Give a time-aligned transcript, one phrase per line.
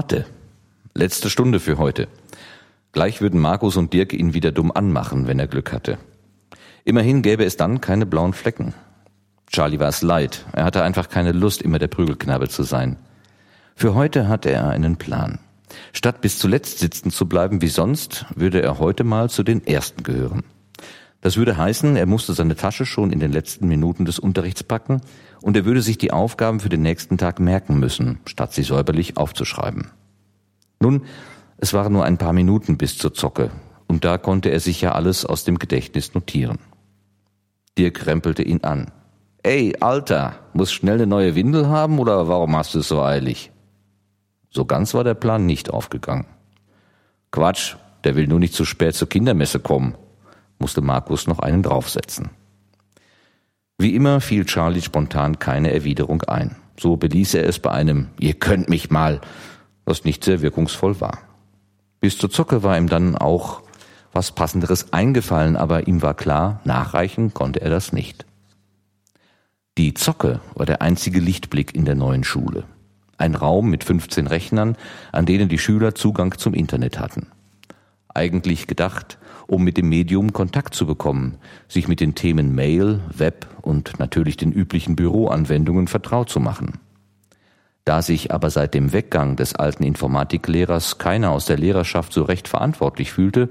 [0.00, 0.24] Mathe.
[0.94, 2.08] Letzte Stunde für heute.
[2.92, 5.98] Gleich würden Markus und Dirk ihn wieder dumm anmachen, wenn er Glück hatte.
[6.86, 8.72] Immerhin gäbe es dann keine blauen Flecken.
[9.46, 10.46] Charlie war es leid.
[10.52, 12.96] Er hatte einfach keine Lust, immer der Prügelknabe zu sein.
[13.74, 15.38] Für heute hatte er einen Plan.
[15.92, 20.02] Statt bis zuletzt sitzen zu bleiben wie sonst, würde er heute mal zu den Ersten
[20.02, 20.44] gehören.
[21.20, 25.02] Das würde heißen, er musste seine Tasche schon in den letzten Minuten des Unterrichts packen
[25.42, 29.16] und er würde sich die Aufgaben für den nächsten Tag merken müssen, statt sie säuberlich
[29.16, 29.90] aufzuschreiben.
[30.80, 31.02] Nun,
[31.58, 33.50] es waren nur ein paar Minuten bis zur Zocke
[33.86, 36.58] und da konnte er sich ja alles aus dem Gedächtnis notieren.
[37.76, 38.90] Dirk krempelte ihn an.
[39.42, 43.52] Ey, Alter, muss schnell eine neue Windel haben oder warum hast du es so eilig?
[44.50, 46.26] So ganz war der Plan nicht aufgegangen.
[47.30, 49.94] Quatsch, der will nur nicht zu spät zur Kindermesse kommen,
[50.58, 52.30] musste Markus noch einen draufsetzen.
[53.78, 56.56] Wie immer fiel Charlie spontan keine Erwiderung ein.
[56.78, 59.20] So beließ er es bei einem Ihr könnt mich mal,
[59.90, 61.18] was nicht sehr wirkungsvoll war.
[62.00, 63.60] Bis zur Zocke war ihm dann auch
[64.12, 68.24] was Passenderes eingefallen, aber ihm war klar, nachreichen konnte er das nicht.
[69.76, 72.64] Die Zocke war der einzige Lichtblick in der neuen Schule.
[73.18, 74.76] Ein Raum mit 15 Rechnern,
[75.12, 77.26] an denen die Schüler Zugang zum Internet hatten.
[78.08, 79.18] Eigentlich gedacht
[79.50, 84.36] um mit dem Medium Kontakt zu bekommen, sich mit den Themen Mail, Web und natürlich
[84.36, 86.78] den üblichen Büroanwendungen vertraut zu machen.
[87.84, 92.48] Da sich aber seit dem Weggang des alten Informatiklehrers keiner aus der Lehrerschaft so recht
[92.48, 93.48] verantwortlich fühlte,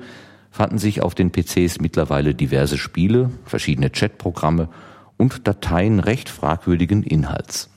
[0.51, 4.69] fanden sich auf den PCs mittlerweile diverse Spiele, verschiedene Chatprogramme
[5.17, 7.69] und Dateien recht fragwürdigen Inhalts.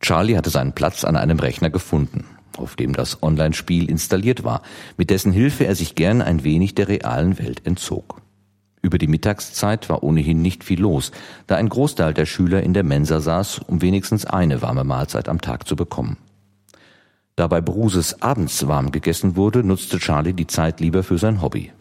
[0.00, 2.26] Charlie hatte seinen Platz an einem Rechner gefunden
[2.58, 4.62] auf dem das Online-Spiel installiert war,
[4.96, 8.20] mit dessen Hilfe er sich gern ein wenig der realen Welt entzog.
[8.84, 11.10] Über die Mittagszeit war ohnehin nicht viel los,
[11.46, 15.40] da ein Großteil der Schüler in der Mensa saß, um wenigstens eine warme Mahlzeit am
[15.40, 16.18] Tag zu bekommen.
[17.34, 21.72] Da bei Bruses abends warm gegessen wurde, nutzte Charlie die Zeit lieber für sein Hobby.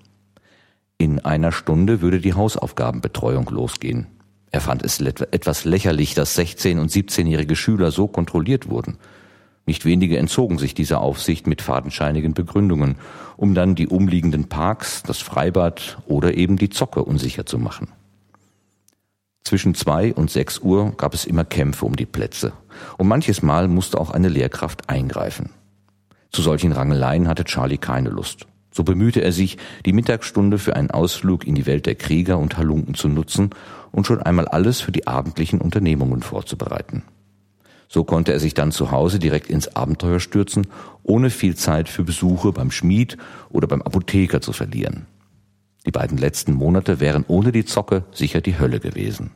[0.97, 4.07] In einer Stunde würde die Hausaufgabenbetreuung losgehen.
[4.51, 8.97] Er fand es etwas lächerlich, dass 16- und 17-jährige Schüler so kontrolliert wurden.
[9.65, 12.95] Nicht wenige entzogen sich dieser Aufsicht mit fadenscheinigen Begründungen,
[13.37, 17.87] um dann die umliegenden Parks, das Freibad oder eben die Zocke unsicher zu machen.
[19.43, 22.53] Zwischen zwei und sechs Uhr gab es immer Kämpfe um die Plätze,
[22.97, 25.49] und manches Mal musste auch eine Lehrkraft eingreifen.
[26.31, 28.47] Zu solchen Rangeleien hatte Charlie keine Lust.
[28.71, 32.57] So bemühte er sich, die Mittagsstunde für einen Ausflug in die Welt der Krieger und
[32.57, 33.51] Halunken zu nutzen
[33.91, 37.03] und schon einmal alles für die abendlichen Unternehmungen vorzubereiten.
[37.87, 40.67] So konnte er sich dann zu Hause direkt ins Abenteuer stürzen,
[41.03, 43.17] ohne viel Zeit für Besuche beim Schmied
[43.49, 45.05] oder beim Apotheker zu verlieren.
[45.85, 49.31] Die beiden letzten Monate wären ohne die Zocke sicher die Hölle gewesen.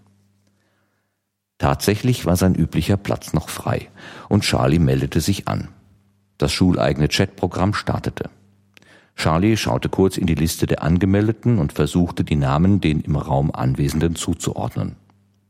[1.58, 3.90] Tatsächlich war sein üblicher Platz noch frei
[4.30, 5.70] und Charlie meldete sich an.
[6.38, 8.30] Das schuleigene Chatprogramm startete.
[9.16, 13.50] Charlie schaute kurz in die Liste der Angemeldeten und versuchte die Namen den im Raum
[13.52, 14.96] Anwesenden zuzuordnen.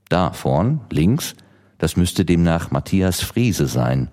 [0.08, 1.36] Da vorn, links,
[1.78, 4.10] das müsste demnach Matthias Friese sein.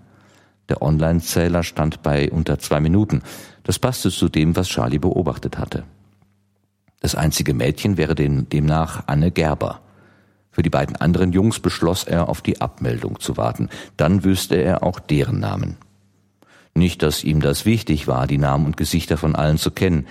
[0.69, 3.23] Der Online-Zähler stand bei unter zwei Minuten.
[3.65, 5.85] Das passte zu dem, was Charlie beobachtet hatte.
[7.01, 9.81] Das einzige Mädchen wäre demnach Anne Gerber.
[10.51, 13.69] Für die beiden anderen Jungs beschloss er, auf die Abmeldung zu warten.
[13.97, 15.77] Dann wüsste er auch deren Namen.
[16.75, 20.07] Nicht, dass ihm das wichtig war, die Namen und Gesichter von allen zu kennen.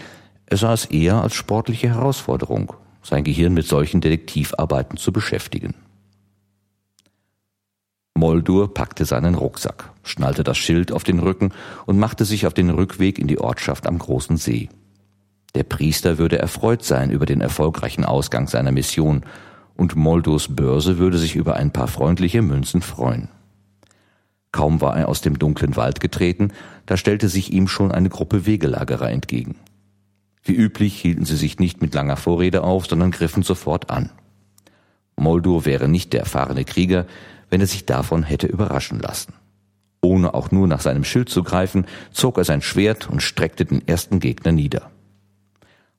[0.46, 5.76] Er sah es eher als sportliche Herausforderung, sein Gehirn mit solchen Detektivarbeiten zu beschäftigen.
[8.16, 11.52] Moldur packte seinen Rucksack, schnallte das Schild auf den Rücken
[11.86, 14.70] und machte sich auf den Rückweg in die Ortschaft am großen See.
[15.56, 19.24] Der Priester würde erfreut sein über den erfolgreichen Ausgang seiner Mission,
[19.76, 23.30] und Moldurs Börse würde sich über ein paar freundliche Münzen freuen.
[24.52, 26.52] Kaum war er aus dem dunklen Wald getreten,
[26.86, 29.56] da stellte sich ihm schon eine Gruppe Wegelagerer entgegen.
[30.44, 34.12] Wie üblich hielten sie sich nicht mit langer Vorrede auf, sondern griffen sofort an.
[35.16, 37.06] Moldur wäre nicht der erfahrene Krieger,
[37.54, 39.34] wenn er sich davon hätte überraschen lassen.
[40.02, 43.88] Ohne auch nur nach seinem Schild zu greifen, zog er sein Schwert und streckte den
[43.88, 44.90] ersten Gegner nieder.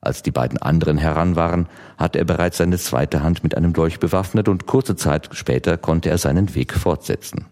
[0.01, 4.01] Als die beiden anderen heran waren, hatte er bereits seine zweite Hand mit einem Dolch
[4.01, 7.45] bewaffnet und kurze Zeit später konnte er seinen Weg fortsetzen.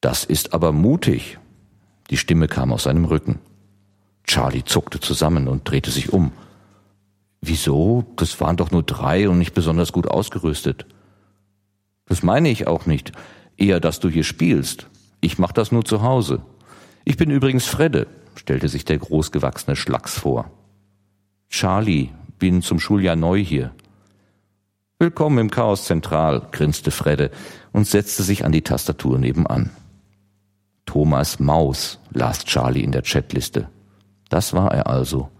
[0.00, 1.38] Das ist aber mutig.
[2.10, 3.38] Die Stimme kam aus seinem Rücken.
[4.24, 6.32] Charlie zuckte zusammen und drehte sich um.
[7.40, 8.06] Wieso?
[8.16, 10.84] Das waren doch nur drei und nicht besonders gut ausgerüstet.
[12.08, 13.12] Das meine ich auch nicht.
[13.56, 14.88] Eher, dass du hier spielst.
[15.20, 16.42] Ich mach das nur zu Hause.
[17.04, 20.50] Ich bin übrigens Fredde, stellte sich der großgewachsene Schlacks vor.
[21.48, 23.72] Charlie, bin zum Schuljahr neu hier.
[24.98, 27.30] Willkommen im Chaos Zentral, grinste Fredde
[27.72, 29.70] und setzte sich an die Tastatur nebenan.
[30.86, 33.68] Thomas Maus, las Charlie in der Chatliste.
[34.28, 35.30] Das war er also.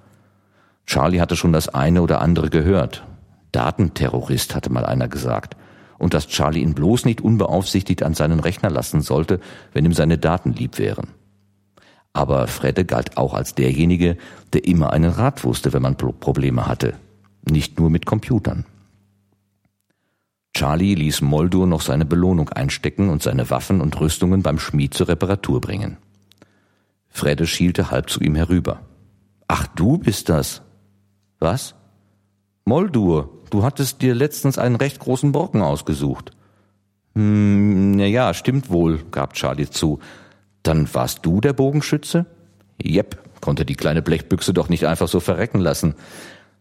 [0.86, 3.04] Charlie hatte schon das eine oder andere gehört.
[3.52, 5.56] Datenterrorist hatte mal einer gesagt.
[5.98, 9.40] Und dass Charlie ihn bloß nicht unbeaufsichtigt an seinen Rechner lassen sollte,
[9.72, 11.08] wenn ihm seine Daten lieb wären.
[12.12, 14.16] Aber Fredde galt auch als derjenige,
[14.52, 16.94] der immer einen Rat wusste, wenn man Probleme hatte.
[17.48, 18.64] Nicht nur mit Computern.
[20.54, 25.08] Charlie ließ Moldur noch seine Belohnung einstecken und seine Waffen und Rüstungen beim Schmied zur
[25.08, 25.98] Reparatur bringen.
[27.08, 28.80] Fredde schielte halb zu ihm herüber.
[29.46, 30.62] Ach, du bist das.
[31.38, 31.74] Was?
[32.64, 36.32] Moldur, du hattest dir letztens einen recht großen Brocken ausgesucht.
[37.14, 39.98] Hm, na ja, stimmt wohl, gab Charlie zu.
[40.62, 42.26] Dann warst du der Bogenschütze?
[42.80, 45.94] Jep, konnte die kleine Blechbüchse doch nicht einfach so verrecken lassen.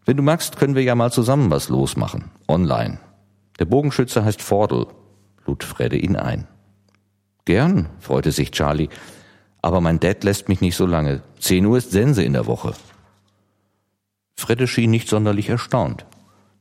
[0.04, 2.30] Wenn du magst, können wir ja mal zusammen was losmachen.
[2.48, 2.98] Online.
[3.58, 4.86] Der Bogenschütze heißt Vordel,
[5.46, 6.46] lud Fredde ihn ein.
[7.44, 8.88] Gern, freute sich Charlie.
[9.62, 11.22] Aber mein Dad lässt mich nicht so lange.
[11.40, 12.74] Zehn Uhr ist Sense in der Woche.
[14.36, 16.06] Fredde schien nicht sonderlich erstaunt.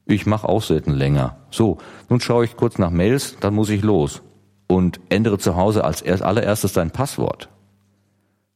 [0.07, 1.37] Ich mach auch selten länger.
[1.51, 4.21] So, nun schaue ich kurz nach Mails, dann muss ich los.
[4.67, 7.49] Und ändere zu Hause als erst allererstes dein Passwort.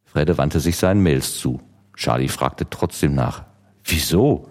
[0.06, 1.62] Fredde wandte sich seinen Mails zu.
[1.95, 3.44] Charlie fragte trotzdem nach.
[3.83, 4.48] Wieso?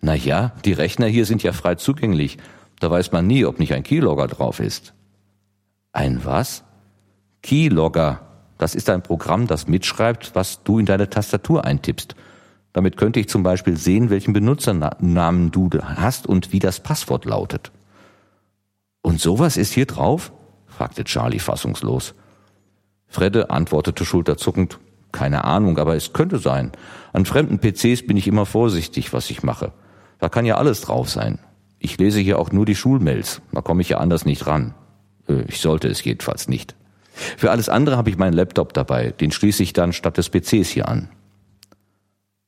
[0.00, 2.38] Na ja, die Rechner hier sind ja frei zugänglich.
[2.78, 4.94] Da weiß man nie, ob nicht ein Keylogger drauf ist.
[5.92, 6.62] Ein was?
[7.42, 8.20] Keylogger.
[8.58, 12.14] Das ist ein Programm, das mitschreibt, was du in deine Tastatur eintippst.
[12.76, 17.72] Damit könnte ich zum Beispiel sehen, welchen Benutzernamen du hast und wie das Passwort lautet.
[19.00, 20.30] Und sowas ist hier drauf?
[20.66, 22.12] fragte Charlie fassungslos.
[23.08, 24.78] Fredde antwortete schulterzuckend,
[25.10, 26.70] keine Ahnung, aber es könnte sein.
[27.14, 29.72] An fremden PCs bin ich immer vorsichtig, was ich mache.
[30.18, 31.38] Da kann ja alles drauf sein.
[31.78, 33.40] Ich lese hier auch nur die Schulmails.
[33.52, 34.74] Da komme ich ja anders nicht ran.
[35.30, 36.76] Äh, ich sollte es jedenfalls nicht.
[37.38, 39.12] Für alles andere habe ich meinen Laptop dabei.
[39.12, 41.08] Den schließe ich dann statt des PCs hier an.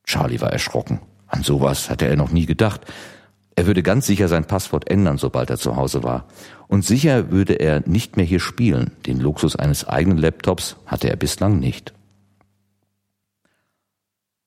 [0.08, 1.00] Charlie war erschrocken.
[1.26, 2.80] An sowas hatte er noch nie gedacht.
[3.56, 6.24] Er würde ganz sicher sein Passwort ändern, sobald er zu Hause war.
[6.66, 8.92] Und sicher würde er nicht mehr hier spielen.
[9.04, 11.92] Den Luxus eines eigenen Laptops hatte er bislang nicht.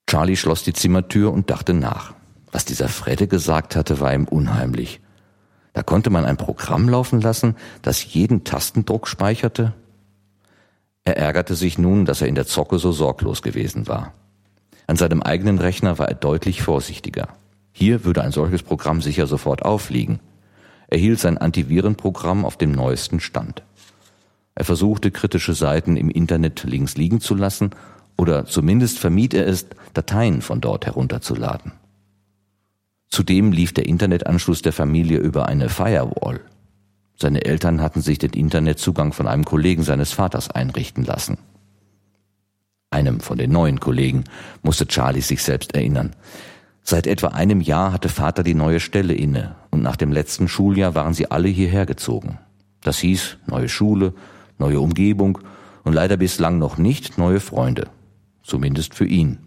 [0.08, 2.12] Charlie schloss die Zimmertür und dachte nach.
[2.50, 5.00] Was dieser Fredde gesagt hatte, war ihm unheimlich.
[5.74, 9.74] Da konnte man ein Programm laufen lassen, das jeden Tastendruck speicherte.
[11.04, 14.12] Er ärgerte sich nun, dass er in der Zocke so sorglos gewesen war.
[14.86, 17.28] An seinem eigenen Rechner war er deutlich vorsichtiger.
[17.72, 20.20] Hier würde ein solches Programm sicher sofort aufliegen.
[20.88, 23.62] Er hielt sein Antivirenprogramm auf dem neuesten Stand.
[24.54, 27.70] Er versuchte kritische Seiten im Internet links liegen zu lassen
[28.18, 31.72] oder zumindest vermied er es, Dateien von dort herunterzuladen.
[33.08, 36.40] Zudem lief der Internetanschluss der Familie über eine Firewall.
[37.16, 41.38] Seine Eltern hatten sich den Internetzugang von einem Kollegen seines Vaters einrichten lassen.
[42.92, 44.24] Einem von den neuen Kollegen
[44.62, 46.14] musste Charlie sich selbst erinnern.
[46.82, 50.94] Seit etwa einem Jahr hatte Vater die neue Stelle inne und nach dem letzten Schuljahr
[50.94, 52.38] waren sie alle hierher gezogen.
[52.82, 54.12] Das hieß neue Schule,
[54.58, 55.38] neue Umgebung
[55.84, 57.88] und leider bislang noch nicht neue Freunde.
[58.42, 59.38] Zumindest für ihn.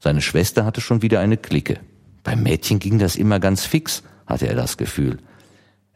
[0.00, 1.78] Seine Schwester hatte schon wieder eine Clique.
[2.24, 5.18] Beim Mädchen ging das immer ganz fix, hatte er das Gefühl.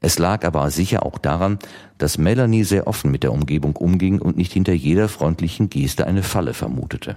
[0.00, 1.58] Es lag aber sicher auch daran,
[1.98, 6.22] dass Melanie sehr offen mit der Umgebung umging und nicht hinter jeder freundlichen Geste eine
[6.22, 7.16] Falle vermutete.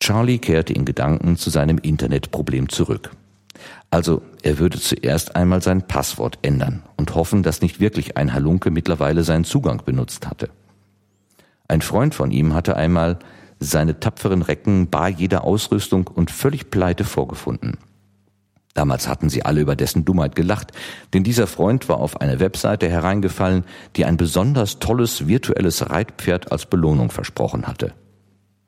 [0.00, 3.10] Charlie kehrte in Gedanken zu seinem Internetproblem zurück.
[3.90, 8.70] Also, er würde zuerst einmal sein Passwort ändern und hoffen, dass nicht wirklich ein Halunke
[8.70, 10.50] mittlerweile seinen Zugang benutzt hatte.
[11.66, 13.18] Ein Freund von ihm hatte einmal
[13.60, 17.76] seine tapferen Recken bar jeder Ausrüstung und völlig pleite vorgefunden.
[18.78, 20.70] Damals hatten sie alle über dessen Dummheit gelacht,
[21.12, 23.64] denn dieser Freund war auf eine Webseite hereingefallen,
[23.96, 27.92] die ein besonders tolles virtuelles Reitpferd als Belohnung versprochen hatte.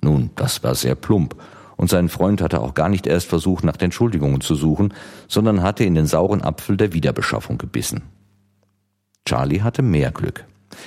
[0.02, 1.36] Nun, das war sehr plump,
[1.76, 4.94] und sein Freund hatte auch gar nicht erst versucht, nach Entschuldigungen zu suchen,
[5.28, 8.02] sondern hatte in den sauren Apfel der Wiederbeschaffung gebissen.
[9.26, 10.44] Charlie hatte mehr Glück.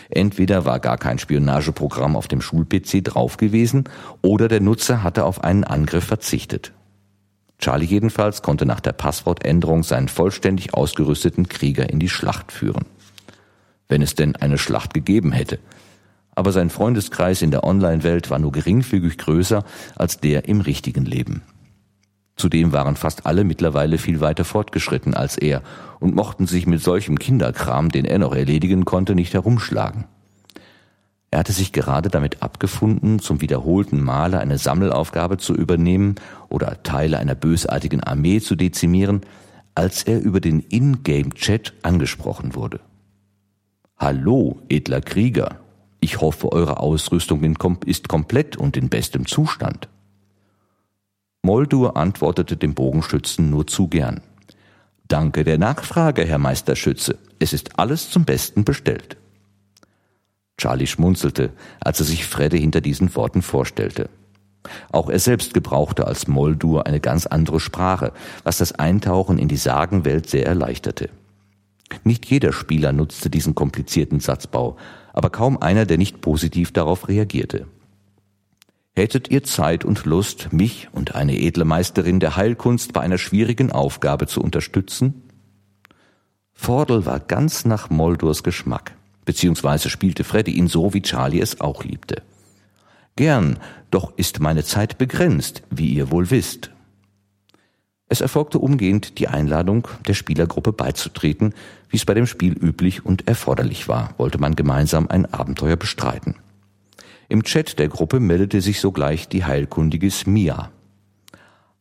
[0.10, 3.86] Entweder war gar kein Spionageprogramm auf dem Schul-PC drauf gewesen
[4.22, 6.74] oder der Nutzer hatte auf einen Angriff verzichtet.
[7.64, 12.84] Charlie jedenfalls konnte nach der Passwortänderung seinen vollständig ausgerüsteten Krieger in die Schlacht führen.
[13.88, 15.60] Wenn es denn eine Schlacht gegeben hätte.
[16.36, 19.64] Aber sein Freundeskreis in der Online-Welt war nur geringfügig größer
[19.96, 21.42] als der im richtigen Leben.
[22.36, 25.62] Zudem waren fast alle mittlerweile viel weiter fortgeschritten als er
[26.02, 30.04] und mochten sich mit solchem Kinderkram, den er noch erledigen konnte, nicht herumschlagen.
[31.34, 36.14] Er hatte sich gerade damit abgefunden, zum wiederholten Male eine Sammelaufgabe zu übernehmen
[36.48, 39.22] oder Teile einer bösartigen Armee zu dezimieren,
[39.74, 42.82] als er über den Ingame-Chat angesprochen wurde.
[43.98, 45.58] Hallo, edler Krieger.
[46.02, 47.44] Ich hoffe, eure Ausrüstung
[47.88, 49.90] ist komplett und in bestem Zustand.
[51.42, 54.22] Moldur antwortete dem Bogenschützen nur zu gern.
[55.08, 57.18] Danke der Nachfrage, Herr Meisterschütze.
[57.40, 59.18] Es ist alles zum Besten bestellt.
[60.58, 64.10] Charlie schmunzelte, als er sich Fredde hinter diesen Worten vorstellte.
[64.92, 69.58] Auch er selbst gebrauchte als Moldur eine ganz andere Sprache, was das Eintauchen in die
[69.58, 71.10] Sagenwelt sehr erleichterte.
[72.04, 74.78] Nicht jeder Spieler nutzte diesen komplizierten Satzbau,
[75.12, 77.68] aber kaum einer, der nicht positiv darauf reagierte.
[78.96, 83.72] Hättet ihr Zeit und Lust, mich und eine edle Meisterin der Heilkunst bei einer schwierigen
[83.72, 85.24] Aufgabe zu unterstützen?
[86.54, 88.94] Vordel war ganz nach Moldurs Geschmack,
[89.26, 92.22] beziehungsweise spielte Freddy ihn so, wie Charlie es auch liebte.
[93.16, 93.60] Gern,
[93.92, 96.72] doch ist meine Zeit begrenzt, wie ihr wohl wisst.
[98.08, 101.54] Es erfolgte umgehend die Einladung, der Spielergruppe beizutreten,
[101.90, 106.36] wie es bei dem Spiel üblich und erforderlich war, wollte man gemeinsam ein Abenteuer bestreiten.
[107.30, 110.72] Im Chat der Gruppe meldete sich sogleich die heilkundige Smia.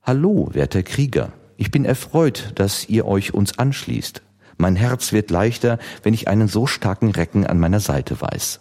[0.03, 1.33] Hallo, werter Krieger.
[1.57, 4.23] Ich bin erfreut, dass ihr euch uns anschließt.
[4.63, 8.61] Mein Herz wird leichter, wenn ich einen so starken Recken an meiner Seite weiß.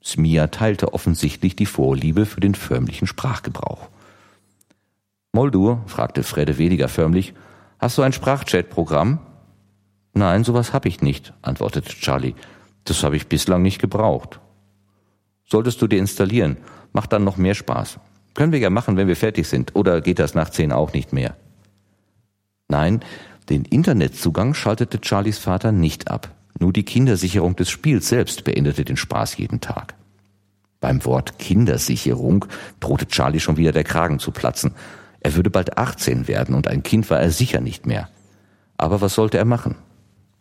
[0.00, 3.88] Smia teilte offensichtlich die Vorliebe für den förmlichen Sprachgebrauch.
[5.32, 7.34] Moldur, fragte Fredde weniger förmlich,
[7.80, 9.18] hast du ein Sprachchat-Programm?
[10.14, 12.36] Nein, sowas hab ich nicht, antwortete Charlie.
[12.84, 14.38] Das habe ich bislang nicht gebraucht.
[15.50, 16.58] Solltest du dir installieren.
[16.92, 17.98] Macht dann noch mehr Spaß.
[18.34, 19.74] Können wir ja machen, wenn wir fertig sind.
[19.74, 21.34] Oder geht das nach zehn auch nicht mehr?
[22.68, 23.00] Nein,
[23.48, 26.34] den Internetzugang schaltete Charlies Vater nicht ab.
[26.58, 29.94] Nur die Kindersicherung des Spiels selbst beendete den Spaß jeden Tag.
[30.80, 32.44] Beim Wort Kindersicherung
[32.80, 34.72] drohte Charlie schon wieder der Kragen zu platzen.
[35.20, 38.08] Er würde bald 18 werden und ein Kind war er sicher nicht mehr.
[38.76, 39.76] Aber was sollte er machen?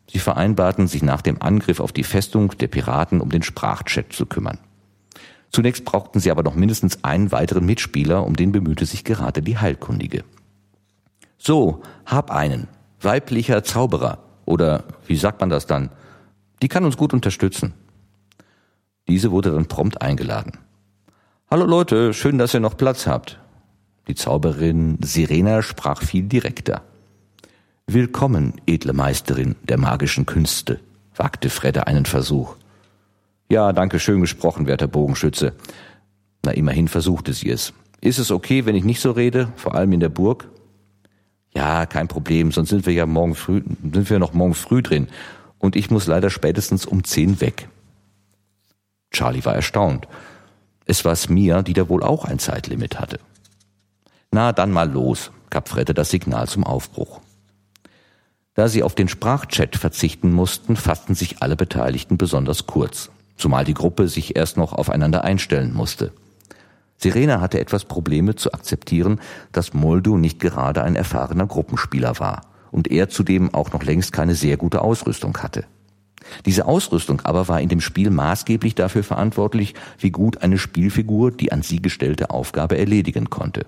[0.09, 4.25] Sie vereinbarten, sich nach dem Angriff auf die Festung der Piraten um den Sprachchat zu
[4.25, 4.59] kümmern.
[5.51, 9.57] Zunächst brauchten sie aber noch mindestens einen weiteren Mitspieler, um den bemühte sich gerade die
[9.57, 10.23] Heilkundige.
[11.37, 12.67] So, hab einen.
[13.01, 14.19] Weiblicher Zauberer.
[14.45, 15.89] Oder wie sagt man das dann?
[16.61, 17.73] Die kann uns gut unterstützen.
[19.07, 20.53] Diese wurde dann prompt eingeladen.
[21.49, 23.39] Hallo Leute, schön, dass ihr noch Platz habt.
[24.07, 26.81] Die Zauberin Sirena sprach viel direkter.
[27.85, 30.79] Willkommen, edle Meisterin der magischen Künste,
[31.15, 32.55] wagte Fredde einen Versuch.
[33.49, 35.53] Ja, danke, schön gesprochen, werter Bogenschütze.
[36.43, 37.73] Na, immerhin versuchte sie es.
[38.01, 40.49] Ist es okay, wenn ich nicht so rede, vor allem in der Burg?
[41.57, 45.07] Ja, kein Problem, sonst sind wir ja morgen früh, sind wir noch morgen früh drin.
[45.57, 47.67] Und ich muss leider spätestens um zehn weg.
[49.09, 50.07] Charlie war erstaunt.
[50.85, 53.19] Es war Smia, die da wohl auch ein Zeitlimit hatte.
[54.29, 57.21] Na, dann mal los, gab Fredde das Signal zum Aufbruch.
[58.53, 63.73] Da sie auf den Sprachchat verzichten mussten, fassten sich alle Beteiligten besonders kurz zumal die
[63.73, 66.11] Gruppe sich erst noch aufeinander einstellen musste.
[66.97, 69.19] Sirena hatte etwas Probleme zu akzeptieren,
[69.51, 74.35] dass Moldo nicht gerade ein erfahrener Gruppenspieler war und er zudem auch noch längst keine
[74.35, 75.65] sehr gute Ausrüstung hatte.
[76.45, 81.51] Diese Ausrüstung aber war in dem Spiel maßgeblich dafür verantwortlich, wie gut eine Spielfigur die
[81.51, 83.65] an sie gestellte Aufgabe erledigen konnte.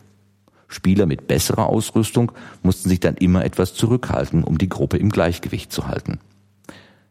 [0.68, 2.32] Spieler mit besserer Ausrüstung
[2.62, 6.20] mussten sich dann immer etwas zurückhalten, um die Gruppe im Gleichgewicht zu halten.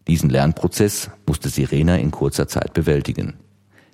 [0.07, 3.35] Diesen Lernprozess musste Sirena in kurzer Zeit bewältigen.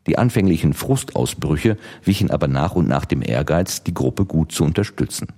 [0.06, 5.28] Die anfänglichen Frustausbrüche wichen aber nach und nach dem Ehrgeiz, die Gruppe gut zu unterstützen.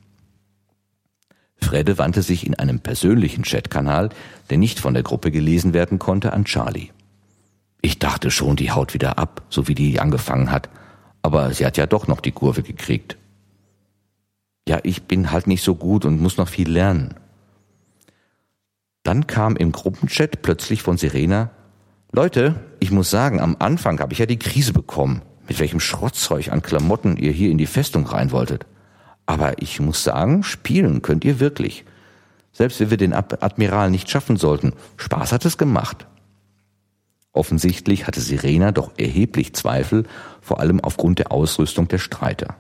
[1.59, 4.11] Fredde wandte sich in einem persönlichen Chatkanal,
[4.51, 6.91] der nicht von der Gruppe gelesen werden konnte, an Charlie.
[7.81, 10.69] Ich dachte schon, die haut wieder ab, so wie die angefangen hat.
[11.23, 13.17] Aber sie hat ja doch noch die Kurve gekriegt.
[14.69, 17.15] Ja, ich bin halt nicht so gut und muss noch viel lernen.
[19.05, 21.51] Dann kam im Gruppenchat plötzlich von Serena,
[22.17, 26.51] Leute, ich muss sagen, am Anfang habe ich ja die Krise bekommen, mit welchem Schrottzeug
[26.51, 28.65] an Klamotten ihr hier in die Festung rein wolltet.
[29.27, 31.85] Aber ich muss sagen, spielen könnt ihr wirklich.
[32.53, 36.07] Selbst wenn wir den Admiral nicht schaffen sollten, Spaß hat es gemacht.
[37.33, 40.05] Offensichtlich hatte Sirena doch erheblich Zweifel,
[40.41, 42.57] vor allem aufgrund der Ausrüstung der Streiter.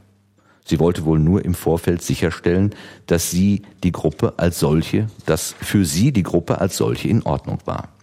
[0.67, 2.75] Sie wollte wohl nur im Vorfeld sicherstellen,
[3.07, 7.61] dass sie die Gruppe als solche, dass für sie die Gruppe als solche in Ordnung
[7.65, 7.96] war.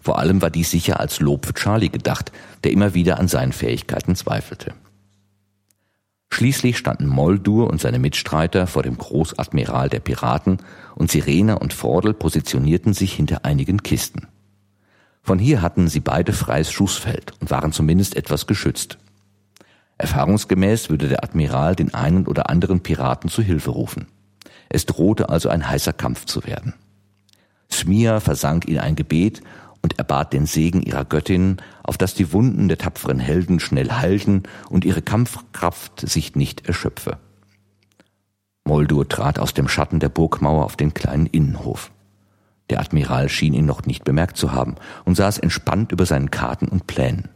[0.00, 2.32] Vor allem war dies sicher als Lob für Charlie gedacht,
[2.64, 4.74] der immer wieder an seinen Fähigkeiten zweifelte.
[6.32, 10.58] Schließlich standen Moldur und seine Mitstreiter vor dem Großadmiral der Piraten
[10.94, 14.28] und Sirene und Vordel positionierten sich hinter einigen Kisten.
[15.22, 18.98] Von hier hatten sie beide freies Schussfeld und waren zumindest etwas geschützt.
[19.98, 24.06] Erfahrungsgemäß würde der Admiral den einen oder anderen Piraten zu Hilfe rufen.
[24.70, 26.74] Es drohte also ein heißer Kampf zu werden.
[27.70, 29.42] Smia versank in ein Gebet
[29.82, 34.42] und erbat den Segen ihrer Göttin, auf dass die Wunden der tapferen Helden schnell heilten
[34.68, 37.18] und ihre Kampfkraft sich nicht erschöpfe.
[38.64, 41.90] Moldur trat aus dem Schatten der Burgmauer auf den kleinen Innenhof.
[42.68, 46.68] Der Admiral schien ihn noch nicht bemerkt zu haben und saß entspannt über seinen Karten
[46.68, 47.28] und Plänen.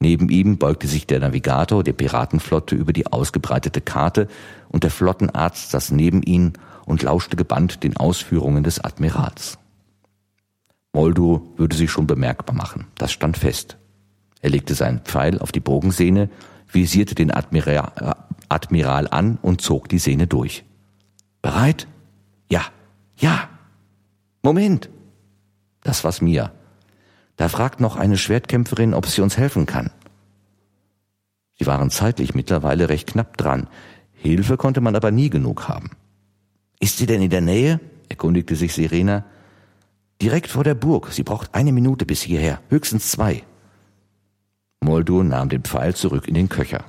[0.00, 4.26] Neben ihm beugte sich der Navigator der Piratenflotte über die ausgebreitete Karte
[4.68, 6.54] und der Flottenarzt saß neben ihn
[6.86, 9.58] und lauschte gebannt den Ausführungen des Admirals.
[10.92, 13.78] Moldur würde sich schon bemerkbar machen, das stand fest.
[14.40, 16.28] Er legte seinen Pfeil auf die Bogensehne,
[16.70, 18.16] visierte den Admiral,
[18.48, 20.64] Admiral an und zog die Sehne durch.
[21.40, 21.86] Bereit?
[22.50, 22.62] Ja,
[23.16, 23.48] ja.
[24.42, 24.90] Moment.
[25.82, 26.52] Das war's mir.
[27.36, 29.90] Da fragt noch eine Schwertkämpferin, ob sie uns helfen kann.
[31.58, 33.68] Sie waren zeitlich mittlerweile recht knapp dran.
[34.12, 35.90] Hilfe konnte man aber nie genug haben.
[36.80, 37.80] Ist sie denn in der Nähe?
[38.08, 39.24] erkundigte sich Serena.
[40.22, 41.08] Direkt vor der Burg.
[41.10, 43.42] Sie braucht eine Minute bis hierher, höchstens zwei.
[44.80, 46.84] Moldur nahm den Pfeil zurück in den Köcher.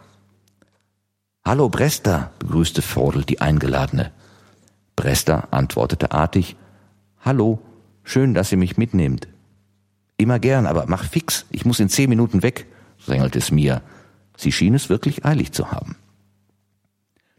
[1.44, 4.12] Hallo Bresta, begrüßte Vordel die Eingeladene.
[4.96, 6.56] Bresta antwortete artig,
[7.22, 7.58] Hallo,
[8.04, 9.28] schön, dass ihr mich mitnehmt.
[10.18, 12.68] Immer gern, aber mach fix, ich muss in zehn Minuten weg,
[13.04, 13.82] drängelte es mir.
[14.38, 15.96] Sie schien es wirklich eilig zu haben.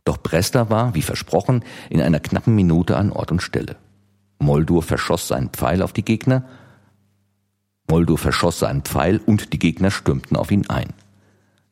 [0.04, 3.76] Doch Bresta war, wie versprochen, in einer knappen Minute an Ort und Stelle.
[4.38, 6.44] Moldur verschoss seinen Pfeil auf die Gegner.
[7.88, 10.92] Moldur verschoss seinen Pfeil und die Gegner stürmten auf ihn ein.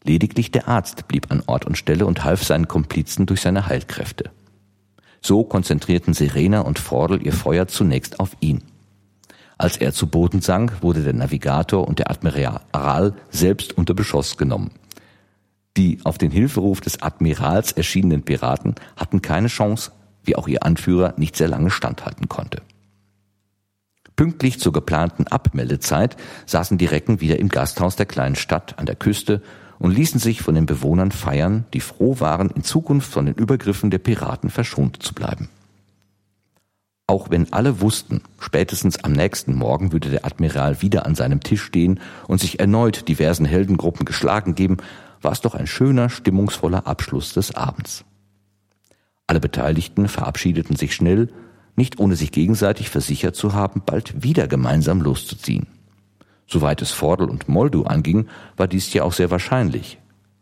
[0.04, 4.30] Lediglich der Arzt blieb an Ort und Stelle und half seinen Komplizen durch seine Heilkräfte.
[5.20, 8.62] So konzentrierten Serena und Vordel ihr Feuer zunächst auf ihn.
[9.56, 14.72] Als er zu Boden sank, wurde der Navigator und der Admiral selbst unter Beschuss genommen.
[15.76, 19.92] Die auf den Hilferuf des Admirals erschienenen Piraten hatten keine Chance,
[20.24, 22.62] wie auch ihr Anführer nicht sehr lange standhalten konnte.
[24.16, 28.94] Pünktlich zur geplanten Abmeldezeit saßen die Recken wieder im Gasthaus der kleinen Stadt an der
[28.94, 29.42] Küste
[29.78, 33.90] und ließen sich von den Bewohnern feiern, die froh waren, in Zukunft von den Übergriffen
[33.90, 35.48] der Piraten verschont zu bleiben.
[37.08, 41.62] Auch wenn alle wussten, spätestens am nächsten Morgen würde der Admiral wieder an seinem Tisch
[41.62, 44.76] stehen und sich erneut diversen Heldengruppen geschlagen geben,
[45.20, 48.04] war es doch ein schöner, stimmungsvoller Abschluss des Abends.
[49.26, 51.28] Alle Beteiligten verabschiedeten sich schnell,
[51.76, 55.66] nicht ohne sich gegenseitig versichert zu haben, bald wieder gemeinsam loszuziehen.
[56.46, 59.98] Soweit es Vordel und Moldu anging, war dies ja auch sehr wahrscheinlich.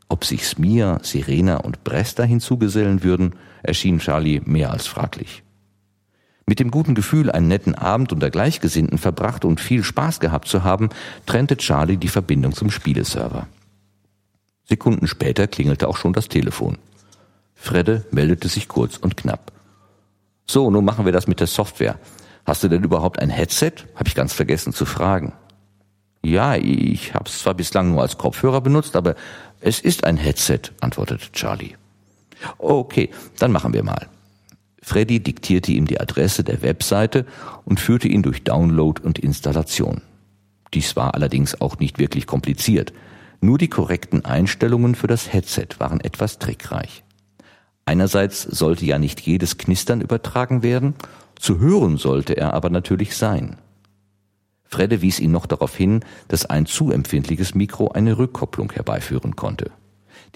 [0.08, 5.44] Ob sich Smir, Sirena und Bresta hinzugesellen würden, erschien Charlie mehr als fraglich.
[6.46, 10.64] Mit dem guten Gefühl, einen netten Abend unter Gleichgesinnten verbracht und viel Spaß gehabt zu
[10.64, 10.88] haben,
[11.26, 13.46] trennte Charlie die Verbindung zum Spieleserver.
[14.64, 16.78] Sekunden später klingelte auch schon das Telefon.
[17.60, 19.52] Fredde meldete sich kurz und knapp.
[20.46, 21.98] So, nun machen wir das mit der Software.
[22.46, 23.72] Hast du denn überhaupt ein Headset?
[23.94, 25.34] Hab ich ganz vergessen zu fragen.
[26.24, 29.14] Ja, ich habe es zwar bislang nur als Kopfhörer benutzt, aber
[29.60, 31.74] es ist ein Headset, antwortete Charlie.
[32.56, 34.08] Okay, dann machen wir mal.
[34.82, 37.26] Freddy diktierte ihm die Adresse der Webseite
[37.66, 40.00] und führte ihn durch Download und Installation.
[40.72, 42.94] Dies war allerdings auch nicht wirklich kompliziert.
[43.42, 47.04] Nur die korrekten Einstellungen für das Headset waren etwas trickreich.
[47.84, 50.94] Einerseits sollte ja nicht jedes Knistern übertragen werden,
[51.36, 53.56] zu hören sollte er aber natürlich sein.
[54.64, 59.72] Fredde wies ihn noch darauf hin, dass ein zu empfindliches Mikro eine Rückkopplung herbeiführen konnte.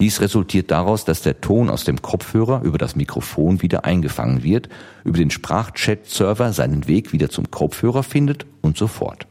[0.00, 4.68] Dies resultiert daraus, dass der Ton aus dem Kopfhörer über das Mikrofon wieder eingefangen wird,
[5.04, 9.28] über den Sprachchat-Server seinen Weg wieder zum Kopfhörer findet und so fort.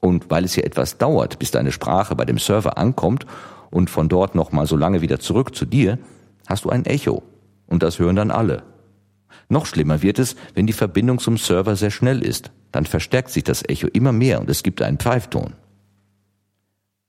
[0.00, 3.26] Und weil es ja etwas dauert, bis deine Sprache bei dem Server ankommt
[3.70, 5.98] und von dort nochmal so lange wieder zurück zu dir,
[6.46, 7.22] hast du ein Echo.
[7.66, 8.62] Und das hören dann alle.
[9.48, 12.50] Noch schlimmer wird es, wenn die Verbindung zum Server sehr schnell ist.
[12.72, 15.54] Dann verstärkt sich das Echo immer mehr und es gibt einen Pfeifton.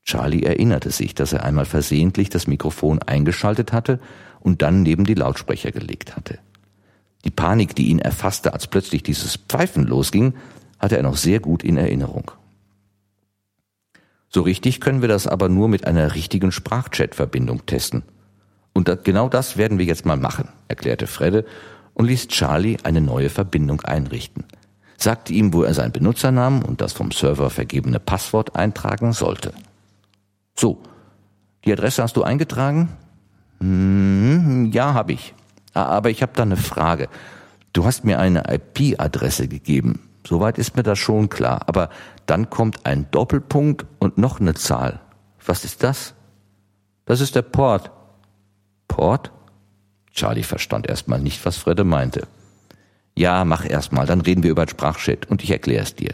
[0.03, 3.99] Charlie erinnerte sich, dass er einmal versehentlich das Mikrofon eingeschaltet hatte
[4.39, 6.37] und dann neben die Lautsprecher gelegt hatte.
[7.23, 10.35] Die Panik, die ihn erfasste, als plötzlich dieses Pfeifen losging,
[10.77, 12.31] hatte er noch sehr gut in Erinnerung.
[14.29, 18.03] So richtig können wir das aber nur mit einer richtigen Sprachchat-Verbindung testen.
[18.75, 21.45] Und das, genau das werden wir jetzt mal machen, erklärte Fredde
[21.93, 24.43] und ließ Charlie eine neue Verbindung einrichten,
[24.97, 29.53] sagte ihm, wo er seinen Benutzernamen und das vom Server vergebene Passwort eintragen sollte.
[30.57, 30.83] So,
[31.63, 32.89] die Adresse hast du eingetragen?
[33.61, 35.33] Hm, ja, habe ich.
[35.73, 37.07] Aber ich habe da eine Frage.
[37.71, 40.01] Du hast mir eine IP-Adresse gegeben.
[40.27, 41.61] Soweit ist mir das schon klar.
[41.67, 41.89] Aber
[42.25, 44.99] dann kommt ein Doppelpunkt und noch eine Zahl.
[45.45, 46.13] Was ist das?
[47.05, 47.91] Das ist der Port.
[48.95, 49.29] Port?
[50.13, 52.27] Charlie verstand erstmal nicht, was Fredde meinte.
[53.13, 56.13] Ja, mach erstmal, dann reden wir über Sprachchat und ich erkläre es dir.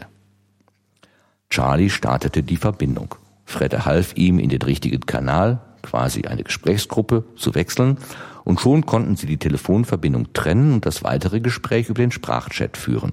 [1.48, 3.14] Charlie startete die Verbindung.
[3.44, 7.98] Fredde half ihm in den richtigen Kanal, quasi eine Gesprächsgruppe, zu wechseln
[8.42, 13.12] und schon konnten sie die Telefonverbindung trennen und das weitere Gespräch über den Sprachchat führen.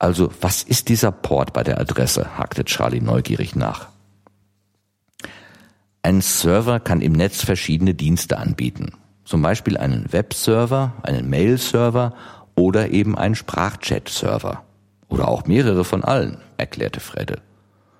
[0.00, 2.36] Also, was ist dieser Port bei der Adresse?
[2.36, 3.90] hakte Charlie neugierig nach.
[6.08, 8.92] Ein Server kann im Netz verschiedene Dienste anbieten.
[9.26, 12.14] Zum Beispiel einen Webserver, einen Mail-Server
[12.54, 14.64] oder eben einen Sprachchat-Server.
[15.08, 17.42] Oder auch mehrere von allen, erklärte Fredde.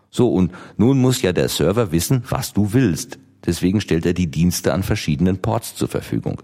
[0.09, 3.19] So, und nun muss ja der Server wissen, was du willst.
[3.45, 6.41] Deswegen stellt er die Dienste an verschiedenen Ports zur Verfügung.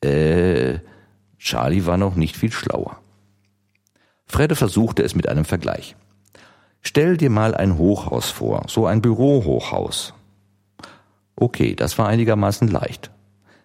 [0.00, 0.78] Äh,
[1.38, 3.00] Charlie war noch nicht viel schlauer.
[4.26, 5.96] Fredde versuchte es mit einem Vergleich.
[6.82, 10.14] Stell dir mal ein Hochhaus vor, so ein Bürohochhaus.
[11.36, 13.10] Okay, das war einigermaßen leicht.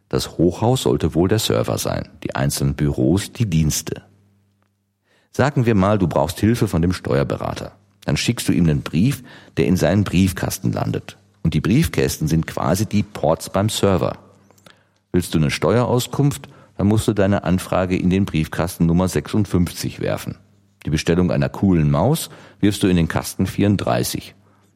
[0.09, 4.03] Das Hochhaus sollte wohl der Server sein, die einzelnen Büros die Dienste.
[5.31, 7.73] Sagen wir mal, du brauchst Hilfe von dem Steuerberater.
[8.05, 9.23] Dann schickst du ihm einen Brief,
[9.57, 11.17] der in seinen Briefkasten landet.
[11.43, 14.17] Und die Briefkästen sind quasi die Ports beim Server.
[15.11, 20.37] Willst du eine Steuerauskunft, dann musst du deine Anfrage in den Briefkasten Nummer 56 werfen.
[20.85, 24.35] Die Bestellung einer coolen Maus wirfst du in den Kasten 34.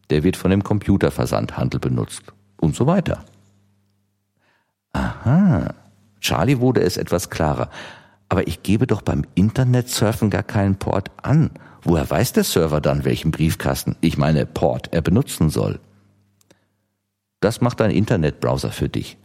[0.09, 2.33] Der wird von dem Computerversandhandel benutzt.
[2.61, 3.25] Und so weiter.
[4.93, 5.73] Aha.
[6.21, 7.69] Charlie wurde es etwas klarer.
[8.29, 11.49] Aber ich gebe doch beim Internetsurfen gar keinen Port an.
[11.81, 15.79] Woher weiß der Server dann, welchen Briefkasten, ich meine Port, er benutzen soll?
[17.41, 19.17] Das macht ein Internetbrowser für dich.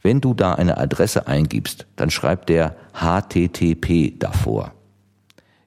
[0.00, 4.72] Wenn du da eine Adresse eingibst, dann schreibt der HTTP davor.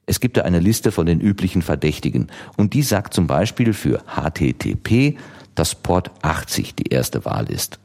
[0.04, 4.02] Es gibt da eine Liste von den üblichen Verdächtigen und die sagt zum Beispiel für
[4.06, 5.16] HTTP,
[5.56, 7.80] dass Port 80 die erste Wahl ist.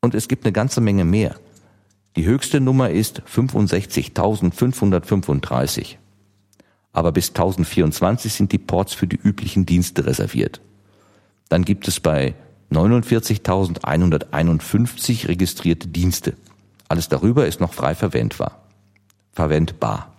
[0.00, 1.34] Und es gibt eine ganze Menge mehr.
[2.16, 5.96] Die höchste Nummer ist 65.535.
[6.94, 10.62] Aber bis 1024 sind die Ports für die üblichen Dienste reserviert.
[11.50, 12.34] Dann gibt es bei
[12.72, 16.32] 49.151 registrierte Dienste.
[16.88, 18.62] Alles darüber ist noch frei verwendbar.
[19.32, 20.14] Verwendbar.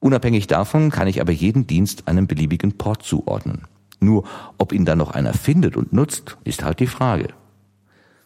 [0.00, 3.62] Unabhängig davon kann ich aber jeden Dienst einem beliebigen Port zuordnen.
[4.00, 4.24] Nur
[4.58, 7.28] ob ihn dann noch einer findet und nutzt, ist halt die Frage.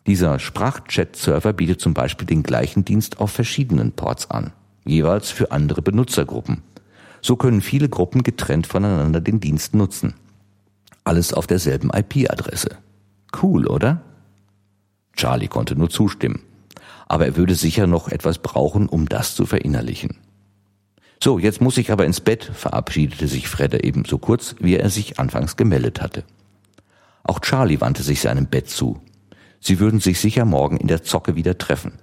[0.07, 4.55] Dieser Sprachchat-Server bietet zum Beispiel den gleichen Dienst auf verschiedenen Ports an,
[4.87, 6.63] jeweils für andere Benutzergruppen.
[7.27, 10.15] So können viele Gruppen getrennt voneinander den Dienst nutzen.
[11.03, 12.77] Alles auf derselben IP-Adresse.
[13.43, 14.01] Cool, oder?
[15.17, 16.43] Charlie konnte nur zustimmen.
[17.09, 20.19] Aber er würde sicher noch etwas brauchen, um das zu verinnerlichen.
[21.21, 25.19] So, jetzt muss ich aber ins Bett, verabschiedete sich Fredde ebenso kurz, wie er sich
[25.19, 26.23] anfangs gemeldet hatte.
[27.25, 29.01] Auch Charlie wandte sich seinem Bett zu.
[29.59, 31.95] Sie würden sich sicher morgen in der Zocke wieder treffen.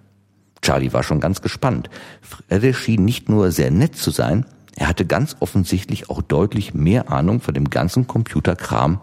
[0.61, 1.89] Charlie war schon ganz gespannt.
[2.19, 7.11] Fredde schien nicht nur sehr nett zu sein, er hatte ganz offensichtlich auch deutlich mehr
[7.11, 8.99] Ahnung von dem ganzen Computerkram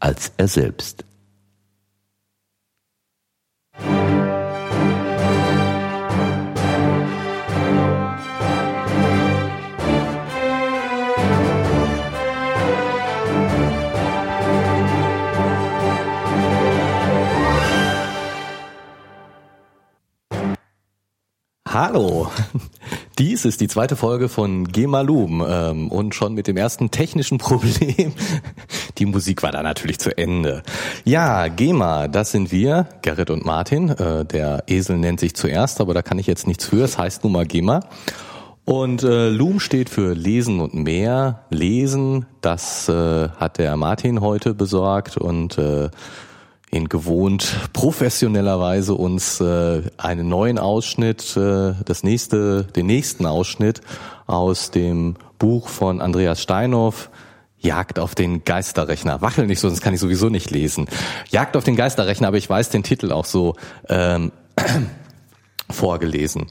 [0.00, 1.04] als er selbst.
[21.68, 22.30] Hallo,
[23.22, 28.14] dies ist die zweite Folge von Gemalum ähm, und schon mit dem ersten technischen Problem.
[28.98, 30.64] Die Musik war da natürlich zu Ende.
[31.04, 33.90] Ja, GEMA, das sind wir, Gerrit und Martin.
[33.90, 37.22] Äh, der Esel nennt sich zuerst, aber da kann ich jetzt nichts für, es heißt
[37.22, 37.84] nun mal GEMA.
[38.64, 41.44] Und äh, Loom steht für Lesen und mehr.
[41.48, 45.90] Lesen, das äh, hat der Martin heute besorgt und äh,
[46.72, 53.82] in gewohnt professioneller Weise uns äh, einen neuen Ausschnitt, äh, das nächste, den nächsten Ausschnitt
[54.26, 57.10] aus dem Buch von Andreas Steinhoff,
[57.58, 59.20] Jagd auf den Geisterrechner.
[59.20, 60.86] Wachel nicht so, sonst kann ich sowieso nicht lesen.
[61.30, 63.54] Jagd auf den Geisterrechner, aber ich weiß den Titel auch so
[63.88, 64.32] ähm,
[65.70, 66.46] vorgelesen.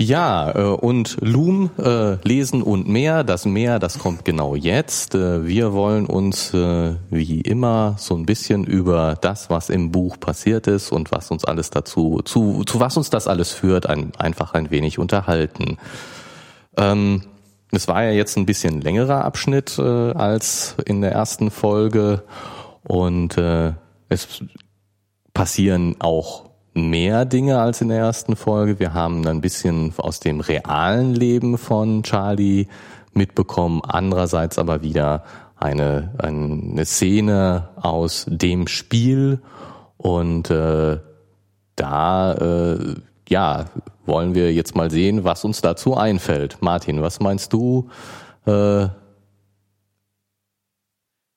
[0.00, 5.14] Ja, äh, und Loom, äh, lesen und mehr, das mehr, das kommt genau jetzt.
[5.14, 10.66] Äh, wir wollen uns wie immer so ein bisschen über das, was im Buch passiert
[10.68, 14.54] ist und was uns alles dazu, zu, zu was uns das alles führt, ein, einfach
[14.54, 15.76] ein wenig unterhalten.
[16.78, 17.24] Ähm,
[17.70, 22.24] es war ja jetzt ein bisschen längerer Abschnitt als in der ersten Folge
[22.82, 24.42] und es
[25.34, 28.78] passieren auch mehr Dinge als in der ersten Folge.
[28.78, 32.68] Wir haben ein bisschen aus dem realen Leben von Charlie
[33.12, 35.24] mitbekommen, andererseits aber wieder
[35.56, 39.40] eine, eine Szene aus dem Spiel
[39.96, 40.98] und äh,
[41.76, 42.94] da äh,
[43.28, 43.66] ja
[44.06, 46.58] wollen wir jetzt mal sehen, was uns dazu einfällt.
[46.60, 47.88] Martin, was meinst du?
[48.46, 48.88] Äh,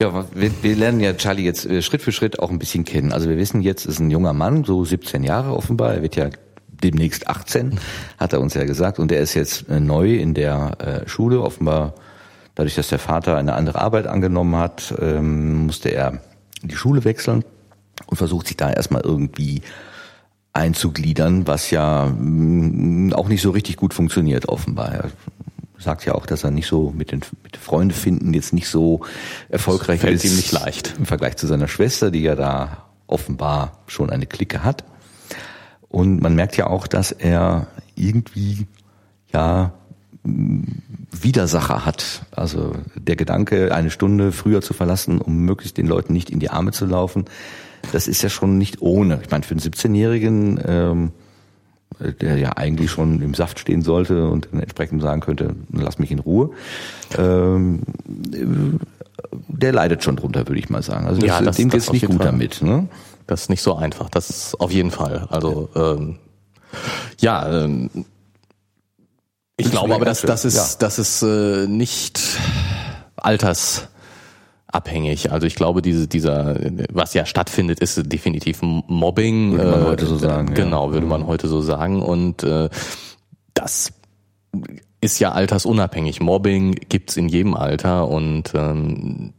[0.03, 3.13] ja, wir, wir lernen ja Charlie jetzt äh, Schritt für Schritt auch ein bisschen kennen.
[3.13, 5.93] Also wir wissen jetzt, ist ein junger Mann, so 17 Jahre offenbar.
[5.93, 6.29] Er wird ja
[6.67, 7.79] demnächst 18,
[8.17, 8.99] hat er uns ja gesagt.
[8.99, 11.41] Und er ist jetzt äh, neu in der äh, Schule.
[11.41, 11.93] Offenbar,
[12.55, 16.19] dadurch, dass der Vater eine andere Arbeit angenommen hat, ähm, musste er
[16.61, 17.45] die Schule wechseln
[18.07, 19.61] und versucht sich da erstmal irgendwie
[20.51, 25.05] einzugliedern, was ja mh, auch nicht so richtig gut funktioniert offenbar.
[25.77, 29.01] Sagt ja auch, dass er nicht so mit den mit Freunde finden jetzt nicht so
[29.49, 30.95] erfolgreich fällt ist ihm nicht leicht.
[30.97, 34.83] im Vergleich zu seiner Schwester, die ja da offenbar schon eine Clique hat.
[35.89, 38.67] Und man merkt ja auch, dass er irgendwie
[39.31, 39.73] ja
[40.23, 42.25] Widersacher hat.
[42.31, 46.49] Also der Gedanke, eine Stunde früher zu verlassen, um möglichst den Leuten nicht in die
[46.49, 47.25] Arme zu laufen,
[47.91, 49.19] das ist ja schon nicht ohne.
[49.21, 51.11] Ich meine, für einen 17-Jährigen ähm,
[51.99, 56.19] der ja eigentlich schon im Saft stehen sollte und entsprechend sagen könnte, lass mich in
[56.19, 56.51] Ruhe.
[57.17, 57.81] Ähm,
[59.47, 61.05] der leidet schon drunter, würde ich mal sagen.
[61.07, 62.25] Also das, Ja, das- dem geht's auf nicht gut Fall.
[62.27, 62.61] damit.
[62.61, 62.87] Ne?
[63.27, 64.09] Das ist nicht so einfach.
[64.09, 65.27] Das ist auf jeden Fall.
[65.29, 66.17] Also ähm,
[67.19, 67.89] ja, ähm,
[69.55, 70.65] ich Das glaube aber, dass das ist, ja.
[70.79, 72.19] das ist äh, nicht
[74.73, 75.31] altersabhängig.
[75.31, 76.55] Also ich glaube, diese, dieser,
[76.91, 79.51] was ja stattfindet, ist definitiv Mobbing.
[79.53, 80.53] Würde man äh, heute so sagen, ja.
[80.53, 81.09] Genau, würde Mhm.
[81.09, 82.01] man heute so sagen.
[82.01, 82.69] Und äh,
[83.53, 83.93] das
[85.01, 86.21] ist ja altersunabhängig.
[86.21, 89.33] Mobbing gibt's in jedem Alter und ähm,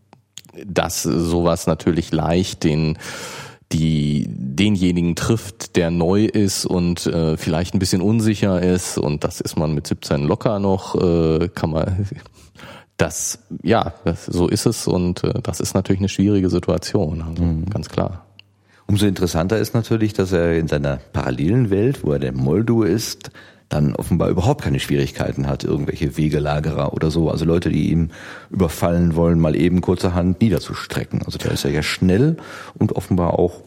[0.65, 2.99] dass sowas natürlich leicht den
[3.73, 9.41] die denjenigen trifft, der neu ist und äh, vielleicht ein bisschen unsicher ist und das
[9.41, 12.07] ist man mit 17 locker noch, äh, kann man
[12.97, 17.45] das ja, das, so ist es und äh, das ist natürlich eine schwierige Situation, also
[17.71, 18.25] ganz klar.
[18.87, 23.31] Umso interessanter ist natürlich, dass er in seiner parallelen Welt, wo er der Moldu ist,
[23.71, 28.11] dann offenbar überhaupt keine Schwierigkeiten hat, irgendwelche Wegelagerer oder so, also Leute, die ihm
[28.51, 31.23] überfallen wollen, mal eben kurzerhand niederzustrecken.
[31.25, 32.37] Also da ist er ja schnell
[32.75, 33.63] und offenbar auch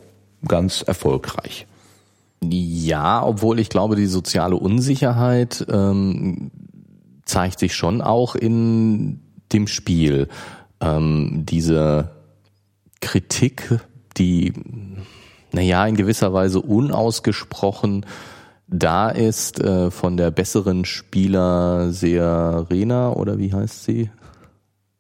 [0.48, 1.66] ganz erfolgreich.
[2.44, 6.52] Ja, obwohl ich glaube, die soziale Unsicherheit ähm,
[7.28, 9.20] zeigt sich schon auch in
[9.54, 10.28] dem Spiel.
[10.82, 12.10] Ähm, diese
[13.02, 13.80] Kritik,
[14.18, 14.54] die,
[15.52, 18.06] naja, in gewisser Weise unausgesprochen
[18.68, 24.10] da ist, äh, von der besseren Spieler Serena, oder wie heißt sie?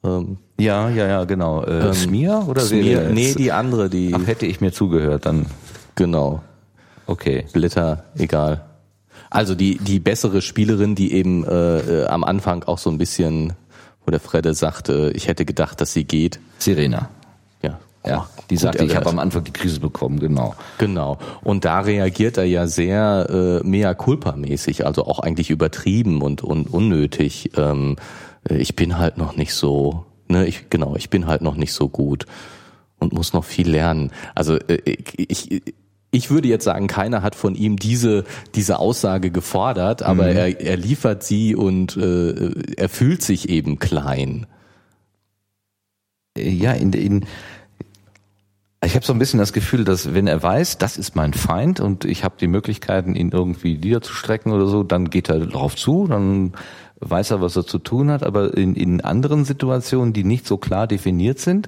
[0.06, 1.64] Ähm, Ja, ja, ja, genau.
[1.64, 5.48] Äh, Smir oder Smir, Sele- nee, die andere, die, Ach, hätte ich mir zugehört, dann
[5.96, 6.42] genau.
[7.08, 7.46] okay.
[7.52, 8.64] Blätter, egal.
[9.30, 13.54] Also die, die bessere Spielerin, die eben äh, äh, am Anfang auch so ein bisschen,
[14.06, 16.40] wo der Fredde sagte, ich hätte gedacht, dass sie geht.
[16.60, 17.10] Serena.
[17.62, 20.56] Ja, Ja, die gut sagte, ich habe am Anfang die Krise bekommen, genau.
[20.78, 21.18] Genau.
[21.44, 26.74] Und da reagiert er ja sehr äh, mea culpa-mäßig, also auch eigentlich übertrieben und, und
[26.74, 27.52] unnötig.
[27.58, 27.98] Ähm,
[28.50, 31.74] äh, ich bin halt noch nicht so, ne, ich, genau, ich bin halt noch nicht
[31.74, 32.26] so gut
[33.00, 34.12] und muss noch viel lernen.
[34.36, 34.80] Also äh,
[35.18, 35.74] ich, ich,
[36.12, 38.24] ich würde jetzt sagen, keiner hat von ihm diese,
[38.56, 44.46] diese Aussage gefordert, aber er, er liefert sie und äh, er fühlt sich eben klein.
[46.38, 47.26] Äh, Ja, in, in
[48.86, 51.80] ich habe so ein bisschen das Gefühl, dass wenn er weiß, das ist mein Feind
[51.80, 56.08] und ich habe die Möglichkeiten, ihn irgendwie niederzustrecken oder so, dann geht er darauf zu,
[56.08, 56.54] dann
[57.00, 58.24] weiß er, was er zu tun hat.
[58.24, 61.68] Aber in, in anderen Situationen, die nicht so klar definiert sind,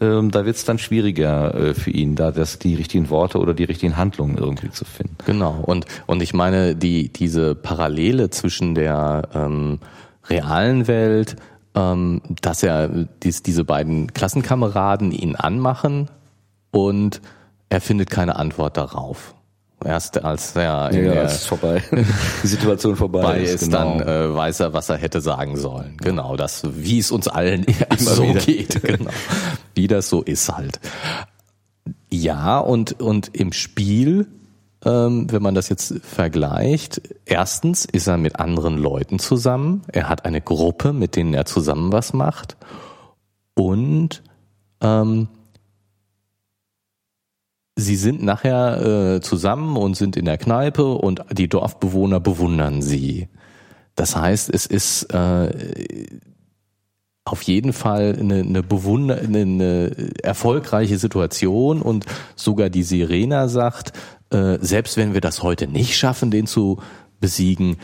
[0.00, 3.54] ähm, da wird es dann schwieriger äh, für ihn, da das die richtigen Worte oder
[3.54, 5.16] die richtigen Handlungen irgendwie zu finden.
[5.26, 5.58] Genau.
[5.62, 9.78] Und und ich meine, die diese Parallele zwischen der ähm,
[10.28, 11.36] realen Welt,
[11.74, 12.88] ähm, dass er
[13.22, 16.08] dies, diese beiden Klassenkameraden ihn anmachen
[16.70, 17.20] und
[17.68, 19.34] er findet keine Antwort darauf.
[19.84, 21.82] Erst als er ja, ja, als vorbei,
[22.42, 23.98] die Situation vorbei ist, ist genau.
[23.98, 25.96] dann äh, weiß er, was er hätte sagen sollen.
[25.98, 28.40] Genau, das, wie es uns allen immer so wieder.
[28.40, 29.10] geht, genau,
[29.74, 30.80] wie das so ist halt.
[32.10, 34.26] Ja, und und im Spiel,
[34.84, 39.82] ähm, wenn man das jetzt vergleicht, erstens ist er mit anderen Leuten zusammen.
[39.92, 42.56] Er hat eine Gruppe, mit denen er zusammen was macht,
[43.54, 44.22] und
[44.80, 45.28] ähm,
[47.78, 53.28] sie sind nachher äh, zusammen und sind in der Kneipe und die Dorfbewohner bewundern sie.
[53.94, 56.06] Das heißt, es ist äh,
[57.24, 63.92] auf jeden Fall eine, eine, Bewunder eine, eine erfolgreiche Situation und sogar die Sirena sagt,
[64.30, 66.80] äh, selbst wenn wir das heute nicht schaffen, den zu
[67.20, 67.76] besiegen,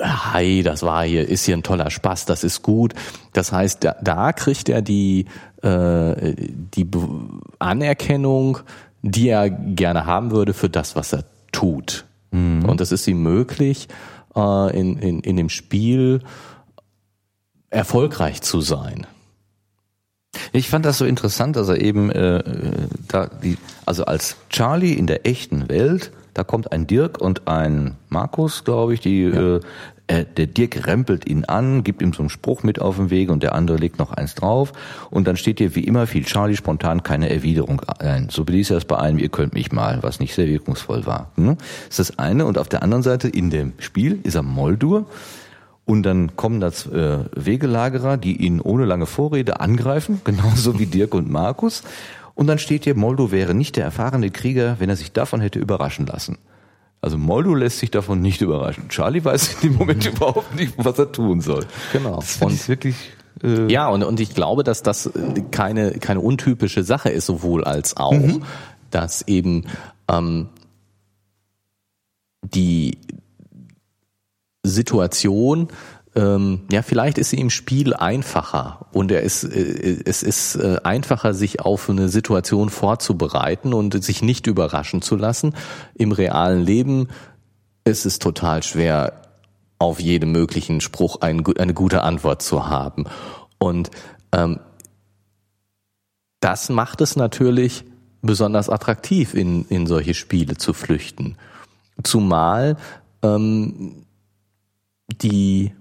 [0.00, 2.94] hi, das war hier, ist hier ein toller Spaß, das ist gut.
[3.32, 5.26] Das heißt, da, da kriegt er die,
[5.62, 6.88] äh, die
[7.58, 8.58] Anerkennung,
[9.04, 12.06] die er gerne haben würde für das, was er tut.
[12.30, 12.64] Mhm.
[12.64, 13.88] Und das ist ihm möglich,
[14.34, 16.22] äh, in, in, in dem Spiel
[17.68, 19.06] erfolgreich zu sein.
[20.52, 22.42] Ich fand das so interessant, dass er eben äh,
[23.06, 27.96] da die, also als Charlie in der echten Welt, da kommt ein Dirk und ein
[28.08, 29.56] Markus, glaube ich, die ja.
[29.56, 29.60] äh,
[30.06, 33.30] äh, der Dirk rempelt ihn an, gibt ihm so einen Spruch mit auf den Weg
[33.30, 34.72] und der andere legt noch eins drauf.
[35.10, 38.28] Und dann steht hier wie immer viel Charlie spontan keine Erwiderung ein.
[38.30, 41.30] So beließ er es bei einem, ihr könnt mich mal, was nicht sehr wirkungsvoll war.
[41.36, 41.56] Hm?
[41.88, 42.44] Das ist das eine.
[42.44, 45.06] Und auf der anderen Seite, in dem Spiel, ist er Moldur.
[45.86, 51.14] Und dann kommen das äh, Wegelagerer, die ihn ohne lange Vorrede angreifen, genauso wie Dirk
[51.14, 51.82] und Markus.
[52.34, 55.58] Und dann steht hier, Moldo wäre nicht der erfahrene Krieger, wenn er sich davon hätte
[55.58, 56.38] überraschen lassen.
[57.00, 58.88] Also Moldo lässt sich davon nicht überraschen.
[58.88, 61.66] Charlie weiß in dem Moment überhaupt nicht, was er tun soll.
[61.92, 62.16] Genau.
[62.16, 62.96] Das und wirklich
[63.42, 65.10] äh ja, und, und ich glaube, dass das
[65.50, 68.42] keine, keine untypische Sache ist, sowohl als auch, mhm.
[68.90, 69.66] dass eben
[70.08, 70.48] ähm,
[72.42, 72.98] die
[74.62, 75.68] Situation
[76.16, 80.78] ähm, ja, vielleicht ist sie im Spiel einfacher und er ist, äh, es ist äh,
[80.84, 85.54] einfacher, sich auf eine Situation vorzubereiten und sich nicht überraschen zu lassen.
[85.94, 87.08] Im realen Leben
[87.84, 89.22] ist es total schwer,
[89.78, 93.04] auf jeden möglichen Spruch ein, eine gute Antwort zu haben.
[93.58, 93.90] Und
[94.32, 94.60] ähm,
[96.40, 97.84] das macht es natürlich
[98.22, 101.36] besonders attraktiv, in, in solche Spiele zu flüchten.
[102.02, 102.76] Zumal
[103.22, 104.06] ähm,
[105.08, 105.72] die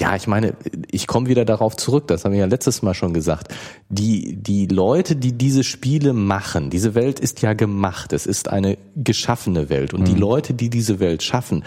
[0.00, 0.54] ja, ich meine,
[0.90, 3.54] ich komme wieder darauf zurück, das haben wir ja letztes Mal schon gesagt.
[3.90, 8.78] Die, die Leute, die diese Spiele machen, diese Welt ist ja gemacht, es ist eine
[8.96, 9.92] geschaffene Welt.
[9.92, 10.04] Und mhm.
[10.06, 11.64] die Leute, die diese Welt schaffen,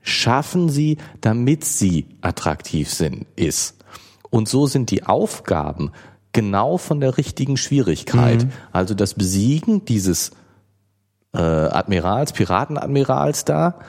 [0.00, 3.76] schaffen sie, damit sie attraktiv sind, ist.
[4.30, 5.90] Und so sind die Aufgaben
[6.32, 8.44] genau von der richtigen Schwierigkeit.
[8.44, 8.52] Mhm.
[8.70, 10.30] Also das Besiegen dieses
[11.34, 13.80] äh, Admirals, Piratenadmirals da,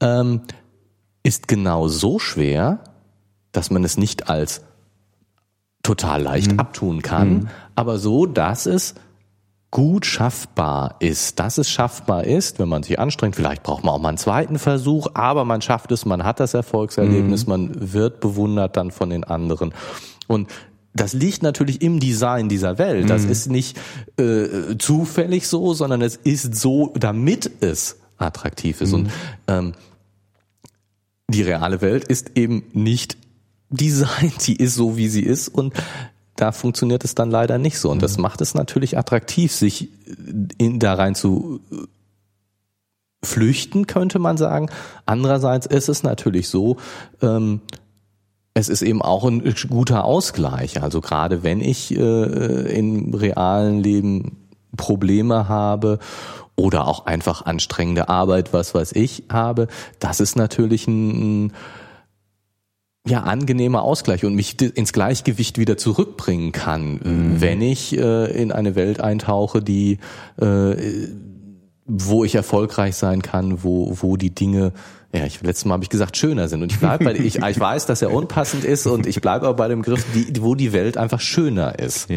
[0.00, 0.42] ähm,
[1.24, 2.80] ist genau so schwer,
[3.52, 4.62] dass man es nicht als
[5.82, 6.60] total leicht mhm.
[6.60, 7.48] abtun kann, mhm.
[7.74, 8.94] aber so, dass es
[9.72, 13.34] gut schaffbar ist, dass es schaffbar ist, wenn man sich anstrengt.
[13.34, 16.52] Vielleicht braucht man auch mal einen zweiten Versuch, aber man schafft es, man hat das
[16.52, 17.50] Erfolgserlebnis, mhm.
[17.50, 19.72] man wird bewundert dann von den anderen.
[20.28, 20.50] Und
[20.94, 23.08] das liegt natürlich im Design dieser Welt.
[23.08, 23.30] Das mhm.
[23.30, 23.80] ist nicht
[24.18, 28.92] äh, zufällig so, sondern es ist so, damit es attraktiv ist.
[28.92, 29.10] Und mhm.
[29.48, 29.72] ähm,
[31.28, 33.16] die reale Welt ist eben nicht
[33.72, 35.74] Design, die ist so, wie sie ist und
[36.36, 37.90] da funktioniert es dann leider nicht so.
[37.90, 38.22] Und das mhm.
[38.22, 39.90] macht es natürlich attraktiv, sich
[40.58, 41.76] in, da rein zu äh,
[43.24, 44.68] flüchten, könnte man sagen.
[45.06, 46.78] Andererseits ist es natürlich so,
[47.20, 47.60] ähm,
[48.54, 50.82] es ist eben auch ein guter Ausgleich.
[50.82, 55.98] Also gerade wenn ich äh, im realen Leben Probleme habe
[56.56, 59.68] oder auch einfach anstrengende Arbeit, was weiß ich, habe,
[60.00, 61.52] das ist natürlich ein, ein
[63.06, 67.40] ja angenehmer Ausgleich und mich ins Gleichgewicht wieder zurückbringen kann, mhm.
[67.40, 69.98] wenn ich äh, in eine Welt eintauche, die
[70.40, 70.76] äh,
[71.84, 74.72] wo ich erfolgreich sein kann, wo wo die Dinge
[75.14, 76.62] ja, ich, letztes Mal habe ich gesagt, schöner sind.
[76.62, 79.56] Und ich bleibe bei, ich, ich weiß, dass er unpassend ist und ich bleibe aber
[79.56, 82.08] bei dem Griff, die, wo die Welt einfach schöner ist.
[82.08, 82.16] Ja.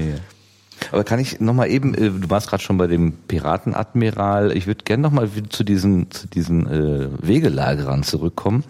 [0.91, 4.83] Aber kann ich nochmal eben, äh, du warst gerade schon bei dem Piratenadmiral, ich würde
[4.86, 8.63] gerne nochmal zu diesen, zu diesen äh, Wegelagerern zurückkommen.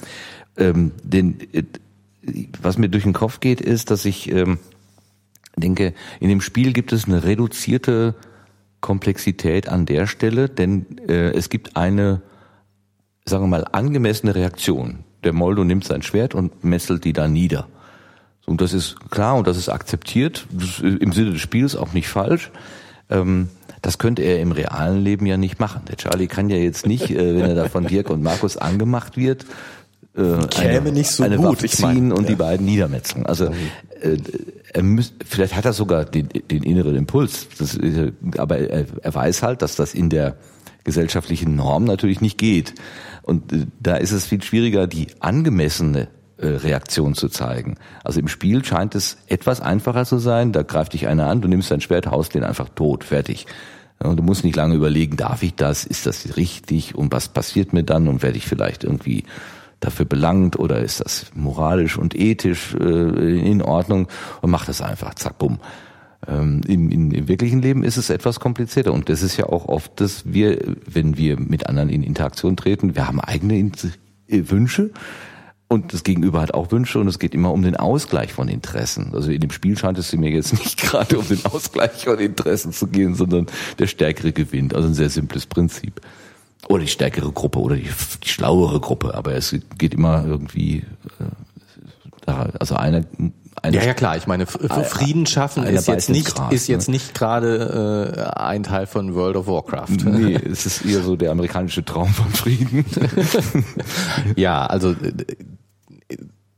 [0.57, 1.63] Ähm, den, äh,
[2.61, 4.59] was mir durch den Kopf geht, ist, dass ich ähm,
[5.55, 8.15] denke, in dem Spiel gibt es eine reduzierte
[8.81, 12.21] Komplexität an der Stelle, denn äh, es gibt eine,
[13.25, 14.99] sagen wir mal, angemessene Reaktion.
[15.23, 17.67] Der Moldo nimmt sein Schwert und messelt die da nieder.
[18.45, 21.93] Und das ist klar und das ist akzeptiert, das ist im Sinne des Spiels auch
[21.93, 22.51] nicht falsch.
[23.09, 23.49] Ähm,
[23.81, 25.83] das könnte er im realen Leben ja nicht machen.
[25.87, 29.17] Der Charlie kann ja jetzt nicht, äh, wenn er da von Dirk und Markus angemacht
[29.17, 29.45] wird,
[30.15, 31.45] äh, Käme eine, nicht so eine gut.
[31.45, 32.29] Waffe ziehen ich mein, und ja.
[32.29, 33.25] die beiden niedermetzeln.
[33.25, 33.45] Also
[34.01, 34.17] äh,
[34.73, 37.77] er müsst, vielleicht hat er sogar den, den inneren Impuls, das,
[38.37, 40.37] aber er, er weiß halt, dass das in der
[40.83, 42.75] gesellschaftlichen Norm natürlich nicht geht.
[43.23, 46.07] Und äh, da ist es viel schwieriger, die angemessene
[46.37, 47.75] äh, Reaktion zu zeigen.
[48.03, 50.51] Also im Spiel scheint es etwas einfacher zu sein.
[50.51, 53.47] Da greift dich einer an, du nimmst dein Schwert, haust den einfach tot, fertig.
[53.99, 57.71] Und du musst nicht lange überlegen, darf ich das, ist das richtig und was passiert
[57.71, 59.23] mir dann und werde ich vielleicht irgendwie
[59.85, 64.07] dafür belangt oder ist das moralisch und ethisch äh, in Ordnung
[64.41, 65.59] und mach das einfach, zack, bumm.
[66.27, 69.67] Ähm, im, im, Im wirklichen Leben ist es etwas komplizierter und das ist ja auch
[69.67, 73.69] oft, dass wir, wenn wir mit anderen in Interaktion treten, wir haben eigene äh,
[74.27, 74.89] Wünsche
[75.67, 79.11] und das Gegenüber hat auch Wünsche und es geht immer um den Ausgleich von Interessen.
[79.13, 82.71] Also in dem Spiel scheint es mir jetzt nicht gerade um den Ausgleich von Interessen
[82.71, 83.47] zu gehen, sondern
[83.79, 84.75] der Stärkere gewinnt.
[84.75, 86.01] Also ein sehr simples Prinzip.
[86.67, 87.89] Oder die stärkere Gruppe oder die,
[88.23, 90.83] die schlauere Gruppe, aber es geht immer irgendwie,
[92.27, 93.03] äh, also einer
[93.63, 94.17] ja, ja klar.
[94.17, 96.93] Ich meine, Frieden schaffen ist jetzt nicht Gras, ist jetzt ne?
[96.93, 100.05] nicht gerade äh, ein Teil von World of Warcraft.
[100.05, 102.85] Nee, es ist eher so der amerikanische Traum von Frieden.
[104.35, 105.13] ja, also äh,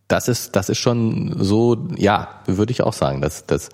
[0.08, 1.88] das ist das ist schon so.
[1.98, 3.22] Ja, würde ich auch sagen.
[3.22, 3.70] Dass das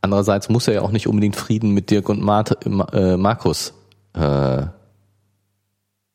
[0.00, 2.58] andererseits muss er ja auch nicht unbedingt Frieden mit Dirk und Mart,
[2.92, 3.74] äh, Markus
[4.14, 4.66] äh,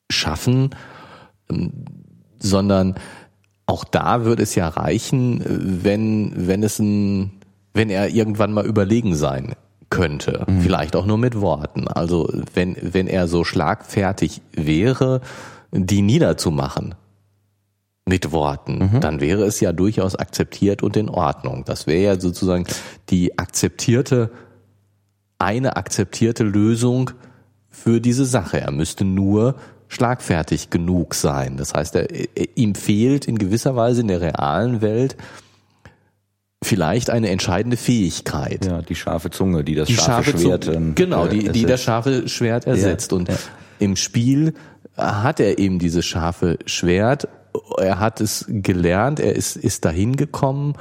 [0.09, 0.71] schaffen,
[1.49, 1.71] ähm,
[2.39, 2.95] sondern
[3.65, 5.43] auch da würde es ja reichen,
[5.83, 7.31] wenn, wenn es ein,
[7.73, 9.55] wenn er irgendwann mal überlegen sein
[9.89, 10.45] könnte.
[10.47, 10.61] Mhm.
[10.61, 11.87] Vielleicht auch nur mit Worten.
[11.87, 15.21] Also wenn, wenn er so schlagfertig wäre,
[15.71, 16.95] die niederzumachen
[18.05, 19.01] mit Worten, mhm.
[19.01, 21.65] dann wäre es ja durchaus akzeptiert und in Ordnung.
[21.65, 22.65] Das wäre ja sozusagen
[23.09, 24.31] die akzeptierte,
[25.39, 27.11] eine akzeptierte Lösung
[27.69, 28.61] für diese Sache.
[28.61, 29.55] Er müsste nur
[29.87, 31.57] schlagfertig genug sein.
[31.57, 35.15] Das heißt, er, er, ihm fehlt in gewisser Weise in der realen Welt
[36.63, 38.65] vielleicht eine entscheidende Fähigkeit.
[38.65, 40.63] Ja, die scharfe Zunge, die das die scharfe, scharfe Schwert.
[40.65, 43.11] Zunge, genau, äh, die, die das scharfe Schwert ersetzt.
[43.11, 43.35] Ja, Und ja.
[43.79, 44.53] im Spiel
[44.97, 47.27] hat er eben dieses scharfe Schwert.
[47.77, 50.73] Er hat es gelernt, er ist, ist dahin gekommen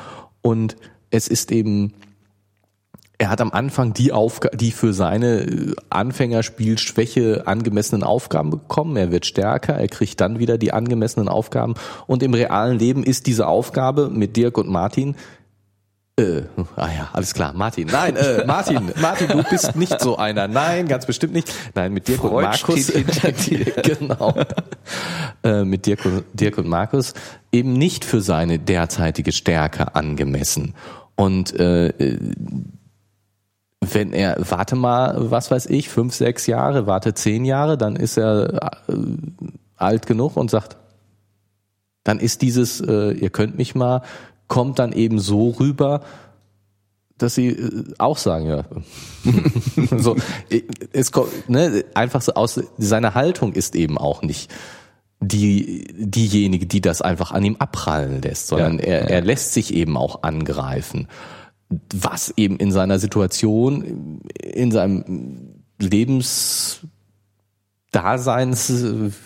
[0.43, 0.77] und
[1.11, 1.95] es ist eben
[3.19, 8.97] er hat am Anfang die Aufgabe, die für seine äh, Anfängerspielschwäche angemessenen Aufgaben bekommen.
[8.97, 11.75] Er wird stärker, er kriegt dann wieder die angemessenen Aufgaben.
[12.07, 15.17] Und im realen Leben ist diese Aufgabe mit Dirk und Martin
[16.19, 16.45] äh,
[16.77, 17.89] ah ja, alles klar, Martin.
[17.89, 20.49] Nein, äh, Martin, Martin, du bist nicht so einer.
[20.49, 21.53] Nein, ganz bestimmt nicht.
[21.75, 22.93] Nein, mit Dirk Freud und Markus.
[23.83, 24.35] genau.
[25.43, 27.13] Äh, mit Dirk und, Dirk und Markus
[27.53, 30.75] eben nicht für seine derzeitige Stärke angemessen.
[31.17, 31.93] Und äh,
[33.95, 38.17] wenn er, warte mal, was weiß ich, fünf, sechs Jahre, warte zehn Jahre, dann ist
[38.17, 38.95] er äh,
[39.77, 40.77] alt genug und sagt,
[42.05, 44.03] dann ist dieses, äh, ihr könnt mich mal,
[44.49, 46.03] kommt dann eben so rüber,
[47.19, 48.65] dass sie äh, auch sagen, ja.
[49.99, 50.17] so,
[50.93, 54.53] es kommt, ne, einfach so aus, seine Haltung ist eben auch nicht
[55.21, 59.07] die, diejenige, die das einfach an ihm abprallen lässt, sondern ja, er, ja.
[59.09, 61.09] er lässt sich eben auch angreifen
[61.69, 66.91] was eben in seiner Situation, in seinem Lebensdaseins,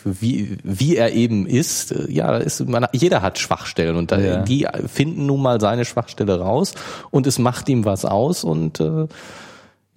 [0.05, 4.43] wie, wie er eben ist, ja, ist, man, jeder hat Schwachstellen und ja.
[4.43, 6.75] die finden nun mal seine Schwachstelle raus
[7.11, 9.07] und es macht ihm was aus und äh,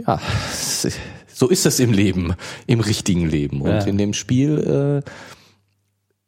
[0.05, 0.19] ja,
[1.33, 2.35] so ist es im Leben,
[2.67, 3.61] im richtigen Leben.
[3.61, 3.83] Und ja.
[3.83, 5.09] in dem Spiel äh,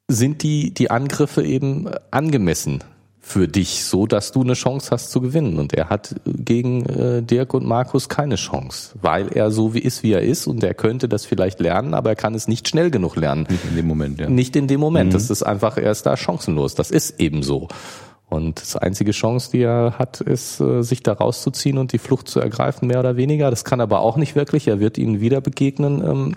[0.07, 2.83] sind die, die Angriffe eben angemessen
[3.27, 5.57] für dich, so dass du eine Chance hast zu gewinnen.
[5.57, 10.03] Und er hat gegen äh, Dirk und Markus keine Chance, weil er so wie ist,
[10.03, 12.91] wie er ist und er könnte das vielleicht lernen, aber er kann es nicht schnell
[12.91, 13.47] genug lernen.
[13.49, 14.29] Nicht in dem Moment, ja.
[14.29, 15.09] Nicht in dem Moment.
[15.09, 15.13] Mhm.
[15.13, 16.75] Das ist einfach, er ist da chancenlos.
[16.75, 17.67] Das ist eben so.
[18.29, 22.27] Und das einzige Chance, die er hat, ist, äh, sich da rauszuziehen und die Flucht
[22.27, 23.49] zu ergreifen, mehr oder weniger.
[23.49, 24.67] Das kann aber auch nicht wirklich.
[24.67, 26.03] Er wird ihnen wieder begegnen.
[26.07, 26.35] Ähm,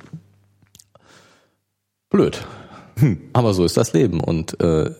[2.09, 2.47] blöd.
[2.99, 3.20] Hm.
[3.34, 4.20] Aber so ist das Leben.
[4.20, 4.91] Und äh,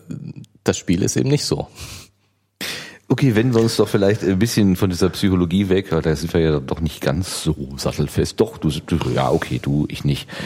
[0.63, 1.67] das Spiel ist eben nicht so.
[3.07, 6.31] Okay, wenden wir uns doch vielleicht ein bisschen von dieser Psychologie weg, weil da sind
[6.33, 8.39] wir ja doch nicht ganz so sattelfest.
[8.39, 10.29] Doch, du, du ja, okay, du, ich nicht.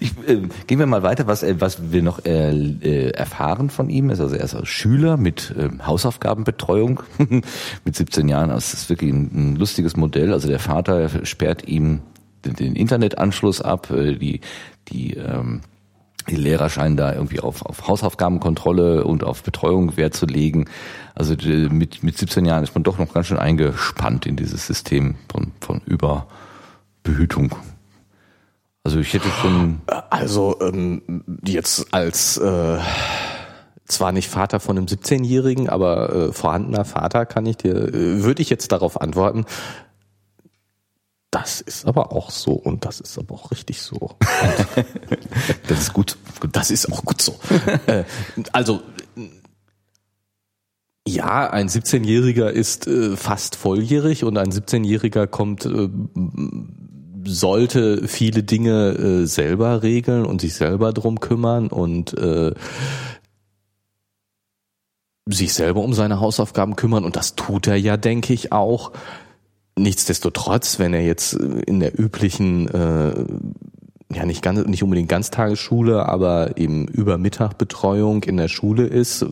[0.00, 3.90] Ich, äh, gehen wir mal weiter, was, äh, was wir noch äh, äh, erfahren von
[3.90, 4.10] ihm.
[4.10, 7.02] Ist also er ist also Schüler mit äh, Hausaufgabenbetreuung
[7.84, 8.50] mit 17 Jahren.
[8.50, 10.32] Das ist wirklich ein, ein, lustiges Modell.
[10.32, 12.00] Also der Vater sperrt ihm
[12.44, 14.40] den, den Internetanschluss ab, äh, die
[14.88, 15.62] die ähm,
[16.28, 20.66] die Lehrer scheinen da irgendwie auf, auf Hausaufgabenkontrolle und auf Betreuung Wert zu legen.
[21.14, 21.34] Also
[21.70, 25.52] mit, mit 17 Jahren ist man doch noch ganz schön eingespannt in dieses System von,
[25.60, 27.54] von Überbehütung.
[28.84, 29.80] Also ich hätte schon.
[30.10, 32.78] Also ähm, jetzt als äh,
[33.86, 38.42] zwar nicht Vater von einem 17-Jährigen, aber äh, vorhandener Vater kann ich dir, äh, würde
[38.42, 39.44] ich jetzt darauf antworten.
[41.36, 44.16] Das ist aber auch so und das ist aber auch richtig so.
[45.68, 46.16] das ist gut.
[46.50, 47.38] Das ist auch gut so.
[47.86, 48.04] Äh,
[48.52, 48.80] also
[51.06, 55.90] ja, ein 17-Jähriger ist äh, fast volljährig und ein 17-Jähriger kommt äh,
[57.26, 62.54] sollte viele Dinge äh, selber regeln und sich selber drum kümmern und äh,
[65.26, 68.92] sich selber um seine Hausaufgaben kümmern und das tut er ja, denke ich auch.
[69.78, 73.26] Nichtsdestotrotz, wenn er jetzt in der üblichen äh,
[74.12, 79.26] ja nicht ganz nicht unbedingt Ganztagesschule, aber eben Übermittagbetreuung in der Schule ist,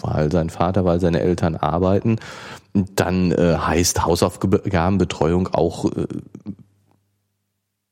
[0.00, 2.16] weil sein Vater, weil seine Eltern arbeiten,
[2.94, 6.06] dann äh, heißt Hausaufgabenbetreuung auch äh,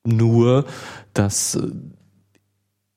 [0.05, 0.65] nur,
[1.15, 1.71] dass äh,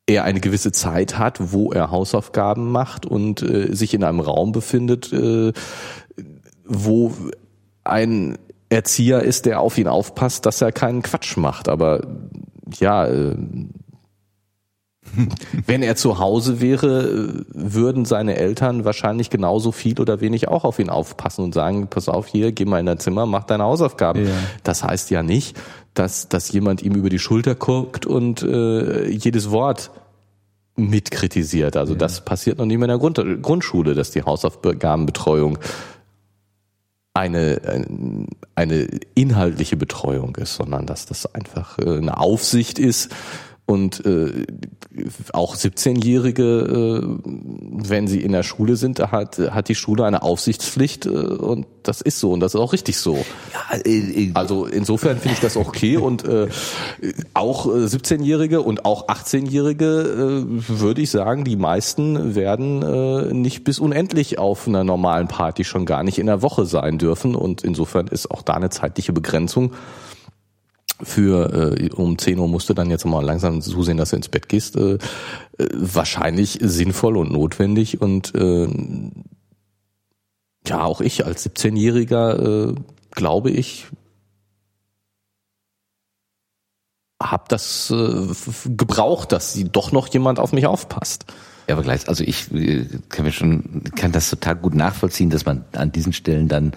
[0.05, 4.51] er eine gewisse Zeit hat, wo er Hausaufgaben macht und äh, sich in einem Raum
[4.51, 5.53] befindet, äh,
[6.65, 7.13] wo
[7.83, 8.37] ein
[8.71, 11.67] Erzieher ist, der auf ihn aufpasst, dass er keinen Quatsch macht.
[11.67, 12.07] Aber
[12.79, 13.35] ja, äh,
[15.67, 20.79] wenn er zu Hause wäre, würden seine Eltern wahrscheinlich genauso viel oder wenig auch auf
[20.79, 24.25] ihn aufpassen und sagen, pass auf hier, geh mal in dein Zimmer, mach deine Hausaufgaben.
[24.25, 24.33] Ja.
[24.63, 25.57] Das heißt ja nicht,
[25.93, 29.91] dass, dass jemand ihm über die Schulter guckt und äh, jedes Wort
[30.77, 31.75] mitkritisiert.
[31.75, 31.99] Also ja.
[31.99, 35.59] das passiert noch nicht mehr in der Grund, Grundschule, dass die Hausaufgabenbetreuung
[37.13, 37.85] eine,
[38.55, 43.13] eine inhaltliche Betreuung ist, sondern dass das einfach äh, eine Aufsicht ist,
[43.71, 44.45] und äh,
[45.31, 51.05] auch 17-Jährige, äh, wenn sie in der Schule sind, hat, hat die Schule eine Aufsichtspflicht
[51.05, 53.15] äh, und das ist so und das ist auch richtig so.
[53.53, 56.49] Ja, äh, äh also insofern finde ich das okay und äh,
[57.33, 63.63] auch 17-Jährige äh, und auch 18-Jährige äh, würde ich sagen, die meisten werden äh, nicht
[63.63, 67.63] bis unendlich auf einer normalen Party schon gar nicht in der Woche sein dürfen und
[67.63, 69.71] insofern ist auch da eine zeitliche Begrenzung
[71.03, 74.29] für äh, um 10 Uhr musst du dann jetzt mal langsam zusehen, dass du ins
[74.29, 74.99] Bett gehst, äh, äh,
[75.73, 78.67] wahrscheinlich sinnvoll und notwendig und äh,
[80.67, 82.75] ja, auch ich als 17-Jähriger äh,
[83.11, 83.87] glaube ich
[87.21, 88.27] habe das äh,
[88.75, 91.25] gebraucht, dass sie doch noch jemand auf mich aufpasst.
[91.67, 95.45] Ja, aber gleich, also ich äh, kann mir schon, kann das total gut nachvollziehen, dass
[95.45, 96.73] man an diesen Stellen dann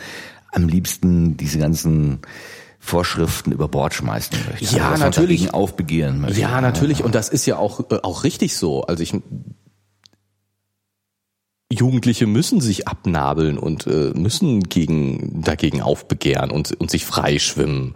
[0.53, 2.21] am liebsten diese ganzen
[2.85, 4.77] Vorschriften über Bord schmeißen möchte.
[4.77, 5.55] Ja, also, natürlich.
[5.55, 6.39] aufbegehren möchte.
[6.39, 7.03] Ja, natürlich.
[7.03, 8.83] Und das ist ja auch, äh, auch richtig so.
[8.83, 9.15] Also ich,
[11.73, 17.95] Jugendliche müssen sich abnabeln und äh, müssen gegen, dagegen aufbegehren und, und sich freischwimmen.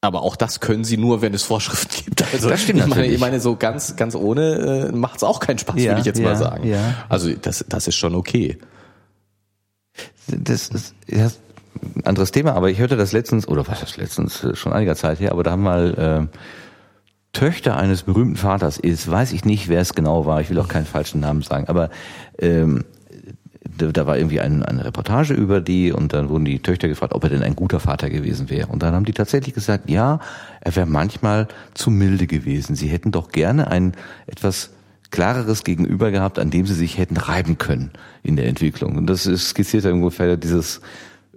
[0.00, 2.24] Aber auch das können sie nur, wenn es Vorschriften gibt.
[2.32, 5.38] Also das stimmt ich meine, ich meine so ganz, ganz ohne äh, macht es auch
[5.38, 6.66] keinen Spaß, ja, würde ich jetzt ja, mal sagen.
[6.66, 7.04] Ja.
[7.08, 8.58] Also das, das ist schon okay.
[10.26, 11.32] Das ist, ja, ein
[12.04, 15.20] anderes Thema, aber ich hörte das letztens, oder was das letztens, äh, schon einiger Zeit
[15.20, 16.36] her, aber da haben mal äh,
[17.32, 20.68] Töchter eines berühmten Vaters, ist, weiß ich nicht, wer es genau war, ich will auch
[20.68, 21.90] keinen falschen Namen sagen, aber
[22.38, 22.84] ähm,
[23.78, 27.24] da, war irgendwie ein, eine Reportage über die und dann wurden die Töchter gefragt, ob
[27.24, 28.68] er denn ein guter Vater gewesen wäre.
[28.68, 30.20] Und dann haben die tatsächlich gesagt, ja,
[30.60, 32.74] er wäre manchmal zu milde gewesen.
[32.74, 33.94] Sie hätten doch gerne ein
[34.26, 34.70] etwas
[35.10, 37.90] klareres Gegenüber gehabt, an dem sie sich hätten reiben können
[38.22, 38.96] in der Entwicklung.
[38.96, 40.80] Und das skizziert ja ungefähr dieses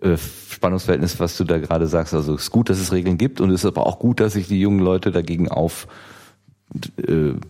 [0.03, 2.13] äh, Spannungsverhältnis, was du da gerade sagst.
[2.13, 4.33] Also es ist gut, dass es Regeln gibt und es ist aber auch gut, dass
[4.33, 5.87] sich die jungen Leute dagegen auf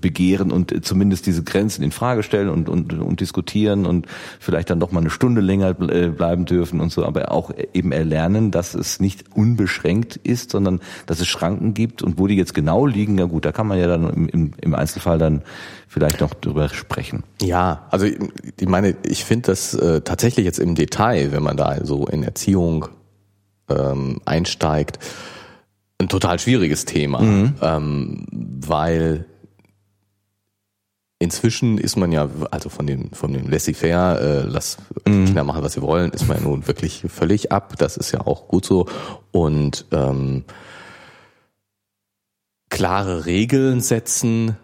[0.02, 4.08] begehren und zumindest diese Grenzen in Frage stellen und, und, und diskutieren und
[4.40, 7.92] vielleicht dann doch mal eine Stunde länger äh, bleiben dürfen und so, aber auch eben
[7.92, 12.54] erlernen, dass es nicht unbeschränkt ist, sondern dass es Schranken gibt und wo die jetzt
[12.54, 15.42] genau liegen, ja gut, da kann man ja dann im, im Einzelfall dann
[15.88, 17.24] vielleicht noch drüber sprechen.
[17.42, 21.86] Ja, also ich meine, ich finde das äh, tatsächlich jetzt im Detail, wenn man da
[21.86, 22.88] so in Erziehung
[23.70, 25.00] ähm, einsteigt,
[26.04, 27.56] ein total schwieriges Thema, mhm.
[27.62, 29.26] ähm, weil
[31.20, 34.78] inzwischen ist man ja, also von dem, von dem Laissez-faire, äh, lass
[35.08, 35.26] mhm.
[35.26, 37.76] Kinder machen, was sie wollen, ist man ja nun wirklich völlig ab.
[37.78, 38.88] Das ist ja auch gut so.
[39.32, 40.44] Und ähm,
[42.70, 44.58] klare Regeln setzen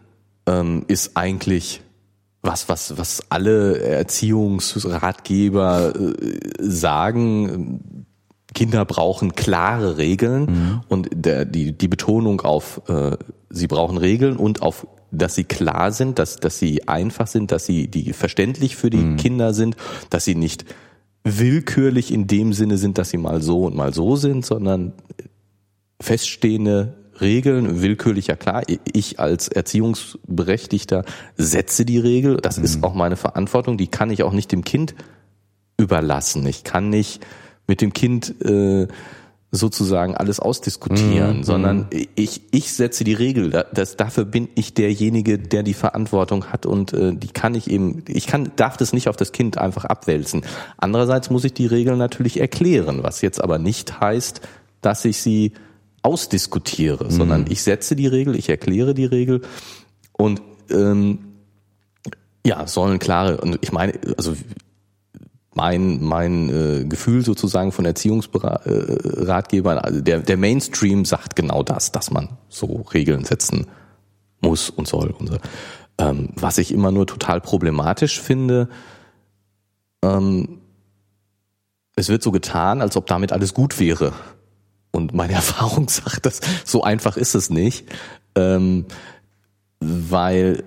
[0.46, 1.82] ähm, ist eigentlich
[2.42, 8.06] was, was, was alle Erziehungsratgeber äh, sagen.
[8.54, 10.82] Kinder brauchen klare Regeln mhm.
[10.88, 13.18] und der, die, die Betonung auf, äh,
[13.50, 17.66] sie brauchen Regeln und auf, dass sie klar sind, dass, dass sie einfach sind, dass
[17.66, 19.18] sie die verständlich für die mhm.
[19.18, 19.76] Kinder sind,
[20.10, 20.66] dass sie nicht
[21.24, 24.94] willkürlich in dem Sinne sind, dass sie mal so und mal so sind, sondern
[26.02, 31.04] feststehende Regeln, willkürlich, ja klar, ich als Erziehungsberechtigter
[31.36, 32.64] setze die Regel, das mhm.
[32.64, 34.96] ist auch meine Verantwortung, die kann ich auch nicht dem Kind
[35.78, 36.46] überlassen.
[36.46, 37.26] Ich kann nicht
[37.70, 38.88] mit dem Kind äh,
[39.52, 41.44] sozusagen alles ausdiskutieren, mhm.
[41.44, 43.66] sondern ich, ich setze die Regel.
[43.74, 48.04] Das, dafür bin ich derjenige, der die Verantwortung hat und äh, die kann ich eben,
[48.08, 50.42] ich kann, darf das nicht auf das Kind einfach abwälzen.
[50.78, 54.42] Andererseits muss ich die Regel natürlich erklären, was jetzt aber nicht heißt,
[54.82, 55.54] dass ich sie
[56.02, 57.12] ausdiskutiere, mhm.
[57.12, 59.42] sondern ich setze die Regel, ich erkläre die Regel
[60.14, 60.42] und
[60.72, 61.20] ähm,
[62.46, 64.34] ja, sollen klare, und ich meine, also
[65.60, 72.12] mein, mein äh, Gefühl sozusagen von Erziehungsratgebern, also der, der Mainstream sagt genau das, dass
[72.12, 73.68] man so Regeln setzen
[74.40, 75.10] muss und soll.
[75.10, 75.38] Und so.
[75.98, 78.70] ähm, was ich immer nur total problematisch finde,
[80.02, 80.62] ähm,
[81.98, 84.14] es wird so getan, als ob damit alles gut wäre.
[84.92, 87.86] Und meine Erfahrung sagt, dass so einfach ist es nicht,
[88.36, 88.86] ähm,
[89.82, 90.64] weil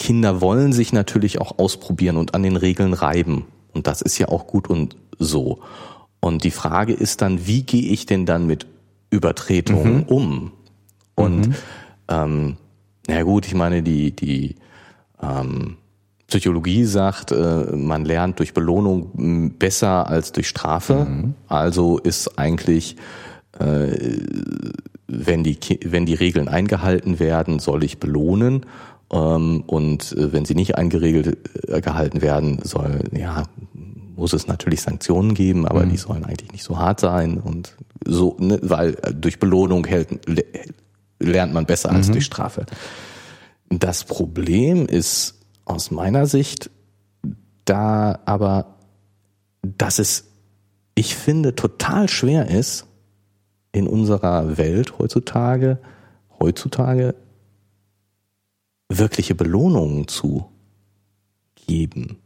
[0.00, 3.44] Kinder wollen sich natürlich auch ausprobieren und an den Regeln reiben.
[3.74, 5.60] Und das ist ja auch gut und so.
[6.20, 8.66] Und die Frage ist dann, wie gehe ich denn dann mit
[9.10, 10.02] Übertretungen mhm.
[10.04, 10.52] um?
[11.14, 11.54] Und mhm.
[12.08, 12.56] ähm,
[13.08, 14.56] na gut, ich meine, die, die
[15.22, 15.76] ähm,
[16.28, 21.06] Psychologie sagt, äh, man lernt durch Belohnung besser als durch Strafe.
[21.06, 21.34] Mhm.
[21.46, 22.96] Also ist eigentlich,
[23.58, 24.16] äh,
[25.08, 28.64] wenn die, wenn die Regeln eingehalten werden, soll ich belohnen.
[29.12, 31.38] Ähm, und äh, wenn sie nicht eingeregelt
[31.82, 33.44] gehalten werden, soll, ja,
[34.16, 35.90] muss es natürlich Sanktionen geben, aber mhm.
[35.90, 40.08] die sollen eigentlich nicht so hart sein und so, ne, weil durch Belohnung hält,
[41.18, 42.12] lernt man besser als mhm.
[42.12, 42.66] durch Strafe.
[43.70, 46.70] Das Problem ist, aus meiner Sicht
[47.64, 48.76] da aber,
[49.62, 50.24] dass es,
[50.94, 52.86] ich finde, total schwer ist,
[53.72, 55.78] in unserer Welt heutzutage,
[56.40, 57.14] heutzutage
[58.90, 60.50] wirkliche Belohnungen zu
[61.54, 62.18] geben.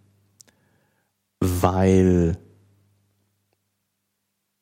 [1.38, 2.38] Weil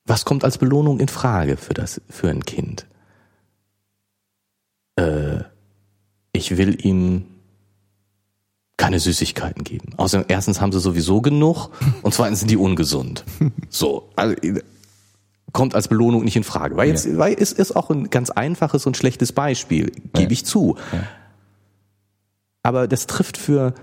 [0.05, 2.87] was kommt als Belohnung in Frage für das, für ein Kind?
[4.97, 5.45] Äh,
[6.33, 7.27] ich will ihm
[8.77, 9.95] keine Süßigkeiten geben.
[9.97, 11.71] Außerdem, erstens haben sie sowieso genug
[12.03, 13.25] und zweitens sind die ungesund.
[13.71, 14.35] So, also,
[15.53, 16.77] kommt als Belohnung nicht in Frage.
[16.77, 17.17] Weil jetzt, ja.
[17.17, 20.31] weil es ist auch ein ganz einfaches und schlechtes Beispiel, gebe ja.
[20.31, 20.77] ich zu.
[20.93, 21.05] Ja.
[22.63, 23.75] Aber das trifft für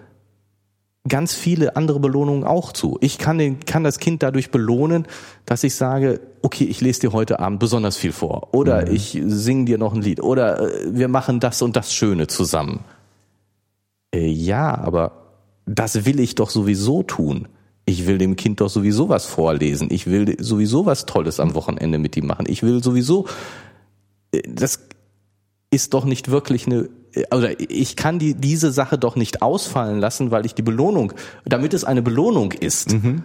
[1.08, 2.98] ganz viele andere Belohnungen auch zu.
[3.02, 5.08] Ich kann, den, kann das Kind dadurch belohnen,
[5.46, 8.96] dass ich sage, okay, ich lese dir heute Abend besonders viel vor oder mhm.
[8.96, 12.86] ich singe dir noch ein Lied oder äh, wir machen das und das Schöne zusammen.
[14.14, 15.12] Äh, ja, aber
[15.66, 17.48] das will ich doch sowieso tun.
[17.86, 19.90] Ich will dem Kind doch sowieso was vorlesen.
[19.92, 22.46] Ich will sowieso was Tolles am Wochenende mit ihm machen.
[22.48, 23.26] Ich will sowieso,
[24.32, 24.82] äh, das
[25.72, 26.90] ist doch nicht wirklich eine,
[27.32, 31.14] oder ich kann die, diese Sache doch nicht ausfallen lassen, weil ich die Belohnung,
[31.46, 32.94] damit es eine Belohnung ist.
[32.94, 33.24] Mhm.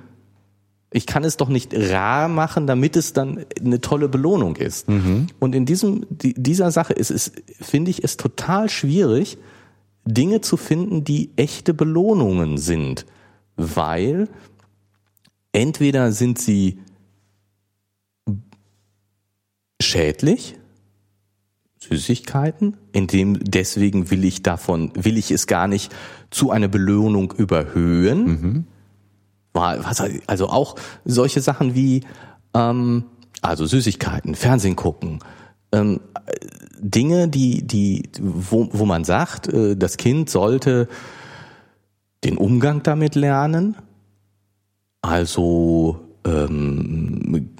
[0.93, 4.89] Ich kann es doch nicht rar machen, damit es dann eine tolle Belohnung ist.
[4.89, 5.27] Mhm.
[5.41, 9.39] Und in diesem, dieser Sache ist es, finde ich es total schwierig,
[10.05, 13.07] Dinge zu finden, die echte Belohnungen sind,
[13.57, 14.29] weil
[15.53, 16.79] entweder sind sie
[19.81, 20.57] schädlich,
[21.89, 25.95] Süßigkeiten, indem deswegen will ich davon, will ich es gar nicht
[26.31, 28.25] zu einer Belohnung überhöhen.
[28.25, 28.65] Mhm.
[30.27, 30.75] Also auch
[31.05, 32.03] solche Sachen wie
[32.55, 33.05] ähm,
[33.41, 35.21] also Süßigkeiten, Fernsehen gucken,
[35.71, 36.01] ähm,
[36.81, 40.89] Dinge, die, die, wo, wo man sagt, äh, das Kind sollte
[42.25, 43.77] den Umgang damit lernen.
[45.03, 47.51] Also ähm,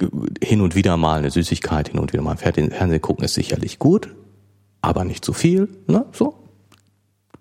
[0.41, 4.15] hin und wieder mal eine Süßigkeit, hin und wieder mal Fernsehen gucken ist sicherlich gut,
[4.81, 5.69] aber nicht zu viel.
[5.87, 6.05] Ne?
[6.11, 6.45] So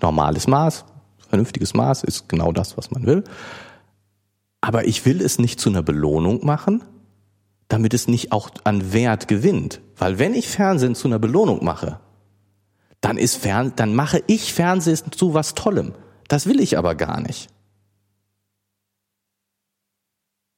[0.01, 0.85] normales Maß,
[1.29, 3.25] vernünftiges Maß ist genau das, was man will.
[4.61, 6.83] Aber ich will es nicht zu einer Belohnung machen,
[7.69, 9.81] damit es nicht auch an Wert gewinnt.
[9.97, 12.01] Weil wenn ich Fernsehen zu einer Belohnung mache,
[13.01, 15.93] dann ist Fern, dann mache ich Fernsehen zu was Tollem.
[16.29, 17.49] Das will ich aber gar nicht.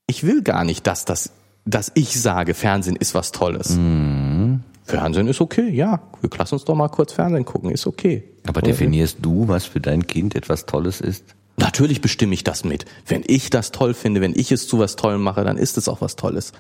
[0.07, 1.31] Ich will gar nicht, dass das,
[1.65, 3.71] dass ich sage, Fernsehen ist was Tolles.
[3.71, 4.63] Mhm.
[4.85, 6.01] Fernsehen ist okay, ja.
[6.21, 8.23] Wir lassen uns doch mal kurz Fernsehen gucken, ist okay.
[8.47, 11.25] Aber definierst du, was für dein Kind etwas Tolles ist?
[11.57, 12.85] Natürlich bestimme ich das mit.
[13.07, 15.89] Wenn ich das toll finde, wenn ich es zu was Tollem mache, dann ist es
[15.89, 16.53] auch was Tolles.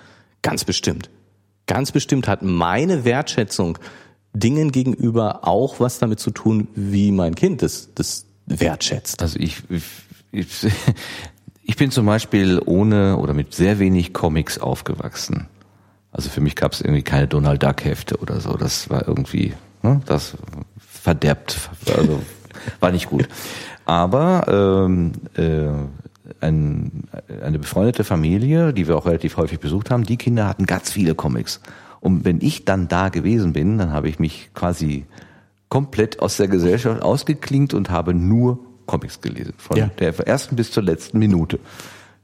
[0.43, 1.11] Ganz bestimmt.
[1.67, 3.79] Ganz bestimmt hat meine Wertschätzung
[4.33, 9.23] Dingen gegenüber auch was damit zu tun, wie mein Kind das, das wertschätzt.
[9.23, 9.85] Also ich, ich,
[10.33, 10.73] ich
[11.75, 15.49] bin zum Beispiel ohne oder mit sehr wenig Comics aufgewachsen.
[16.13, 18.57] Also für mich gab es irgendwie keine Donald Duck Hefte oder so.
[18.57, 19.53] Das war irgendwie,
[19.83, 20.37] ne, das
[20.79, 22.23] verderbt, also
[22.81, 23.29] war nicht gut.
[23.85, 25.69] Aber ähm, äh,
[26.41, 27.05] ein,
[27.43, 31.15] eine befreundete Familie, die wir auch relativ häufig besucht haben, die Kinder hatten ganz viele
[31.15, 31.61] Comics.
[32.01, 35.07] Und wenn ich dann da gewesen bin, dann habe ich mich quasi
[35.69, 39.55] komplett aus der Gesellschaft ausgeklingt und habe nur Comics gelesen.
[39.59, 39.87] Von ja.
[39.99, 41.59] der ersten bis zur letzten Minute.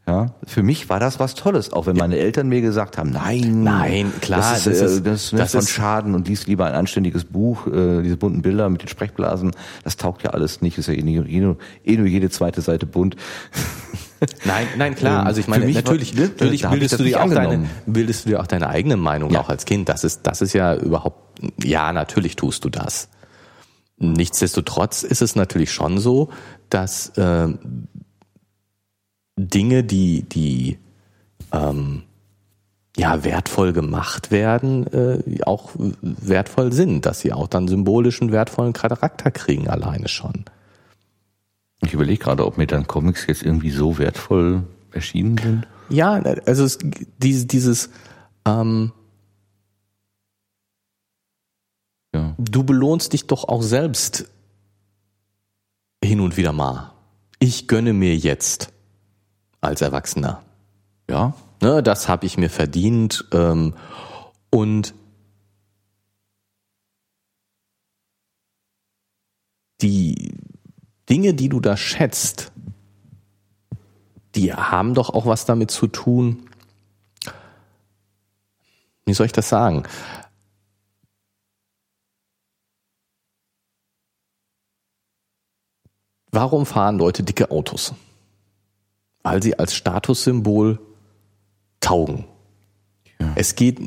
[0.04, 3.62] Ja, für mich war das was Tolles, auch wenn meine Eltern mir gesagt haben, nein,
[3.62, 6.66] nein, klar, das ist, das ist, das ist, das von ist Schaden und lies lieber
[6.66, 9.52] ein anständiges Buch, äh, diese bunten Bilder mit den Sprechblasen,
[9.84, 13.14] das taugt ja alles nicht, ist ja eh nur, eh nur jede zweite Seite bunt.
[14.44, 15.22] Nein, nein, klar.
[15.22, 18.40] Ähm, also ich meine, natürlich, war, natürlich bildest du dir auch deine, bildest du dir
[18.40, 19.40] auch deine eigene Meinung ja.
[19.40, 19.88] auch als Kind.
[19.88, 23.08] Das ist, das ist ja überhaupt, ja, natürlich tust du das.
[24.02, 26.30] Nichtsdestotrotz ist es natürlich schon so,
[26.70, 27.48] dass äh,
[29.36, 30.78] Dinge, die, die
[31.52, 32.02] ähm,
[32.96, 39.30] ja wertvoll gemacht werden, äh, auch wertvoll sind, dass sie auch dann symbolischen wertvollen Charakter
[39.30, 40.46] kriegen alleine schon.
[41.80, 45.68] Ich überlege gerade, ob mir dann Comics jetzt irgendwie so wertvoll erschienen sind.
[45.90, 46.78] Ja, also es,
[47.18, 47.90] dieses, dieses
[48.46, 48.90] ähm,
[52.14, 52.34] ja.
[52.38, 54.26] du belohnst dich doch auch selbst
[56.04, 56.92] hin und wieder mal.
[57.38, 58.72] Ich gönne mir jetzt
[59.60, 60.42] als Erwachsener.
[61.08, 63.24] Ja, ne, das habe ich mir verdient.
[63.32, 63.74] Ähm,
[64.50, 64.94] und
[69.80, 70.34] die
[71.08, 72.52] Dinge, die du da schätzt,
[74.34, 76.48] die haben doch auch was damit zu tun.
[79.04, 79.82] Wie soll ich das sagen?
[86.32, 87.94] Warum fahren Leute dicke Autos?
[89.22, 90.78] weil sie als Statussymbol
[91.80, 92.24] taugen.
[93.20, 93.32] Ja.
[93.34, 93.78] Es geht,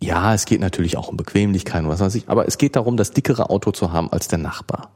[0.00, 2.96] ja, es geht natürlich auch um Bequemlichkeit und was weiß ich, aber es geht darum,
[2.96, 4.90] das dickere Auto zu haben als der Nachbar.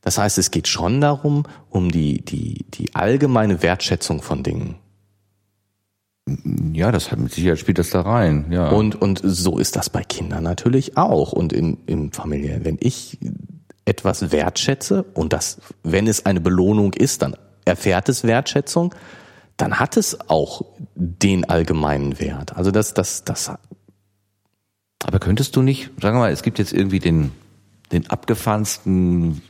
[0.00, 4.76] Das heißt, es geht schon darum, um die, die, die allgemeine Wertschätzung von Dingen.
[6.72, 8.68] Ja, das hat mit Sicherheit spielt das da rein, ja.
[8.70, 12.64] Und, und so ist das bei Kindern natürlich auch und im, im Familien.
[12.64, 13.18] Wenn ich
[13.84, 18.94] etwas wertschätze und das, wenn es eine Belohnung ist, dann erfährt es Wertschätzung,
[19.56, 20.62] dann hat es auch
[20.94, 22.56] den allgemeinen Wert.
[22.56, 23.52] Also das, das, das.
[25.04, 27.32] Aber könntest du nicht, sagen wir mal, es gibt jetzt irgendwie den,
[27.92, 29.42] den abgefahrensten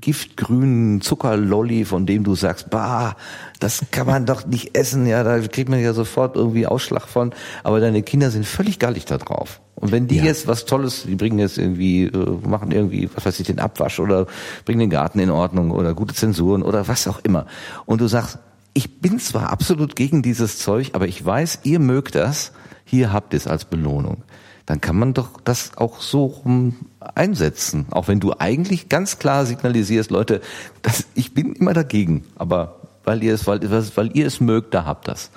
[0.00, 3.16] giftgrünen Zuckerlolli, von dem du sagst, bah,
[3.60, 7.32] das kann man doch nicht essen, ja, da kriegt man ja sofort irgendwie Ausschlag von,
[7.62, 9.60] aber deine Kinder sind völlig gallig da drauf.
[9.74, 10.24] Und wenn die ja.
[10.24, 13.98] jetzt was Tolles, die bringen jetzt irgendwie, äh, machen irgendwie, was weiß ich, den Abwasch
[14.00, 14.26] oder
[14.64, 17.46] bringen den Garten in Ordnung oder gute Zensuren oder was auch immer.
[17.86, 18.38] Und du sagst,
[18.74, 22.52] ich bin zwar absolut gegen dieses Zeug, aber ich weiß, ihr mögt das,
[22.84, 24.22] hier habt ihr es als Belohnung
[24.66, 27.86] dann kann man doch das auch so rum einsetzen.
[27.90, 30.40] Auch wenn du eigentlich ganz klar signalisierst, Leute,
[30.82, 33.60] das, ich bin immer dagegen, aber weil ihr es, weil,
[33.96, 35.30] weil ihr es mögt, da habt das.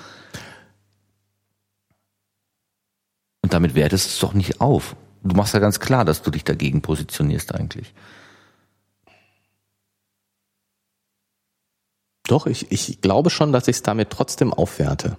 [3.41, 4.95] Und damit wertest du es doch nicht auf.
[5.23, 7.93] Du machst ja ganz klar, dass du dich dagegen positionierst eigentlich.
[12.27, 15.15] Doch, ich, ich glaube schon, dass ich es damit trotzdem aufwerte.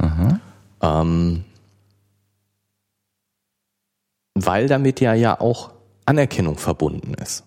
[0.81, 1.45] Ähm,
[4.45, 5.73] weil damit ja ja auch
[6.05, 7.45] Anerkennung verbunden ist.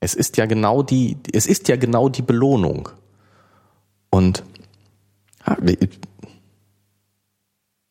[0.00, 2.88] Es ist ja genau die, es ist ja genau die Belohnung.
[4.10, 4.44] Und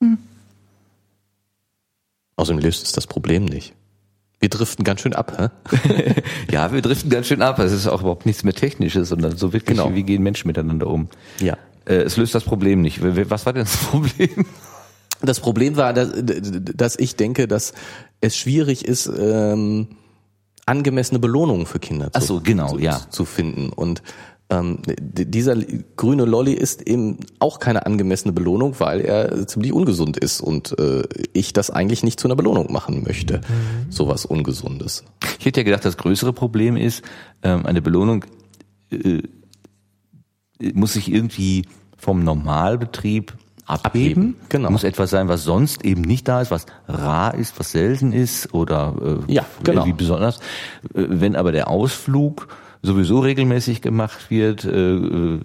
[0.02, 0.18] hm.
[2.38, 3.74] außerdem löst es das Problem nicht.
[4.40, 6.22] Wir driften ganz schön ab, hä?
[6.52, 7.60] ja, wir driften ganz schön ab.
[7.60, 9.94] Es ist auch überhaupt nichts mehr Technisches, sondern so wirklich, genau.
[9.96, 11.10] wie gehen Menschen miteinander um.
[11.40, 11.58] Ja.
[11.86, 13.02] Äh, es löst das Problem nicht.
[13.02, 14.46] Was war denn das Problem?
[15.22, 17.74] Das Problem war, dass, dass ich denke, dass
[18.22, 19.88] es schwierig ist, ähm,
[20.66, 23.00] angemessene Belohnungen für Kinder zu, so, genau, zu, ja.
[23.10, 23.70] zu finden.
[23.70, 24.04] Und
[24.50, 25.56] ähm, dieser
[25.96, 31.04] grüne Lolly ist eben auch keine angemessene Belohnung, weil er ziemlich ungesund ist und äh,
[31.34, 33.40] ich das eigentlich nicht zu einer Belohnung machen möchte.
[33.40, 33.92] Mhm.
[33.92, 35.04] Sowas Ungesundes.
[35.40, 37.02] Ich hätte ja gedacht, das größere Problem ist,
[37.44, 38.26] ähm, eine Belohnung
[38.92, 39.22] äh,
[40.74, 41.66] muss sich irgendwie
[41.98, 43.34] vom Normalbetrieb
[43.68, 43.86] abheben.
[44.32, 44.72] Abheben, genau.
[44.72, 48.54] Muss etwas sein, was sonst eben nicht da ist, was rar ist, was selten ist
[48.54, 48.94] oder
[49.28, 49.82] äh, Ja, genau.
[49.82, 50.38] irgendwie besonders.
[50.94, 52.48] Äh, Wenn aber der Ausflug
[52.84, 55.40] sowieso regelmäßig gemacht wird, äh, äh,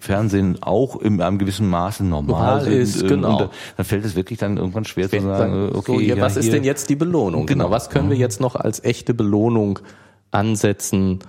[0.00, 2.26] Fernsehen auch in einem gewissen Maße normal
[2.56, 3.42] Normal sind, ist, äh, genau.
[3.42, 6.22] und dann fällt es wirklich dann irgendwann schwer zu sagen, äh, okay, so, hier, ja,
[6.22, 7.46] was ist hier- denn jetzt die Belohnung?
[7.46, 7.64] Genau.
[7.66, 7.70] Genau.
[7.74, 9.78] Was können wir jetzt noch als echte Belohnung
[10.30, 11.20] ansetzen?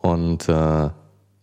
[0.00, 0.88] Und äh,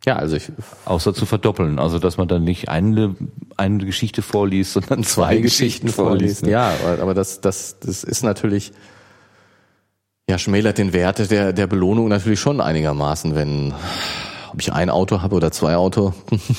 [0.05, 0.51] ja, also ich,
[0.85, 3.15] Außer zu verdoppeln, also dass man dann nicht eine,
[3.57, 6.43] eine Geschichte vorliest, sondern zwei, zwei Geschichten vorliest.
[6.43, 6.51] ne?
[6.51, 8.71] Ja, aber- das, das, das ist natürlich,
[10.29, 13.73] ja, schmälert den Wert der, der Belohnung natürlich schon einigermaßen, wenn,
[14.53, 16.13] ob ich ein Auto habe oder zwei Auto,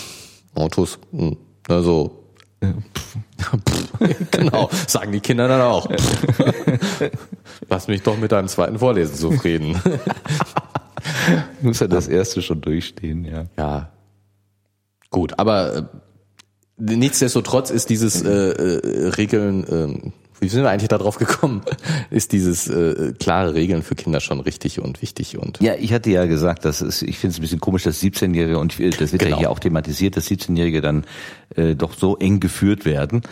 [0.54, 1.36] Autos, hm,
[1.68, 2.22] also,
[4.30, 5.88] genau, sagen die Kinder dann auch.
[7.68, 9.80] Lass mich doch mit deinem zweiten Vorlesen zufrieden.
[11.62, 13.44] Muss ja das erste schon durchstehen, ja.
[13.56, 13.92] Ja.
[15.10, 15.82] Gut, aber äh,
[16.78, 21.62] nichtsdestotrotz ist dieses äh, äh, Regeln, ähm, wie sind wir eigentlich da drauf gekommen,
[22.10, 26.10] ist dieses äh, klare Regeln für Kinder schon richtig und wichtig und Ja, ich hatte
[26.10, 29.12] ja gesagt, dass es, ich finde es ein bisschen komisch, dass 17-Jährige, und ich- das
[29.12, 29.36] wird Genau.
[29.36, 31.04] ja hier auch thematisiert, dass 17-Jährige dann
[31.54, 33.22] äh, doch so eng geführt werden.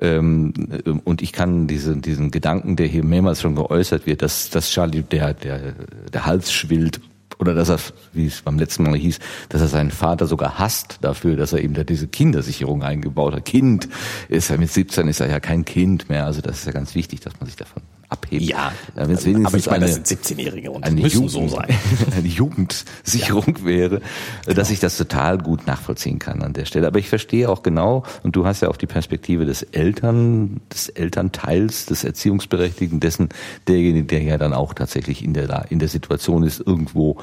[0.00, 0.54] Ähm,
[0.86, 4.70] äh, und ich kann diesen, diesen Gedanken, der hier mehrmals schon geäußert wird, dass, dass
[4.70, 5.72] Charlie der, der,
[6.12, 7.00] der Hals schwillt,
[7.38, 7.78] oder dass er,
[8.12, 9.18] wie es beim letzten Mal hieß,
[9.48, 13.44] dass er seinen Vater sogar hasst dafür, dass er eben da diese Kindersicherung eingebaut hat.
[13.44, 13.88] Kind
[14.28, 16.94] ist er mit 17 ist er ja kein Kind mehr, also das ist ja ganz
[16.94, 17.82] wichtig, dass man sich davon
[18.14, 18.42] abhebt.
[18.42, 21.30] Ja, wenn es wenigstens aber ich meine, das eine- sind 17-Jährige und eine müssen Jugend,
[21.30, 21.68] so sein.
[22.16, 24.00] eine Jugendsicherung wäre,
[24.46, 26.86] dass ich das total gut nachvollziehen kann an der Stelle.
[26.86, 30.88] Aber ich verstehe auch genau, und du hast ja auch die Perspektive des Eltern, des
[30.88, 33.28] Elternteils, des Erziehungsberechtigten, dessen,
[33.68, 37.18] derjenige, der ja dann auch tatsächlich in der, in der Situation ist, irgendwo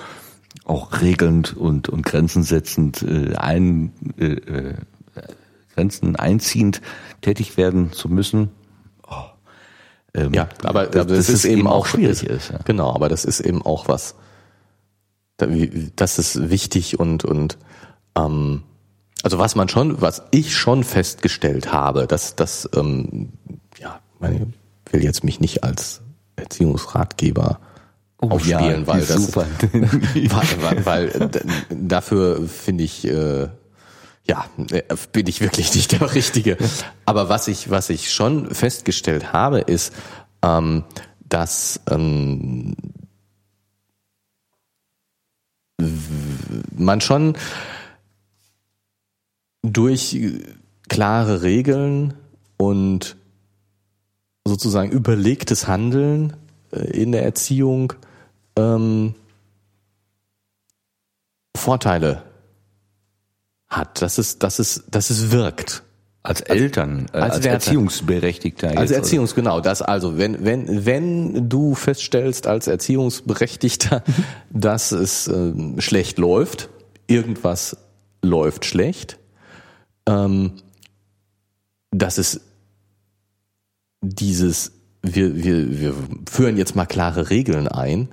[0.65, 4.73] auch regelnd und, und Grenzen setzend äh, ein, äh, äh,
[5.75, 6.81] Grenzen einziehend
[7.21, 8.49] tätig werden zu müssen.
[10.15, 10.19] Oh.
[10.19, 12.51] Ähm, Ja, aber, das, aber das, das ist eben auch schwierig ist.
[12.51, 12.59] Ja.
[12.65, 14.15] Genau, aber das ist eben auch was,
[15.37, 17.57] das ist wichtig und und
[18.15, 18.63] ähm,
[19.23, 23.29] also was man schon, was ich schon festgestellt habe, dass das ähm,
[23.79, 23.99] ja,
[24.85, 26.01] ich will jetzt mich nicht als
[26.35, 27.59] Erziehungsratgeber
[28.17, 29.45] aufspielen, ja, weil das super.
[29.73, 31.29] weil, weil, weil äh,
[31.69, 33.47] dafür finde ich äh,
[34.27, 36.57] ja äh, bin ich wirklich nicht der Richtige.
[37.05, 39.93] Aber was ich was ich schon festgestellt habe ist,
[40.43, 40.83] ähm,
[41.27, 42.75] dass ähm,
[46.75, 47.35] man schon
[49.63, 50.17] durch
[50.89, 52.13] klare Regeln
[52.57, 53.15] und
[54.45, 56.35] sozusagen überlegtes Handeln
[56.71, 57.93] äh, in der Erziehung
[58.57, 59.15] ähm,
[61.55, 62.23] Vorteile
[63.71, 65.83] hat, dass es, dass es, dass es wirkt.
[66.23, 67.49] Als Eltern, äh, als als, Werte.
[67.49, 68.77] Erziehungsberechtigter.
[68.77, 74.03] Als jetzt, Erziehungs, genau, das also, wenn, wenn, wenn du feststellst als Erziehungsberechtigter,
[74.51, 76.69] dass es ähm, schlecht läuft,
[77.07, 77.75] irgendwas
[78.21, 79.17] läuft schlecht,
[80.07, 80.53] ähm,
[81.89, 82.41] dass es
[84.01, 85.95] dieses, wir, wir, wir
[86.29, 88.09] führen jetzt mal klare Regeln ein,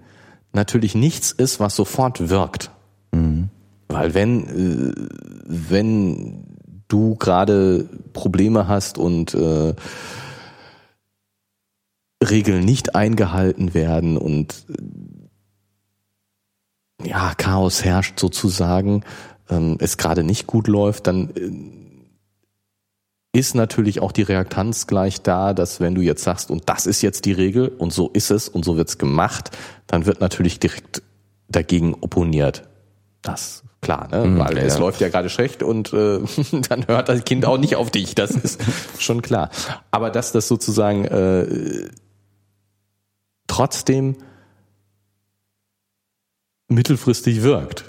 [0.54, 2.70] natürlich nichts ist, was sofort wirkt.
[3.88, 4.92] Weil wenn, äh,
[5.46, 6.44] wenn
[6.88, 9.74] du gerade Probleme hast und äh,
[12.22, 14.74] Regeln nicht eingehalten werden und äh,
[17.08, 19.04] ja, Chaos herrscht sozusagen,
[19.48, 21.50] ähm, es gerade nicht gut läuft, dann äh,
[23.38, 27.02] ist natürlich auch die Reaktanz gleich da, dass wenn du jetzt sagst, und das ist
[27.02, 31.02] jetzt die Regel und so ist es und so wird's gemacht, dann wird natürlich direkt
[31.48, 32.68] dagegen opponiert.
[33.22, 34.38] Das klar, ne?
[34.38, 34.80] weil ja, es ja.
[34.80, 36.20] läuft ja gerade schlecht und äh,
[36.68, 38.14] dann hört das Kind auch nicht auf dich.
[38.14, 38.60] Das ist
[38.98, 39.50] schon klar.
[39.90, 41.88] Aber dass das sozusagen äh,
[43.46, 44.16] trotzdem
[46.68, 47.84] mittelfristig wirkt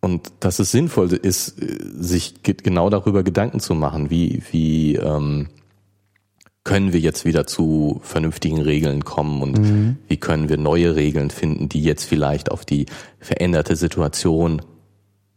[0.00, 4.96] und dass es sinnvoll ist, äh, sich ge- genau darüber Gedanken zu machen, wie wie
[4.96, 5.48] ähm,
[6.64, 11.70] können wir jetzt wieder zu vernünftigen Regeln kommen und wie können wir neue Regeln finden,
[11.70, 12.84] die jetzt vielleicht auf die
[13.18, 14.60] veränderte Situation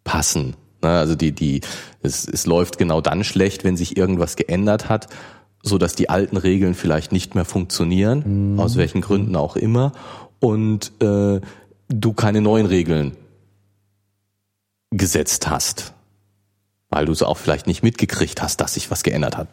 [0.04, 0.56] passen.
[0.82, 1.62] Ne, Also die, die,
[2.02, 5.08] es, es läuft genau dann schlecht, wenn sich irgendwas geändert hat,
[5.62, 9.94] so dass die alten Regeln vielleicht nicht mehr funktionieren, aus welchen Gründen auch immer,
[10.40, 11.40] und äh,
[11.88, 13.16] du keine neuen Regeln
[14.92, 15.94] gesetzt hast.
[16.90, 19.48] Weil du es auch vielleicht nicht mitgekriegt hast, dass sich was geändert hat.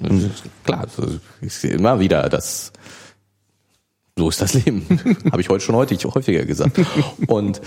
[0.65, 0.87] Klar,
[1.41, 2.73] ich sehe immer wieder, dass
[4.19, 4.85] so ist das Leben.
[5.33, 6.79] Habe ich heute schon heute häufiger gesagt.
[7.27, 7.63] Und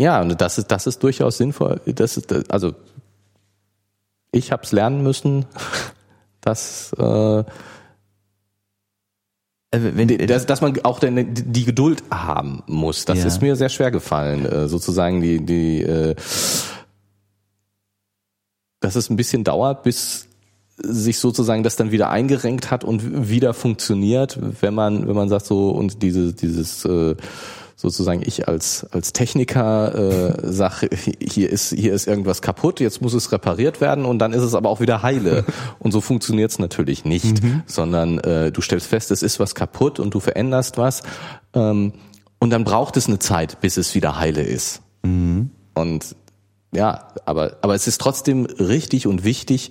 [0.00, 1.80] ja, und das ist, das ist durchaus sinnvoll.
[1.86, 2.74] Das ist, also
[4.30, 5.46] ich habe es lernen müssen,
[6.40, 7.44] dass äh,
[9.72, 13.04] wenn, dass, dass man auch die, die Geduld haben muss.
[13.04, 13.26] Das ja.
[13.26, 16.14] ist mir sehr schwer gefallen, äh, sozusagen die die äh,
[18.80, 20.28] dass es ein bisschen dauert, bis
[20.76, 25.46] sich sozusagen das dann wieder eingerenkt hat und wieder funktioniert, wenn man wenn man sagt
[25.46, 27.16] so und diese dieses äh,
[27.76, 30.88] sozusagen ich als als Techniker äh, sage,
[31.20, 34.54] hier ist hier ist irgendwas kaputt, jetzt muss es repariert werden und dann ist es
[34.54, 35.44] aber auch wieder heile.
[35.78, 37.62] Und so funktioniert es natürlich nicht, mhm.
[37.66, 41.02] sondern äh, du stellst fest, es ist was kaputt und du veränderst was
[41.54, 41.92] ähm,
[42.38, 44.80] und dann braucht es eine Zeit, bis es wieder heile ist.
[45.02, 45.50] Mhm.
[45.74, 46.16] Und
[46.74, 49.70] ja, aber aber es ist trotzdem richtig und wichtig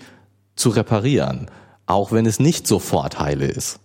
[0.56, 1.50] zu reparieren,
[1.88, 3.80] auch wenn es nicht sofort heile ist.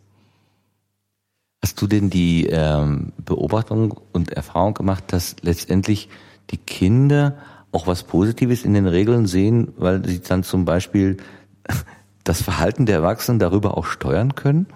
[1.62, 6.08] Hast du denn die ähm, Beobachtung und Erfahrung gemacht, dass letztendlich
[6.50, 7.36] die Kinder
[7.70, 11.18] auch was Positives in den Regeln sehen, weil sie dann zum Beispiel
[12.24, 14.66] das Verhalten der Erwachsenen darüber auch steuern können?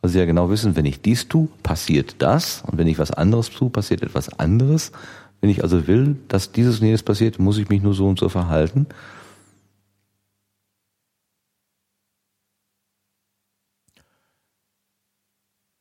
[0.00, 3.10] Weil sie ja genau wissen, wenn ich dies tue, passiert das und wenn ich was
[3.10, 4.92] anderes tue, passiert etwas anderes.
[5.40, 8.18] Wenn ich also will, dass dieses und jenes passiert, muss ich mich nur so und
[8.18, 8.86] so verhalten.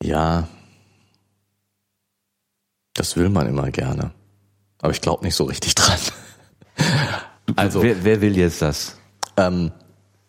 [0.06, 0.48] Ja,
[2.94, 4.12] das will man immer gerne.
[4.82, 5.98] Aber ich glaube nicht so richtig dran.
[7.56, 8.98] Also wer, wer will jetzt das?
[9.38, 9.72] Ähm,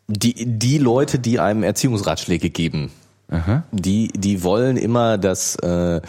[0.08, 2.90] die die Leute, die einem Erziehungsratschläge geben,
[3.28, 3.64] Aha.
[3.70, 6.00] die die wollen immer, dass äh,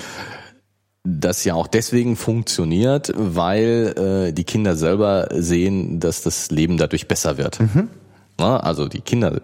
[1.04, 7.08] das ja auch deswegen funktioniert, weil äh, die Kinder selber sehen, dass das Leben dadurch
[7.08, 7.60] besser wird.
[7.60, 7.90] Mhm.
[8.38, 9.42] Na, also die Kinder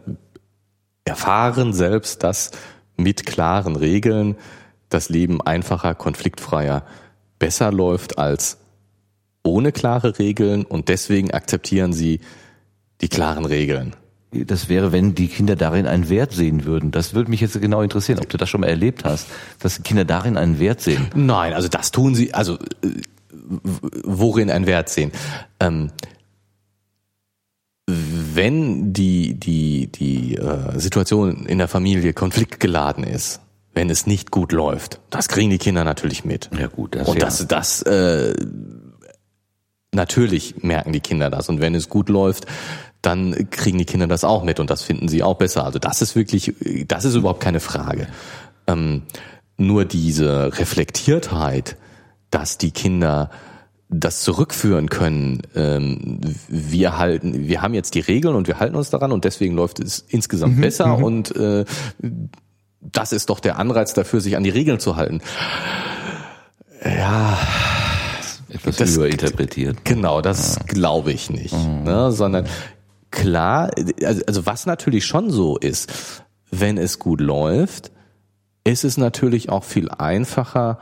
[1.05, 2.51] erfahren selbst, dass
[2.98, 4.36] mit klaren Regeln
[4.89, 6.84] das Leben einfacher, konfliktfreier,
[7.39, 8.58] besser läuft als
[9.44, 12.22] ohne klare Regeln und deswegen akzeptieren sie
[13.02, 13.96] die klaren Regeln.
[14.32, 16.89] Das wäre, wenn die Kinder darin einen Wert sehen würden.
[16.89, 19.28] Das würde mich jetzt genau interessieren, ob du das schon mal erlebt hast,
[19.60, 21.08] dass Kinder darin einen Wert sehen.
[21.14, 22.58] Nein, also das tun sie, also äh,
[24.04, 25.12] worin einen Wert sehen.
[25.60, 25.91] Ähm,
[27.88, 33.42] wenn die, die, die äh, Situation in der Familie konfliktgeladen ist,
[33.74, 36.50] wenn es nicht gut läuft, das kriegen die Kinder natürlich mit.
[36.58, 37.26] Ja gut, das Und ja.
[37.26, 38.34] das, das äh,
[39.92, 41.50] natürlich merken die Kinder das.
[41.50, 42.46] Und wenn es gut läuft,
[43.02, 45.66] dann kriegen die Kinder das auch mit und das finden sie auch besser.
[45.66, 46.54] Also das ist wirklich,
[46.88, 48.08] das ist überhaupt keine Frage.
[48.68, 49.04] Ähm,
[49.58, 51.76] nur diese Reflektiertheit,
[52.30, 53.30] dass die Kinder
[53.94, 55.41] das zurückführen können.
[55.56, 59.56] Ähm, wir halten, wir haben jetzt die Regeln und wir halten uns daran und deswegen
[59.56, 61.04] läuft es insgesamt mhm, besser mhm.
[61.04, 61.66] und äh,
[62.82, 65.22] das ist doch der Anreiz dafür, sich an die Regeln zu halten.
[66.84, 67.38] Ja.
[68.50, 69.84] Etwas das, überinterpretiert.
[69.84, 70.64] Genau, das ja.
[70.68, 71.54] glaube ich nicht.
[71.54, 71.84] Mhm.
[71.84, 72.46] Ne, sondern
[73.10, 73.72] klar,
[74.04, 75.91] also, also was natürlich schon so ist,
[76.52, 77.91] wenn es gut läuft,
[78.64, 80.80] ist es natürlich auch viel einfacher,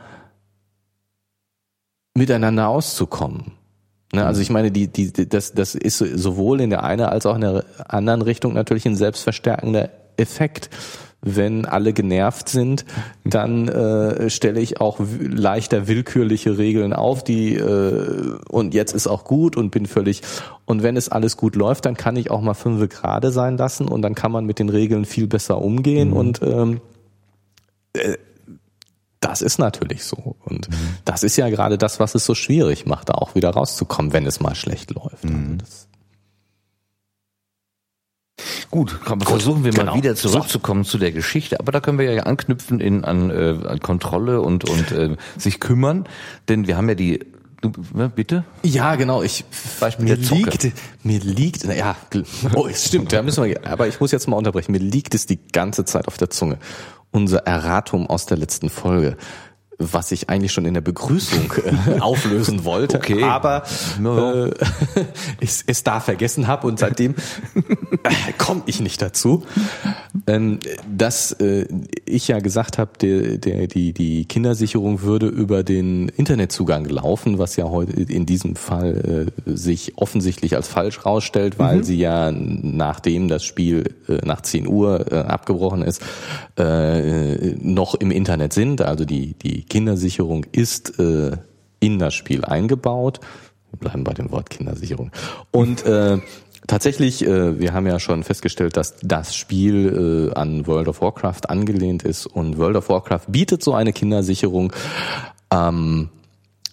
[2.14, 3.52] miteinander auszukommen.
[4.12, 7.34] Ne, also ich meine, die, die, das, das ist sowohl in der einen als auch
[7.34, 9.88] in der anderen Richtung natürlich ein selbstverstärkender
[10.18, 10.68] Effekt.
[11.24, 12.84] Wenn alle genervt sind,
[13.24, 19.22] dann äh, stelle ich auch leichter willkürliche Regeln auf, die äh, und jetzt ist auch
[19.22, 20.22] gut und bin völlig
[20.64, 23.86] und wenn es alles gut läuft, dann kann ich auch mal fünfe gerade sein lassen
[23.86, 26.16] und dann kann man mit den Regeln viel besser umgehen mhm.
[26.16, 26.80] und ähm,
[27.92, 28.16] äh,
[29.22, 30.36] das ist natürlich so.
[30.44, 30.96] Und mhm.
[31.04, 34.26] das ist ja gerade das, was es so schwierig macht, da auch wieder rauszukommen, wenn
[34.26, 35.24] es mal schlecht läuft.
[35.24, 35.58] Mhm.
[35.60, 35.86] Also
[38.70, 39.92] Gut, Gut, versuchen wir genau.
[39.92, 40.92] mal wieder zurückzukommen so.
[40.92, 44.68] zu der Geschichte, aber da können wir ja anknüpfen in an, äh, an Kontrolle und
[44.68, 46.08] und äh, sich kümmern,
[46.48, 47.20] denn wir haben ja die
[47.60, 48.42] Du, ne, bitte?
[48.64, 49.22] Ja, genau.
[49.22, 49.44] Ich
[49.78, 50.72] Beispiel mir liegt,
[51.04, 51.96] mir liegt, na ja,
[52.56, 53.12] oh, es stimmt.
[53.12, 53.64] Da müssen wir.
[53.64, 54.72] Aber ich muss jetzt mal unterbrechen.
[54.72, 56.58] Mir liegt es die ganze Zeit auf der Zunge
[57.12, 59.16] unser Erratum aus der letzten Folge
[59.78, 63.22] was ich eigentlich schon in der Begrüßung äh, auflösen wollte, okay.
[63.22, 63.64] aber
[63.98, 64.50] äh,
[65.40, 67.14] ich es da vergessen habe und seitdem
[67.54, 69.44] äh, komme ich nicht dazu,
[70.26, 70.58] ähm,
[70.94, 71.66] dass äh,
[72.04, 77.56] ich ja gesagt habe, der, der, die, die Kindersicherung würde über den Internetzugang laufen, was
[77.56, 81.82] ja heute in diesem Fall äh, sich offensichtlich als falsch rausstellt, weil mhm.
[81.84, 86.02] sie ja nachdem das Spiel äh, nach 10 Uhr äh, abgebrochen ist,
[86.58, 91.36] äh, noch im Internet sind, also die, die Kindersicherung ist äh,
[91.80, 93.20] in das Spiel eingebaut.
[93.70, 95.10] Wir bleiben bei dem Wort Kindersicherung.
[95.50, 96.18] Und äh,
[96.66, 101.48] tatsächlich, äh, wir haben ja schon festgestellt, dass das Spiel äh, an World of Warcraft
[101.48, 104.72] angelehnt ist und World of Warcraft bietet so eine Kindersicherung.
[105.50, 106.08] Ähm,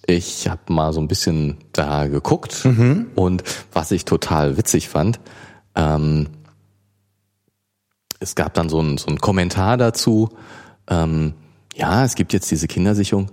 [0.05, 3.11] ich habe mal so ein bisschen da geguckt mhm.
[3.15, 5.19] und was ich total witzig fand,
[5.75, 6.27] Ähm,
[8.19, 10.29] es gab dann so einen so einen Kommentar dazu.
[10.89, 11.33] Ähm,
[11.75, 13.31] ja, es gibt jetzt diese Kindersicherung,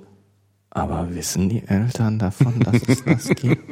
[0.77, 3.63] aber wissen die Eltern davon, dass es das gibt?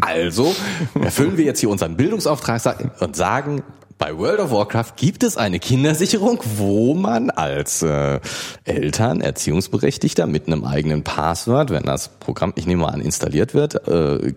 [0.00, 0.54] Also
[1.00, 3.62] erfüllen wir jetzt hier unseren Bildungsauftrag und sagen,
[3.96, 8.18] bei World of Warcraft gibt es eine Kindersicherung, wo man als äh,
[8.64, 13.86] Eltern, Erziehungsberechtigter mit einem eigenen Passwort, wenn das Programm, ich nehme mal an, installiert wird,
[13.86, 14.32] äh,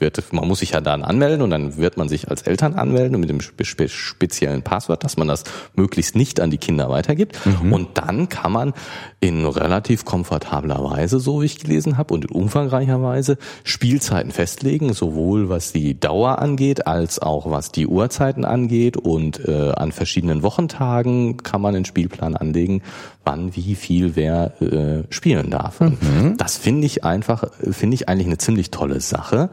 [0.00, 3.18] wird, man muss sich ja dann anmelden und dann wird man sich als Eltern anmelden
[3.20, 7.38] mit dem spe speziellen Passwort, dass man das möglichst nicht an die Kinder weitergibt.
[7.46, 7.72] Mhm.
[7.72, 8.72] Und dann kann man
[9.20, 14.92] in relativ komfortabler Weise, so wie ich gelesen habe, und in umfangreicher Weise Spielzeiten festlegen,
[14.92, 18.96] sowohl was die Dauer angeht, als auch was die Uhrzeiten angeht.
[18.96, 22.82] Und äh, an verschiedenen Wochentagen kann man einen Spielplan anlegen,
[23.24, 25.80] wann, wie viel wer äh, spielen darf.
[25.80, 26.36] Mhm.
[26.36, 29.50] Das finde ich einfach, finde ich eigentlich eine ziemlich tolle Sache.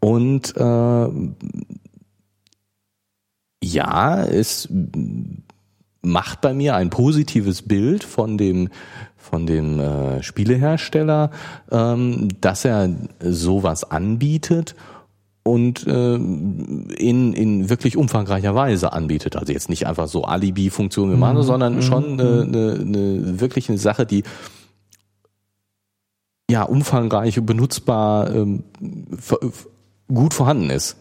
[0.00, 1.08] Und äh,
[3.62, 4.68] ja, es
[6.02, 8.68] macht bei mir ein positives Bild von dem
[9.16, 11.30] von dem äh, Spielehersteller,
[11.70, 12.90] ähm, dass er
[13.20, 14.74] sowas anbietet
[15.42, 19.36] und äh, in, in wirklich umfangreicher Weise anbietet.
[19.36, 21.42] Also jetzt nicht einfach so Alibi-Funktionen wir machen, mhm.
[21.42, 21.82] sondern mhm.
[21.82, 24.22] schon eine, eine, eine wirklich eine Sache, die
[26.50, 28.64] ja umfangreich und benutzbar ähm,
[30.12, 30.96] gut vorhanden ist.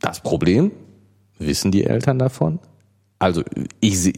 [0.00, 0.70] Das Problem,
[1.38, 2.58] wissen die Eltern davon?
[3.18, 3.42] Also
[3.80, 4.12] ich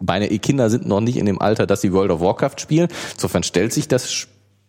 [0.00, 2.88] meine Kinder sind noch nicht in dem Alter, dass sie World of Warcraft spielen.
[3.14, 4.28] Insofern stellt sich das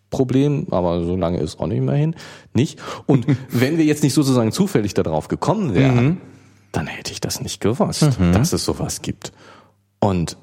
[0.10, 2.16] Problem, aber so lange ist auch nicht mehr hin,
[2.54, 2.80] nicht.
[3.06, 6.18] Und wenn wir jetzt nicht sozusagen zufällig darauf gekommen wären, mhm.
[6.72, 8.32] dann hätte ich das nicht gewusst, mhm.
[8.32, 9.34] dass es sowas gibt.
[10.00, 10.38] Und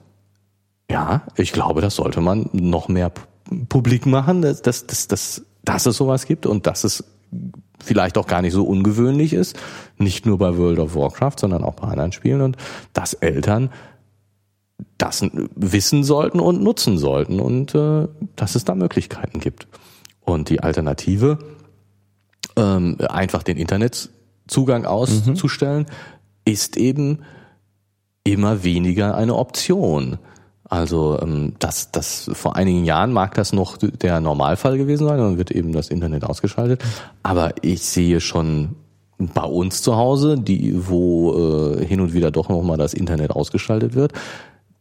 [0.91, 3.13] ja, ich glaube, das sollte man noch mehr
[3.69, 7.05] publik machen, dass, dass, dass, dass, dass es sowas gibt und dass es
[7.83, 9.59] vielleicht auch gar nicht so ungewöhnlich ist,
[9.99, 12.57] nicht nur bei World of Warcraft, sondern auch bei anderen Spielen und
[12.93, 13.71] dass Eltern
[14.99, 15.25] das
[15.55, 19.67] wissen sollten und nutzen sollten und äh, dass es da Möglichkeiten gibt.
[20.21, 21.39] Und die Alternative,
[22.57, 26.53] ähm, einfach den Internetzugang auszustellen, mhm.
[26.53, 27.21] ist eben
[28.25, 30.19] immer weniger eine Option.
[30.73, 35.37] Also ähm, das, das vor einigen Jahren mag das noch der Normalfall gewesen sein, dann
[35.37, 36.83] wird eben das Internet ausgeschaltet.
[37.23, 38.77] Aber ich sehe schon
[39.19, 43.95] bei uns zu Hause, die, wo äh, hin und wieder doch nochmal das Internet ausgeschaltet
[43.95, 44.15] wird,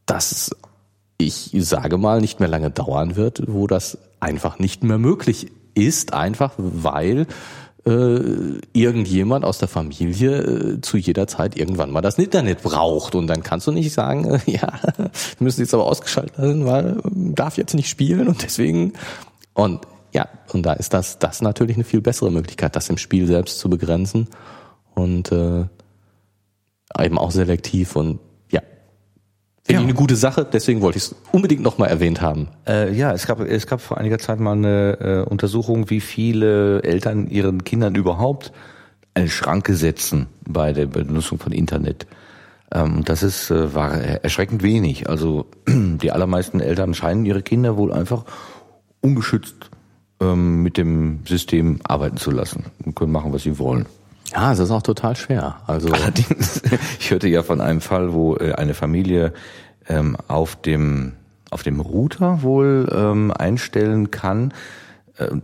[0.05, 0.55] dass
[1.17, 6.13] ich sage mal nicht mehr lange dauern wird, wo das einfach nicht mehr möglich ist,
[6.13, 7.27] einfach weil
[7.83, 13.15] irgendjemand aus der Familie äh, zu jeder Zeit irgendwann mal das Internet braucht.
[13.15, 14.79] Und dann kannst du nicht sagen, äh, ja,
[15.39, 17.01] müssen jetzt aber ausgeschaltet werden, weil äh,
[17.33, 18.93] darf jetzt nicht spielen und deswegen.
[19.53, 19.81] Und
[20.13, 23.59] ja, und da ist das, das natürlich eine viel bessere Möglichkeit, das im Spiel selbst
[23.59, 24.27] zu begrenzen
[24.93, 25.65] und äh,
[26.99, 28.19] eben auch selektiv und
[29.63, 29.79] Finde ja.
[29.81, 32.47] ich eine gute Sache, deswegen wollte ich es unbedingt nochmal erwähnt haben.
[32.67, 36.81] Äh, ja, es gab, es gab vor einiger Zeit mal eine äh, Untersuchung, wie viele
[36.83, 38.51] Eltern ihren Kindern überhaupt
[39.13, 42.07] eine Schranke setzen bei der Benutzung von Internet.
[42.73, 45.09] Ähm, das ist, äh, war erschreckend wenig.
[45.09, 48.25] Also die allermeisten Eltern scheinen ihre Kinder wohl einfach
[49.01, 49.69] ungeschützt
[50.21, 53.85] ähm, mit dem System arbeiten zu lassen und können machen, was sie wollen.
[54.31, 55.57] Ja, es ist auch total schwer.
[55.67, 56.61] Also allerdings,
[56.99, 59.33] ich hörte ja von einem Fall, wo äh, eine Familie
[59.87, 61.13] ähm, auf dem
[61.49, 64.53] auf dem Router wohl ähm, einstellen kann,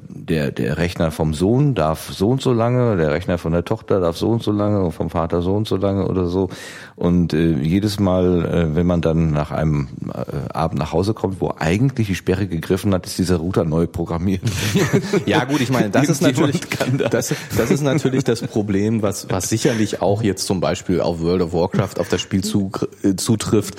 [0.09, 3.99] der, der Rechner vom Sohn darf so und so lange, der Rechner von der Tochter
[3.99, 6.49] darf so und so lange und vom Vater so und so lange oder so.
[6.95, 11.41] Und äh, jedes Mal, äh, wenn man dann nach einem äh, Abend nach Hause kommt,
[11.41, 14.41] wo eigentlich die Sperre gegriffen hat, ist dieser Router neu programmiert.
[15.25, 16.61] ja gut, ich meine, das ist natürlich
[17.09, 21.41] das, das ist natürlich das Problem, was, was sicherlich auch jetzt zum Beispiel auf World
[21.41, 22.71] of Warcraft auf das Spiel zu,
[23.03, 23.75] äh, zutrifft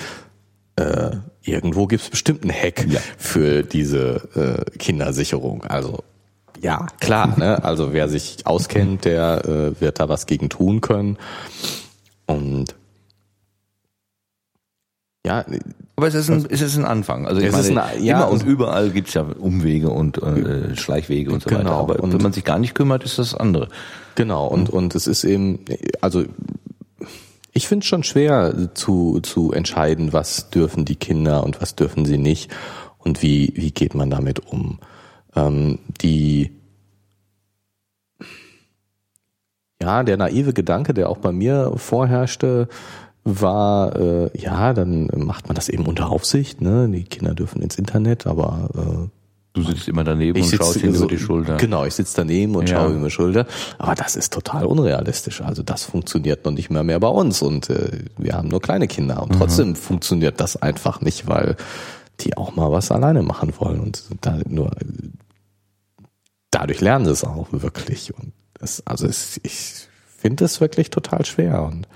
[0.76, 3.00] äh, irgendwo gibt es bestimmt einen Hack ja.
[3.16, 5.64] für diese äh, Kindersicherung.
[5.64, 6.04] Also
[6.60, 7.62] ja, klar, ne?
[7.62, 11.16] Also wer sich auskennt, der äh, wird da was gegen tun können.
[12.26, 12.74] Und
[15.24, 15.44] ja,
[15.96, 17.26] aber es ist ein, es ist ein Anfang.
[17.26, 21.42] Also ich meine, ein, ja, immer und überall gibt's ja Umwege und äh, Schleichwege und
[21.42, 21.58] so genau.
[21.58, 21.72] weiter.
[21.72, 23.68] Aber und wenn man sich gar nicht kümmert, ist das andere.
[24.14, 25.64] Genau, und, und es ist eben,
[26.00, 26.24] also
[27.58, 32.04] ich finde es schon schwer zu, zu entscheiden, was dürfen die Kinder und was dürfen
[32.04, 32.52] sie nicht
[32.98, 34.78] und wie, wie geht man damit um.
[35.34, 36.52] Ähm, die
[39.82, 42.68] ja, der naive Gedanke, der auch bei mir vorherrschte,
[43.24, 46.88] war, äh, ja, dann macht man das eben unter Aufsicht, ne?
[46.88, 49.17] Die Kinder dürfen ins Internet, aber äh,
[49.62, 51.56] Du sitzt immer daneben ich und schaut ihm so, über die Schulter.
[51.56, 52.76] Genau, ich sitze daneben und Ja.
[52.80, 53.46] schaue über die Schulter.
[53.78, 55.40] Aber das ist total unrealistisch.
[55.40, 57.42] Also das funktioniert noch nicht mehr mehr bei uns.
[57.42, 59.16] Und äh, wir haben nur kleine Kinder.
[59.16, 59.22] Mhm.
[59.22, 61.56] Und trotzdem funktioniert das einfach nicht, weil
[62.20, 63.80] die auch mal was alleine machen wollen.
[63.80, 64.70] Und da nur
[66.50, 68.14] dadurch lernen sie es auch wirklich.
[68.14, 71.62] Und das, also es, ich finde es wirklich total schwer.
[71.62, 71.86] Und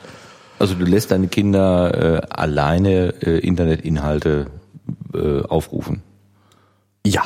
[0.59, 4.47] Also du lässt deine Kinder äh, alleine äh, Internetinhalte
[5.15, 6.03] äh, aufrufen.
[7.07, 7.23] ja,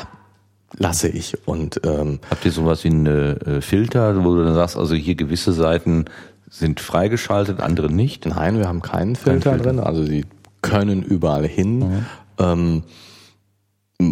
[0.77, 1.47] lasse ich.
[1.47, 5.15] Und ähm, Habt ihr sowas wie eine äh, Filter, wo du dann sagst, also hier
[5.15, 6.07] gewisse Seiten
[6.49, 8.27] sind freigeschaltet, andere nicht?
[8.27, 9.65] Nein, wir haben keinen Filter, Filter.
[9.65, 9.81] drin.
[9.81, 10.25] Also sie
[10.63, 12.07] können überall hin.
[12.39, 12.83] Ähm,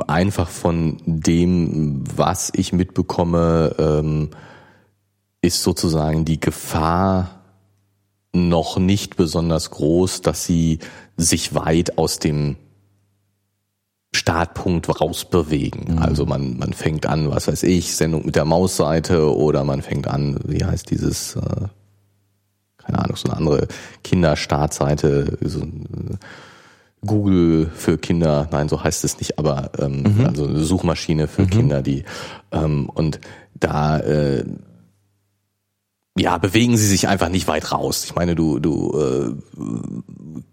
[0.06, 4.31] einfach von dem, was ich mitbekomme, ähm,
[5.43, 7.43] ist sozusagen die Gefahr
[8.32, 10.78] noch nicht besonders groß, dass sie
[11.16, 12.56] sich weit aus dem
[14.15, 15.99] Startpunkt rausbewegen.
[15.99, 20.07] Also man, man fängt an, was weiß ich, Sendung mit der Mausseite oder man fängt
[20.07, 21.41] an, wie heißt dieses, äh,
[22.78, 23.66] keine Ahnung, so eine andere
[24.05, 26.16] Kinderstartseite, so ein, äh,
[27.07, 31.82] Google für Kinder, nein, so heißt es nicht, aber ähm, also eine Suchmaschine für Kinder,
[31.82, 32.05] die
[32.51, 33.20] ähm, und
[33.55, 34.45] da äh,
[36.16, 38.05] ja, bewegen sie sich einfach nicht weit raus.
[38.05, 39.35] Ich meine, du, du äh,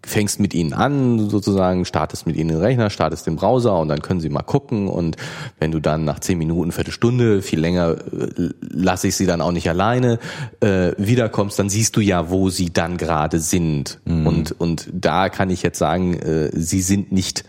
[0.03, 4.01] fängst mit ihnen an, sozusagen, startest mit ihnen den Rechner, startest den Browser und dann
[4.01, 5.17] können sie mal gucken und
[5.59, 9.51] wenn du dann nach zehn Minuten, Viertelstunde, viel länger äh, lasse ich sie dann auch
[9.51, 10.17] nicht alleine,
[10.61, 13.99] äh, wiederkommst, dann siehst du ja, wo sie dann gerade sind.
[14.25, 17.43] Und, und da kann ich jetzt sagen, äh, sie sind nicht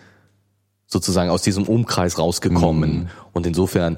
[0.86, 3.08] sozusagen aus diesem Umkreis rausgekommen.
[3.32, 3.96] Und insofern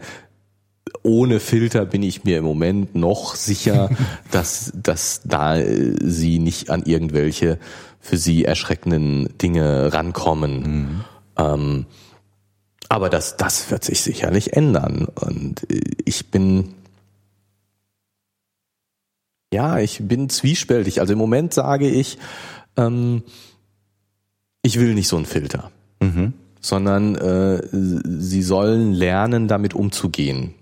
[1.02, 3.90] ohne Filter bin ich mir im Moment noch sicher,
[4.31, 7.59] dass, dass da äh, sie nicht an irgendwelche
[8.01, 11.05] für sie erschreckenden Dinge rankommen.
[11.36, 11.86] Ähm,
[12.89, 15.06] aber das, das wird sich sicherlich ändern.
[15.06, 16.74] Und äh, ich bin,
[19.52, 21.01] ja, ich bin zwiespältig.
[21.01, 22.19] Also im Moment sage ich,
[22.77, 23.23] ähm,
[24.62, 25.70] ich will nicht so einen Filter,
[26.61, 30.55] sondern äh, sie sollen lernen, damit umzugehen.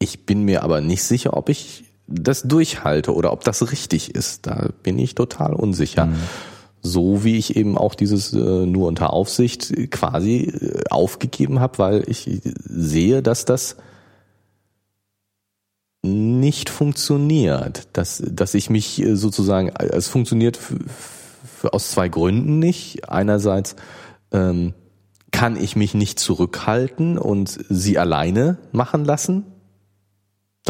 [0.00, 4.46] Ich bin mir aber nicht sicher, ob ich das durchhalte oder ob das richtig ist.
[4.46, 6.08] Da bin ich total unsicher.
[6.82, 12.04] So wie ich eben auch dieses äh, nur unter Aufsicht quasi äh, aufgegeben habe, weil
[12.08, 13.76] ich sehe, dass das
[16.02, 20.58] nicht funktioniert, dass, dass ich mich äh, sozusagen, es funktioniert
[21.70, 23.10] aus zwei Gründen nicht.
[23.10, 23.76] Einerseits
[24.32, 24.72] ähm,
[25.30, 29.44] kann ich mich nicht zurückhalten und sie alleine machen lassen.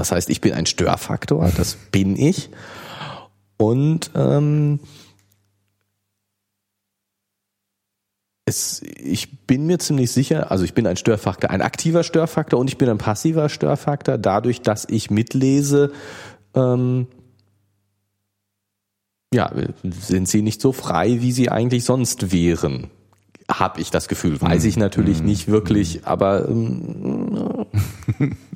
[0.00, 2.48] Das heißt, ich bin ein Störfaktor, das bin ich.
[3.58, 4.80] Und ähm,
[8.46, 12.68] es, ich bin mir ziemlich sicher, also ich bin ein Störfaktor, ein aktiver Störfaktor und
[12.68, 15.92] ich bin ein passiver Störfaktor, dadurch, dass ich mitlese,
[16.54, 17.06] ähm,
[19.34, 19.52] ja,
[19.82, 22.88] sind sie nicht so frei, wie sie eigentlich sonst wären.
[23.50, 24.40] Hab ich das Gefühl.
[24.40, 27.66] Weiß ich natürlich nicht wirklich, aber ähm,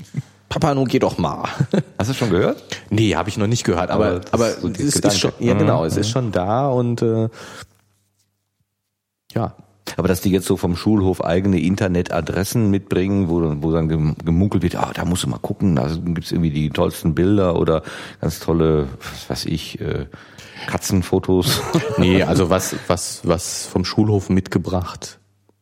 [0.55, 1.49] Papa, nun geh doch mal.
[1.99, 2.63] Hast du schon gehört?
[2.89, 5.09] Nee, habe ich noch nicht gehört, aber Aber ist so es Gedanke.
[5.09, 5.59] ist schon ja Mhm.
[5.59, 7.29] genau, es ist schon da und äh,
[9.35, 9.57] ja,
[9.97, 14.17] Aber dass die jetzt so vom Schulhof eigene Internetadressen mitbringen, wo, dann- wo dann gem-
[14.25, 17.83] gemunkelt wird, ah, da musst du mal gucken, da gibt's irgendwie die tollsten Bilder oder
[18.21, 20.07] ganz tolle, was weiß ich, äh,
[20.69, 21.61] Katzenfotos.
[21.99, 25.19] nee, also was was was vom Schulhof mitgebracht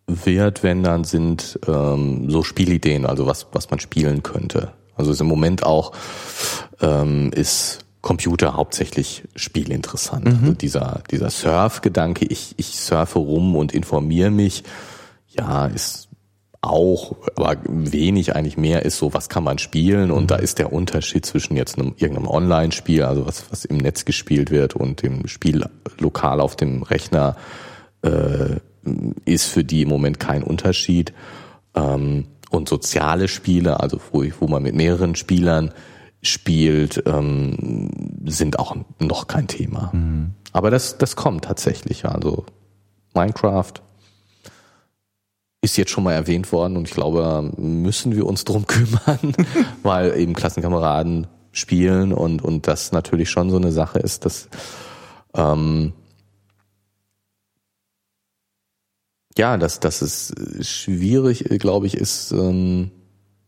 [0.06, 4.72] wird, wenn dann sind ähm, so Spielideen, also was was man spielen könnte.
[5.02, 5.92] Also ist im Moment auch
[6.80, 10.26] ähm, ist Computer hauptsächlich spielinteressant.
[10.26, 14.64] Also dieser dieser Surf-Gedanke, ich ich surfe rum und informiere mich,
[15.28, 16.08] ja, ist
[16.62, 20.72] auch, aber wenig eigentlich mehr ist so, was kann man spielen und da ist der
[20.72, 25.26] Unterschied zwischen jetzt einem, irgendeinem Online-Spiel, also was, was im Netz gespielt wird und dem
[25.26, 25.66] Spiel
[25.98, 27.36] lokal auf dem Rechner,
[28.02, 28.60] äh,
[29.24, 31.12] ist für die im Moment kein Unterschied.
[31.74, 35.72] Ähm, und soziale Spiele, also wo, ich- wo man mit mehreren Spielern
[36.22, 37.90] spielt, ähm,
[38.26, 39.90] sind auch noch kein Thema.
[40.52, 42.04] Aber das, das kommt tatsächlich.
[42.04, 42.44] Also
[43.14, 43.72] Minecraft
[45.62, 49.34] ist jetzt schon mal erwähnt worden und ich glaube, müssen wir uns drum kümmern,
[49.82, 54.48] weil eben Klassenkameraden spielen und, und das natürlich schon so eine Sache ist, dass
[55.34, 55.92] ähm,
[59.38, 62.90] ja, dass, dass es schwierig, glaube ich, ist, ähm,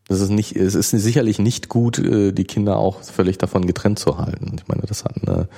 [0.08, 3.98] das ist nicht, es ist sicherlich nicht gut, äh, die Kinder auch völlig davon getrennt
[3.98, 4.56] zu halten.
[4.58, 5.48] Ich meine, das hat eine,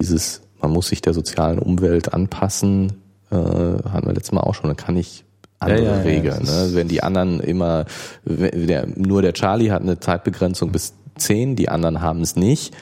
[0.00, 2.94] dieses, man muss sich der sozialen Umwelt anpassen,
[3.30, 5.24] äh, hatten wir letztes Mal auch schon, da kann ich
[5.58, 6.40] andere Ja, ja, ja, Regeln.
[6.40, 6.74] das ne?
[6.74, 7.84] Wenn die anderen immer,
[8.24, 12.74] wenn der, nur der Charlie hat eine Zeitbegrenzung bis zehn, die anderen haben es nicht.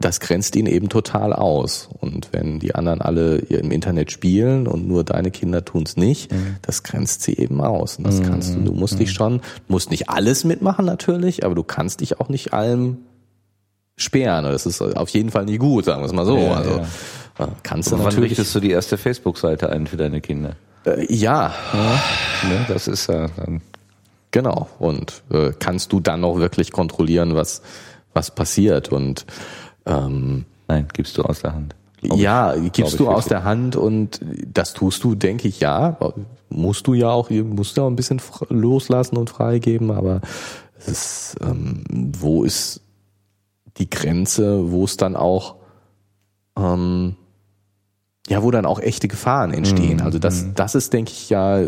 [0.00, 1.88] Das grenzt ihn eben total aus.
[2.00, 6.32] Und wenn die anderen alle im Internet spielen und nur deine Kinder tun es nicht,
[6.32, 6.56] Mhm.
[6.62, 7.98] das grenzt sie eben aus.
[7.98, 11.62] Und das kannst du, du musst dich schon, musst nicht alles mitmachen natürlich, aber du
[11.62, 12.98] kannst dich auch nicht allem
[13.96, 14.44] sperren.
[14.44, 16.38] Das ist auf jeden Fall nie gut, sagen wir es mal so.
[16.38, 16.70] Ja, also
[17.38, 17.44] ja.
[17.44, 18.30] äh, kannst du Wann natürlich.
[18.30, 20.56] richtest du die erste Facebook-Seite ein für deine Kinder?
[20.86, 21.52] Äh, ja,
[22.48, 23.60] Ne, das ist ja dann.
[24.30, 24.68] Genau.
[24.78, 27.60] Und äh, kannst du dann auch wirklich kontrollieren, was,
[28.14, 28.90] was passiert.
[28.90, 29.26] Und
[29.86, 31.74] ähm, Nein, gibst du aus der Hand.
[32.00, 32.12] Ich.
[32.14, 35.98] ja, Glaub gibst ich du aus der Hand und das tust du, denke ich, ja.
[36.48, 40.20] Musst du ja auch, musst du ja auch ein bisschen loslassen und freigeben, aber
[40.78, 41.84] es ist, ähm,
[42.18, 42.80] wo ist
[43.76, 45.56] die Grenze, wo es dann auch
[46.56, 47.16] ähm,
[48.28, 49.98] ja, wo dann auch echte Gefahren entstehen.
[49.98, 50.02] Mhm.
[50.02, 51.58] Also das, das ist, denke ich, ja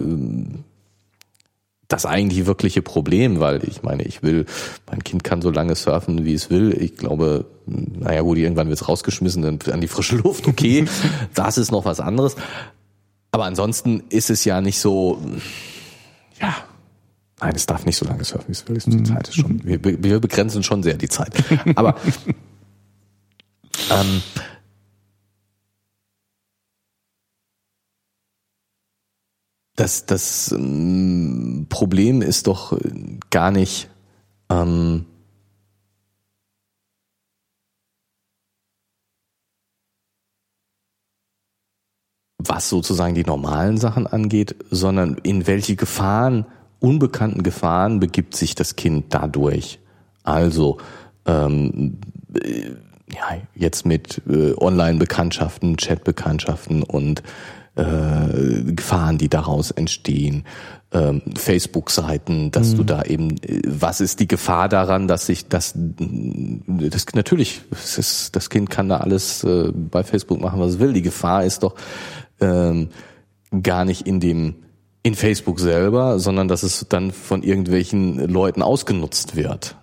[1.92, 4.46] das eigentliche wirkliche Problem, weil ich meine, ich will,
[4.90, 6.74] mein Kind kann so lange surfen, wie es will.
[6.80, 10.86] Ich glaube, naja gut, irgendwann wird es rausgeschmissen an die frische Luft, okay,
[11.34, 12.36] das ist noch was anderes.
[13.30, 15.20] Aber ansonsten ist es ja nicht so,
[16.40, 16.54] ja,
[17.40, 18.78] nein, es darf nicht so lange surfen, wie es will.
[18.78, 21.34] Die Zeit ist schon, wir, wir begrenzen schon sehr die Zeit.
[21.74, 21.96] Aber
[23.90, 24.22] ähm,
[29.82, 32.78] das, das ähm, Problem ist doch
[33.30, 33.90] gar nicht,
[34.48, 35.06] ähm,
[42.38, 46.46] was sozusagen die normalen Sachen angeht, sondern in welche Gefahren,
[46.78, 49.80] unbekannten Gefahren begibt sich das Kind dadurch.
[50.22, 50.78] Also
[51.26, 51.98] ähm,
[52.40, 52.70] äh,
[53.12, 57.24] ja, jetzt mit äh, Online-Bekanntschaften, Chat-Bekanntschaften und
[57.74, 60.44] äh, Gefahren, die daraus entstehen,
[60.92, 65.72] ähm, Facebook-Seiten, dass du da eben, äh, was ist die Gefahr daran, dass sich das,
[65.74, 70.78] das natürlich, es ist, das Kind kann da alles äh, bei Facebook machen, was es
[70.80, 70.92] will.
[70.92, 71.74] Die Gefahr ist doch
[72.40, 72.88] ähm,
[73.62, 74.56] gar nicht in dem
[75.04, 79.76] in Facebook selber, sondern dass es dann von irgendwelchen Leuten ausgenutzt wird.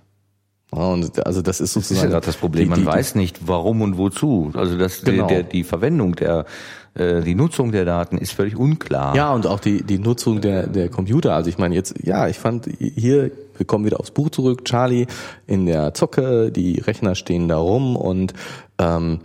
[0.73, 2.63] Ja, und also das ist Das ist ja sozusagen das Problem.
[2.65, 4.51] die- Man die- weiß nicht, warum und wozu.
[4.53, 5.27] Also das, Genau.
[5.27, 6.45] der, die Verwendung der,
[6.93, 9.15] äh, die Nutzung der Daten ist völlig unklar.
[9.15, 11.33] Ja, und auch die, die Nutzung der, der Computer.
[11.33, 15.07] Also ich meine jetzt, ja, ich fand hier, wir kommen wieder aufs Buch zurück, Charlie
[15.47, 18.33] in der Zocke, die Rechner stehen da rum und
[18.77, 19.19] ähm,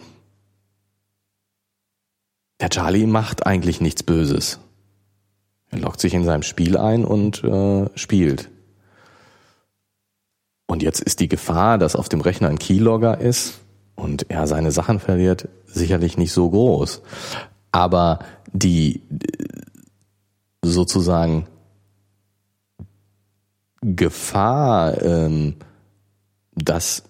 [2.61, 4.59] der Charlie macht eigentlich nichts Böses.
[5.71, 8.51] Er loggt sich in seinem Spiel ein und äh, spielt.
[10.67, 13.61] Und jetzt ist die Gefahr, dass auf dem Rechner ein Keylogger ist
[13.97, 17.03] und er seine Sachen verliert, sicherlich nicht so groß.
[17.75, 18.21] Aber
[18.53, 19.03] die
[20.63, 21.49] sozusagen
[23.81, 25.57] Gefahr, ähm,
[26.55, 27.03] dass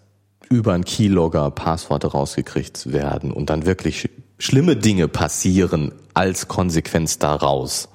[0.48, 4.08] über einen Keylogger Passworte rausgekriegt werden und dann wirklich sch
[4.38, 7.90] schlimme Dinge passieren als Konsequenz daraus.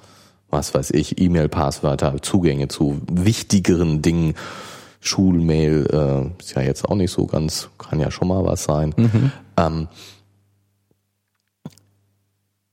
[0.48, 4.34] Was weiß ich, E-Mail-Passwörter, Zugänge zu wichtigeren Dingen,
[5.00, 8.94] Schulmail, äh, ist ja jetzt auch nicht so ganz, kann ja schon mal was sein.
[9.56, 9.88] Ähm,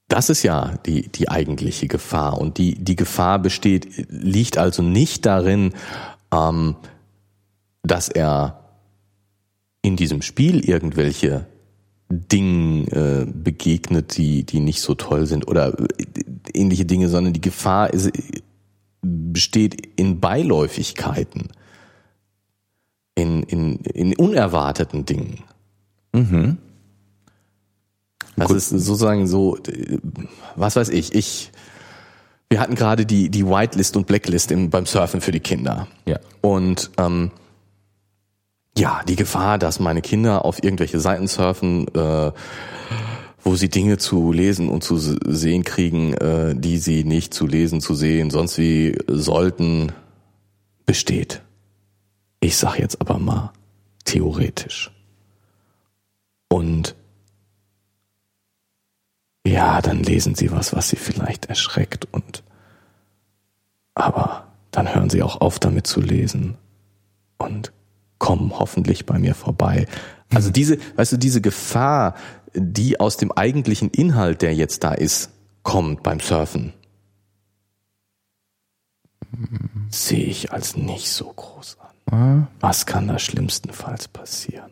[0.08, 2.38] das ist ja die, die eigentliche Gefahr.
[2.38, 5.72] Und die, die Gefahr besteht, liegt also nicht darin,
[6.32, 6.76] ähm,
[7.82, 8.64] dass er
[9.82, 11.46] in diesem Spiel irgendwelche
[12.10, 15.84] Dingen äh, begegnet, die, die nicht so toll sind oder äh,
[16.54, 18.10] ähnliche Dinge, sondern die Gefahr ist,
[19.02, 21.48] besteht in Beiläufigkeiten,
[23.14, 25.44] in, in, in unerwarteten Dingen.
[28.38, 29.58] Das ist sozusagen so,
[30.56, 31.52] was weiß ich, ich,
[32.48, 35.88] wir hatten gerade die, die Whitelist und Blacklist im, beim Surfen für die Kinder.
[36.06, 36.18] Ja.
[36.40, 37.30] Und ähm,
[38.76, 42.32] ja, die Gefahr, dass meine Kinder auf irgendwelche Seiten surfen, äh,
[43.42, 47.80] wo sie Dinge zu lesen und zu sehen kriegen, äh, die sie nicht zu lesen,
[47.80, 49.92] zu sehen, sonst wie sollten,
[50.86, 51.42] besteht.
[52.40, 53.52] Ich sag jetzt aber mal
[54.04, 54.90] theoretisch.
[56.48, 56.94] Und
[59.48, 62.42] ja, dann lesen sie was, was sie vielleicht erschreckt und
[63.94, 66.56] aber dann hören sie auch auf damit zu lesen
[67.38, 67.72] und
[68.18, 69.86] kommen hoffentlich bei mir vorbei.
[70.32, 72.14] Also diese, weißt du, diese Gefahr,
[72.54, 75.30] die aus dem eigentlichen Inhalt, der jetzt da ist,
[75.62, 76.72] kommt beim Surfen,
[79.90, 82.48] sehe ich als nicht so groß an.
[82.60, 84.70] Was kann da schlimmstenfalls passieren?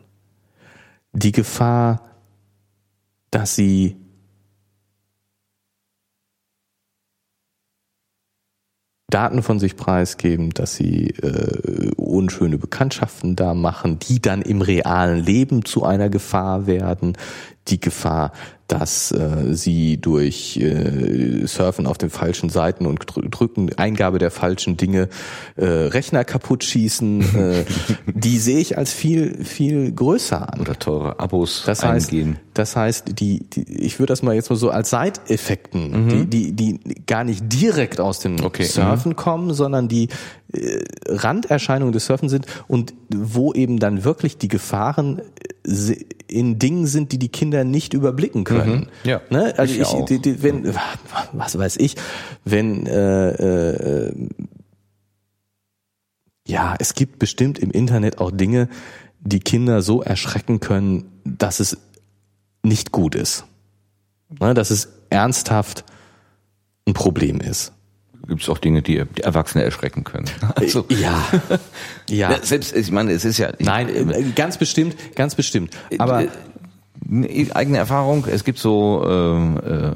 [1.13, 2.01] Die Gefahr,
[3.31, 3.97] dass sie
[9.09, 15.23] Daten von sich preisgeben, dass sie äh, unschöne Bekanntschaften da machen, die dann im realen
[15.23, 17.13] Leben zu einer Gefahr werden.
[17.67, 18.31] Die Gefahr,
[18.67, 24.75] dass äh, sie durch äh, Surfen auf den falschen Seiten und Drücken, Eingabe der falschen
[24.75, 25.07] Dinge
[25.55, 27.65] äh, Rechner kaputt schießen, äh,
[28.13, 30.59] die sehe ich als viel, viel größer an.
[30.59, 32.39] Oder teure Abos das heißt, eingehen.
[32.53, 36.29] Das heißt, die, die ich würde das mal jetzt mal so als Seiteffekten, mhm.
[36.29, 38.63] die, die, die gar nicht direkt aus dem okay.
[38.63, 39.15] Surfen mhm.
[39.15, 40.09] kommen, sondern die
[40.51, 45.21] äh, Randerscheinungen des Surfen sind und wo eben dann wirklich die Gefahren
[45.65, 45.95] äh,
[46.27, 48.89] in Dingen sind, die die Kinder nicht überblicken können.
[49.03, 49.09] Mhm.
[49.09, 49.21] Ja.
[49.29, 49.53] Ne?
[49.57, 50.73] Also ich, ich die, die, wenn,
[51.33, 51.95] was weiß ich,
[52.45, 53.29] wenn äh,
[54.07, 54.29] äh,
[56.47, 58.69] ja, es gibt bestimmt im Internet auch Dinge,
[59.19, 61.77] die Kinder so erschrecken können, dass es
[62.63, 63.45] nicht gut ist.
[64.39, 64.53] Ne?
[64.53, 65.83] Dass es ernsthaft
[66.85, 67.73] ein Problem ist
[68.27, 70.29] gibt es auch Dinge, die, die Erwachsene erschrecken können.
[70.55, 71.23] Also, ja,
[72.09, 72.41] ja.
[72.41, 73.51] Selbst, ich meine, es ist ja.
[73.59, 75.75] Nein, äh, ganz bestimmt, ganz bestimmt.
[75.97, 76.27] Aber äh,
[77.53, 78.25] eigene Erfahrung.
[78.25, 79.93] Es gibt so ähm, äh, äh,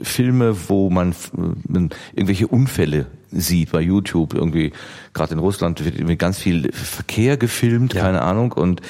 [0.00, 1.14] Filme, wo man
[2.12, 4.34] irgendwelche Unfälle sieht bei YouTube.
[4.34, 4.72] Irgendwie
[5.12, 8.02] gerade in Russland wird ganz viel Verkehr gefilmt, ja.
[8.02, 8.80] keine Ahnung und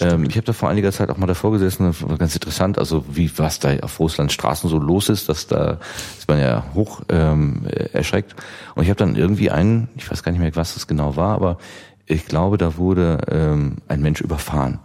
[0.00, 2.78] ähm, ich habe da vor einiger Zeit auch mal davor gesessen, das war ganz interessant,
[2.78, 5.78] also wie was da auf Russlands Straßen so los ist, dass da
[6.16, 8.34] ist man ja hoch ähm, erschreckt.
[8.74, 11.34] Und ich habe dann irgendwie einen, ich weiß gar nicht mehr, was das genau war,
[11.34, 11.58] aber
[12.06, 14.80] ich glaube, da wurde ähm, ein Mensch überfahren.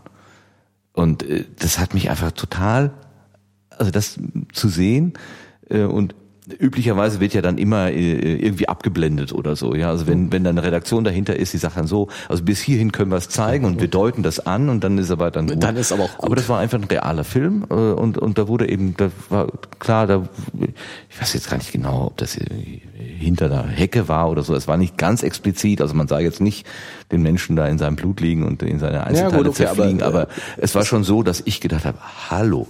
[0.97, 2.91] Und äh, das hat mich einfach total,
[3.69, 4.17] also das
[4.51, 5.13] zu sehen
[5.69, 6.15] äh, und
[6.59, 9.75] üblicherweise wird ja dann immer äh, irgendwie abgeblendet oder so.
[9.75, 12.61] Ja, also wenn wenn da eine Redaktion dahinter ist, die sagt dann so, also bis
[12.61, 15.47] hierhin können wir es zeigen und wir deuten das an und dann ist aber dann
[15.47, 15.61] gut.
[15.61, 16.25] Dann ist aber auch gut.
[16.25, 19.47] Aber das war einfach ein realer Film äh, und und da wurde eben, da war
[19.79, 20.27] klar, da
[21.09, 22.37] ich weiß jetzt gar nicht genau, ob das
[23.19, 24.55] hinter der Hecke war oder so.
[24.55, 26.65] Es war nicht ganz explizit, also man sah jetzt nicht
[27.11, 30.01] den Menschen da in seinem Blut liegen und in seine Einzelteile ja, gut, okay, zerfliegen,
[30.01, 31.97] aber, aber äh, es war schon so, dass ich gedacht habe,
[32.29, 32.67] hallo,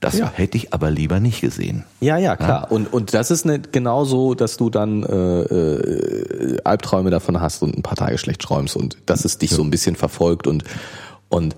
[0.00, 0.32] das ja.
[0.32, 1.84] hätte ich aber lieber nicht gesehen.
[2.00, 2.62] Ja, ja, klar.
[2.62, 2.68] Ja?
[2.68, 7.62] Und und das ist nicht genau so, dass du dann äh, äh, Albträume davon hast
[7.62, 9.58] und ein paar Tage schlecht träumst und dass es dich ja.
[9.58, 10.64] so ein bisschen verfolgt und
[11.28, 11.54] und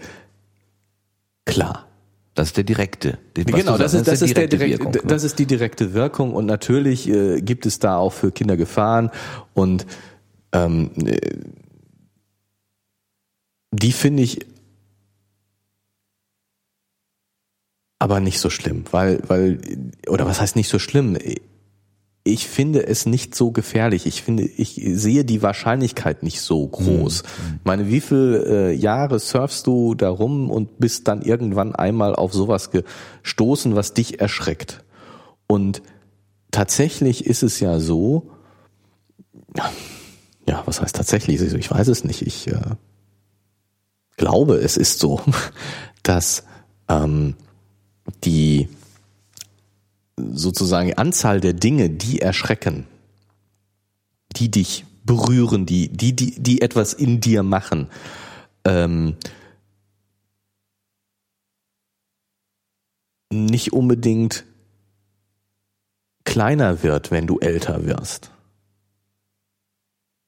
[1.45, 1.87] klar.
[2.35, 3.19] Das ist der direkte.
[3.35, 5.01] Genau, das ist, das, ist der direkte, Wirkung, ne?
[5.07, 9.11] das ist die direkte Wirkung und natürlich äh, gibt es da auch für Kinder Gefahren
[9.53, 9.87] und
[10.53, 11.19] ähm, äh,
[13.71, 14.47] die finde ich
[18.03, 19.61] aber nicht so schlimm, weil, weil,
[20.09, 21.17] oder was heißt nicht so schlimm?
[22.25, 24.07] Ich finde es nicht so gefährlich.
[24.07, 27.23] Ich finde, ich sehe die Wahrscheinlichkeit nicht so groß.
[27.23, 27.55] Mhm.
[27.59, 32.33] Ich meine, wie viele äh, Jahre surfst du darum und bist dann irgendwann einmal auf
[32.33, 34.83] sowas gestoßen, was dich erschreckt?
[35.47, 35.81] Und
[36.51, 38.33] tatsächlich ist es ja so,
[40.49, 41.41] ja, was heißt tatsächlich?
[41.41, 42.23] Ich weiß es nicht.
[42.23, 42.59] Ich äh,
[44.17, 45.21] glaube, es ist so,
[46.03, 46.43] dass
[46.89, 47.37] ähm,
[48.25, 48.69] die
[50.17, 52.87] sozusagen Anzahl der Dinge, die erschrecken,
[54.37, 57.89] die dich berühren, die, die, die, die etwas in dir machen,
[58.65, 59.17] ähm,
[63.33, 64.45] nicht unbedingt
[66.25, 68.31] kleiner wird, wenn du älter wirst.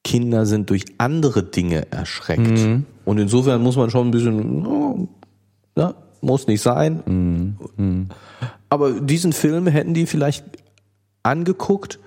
[0.03, 2.41] Kinder sind durch andere Dinge erschreckt.
[2.41, 2.85] Mhm.
[3.05, 5.09] Und insofern muss man schon ein bisschen,
[5.77, 5.95] ja,
[6.25, 7.03] muss nicht sein.
[7.07, 7.57] Mhm.
[7.77, 8.09] Mhm.
[8.69, 10.45] Aber diesen Film hätten die vielleicht
[11.23, 11.99] angeguckt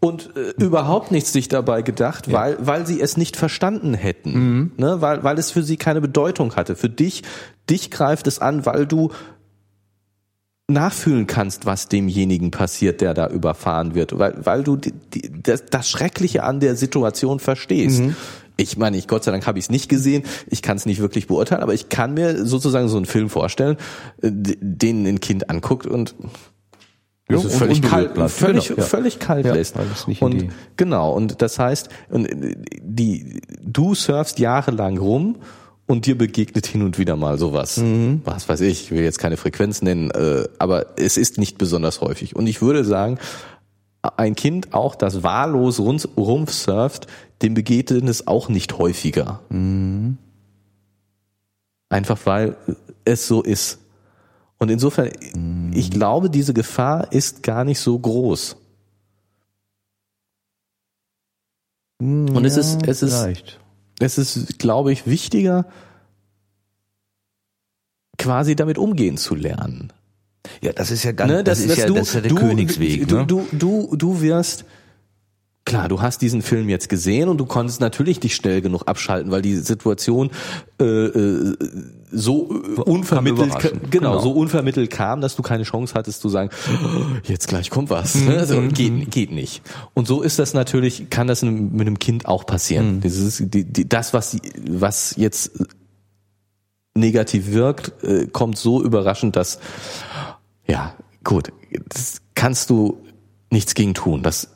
[0.00, 2.32] und äh, überhaupt nichts sich dabei gedacht, ja.
[2.34, 4.72] weil, weil sie es nicht verstanden hätten, mhm.
[4.76, 5.00] ne?
[5.00, 6.74] weil, weil es für sie keine Bedeutung hatte.
[6.74, 7.22] Für dich,
[7.70, 9.10] dich greift es an, weil du
[10.68, 15.66] nachfühlen kannst, was demjenigen passiert, der da überfahren wird, weil, weil du die, die, das,
[15.66, 18.00] das Schreckliche an der Situation verstehst.
[18.00, 18.16] Mhm.
[18.62, 21.00] Ich meine, ich Gott sei Dank habe ich es nicht gesehen, ich kann es nicht
[21.00, 23.76] wirklich beurteilen, aber ich kann mir sozusagen so einen Film vorstellen,
[24.22, 26.14] äh, den ein Kind anguckt und
[27.30, 28.30] ja, und, völlig und kalt, bleibt.
[28.30, 28.86] völlig, genau, ja.
[28.86, 29.76] völlig kalt ja, lässt.
[30.20, 35.36] und genau, und das heißt, die, du surfst jahrelang rum
[35.86, 37.76] und dir begegnet hin und wieder mal sowas.
[37.78, 38.22] Mhm.
[38.24, 42.00] Was weiß ich, ich will jetzt keine Frequenz nennen, äh, aber es ist nicht besonders
[42.00, 42.36] häufig.
[42.36, 43.18] Und ich würde sagen,
[44.16, 47.06] ein Kind auch, das wahllos rumsurft,
[47.42, 49.40] dem begegnet es auch nicht häufiger.
[49.48, 50.18] Mhm.
[51.88, 52.56] Einfach weil
[53.04, 53.78] es so ist.
[54.58, 55.72] Und insofern, mhm.
[55.74, 58.56] ich glaube, diese Gefahr ist gar nicht so groß.
[62.00, 63.58] Mhm, Und es ja, ist, es ist,
[64.00, 65.66] es ist, glaube ich, wichtiger,
[68.18, 69.92] quasi damit umgehen zu lernen.
[70.60, 72.30] Ja, das ist ja ganz, ne, das, das, ist ja, du, das ist ja der
[72.30, 73.08] du, Königsweg.
[73.08, 73.26] Du, ne?
[73.26, 74.64] du, du, du wirst
[75.72, 79.32] klar, du hast diesen Film jetzt gesehen und du konntest natürlich nicht schnell genug abschalten,
[79.32, 80.30] weil die Situation
[80.78, 81.56] äh, äh,
[82.10, 82.40] so
[82.84, 84.18] unvermittelt genau, genau.
[84.20, 88.16] so unvermittelt kam, dass du keine Chance hattest zu sagen, "Oh, jetzt gleich kommt was.
[88.16, 88.36] Ne?
[88.36, 89.62] Also, geht, geht nicht.
[89.94, 93.00] Und so ist das natürlich, kann das mit einem Kind auch passieren.
[93.00, 94.36] Dieses, die, die, das, was,
[94.68, 95.52] was jetzt
[96.94, 99.58] negativ wirkt, äh, kommt so überraschend, dass
[100.68, 100.92] ja,
[101.24, 101.50] gut,
[101.88, 102.98] das kannst du
[103.50, 104.22] nichts gegen tun.
[104.22, 104.51] Das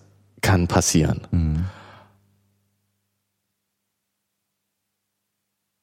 [0.46, 1.66] kann passieren.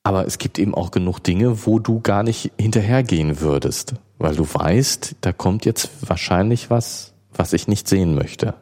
[0.04, 4.44] Aber es gibt eben auch genug Dinge, wo du gar nicht hinterhergehen würdest, weil du
[4.44, 8.56] weißt, da kommt jetzt wahrscheinlich was, was ich nicht sehen möchte.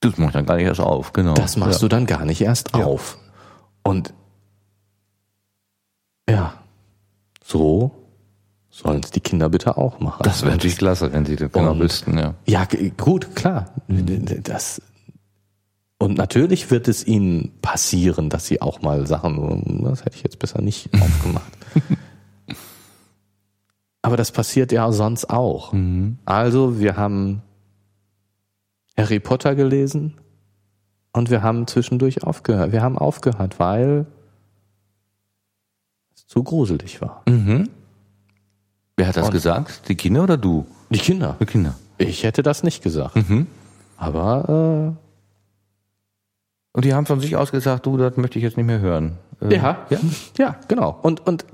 [0.00, 1.34] Das macht dann gar nicht erst auf, genau.
[1.34, 1.86] Das machst ja.
[1.86, 2.84] du dann gar nicht erst Ja.
[2.84, 3.18] auf.
[3.84, 4.12] Und
[6.28, 6.54] ja,
[7.44, 8.01] so
[8.72, 10.22] sollen es die Kinder bitte auch machen.
[10.24, 12.34] Das wäre natürlich klasse, wenn sie das genau wüssten, ja.
[12.46, 12.66] Ja,
[12.96, 13.66] gut, klar.
[13.86, 14.80] Das
[15.98, 20.40] und natürlich wird es ihnen passieren, dass sie auch mal Sachen, das hätte ich jetzt
[20.40, 21.52] besser nicht aufgemacht.
[24.00, 25.72] Aber das passiert ja sonst auch.
[26.24, 27.42] Also, wir haben
[28.96, 30.14] Harry Potter gelesen
[31.12, 32.72] und wir haben zwischendurch aufgehört.
[32.72, 34.06] Wir haben aufgehört, weil
[36.16, 37.22] es zu gruselig war.
[37.28, 37.68] Mhm.
[38.96, 39.88] Wer hat das Und- gesagt?
[39.88, 40.66] Die Kinder oder du?
[40.90, 41.36] Die Kinder.
[41.40, 41.74] Die Kinder.
[41.98, 43.16] Ich hätte das nicht gesagt.
[43.16, 43.46] Mhm.
[43.96, 44.94] Aber
[46.72, 49.18] Und die haben von sich aus gesagt, du, das möchte ich jetzt nicht mehr hören.
[49.40, 49.98] Äh, Ja, ja.
[50.38, 50.98] ja, genau.
[51.02, 51.44] Und, und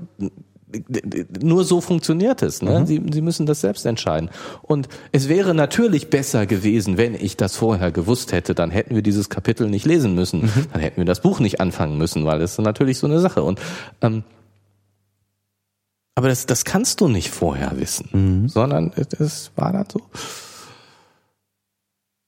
[1.41, 2.61] nur so funktioniert es.
[2.61, 2.67] Mhm.
[2.69, 2.85] Ne?
[2.87, 4.29] Sie, Sie müssen das selbst entscheiden.
[4.61, 8.53] Und es wäre natürlich besser gewesen, wenn ich das vorher gewusst hätte.
[8.55, 10.41] Dann hätten wir dieses Kapitel nicht lesen müssen.
[10.43, 10.67] Mhm.
[10.71, 13.43] Dann hätten wir das Buch nicht anfangen müssen, weil das ist natürlich so eine Sache.
[13.43, 13.59] Und
[14.01, 14.23] ähm,
[16.19, 18.49] aber das, das kannst du nicht vorher wissen, Mhm.
[18.49, 20.01] sondern es war dann so.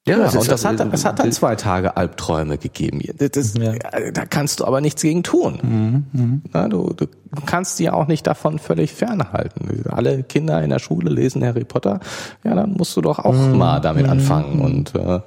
[0.08, 3.02] Ja, Ja, das und das ja- hat, das hat dann zwei Tage Albträume gegeben.
[3.18, 6.42] Das, das, Da kannst du aber nichts gegen tun.
[6.54, 7.06] Na, du, du
[7.46, 9.84] kannst sie auch nicht davon völlig fernhalten.
[9.90, 12.00] Alle Kinder in der Schule lesen Harry Potter,
[12.44, 14.60] ja, dann musst du doch auch mal damit anfangen.
[14.62, 15.20] Und äh,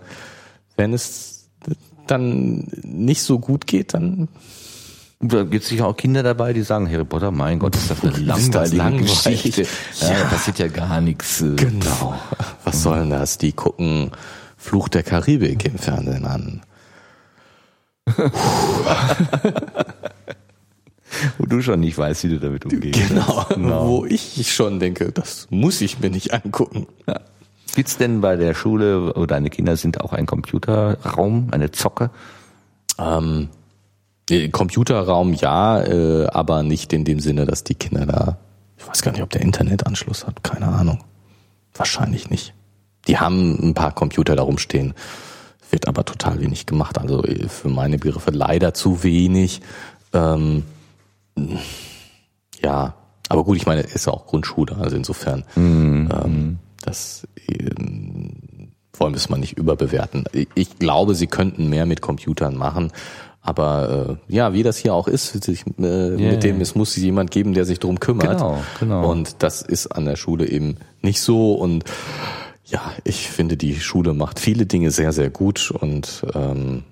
[0.77, 1.51] wenn es
[2.09, 4.29] dann nicht so gut geht, dann
[5.27, 8.03] Da gibt es sicher auch Kinder dabei, die sagen, Harry Potter, mein Gott, ist das
[8.03, 9.43] eine langweilige langweilig.
[9.43, 9.63] Geschichte.
[10.01, 10.19] Ja, Ja.
[10.21, 11.41] da passiert ja gar nichts.
[11.41, 11.55] äh.
[11.57, 12.15] genau.
[12.65, 13.39] Was soll denn das?
[13.39, 14.11] Die gucken
[14.57, 16.61] Fluch der Karibik im Fernsehen an.
[21.39, 23.09] Wo du schon nicht weißt, wie du damit umgehst.
[23.09, 23.47] Genau.
[23.87, 26.87] Wo ich schon denke, das muss ich mir nicht angucken.
[27.07, 27.21] Ja.
[27.75, 32.11] Gibt's denn bei der Schule, wo deine Kinder sind, auch einen Computerraum, eine Zocke?
[32.99, 33.64] Ähm, äh,
[34.53, 38.39] Computerraum ja, äh, aber nicht in dem Sinne, dass die Kinder da,
[38.79, 41.05] ich weiß gar nicht, ob der Internetanschluss hat, keine Ahnung.
[41.75, 42.55] Wahrscheinlich nicht.
[43.07, 44.95] Die haben ein paar Computer da rumstehen,
[45.71, 46.99] wird aber total wenig gemacht.
[46.99, 49.61] Also äh, für meine Begriffe leider zu wenig.
[50.13, 50.63] Ähm,
[52.63, 52.95] ja,
[53.29, 59.17] aber gut, ich meine, ist ja auch Grundschule, also insofern, ähm, das ähm, wollen wir
[59.17, 60.25] es mal nicht überbewerten.
[60.55, 62.93] Ich glaube, sie könnten mehr mit Computern machen,
[63.47, 67.31] aber äh, ja, wie das hier auch ist, sich, äh, mit dem, es muss jemand
[67.31, 68.39] geben, der sich drum kümmert.
[68.39, 69.11] Genau, genau.
[69.11, 71.85] Und das ist an der Schule eben nicht so und
[72.65, 76.85] ja, ich finde, die Schule macht viele Dinge sehr, sehr gut und ähm,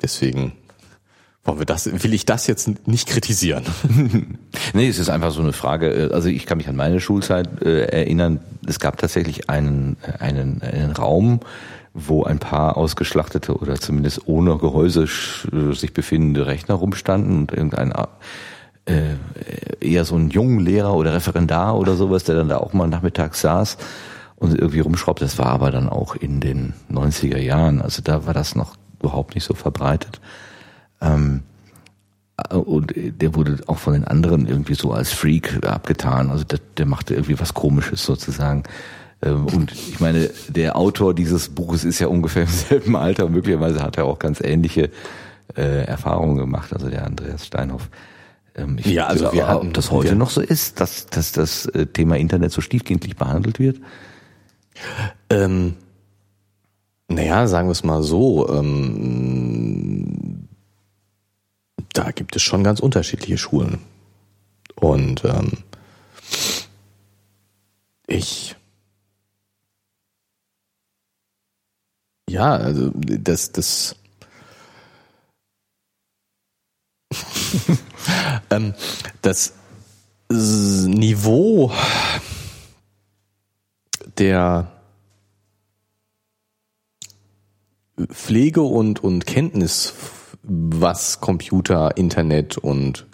[0.00, 0.52] deswegen
[1.44, 3.64] wollen wir das, will ich das jetzt nicht kritisieren.
[4.74, 6.10] Nee, es ist einfach so eine Frage.
[6.14, 8.40] Also ich kann mich an meine Schulzeit äh, erinnern.
[8.66, 11.40] Es gab tatsächlich einen, einen, einen Raum,
[11.94, 17.92] wo ein paar ausgeschlachtete oder zumindest ohne Gehäuse äh, sich befindende Rechner rumstanden und irgendein
[18.84, 19.16] äh,
[19.80, 23.40] eher so ein jungen Lehrer oder Referendar oder sowas, der dann da auch mal nachmittags
[23.40, 23.76] saß
[24.36, 25.22] und irgendwie rumschraubt.
[25.22, 27.80] Das war aber dann auch in den 90er Jahren.
[27.80, 30.20] Also da war das noch überhaupt nicht so verbreitet.
[31.00, 31.42] Ähm,
[32.50, 36.30] und der wurde auch von den anderen irgendwie so als Freak abgetan.
[36.30, 38.64] Also der, der machte irgendwie was Komisches sozusagen.
[39.24, 43.28] Ähm, Und ich meine, der Autor dieses Buches ist ja ungefähr im selben Alter.
[43.28, 44.90] Möglicherweise hat er auch ganz ähnliche
[45.56, 47.88] äh, Erfahrungen gemacht, also der Andreas Steinhoff.
[48.54, 51.66] Ähm, Ich Ja, also wir hatten- ob das heute noch so ist, dass, dass das
[51.66, 53.80] äh, Thema Internet so stiefkindlich behandelt wird.
[55.30, 55.74] Ähm,
[57.08, 60.48] naja, sagen wir es mal so, ähm,
[61.92, 63.78] da gibt es schon ganz unterschiedliche Schulen.
[64.76, 65.52] Und ähm,
[68.06, 68.56] ich
[72.32, 73.96] ja, also das, das
[78.50, 78.74] ähm,
[79.20, 79.52] das
[80.30, 81.70] Niveau
[84.18, 84.72] der
[88.08, 89.92] Pflege und, und Kenntnis,
[90.42, 93.06] was Computer, Internet und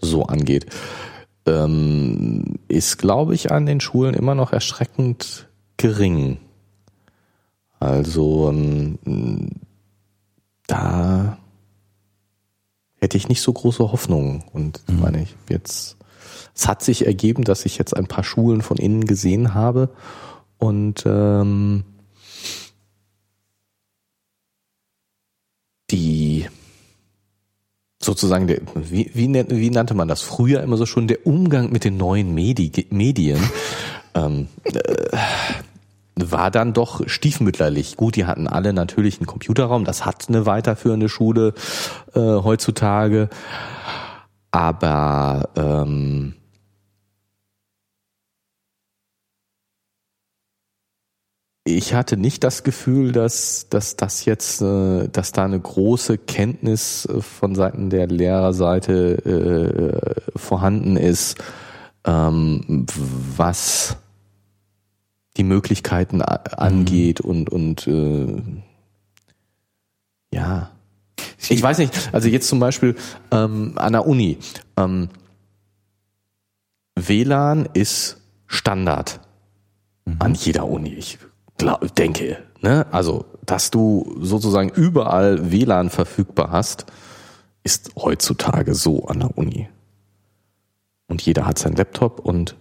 [0.00, 0.66] so angeht,
[1.46, 6.38] ähm, ist, glaube ich, an den Schulen immer noch erschreckend gering.
[7.82, 9.48] Also ähm,
[10.68, 11.36] da
[13.00, 14.44] hätte ich nicht so große Hoffnungen.
[14.52, 15.00] Und mhm.
[15.00, 15.96] meine ich, jetzt,
[16.54, 19.88] es hat sich ergeben, dass ich jetzt ein paar Schulen von innen gesehen habe
[20.58, 21.82] und ähm,
[25.90, 26.46] die
[28.00, 31.82] sozusagen der, wie, wie, wie nannte man das früher immer so schon, der Umgang mit
[31.82, 33.40] den neuen Medi Medien
[34.14, 35.16] ähm, äh,
[36.16, 37.96] war dann doch stiefmütterlich.
[37.96, 41.54] Gut, die hatten alle natürlich einen Computerraum, das hat eine weiterführende Schule
[42.14, 43.28] äh, heutzutage,
[44.50, 46.34] aber ähm,
[51.64, 57.06] ich hatte nicht das Gefühl, dass, dass das jetzt, äh, dass da eine große Kenntnis
[57.06, 59.24] äh, von Seiten der Lehrerseite
[60.34, 61.38] äh, vorhanden ist,
[62.04, 62.86] ähm,
[63.36, 63.96] was
[65.36, 67.30] die Möglichkeiten angeht mhm.
[67.30, 68.42] und und äh,
[70.32, 70.70] ja.
[71.48, 72.96] Ich weiß nicht, also jetzt zum Beispiel
[73.30, 74.38] ähm, an der Uni.
[74.76, 75.08] Ähm,
[76.94, 79.20] WLAN ist Standard
[80.04, 80.16] mhm.
[80.18, 80.94] an jeder Uni.
[80.94, 81.18] Ich
[81.58, 82.86] glaub, denke, ne?
[82.92, 86.86] Also, dass du sozusagen überall WLAN verfügbar hast,
[87.64, 89.68] ist heutzutage so an der Uni.
[91.08, 92.56] Und jeder hat seinen Laptop und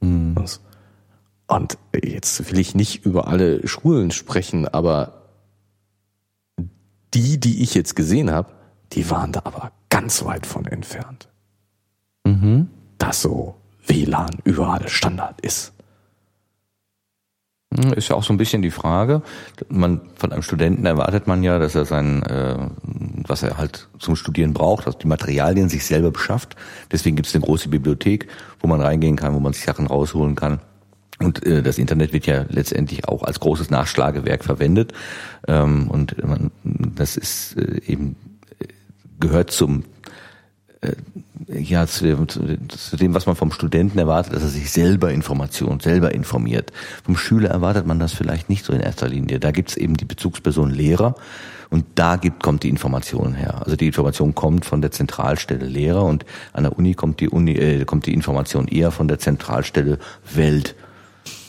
[0.00, 0.36] mhm.
[0.36, 0.60] was.
[1.46, 5.22] Und jetzt will ich nicht über alle Schulen sprechen, aber
[7.14, 8.52] die, die ich jetzt gesehen habe,
[8.92, 11.28] die waren da aber ganz weit von entfernt.
[12.24, 12.68] Mhm.
[12.98, 13.54] Dass so
[13.86, 15.72] WLAN überall Standard ist.
[17.74, 19.22] Hm, ist ja auch so ein bisschen die Frage.
[19.68, 22.68] Man, von einem Studenten erwartet man ja, dass er sein, äh,
[23.26, 26.56] was er halt zum Studieren braucht, also die Materialien sich selber beschafft.
[26.90, 28.28] Deswegen gibt es eine große Bibliothek,
[28.60, 30.60] wo man reingehen kann, wo man sich Sachen rausholen kann.
[31.18, 34.92] Und äh, das Internet wird ja letztendlich auch als großes Nachschlagewerk verwendet.
[35.48, 38.16] Ähm, und man, das ist äh, eben
[38.58, 38.66] äh,
[39.18, 39.84] gehört zum
[40.82, 40.92] äh,
[41.48, 45.80] ja zu dem, zu dem, was man vom Studenten erwartet, dass er sich selber Informationen,
[45.80, 46.72] selber informiert.
[47.04, 49.38] Vom Schüler erwartet man das vielleicht nicht so in erster Linie.
[49.38, 51.14] Da gibt's eben die Bezugsperson Lehrer
[51.70, 53.62] und da gibt, kommt die Information her.
[53.64, 57.52] Also die Information kommt von der Zentralstelle Lehrer und an der Uni kommt die Uni
[57.52, 59.98] äh, kommt die Information eher von der Zentralstelle
[60.34, 60.74] Welt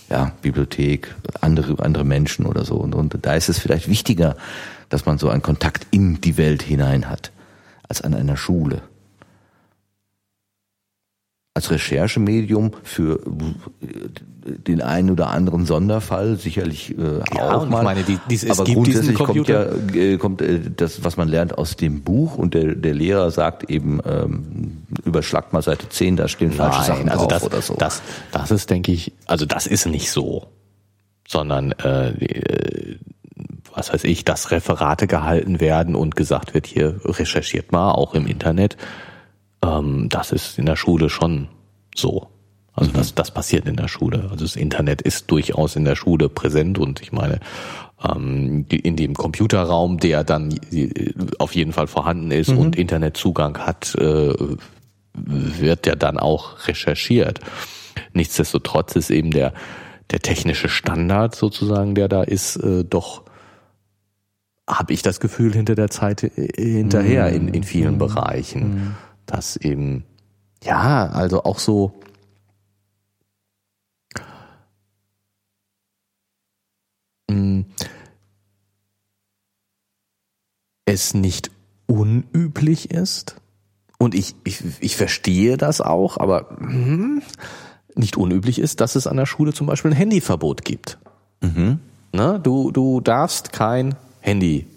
[0.10, 2.76] ja, Bibliothek, andere, andere Menschen oder so.
[2.76, 4.36] Und, und da ist es vielleicht wichtiger,
[4.90, 7.32] dass man so einen Kontakt in die Welt hinein hat,
[7.88, 8.82] als an einer Schule
[11.58, 13.20] als Recherchemedium für
[14.46, 17.80] den einen oder anderen Sonderfall sicherlich äh, ja, auch mal.
[17.80, 19.66] Ich meine, die, die, es aber gibt grundsätzlich kommt ja
[19.96, 23.72] äh, kommt äh, das, was man lernt aus dem Buch und der, der Lehrer sagt
[23.72, 27.74] eben ähm, überschlagt mal Seite 10, da stehen falsche Sachen also drauf das, oder so.
[27.74, 30.46] Das, das ist, denke ich, also das ist nicht so,
[31.28, 32.98] sondern äh, äh,
[33.74, 38.28] was weiß ich, dass Referate gehalten werden und gesagt wird, hier recherchiert mal, auch im
[38.28, 38.78] Internet
[39.68, 41.48] ähm, das ist in der Schule schon
[41.96, 42.28] so.
[42.74, 42.96] Also mhm.
[42.96, 44.30] das, das passiert in der Schule.
[44.32, 47.40] Also das Internet ist durchaus in der Schule präsent und ich meine,
[48.08, 50.54] ähm, in dem Computerraum, der dann
[51.40, 52.60] auf jeden Fall vorhanden ist mhm.
[52.60, 54.34] und Internetzugang hat, äh,
[55.14, 57.40] wird der dann auch recherchiert.
[58.14, 59.54] Nichtsdestotrotz ist eben der,
[60.12, 63.24] der technische Standard sozusagen, der da ist, äh, doch
[64.70, 68.00] habe ich das Gefühl hinter der Zeit äh, hinterher in, in vielen mhm.
[68.00, 68.96] Bereichen.
[69.28, 70.04] Dass eben,
[70.64, 72.00] ja, also auch so,
[77.30, 77.62] mm,
[80.86, 81.52] es nicht
[81.86, 83.36] unüblich ist.
[84.00, 87.22] Und ich, ich, ich verstehe das auch, aber hm,
[87.96, 90.98] nicht unüblich ist, dass es an der Schule zum Beispiel ein Handyverbot gibt.
[91.42, 91.80] Mhm.
[92.14, 92.40] Ne?
[92.42, 94.68] Du, du darfst kein Handy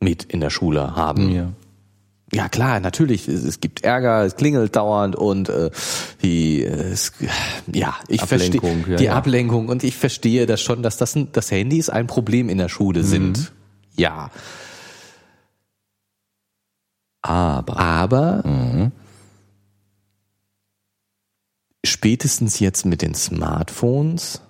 [0.00, 1.30] mit in der Schule haben.
[1.30, 1.52] Ja.
[2.32, 3.26] Ja klar, natürlich.
[3.26, 5.70] Es, es, gibt Ärger, es klingelt dauernd und äh,
[6.22, 7.12] die äh, es,
[7.72, 9.14] ja ich verstehe ja, die ja.
[9.14, 13.00] Ablenkung und ich verstehe das schon, dass das das Handys ein Problem in der Schule
[13.00, 13.06] mhm.
[13.06, 13.52] sind.
[13.96, 14.30] Ja.
[17.22, 18.92] Aber aber mhm.
[21.84, 24.40] spätestens jetzt mit den Smartphones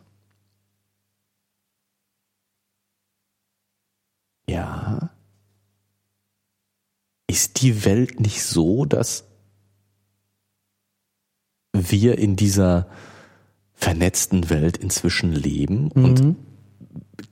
[4.47, 5.11] ja
[7.31, 9.25] ist die Welt nicht so, dass
[11.73, 12.89] wir in dieser
[13.73, 16.05] vernetzten Welt inzwischen leben mhm.
[16.05, 16.37] und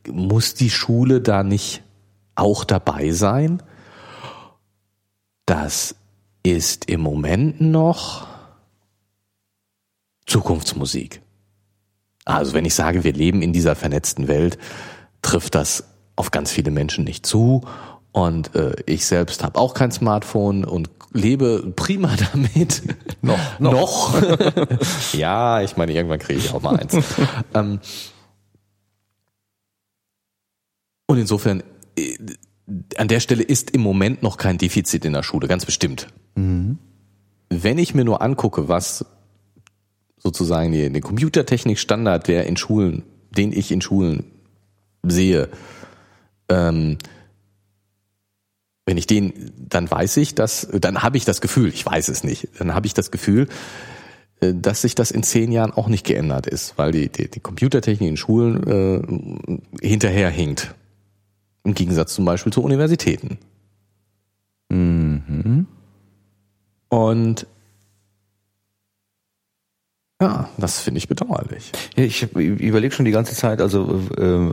[0.08, 1.82] muss die Schule da nicht
[2.36, 3.60] auch dabei sein.
[5.46, 5.96] Das
[6.44, 8.28] ist im Moment noch
[10.26, 11.22] Zukunftsmusik.
[12.24, 14.58] Also wenn ich sage, wir leben in dieser vernetzten Welt,
[15.22, 15.84] trifft das
[16.14, 17.62] auf ganz viele Menschen nicht zu.
[18.12, 22.82] Und äh, ich selbst habe auch kein Smartphone und lebe prima damit.
[23.22, 23.60] noch.
[23.60, 24.22] Noch.
[25.12, 26.94] ja, ich meine, irgendwann kriege ich auch mal eins.
[27.54, 27.80] ähm,
[31.06, 31.62] und insofern,
[31.98, 32.16] äh,
[32.96, 36.08] an der Stelle ist im Moment noch kein Defizit in der Schule, ganz bestimmt.
[36.34, 36.78] Mhm.
[37.48, 39.06] Wenn ich mir nur angucke, was
[40.18, 44.24] sozusagen den, den Computertechnik-Standard, der in Schulen, den ich in Schulen
[45.02, 45.48] sehe,
[46.50, 46.98] ähm,
[48.88, 52.24] wenn ich den, dann weiß ich, dass, dann habe ich das Gefühl, ich weiß es
[52.24, 53.46] nicht, dann habe ich das Gefühl,
[54.40, 57.40] äh, dass sich das in zehn Jahren auch nicht geändert ist, weil die, die, die
[57.40, 60.74] Computertechnik in Schulen äh, hinterherhinkt.
[61.64, 63.36] Im Gegensatz zum Beispiel zu Universitäten.
[64.70, 65.66] Mhm.
[66.88, 67.46] Und
[70.20, 71.70] ja, das finde ich bedauerlich.
[71.96, 74.52] Ja, ich überlege schon die ganze Zeit, also äh,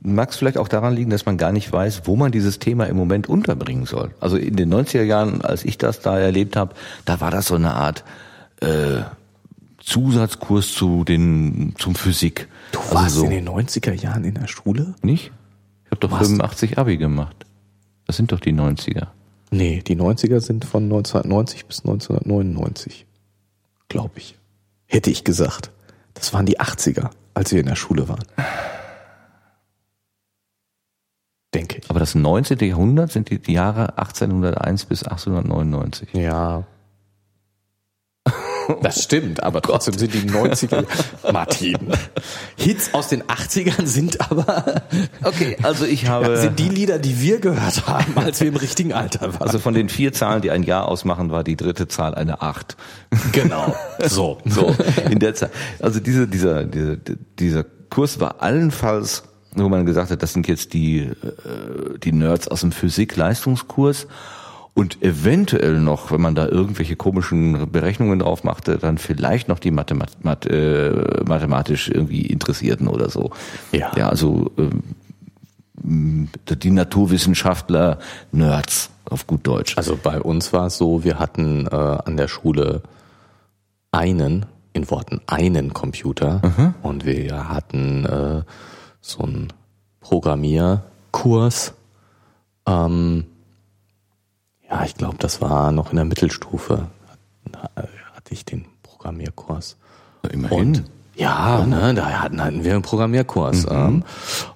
[0.00, 2.86] mag es vielleicht auch daran liegen, dass man gar nicht weiß, wo man dieses Thema
[2.86, 4.10] im Moment unterbringen soll.
[4.18, 6.74] Also in den 90er Jahren, als ich das da erlebt habe,
[7.04, 8.02] da war das so eine Art
[8.60, 9.02] äh,
[9.78, 12.48] Zusatzkurs zu den zum Physik.
[12.72, 14.96] Du also warst so, in den 90er Jahren in der Schule?
[15.02, 15.30] Nicht?
[15.84, 17.46] Ich habe doch Warst 85 Abi gemacht.
[18.08, 19.06] Das sind doch die 90er.
[19.52, 23.06] Nee, die 90er sind von 1990 bis 1999,
[23.88, 24.34] glaube ich
[24.94, 25.70] hätte ich gesagt.
[26.14, 28.24] Das waren die 80er, als wir in der Schule waren.
[31.52, 31.90] Denke ich.
[31.90, 32.58] Aber das 19.
[32.60, 36.14] Jahrhundert sind die Jahre 1801 bis 1899.
[36.14, 36.64] Ja,
[38.82, 40.84] das stimmt, aber trotzdem sind die 90er,
[41.32, 41.76] Martin.
[42.56, 44.82] Hits aus den 80ern sind aber,
[45.24, 48.92] okay, also ich habe, sind die Lieder, die wir gehört haben, als wir im richtigen
[48.92, 49.42] Alter waren.
[49.42, 52.76] Also von den vier Zahlen, die ein Jahr ausmachen, war die dritte Zahl eine Acht.
[53.32, 53.74] Genau.
[54.02, 54.38] So.
[54.54, 54.74] So.
[55.10, 55.50] In der Zeit.
[55.80, 56.96] Also diese, dieser, dieser,
[57.38, 59.24] dieser Kurs war allenfalls
[59.56, 61.12] wo man gesagt hat, das sind jetzt die, äh,
[62.02, 64.06] die Nerds aus dem Physik-Leistungskurs
[64.74, 69.70] und eventuell noch, wenn man da irgendwelche komischen Berechnungen drauf machte, dann vielleicht noch die
[69.70, 73.30] Mathemat Math äh, mathematisch irgendwie Interessierten oder so.
[73.70, 74.82] Ja, ja also ähm,
[75.84, 77.98] die Naturwissenschaftler,
[78.32, 79.76] Nerds auf gut Deutsch.
[79.76, 82.82] Also bei uns war es so, wir hatten äh, an der Schule
[83.92, 86.74] einen, in Worten einen Computer mhm.
[86.82, 88.42] und wir hatten äh,
[89.00, 89.52] so einen
[90.00, 91.74] Programmierkurs.
[92.66, 93.26] Ähm,
[94.74, 96.88] ja, ich glaube, das war noch in der Mittelstufe,
[97.64, 99.76] hatte ich den Programmierkurs.
[100.32, 100.58] Immerhin.
[100.58, 100.84] Und
[101.16, 103.66] ja, ne, da hatten, hatten wir einen Programmierkurs.
[103.66, 103.72] Mhm.
[103.72, 104.04] Ähm,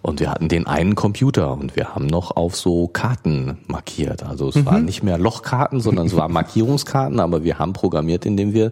[0.03, 4.25] und wir hatten den einen Computer und wir haben noch auf so Karten markiert.
[4.25, 4.67] Also es mhm.
[4.67, 8.71] waren nicht mehr Lochkarten, sondern es waren Markierungskarten, aber wir haben programmiert, indem wir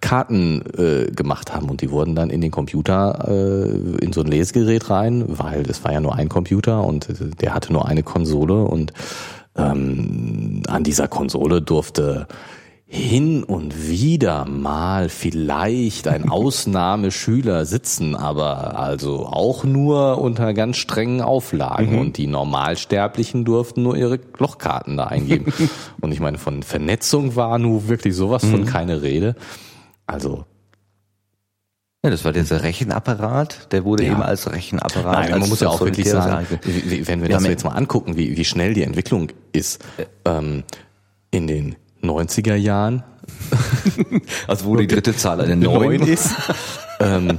[0.00, 4.28] Karten äh, gemacht haben und die wurden dann in den Computer, äh, in so ein
[4.28, 8.04] Lesegerät rein, weil es war ja nur ein Computer und äh, der hatte nur eine
[8.04, 8.92] Konsole und
[9.58, 12.26] ähm, an dieser Konsole durfte
[12.90, 21.20] hin und wieder mal vielleicht ein Ausnahmeschüler sitzen, aber also auch nur unter ganz strengen
[21.20, 21.98] Auflagen mhm.
[21.98, 25.52] und die Normalsterblichen durften nur ihre Lochkarten da eingeben.
[26.00, 28.66] und ich meine, von Vernetzung war nun wirklich sowas von mhm.
[28.66, 29.34] keine Rede.
[30.06, 30.46] Also
[32.04, 34.12] ja, das war dieser Rechenapparat, der wurde ja.
[34.12, 35.14] eben als Rechenapparat.
[35.14, 38.36] Nein, als man muss ja auch wirklich sagen, wenn wir das jetzt mal angucken, wie,
[38.36, 39.84] wie schnell die Entwicklung ist,
[40.24, 40.62] ähm,
[41.30, 43.02] in den 90er Jahren.
[44.46, 46.30] also wo die dritte Zahl eine 9 ist.
[47.00, 47.38] ähm,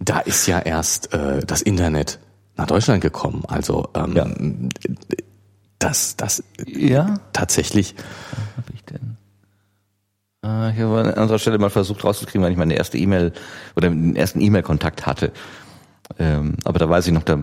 [0.00, 2.18] da ist ja erst äh, das Internet
[2.56, 3.44] nach Deutschland gekommen.
[3.46, 4.26] Also ähm, ja.
[5.78, 7.14] das, das ja?
[7.32, 7.94] tatsächlich.
[7.96, 9.16] Was habe ich denn?
[10.44, 13.32] Äh, ich habe an anderer Stelle mal versucht rauszukriegen, wann ich meine erste E-Mail
[13.76, 15.32] oder den ersten E-Mail-Kontakt hatte.
[16.18, 17.38] Ähm, aber da weiß ich noch, da,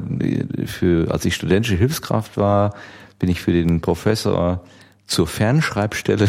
[0.66, 2.74] für, als ich studentische Hilfskraft war,
[3.20, 4.64] bin ich für den Professor
[5.06, 6.28] zur Fernschreibstelle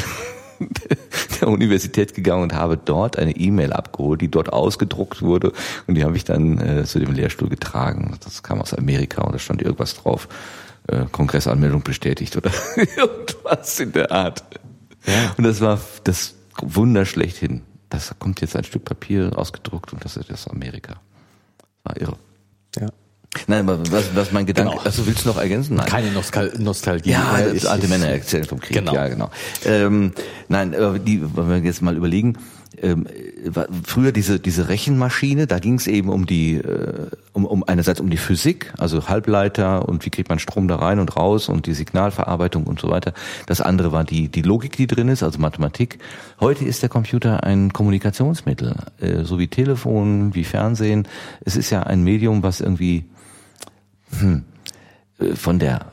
[1.40, 5.52] der Universität gegangen und habe dort eine E-Mail abgeholt, die dort ausgedruckt wurde
[5.86, 8.16] und die habe ich dann äh, zu dem Lehrstuhl getragen.
[8.22, 10.28] Das kam aus Amerika und da stand irgendwas drauf,
[10.86, 14.44] äh, Kongressanmeldung bestätigt oder irgendwas in der Art.
[15.06, 15.34] Ja.
[15.36, 17.62] Und das war das Wunder schlechthin.
[17.90, 21.00] Das kommt jetzt ein Stück Papier ausgedruckt und das ist aus Amerika.
[21.84, 22.16] War irre.
[22.78, 22.88] Ja.
[23.46, 24.82] Nein, aber was, was mein Gedanke, genau.
[24.84, 25.76] also willst du noch ergänzen?
[25.76, 25.86] Nein.
[25.86, 27.10] Keine Nostal Nostalgie.
[27.10, 28.76] Ja, das alte Männer erzählen vom Krieg.
[28.76, 28.94] Genau.
[28.94, 29.30] Ja, genau.
[29.64, 30.12] Ähm,
[30.48, 30.72] nein,
[31.04, 32.38] die, wenn wir jetzt mal überlegen,
[32.82, 33.06] ähm,
[33.84, 38.10] früher diese diese Rechenmaschine, da ging es eben um die äh, um, um einerseits um
[38.10, 41.74] die Physik, also Halbleiter und wie kriegt man Strom da rein und raus und die
[41.74, 43.12] Signalverarbeitung und so weiter.
[43.46, 45.98] Das andere war die die Logik, die drin ist, also Mathematik.
[46.40, 51.06] Heute ist der Computer ein Kommunikationsmittel, äh, so wie Telefon, wie Fernsehen.
[51.44, 53.04] Es ist ja ein Medium, was irgendwie
[54.18, 54.44] hm,
[55.18, 55.92] äh, von der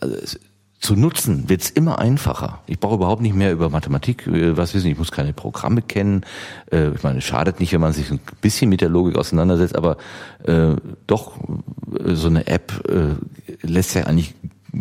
[0.00, 0.38] also
[0.80, 2.60] zu nutzen wird's immer einfacher.
[2.66, 6.24] Ich brauche überhaupt nicht mehr über Mathematik, äh, was wissen, ich muss keine Programme kennen.
[6.72, 9.76] Äh, ich meine, es schadet nicht, wenn man sich ein bisschen mit der Logik auseinandersetzt,
[9.76, 9.98] aber
[10.44, 10.74] äh,
[11.06, 14.34] doch, äh, so eine App äh, lässt ja eigentlich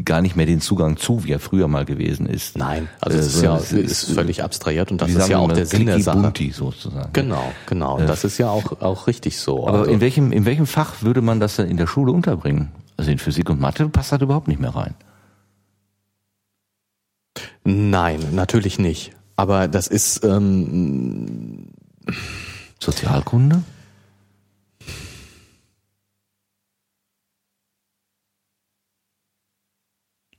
[0.05, 2.57] gar nicht mehr den Zugang zu, wie er früher mal gewesen ist.
[2.57, 5.65] Nein, also es ist ja es ist, völlig abstrahiert und das ist ja auch der
[5.65, 6.19] Sinn der Sache.
[6.19, 7.11] Bunti sozusagen.
[7.11, 7.97] Genau, genau.
[7.97, 9.67] Und das ist ja auch auch richtig so.
[9.67, 12.69] Aber also in welchem in welchem Fach würde man das denn in der Schule unterbringen?
[12.97, 14.93] Also in Physik und Mathe passt das überhaupt nicht mehr rein.
[17.69, 19.11] Nein, natürlich nicht.
[19.35, 21.67] Aber das ist ähm,
[22.79, 23.61] Sozialkunde?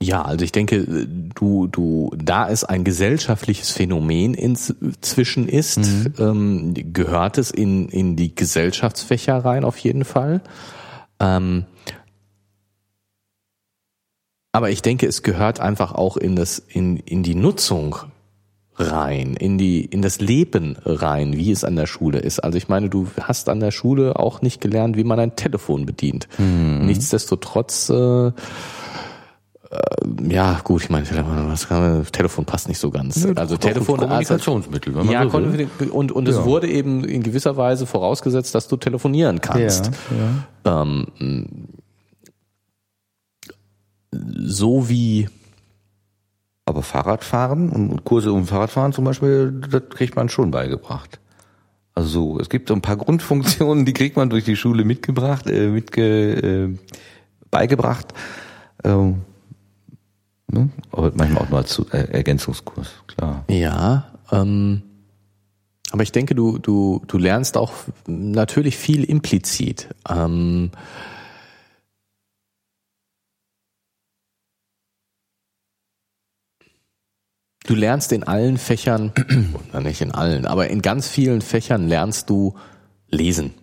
[0.01, 6.13] Ja, also ich denke, du, du, da es ein gesellschaftliches Phänomen inzwischen ist, mhm.
[6.19, 10.41] ähm, gehört es in, in die Gesellschaftsfächer rein auf jeden Fall.
[11.19, 11.65] Ähm,
[14.51, 17.95] aber ich denke, es gehört einfach auch in das, in, in die Nutzung
[18.75, 22.39] rein, in die, in das Leben rein, wie es an der Schule ist.
[22.39, 25.85] Also ich meine, du hast an der Schule auch nicht gelernt, wie man ein Telefon
[25.85, 26.27] bedient.
[26.37, 26.85] Mhm.
[26.85, 28.31] Nichtsdestotrotz, äh, äh,
[30.29, 33.23] ja, gut, ich meine, Telefon, Telefon passt nicht so ganz.
[33.23, 35.69] Ja, also Telefon Kommunikationsmittel, wenn man ja, so will.
[35.91, 36.33] und und ja.
[36.33, 39.91] es wurde eben in gewisser Weise vorausgesetzt, dass du telefonieren kannst.
[40.65, 40.81] Ja, ja.
[40.81, 41.07] Ähm,
[44.11, 45.29] so wie
[46.65, 51.19] aber Fahrradfahren und Kurse um Fahrradfahren zum Beispiel, das kriegt man schon beigebracht.
[51.93, 55.67] Also es gibt so ein paar Grundfunktionen, die kriegt man durch die Schule mitgebracht, äh,
[55.67, 56.77] mitge, äh,
[57.49, 58.13] beigebracht.
[58.83, 59.21] Ähm,
[60.49, 60.69] ne?
[60.91, 63.43] Aber manchmal auch nur als äh, Ergänzungskurs, klar.
[63.49, 64.83] Ja, ähm,
[65.91, 67.73] aber ich denke, du, du, du lernst auch
[68.07, 69.89] natürlich viel implizit.
[70.09, 70.71] Ähm,
[77.71, 79.13] Du lernst in allen Fächern,
[79.81, 82.55] nicht in allen, aber in ganz vielen Fächern lernst du
[83.09, 83.53] lesen.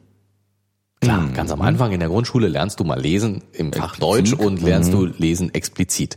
[1.03, 1.35] Klar, mhm.
[1.35, 4.95] ganz am Anfang in der Grundschule lernst du mal lesen im Fach Deutsch und lernst
[4.95, 4.97] mhm.
[4.97, 6.17] du lesen explizit.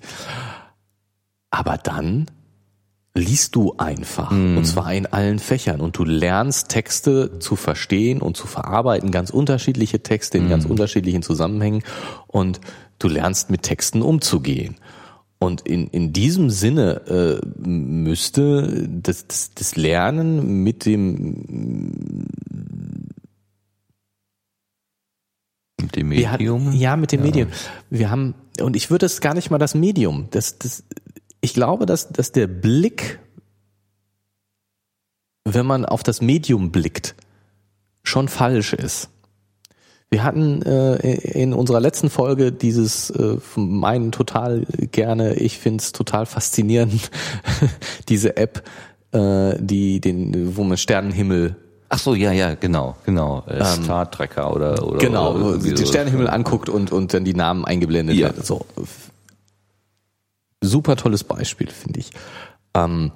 [1.50, 2.28] Aber dann
[3.14, 4.60] liest du einfach mhm.
[4.60, 9.32] und zwar in allen Fächern und du lernst Texte zu verstehen und zu verarbeiten, ganz
[9.32, 10.72] unterschiedliche Texte in ganz mhm.
[10.72, 11.84] unterschiedlichen Zusammenhängen
[12.28, 12.62] und
[13.00, 14.78] du lernst mit Texten umzugehen.
[15.44, 22.28] Und in, in diesem Sinne äh, müsste das, das, das Lernen mit dem
[25.82, 26.68] mit dem Medium?
[26.68, 27.26] Hatten, ja, mit dem ja.
[27.26, 27.50] Medium.
[27.90, 30.28] Wir haben, und ich würde es gar nicht mal das Medium.
[30.30, 30.84] Das, das,
[31.42, 33.18] ich glaube, dass, dass der Blick,
[35.44, 37.16] wenn man auf das Medium blickt,
[38.04, 39.10] schon falsch ist.
[40.12, 40.98] Wir hatten äh,
[41.32, 47.10] in unserer letzten Folge dieses äh, meinen total gerne, ich find's total faszinierend,
[48.10, 48.64] diese App,
[49.14, 51.56] äh, die den, wo man Sternenhimmel
[51.94, 53.44] Ach so, ja, ja, genau, genau.
[53.48, 55.86] Äh, ähm, Star Trekker oder, oder genau, oder den so.
[55.86, 58.34] Sternenhimmel anguckt und und dann die Namen eingeblendet ja.
[58.34, 58.46] wird.
[58.46, 58.66] So
[60.62, 62.12] super tolles Beispiel, finde ich,
[62.74, 63.12] ähm,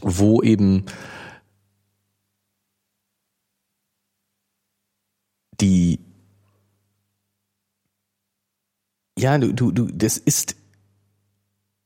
[0.00, 0.84] wo eben
[5.60, 6.00] die
[9.18, 10.56] ja, du, du, du, das ist,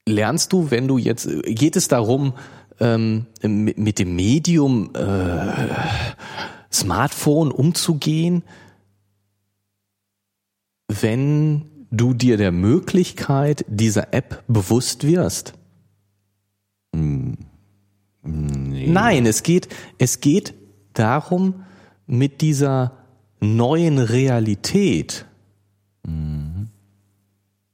[0.07, 2.33] lernst du, wenn du jetzt, geht es darum,
[2.81, 5.69] ähm, mit, mit dem Medium äh,
[6.73, 8.43] Smartphone umzugehen,
[10.89, 15.55] wenn du dir der Möglichkeit dieser App bewusst wirst?
[16.95, 17.37] Hm.
[18.23, 18.89] Nee.
[18.89, 19.69] Nein, es geht,
[19.99, 20.55] es geht
[20.93, 21.65] darum,
[22.07, 22.98] mit dieser
[23.41, 25.27] neuen Realität,
[26.05, 26.69] mhm.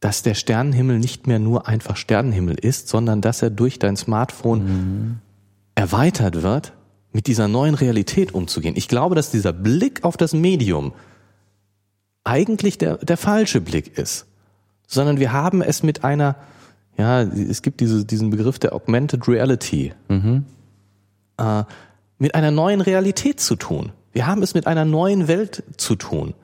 [0.01, 4.65] dass der Sternenhimmel nicht mehr nur einfach Sternenhimmel ist, sondern dass er durch dein Smartphone
[4.65, 5.19] mhm.
[5.75, 6.73] erweitert wird,
[7.13, 8.75] mit dieser neuen Realität umzugehen.
[8.77, 10.93] Ich glaube, dass dieser Blick auf das Medium
[12.25, 14.27] eigentlich der, der falsche Blick ist,
[14.87, 16.37] sondern wir haben es mit einer,
[16.99, 20.45] ja, es gibt diese, diesen Begriff der Augmented Reality, mhm.
[21.39, 21.65] äh,
[22.19, 23.93] mit einer neuen Realität zu tun.
[24.15, 26.35] Wir haben es mit einer neuen Welt zu tun.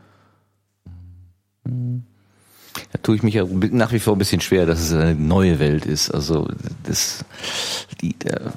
[1.64, 5.58] Da tue ich mich ja nach wie vor ein bisschen schwer, dass es eine neue
[5.60, 6.10] Welt ist.
[6.10, 6.48] Also
[6.82, 7.24] das,
[8.00, 8.52] die, der,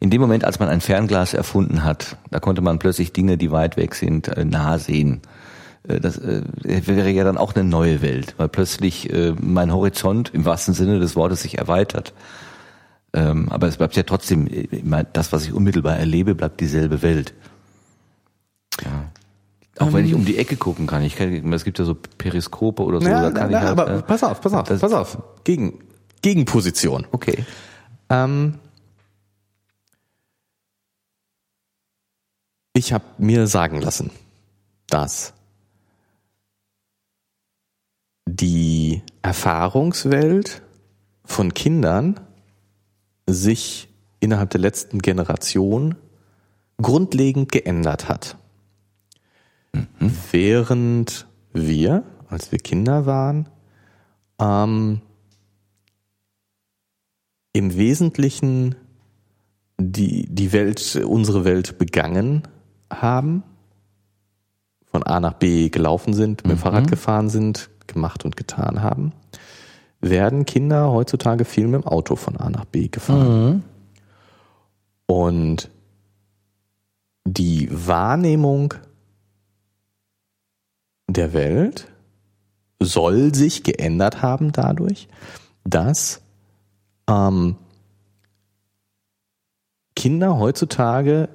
[0.00, 3.52] in dem Moment, als man ein Fernglas erfunden hat, da konnte man plötzlich Dinge, die
[3.52, 5.20] weit weg sind, äh, nah sehen.
[5.86, 9.08] Äh, das äh, wäre ja dann auch eine neue Welt, weil plötzlich
[9.40, 12.12] mein Horizont im wahrsten Sinne des Wortes sich erweitert.
[13.12, 14.48] Ähm, aber es bleibt ja trotzdem,
[15.12, 17.34] das, was ich unmittelbar erlebe, bleibt dieselbe Welt.
[18.80, 19.10] Ja.
[19.78, 21.02] Auch ähm, wenn ich um die Ecke gucken kann.
[21.02, 23.08] Ich kann, es gibt ja so Periskope oder so.
[23.08, 25.18] Ja, da kann na, ich halt, aber äh, pass auf, pass auf, pass auf.
[25.44, 25.78] Gegen,
[26.20, 27.06] Gegenposition.
[27.10, 27.44] Okay.
[28.10, 28.58] Ähm,
[32.74, 34.10] ich habe mir sagen lassen,
[34.88, 35.32] dass
[38.26, 40.62] die Erfahrungswelt
[41.24, 42.20] von Kindern
[43.26, 43.88] sich
[44.20, 45.96] innerhalb der letzten Generation
[46.80, 48.36] grundlegend geändert hat.
[50.30, 53.48] Während wir, als wir Kinder waren,
[54.40, 55.00] ähm,
[57.52, 58.74] im Wesentlichen
[59.78, 62.42] die, die Welt, unsere Welt begangen
[62.90, 63.42] haben,
[64.90, 69.12] von A nach B gelaufen sind, mit dem Fahrrad gefahren sind, gemacht und getan haben,
[70.00, 73.64] werden Kinder heutzutage viel mit dem Auto von A nach B gefahren.
[75.06, 75.70] Und
[77.24, 78.74] die Wahrnehmung
[81.12, 81.88] der Welt
[82.80, 85.08] soll sich geändert haben dadurch,
[85.64, 86.20] dass
[87.08, 87.56] ähm,
[89.94, 91.28] Kinder heutzutage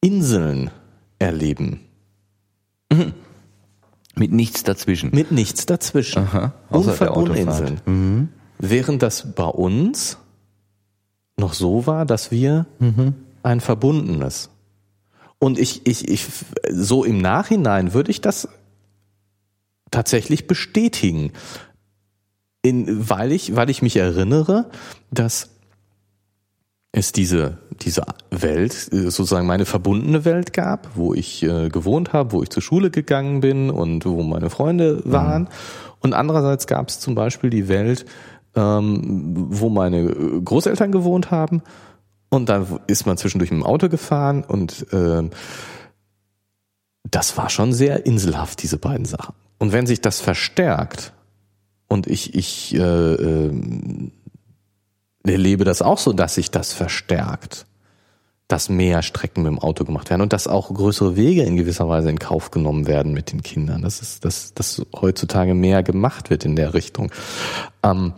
[0.00, 0.70] Inseln
[1.18, 1.80] erleben.
[4.14, 5.10] Mit nichts dazwischen.
[5.12, 6.24] Mit nichts dazwischen.
[6.24, 7.36] Aha, außer der.
[7.36, 8.28] Inseln.
[8.58, 10.18] Während das bei uns
[11.36, 12.66] noch so war, dass wir
[13.42, 14.50] ein verbundenes.
[15.38, 16.26] Und ich, ich, ich,
[16.70, 18.48] so im Nachhinein würde ich das
[19.90, 21.32] tatsächlich bestätigen.
[22.62, 24.68] In, weil ich, weil ich mich erinnere,
[25.10, 25.50] dass
[26.90, 32.42] es diese, diese Welt, sozusagen meine verbundene Welt gab, wo ich äh, gewohnt habe, wo
[32.42, 35.48] ich zur Schule gegangen bin und wo meine Freunde waren.
[36.00, 38.06] Und andererseits gab es zum Beispiel die Welt,
[38.54, 41.62] ähm, wo meine äh, Großeltern gewohnt haben.
[42.30, 45.30] Und dann ist man zwischendurch dem Auto gefahren und ähm,
[47.10, 49.34] das war schon sehr inselhaft, diese beiden Sachen.
[49.58, 51.12] Und wenn sich das verstärkt
[51.88, 54.12] und ich, ich äh, ähm,
[55.24, 57.66] erlebe das auch so, dass sich das verstärkt,
[58.46, 61.88] dass mehr Strecken mit dem Auto gemacht werden und dass auch größere Wege in gewisser
[61.88, 63.82] Weise in Kauf genommen werden mit den Kindern.
[63.82, 67.10] Das ist, dass, dass heutzutage mehr gemacht wird in der Richtung.
[67.82, 68.14] Ähm,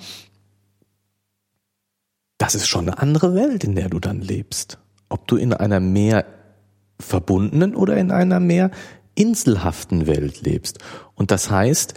[2.40, 4.78] das ist schon eine andere Welt, in der du dann lebst.
[5.10, 6.24] Ob du in einer mehr
[6.98, 8.70] verbundenen oder in einer mehr
[9.14, 10.78] inselhaften Welt lebst.
[11.14, 11.92] Und das heißt,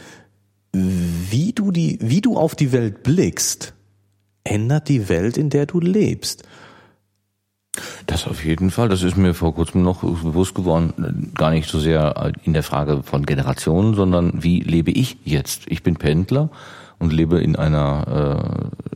[0.73, 3.73] wie du die, wie du auf die Welt blickst,
[4.43, 6.43] ändert die Welt, in der du lebst.
[8.05, 8.89] Das auf jeden Fall.
[8.89, 11.31] Das ist mir vor kurzem noch bewusst geworden.
[11.35, 15.63] Gar nicht so sehr in der Frage von Generationen, sondern wie lebe ich jetzt?
[15.67, 16.49] Ich bin Pendler
[16.99, 18.92] und lebe in einer äh,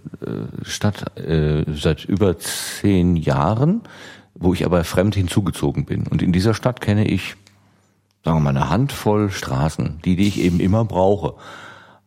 [0.63, 3.81] Stadt äh, seit über zehn Jahren,
[4.35, 6.07] wo ich aber fremd hinzugezogen bin.
[6.07, 7.35] Und in dieser Stadt kenne ich,
[8.23, 11.35] sagen wir mal, eine Handvoll Straßen, die, die ich eben immer brauche.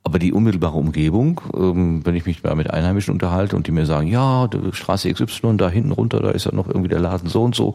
[0.02, 3.86] Aber die unmittelbare Umgebung, ähm, wenn ich mich mal mit Einheimischen unterhalte und die mir
[3.86, 7.28] sagen, ja, die Straße XY, da hinten runter, da ist ja noch irgendwie der Laden
[7.28, 7.74] so und so,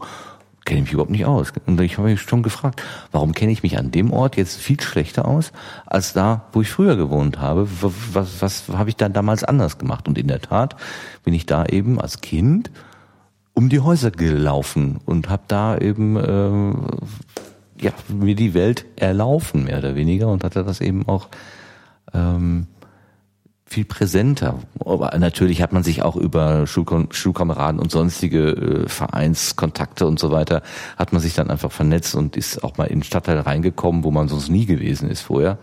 [0.66, 1.52] kenne ich mich überhaupt nicht aus.
[1.64, 2.82] Und ich habe mich schon gefragt,
[3.12, 5.52] warum kenne ich mich an dem Ort jetzt viel schlechter aus,
[5.86, 7.66] als da, wo ich früher gewohnt habe?
[7.80, 10.06] Was, was, was habe ich dann damals anders gemacht?
[10.08, 10.76] Und in der Tat
[11.24, 12.70] bin ich da eben als Kind
[13.54, 16.86] um die Häuser gelaufen und habe da eben ähm,
[17.80, 21.28] ja, mir die Welt erlaufen, mehr oder weniger, und hatte das eben auch
[22.12, 22.66] ähm,
[23.66, 24.60] viel präsenter.
[24.78, 30.30] Aber natürlich hat man sich auch über Schulkon Schulkameraden und sonstige äh, Vereinskontakte und so
[30.30, 30.62] weiter,
[30.96, 34.10] hat man sich dann einfach vernetzt und ist auch mal in den Stadtteil reingekommen, wo
[34.10, 35.58] man sonst nie gewesen ist vorher.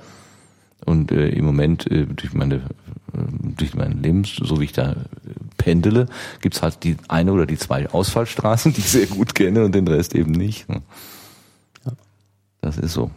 [0.86, 2.62] Und äh, im Moment äh, durch meine äh,
[3.58, 4.96] durch mein Leben, so wie ich da äh,
[5.58, 6.08] pendele,
[6.42, 9.88] gibt's halt die eine oder die zwei Ausfallstraßen, die ich sehr gut kenne und den
[9.88, 10.66] Rest eben nicht.
[12.60, 13.12] Das ist so.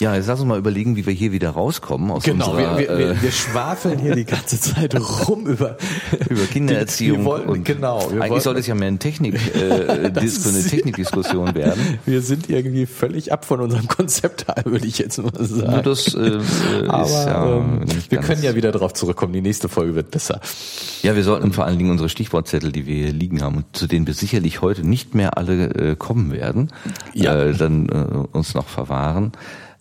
[0.00, 2.88] Ja, jetzt lass uns mal überlegen, wie wir hier wieder rauskommen aus Genau, unserer, wir,
[2.88, 4.94] wir, wir, äh, wir schwafeln hier die ganze Zeit
[5.28, 5.76] rum über,
[6.30, 7.18] über Kindererziehung.
[7.18, 7.98] Wir wollten, und genau.
[8.10, 11.98] Wir eigentlich wollten- sollte es ja mehr ein Technik, äh, so eine Technikdiskussion werden.
[12.06, 15.82] Wir sind irgendwie völlig ab von unserem Konzept, würde ich jetzt mal Nur sagen.
[15.84, 19.34] das äh, äh, Aber ist ja ähm, wir können ja wieder drauf zurückkommen.
[19.34, 20.40] Die nächste Folge wird besser.
[21.02, 23.86] Ja, wir sollten vor allen Dingen unsere Stichwortzettel, die wir hier liegen haben, und zu
[23.86, 26.70] denen wir sicherlich heute nicht mehr alle äh, kommen werden,
[27.12, 27.38] Ja.
[27.38, 29.32] äh, dann äh, uns noch verwahren.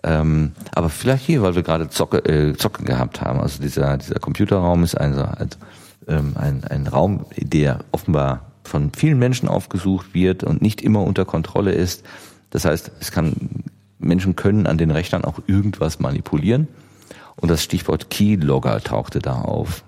[0.04, 3.40] Ähm, aber vielleicht hier, weil wir gerade Zocke, äh, Zocken gehabt haben.
[3.40, 5.58] Also dieser, dieser Computerraum ist also, also
[6.08, 11.26] ähm, ein, ein Raum, der offenbar von vielen Menschen aufgesucht wird und nicht immer unter
[11.26, 12.04] Kontrolle ist.
[12.50, 13.36] Das heißt, es kann,
[14.00, 16.68] Menschen können an den Rechnern auch irgendwas manipulieren.
[17.36, 19.84] Und das Stichwort Keylogger tauchte da auf.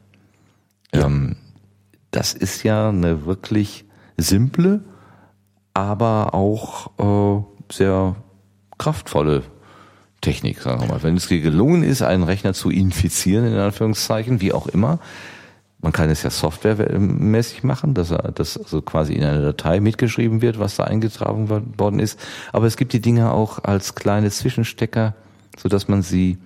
[0.93, 1.05] Ja.
[1.05, 1.37] Ähm,
[2.11, 3.85] das ist ja eine wirklich
[4.17, 4.81] simple,
[5.73, 8.17] aber auch äh, sehr
[8.77, 9.43] kraftvolle
[10.21, 11.03] Technik, sagen wir mal.
[11.03, 14.99] Wenn es gelungen ist, einen Rechner zu infizieren, in Anführungszeichen, wie auch immer,
[15.81, 20.41] man kann es ja softwaremäßig machen, dass er, das also quasi in einer Datei mitgeschrieben
[20.41, 22.19] wird, was da eingetragen worden ist.
[22.53, 25.15] Aber es gibt die Dinge auch als kleine Zwischenstecker,
[25.57, 26.37] so dass man sie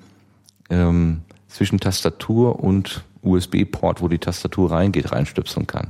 [0.70, 5.90] ähm, zwischen Tastatur und USB-Port, wo die Tastatur reingeht, reinstöpseln kann.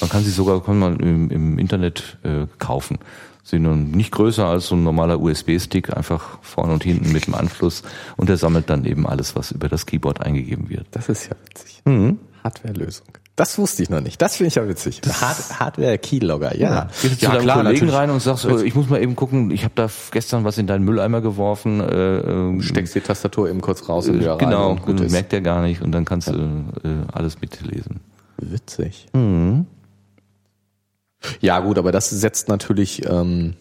[0.00, 2.98] Man kann sie sogar kann man im, im Internet äh, kaufen.
[3.44, 7.34] Sie nun nicht größer als so ein normaler USB-Stick, einfach vorne und hinten mit dem
[7.34, 7.82] Anschluss
[8.16, 10.86] und der sammelt dann eben alles, was über das Keyboard eingegeben wird.
[10.92, 11.82] Das ist ja witzig.
[11.84, 12.18] Mhm.
[12.42, 13.06] Hardware-Lösung.
[13.36, 14.22] Das wusste ich noch nicht.
[14.22, 15.00] Das finde ich ja witzig.
[15.20, 16.70] Hard Hardware-Keylogger, ja.
[16.70, 16.88] ja.
[17.02, 19.16] Gehst du ja, zu deinem klar, Kollegen rein und sagst, oh, ich muss mal eben
[19.16, 21.80] gucken, ich habe da gestern was in deinen Mülleimer geworfen.
[21.80, 24.82] Äh, äh, Steckst die Tastatur eben kurz raus und wieder genau, rein.
[24.86, 26.34] Genau, merkt der gar nicht und dann kannst ja.
[26.34, 26.42] du
[26.84, 28.00] äh, alles mitlesen.
[28.38, 29.08] Witzig.
[29.12, 29.66] Mhm.
[31.40, 33.04] Ja gut, aber das setzt natürlich...
[33.08, 33.54] Ähm,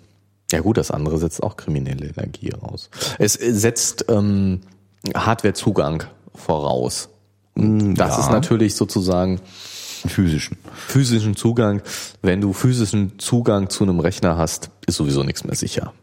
[0.52, 2.92] ja gut, das andere setzt auch kriminelle Energie raus.
[3.18, 4.62] Es setzt ähm,
[5.16, 6.04] Hardwarezugang
[6.36, 7.10] voraus.
[7.56, 8.20] Und das ja.
[8.24, 9.40] ist natürlich sozusagen
[10.08, 10.58] physischen.
[10.74, 11.82] Physischen Zugang.
[12.22, 15.94] Wenn du physischen Zugang zu einem Rechner hast, ist sowieso nichts mehr sicher.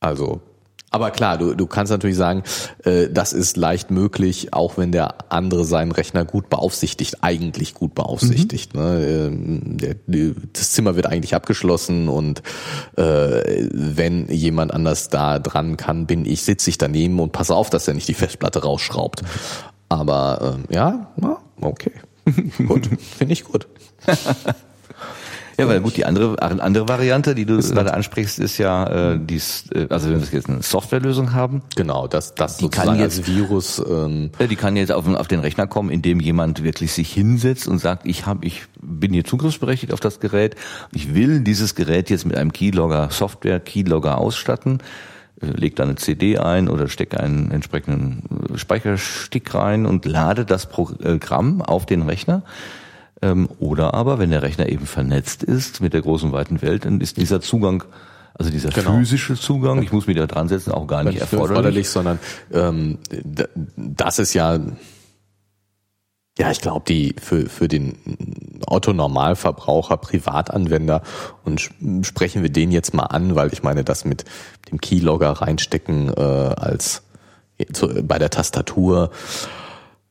[0.00, 0.40] Also,
[0.90, 2.42] aber klar, du, du kannst natürlich sagen,
[2.84, 7.94] äh, das ist leicht möglich, auch wenn der andere seinen Rechner gut beaufsichtigt, eigentlich gut
[7.94, 8.74] beaufsichtigt.
[8.74, 8.80] Mhm.
[8.80, 9.06] Ne?
[9.06, 9.96] Ähm, der,
[10.52, 12.42] das Zimmer wird eigentlich abgeschlossen und
[12.96, 17.68] äh, wenn jemand anders da dran kann, bin ich, sitze ich daneben und passe auf,
[17.68, 19.22] dass er nicht die Festplatte rausschraubt.
[19.90, 21.92] Aber äh, ja, na, okay.
[22.66, 22.88] gut,
[23.18, 23.66] finde ich gut.
[25.58, 29.64] Ja, weil gut, die andere andere Variante, die du gerade ansprichst, ist ja äh, dies,
[29.74, 31.62] äh, also wenn wir jetzt eine Softwarelösung haben.
[31.74, 33.82] Genau, das das die kann jetzt, als Virus.
[33.84, 37.80] Ähm, die kann jetzt auf, auf den Rechner kommen, indem jemand wirklich sich hinsetzt und
[37.80, 40.54] sagt, ich habe, ich bin hier zugriffsberechtigt auf das Gerät,
[40.92, 44.78] ich will dieses Gerät jetzt mit einem Keylogger Software Keylogger ausstatten
[45.42, 48.22] äh, leg da eine CD ein oder stecke einen entsprechenden
[48.54, 52.42] äh, Speicherstick rein und lade das Programm auf den Rechner.
[53.20, 57.00] Ähm, oder aber, wenn der Rechner eben vernetzt ist mit der großen weiten Welt, dann
[57.00, 57.84] ist dieser Zugang,
[58.34, 58.96] also dieser genau.
[58.96, 61.50] physische Zugang, ich muss mich da dran setzen, auch gar nicht erforderlich.
[61.50, 61.88] erforderlich.
[61.88, 62.18] Sondern
[62.52, 62.98] ähm,
[63.76, 64.60] das ist ja
[66.38, 67.96] ja, ich glaube, die für, für den
[68.64, 71.02] Otto-Normalverbraucher, Privatanwender
[71.44, 71.70] und
[72.02, 74.24] sprechen wir den jetzt mal an, weil ich meine, das mit
[74.70, 77.02] dem Keylogger reinstecken äh, als
[77.72, 79.10] zu, bei der Tastatur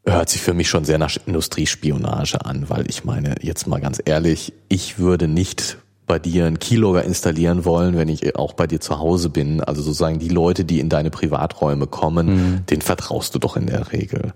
[0.07, 4.01] hört sich für mich schon sehr nach Industriespionage an, weil ich meine, jetzt mal ganz
[4.03, 8.79] ehrlich, ich würde nicht bei dir einen Keylogger installieren wollen, wenn ich auch bei dir
[8.79, 9.61] zu Hause bin.
[9.61, 12.65] Also sozusagen die Leute, die in deine Privaträume kommen, mhm.
[12.67, 14.33] den vertraust du doch in der Regel.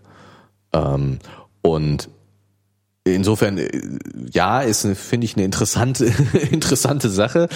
[0.74, 1.20] Ähm,
[1.62, 2.10] und
[3.06, 3.70] insofern, äh,
[4.32, 6.12] ja, ist, finde ich, eine interessante,
[6.52, 7.48] interessante Sache,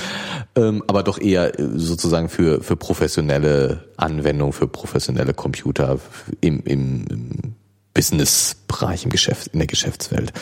[0.55, 5.99] ähm, aber doch eher äh, sozusagen für, für professionelle Anwendung, für professionelle Computer
[6.39, 7.55] im, im, im
[7.95, 10.33] Businessbereich, im Geschäft, in der Geschäftswelt.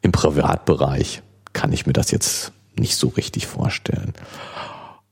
[0.00, 1.22] Im Privatbereich
[1.52, 4.14] kann ich mir das jetzt nicht so richtig vorstellen.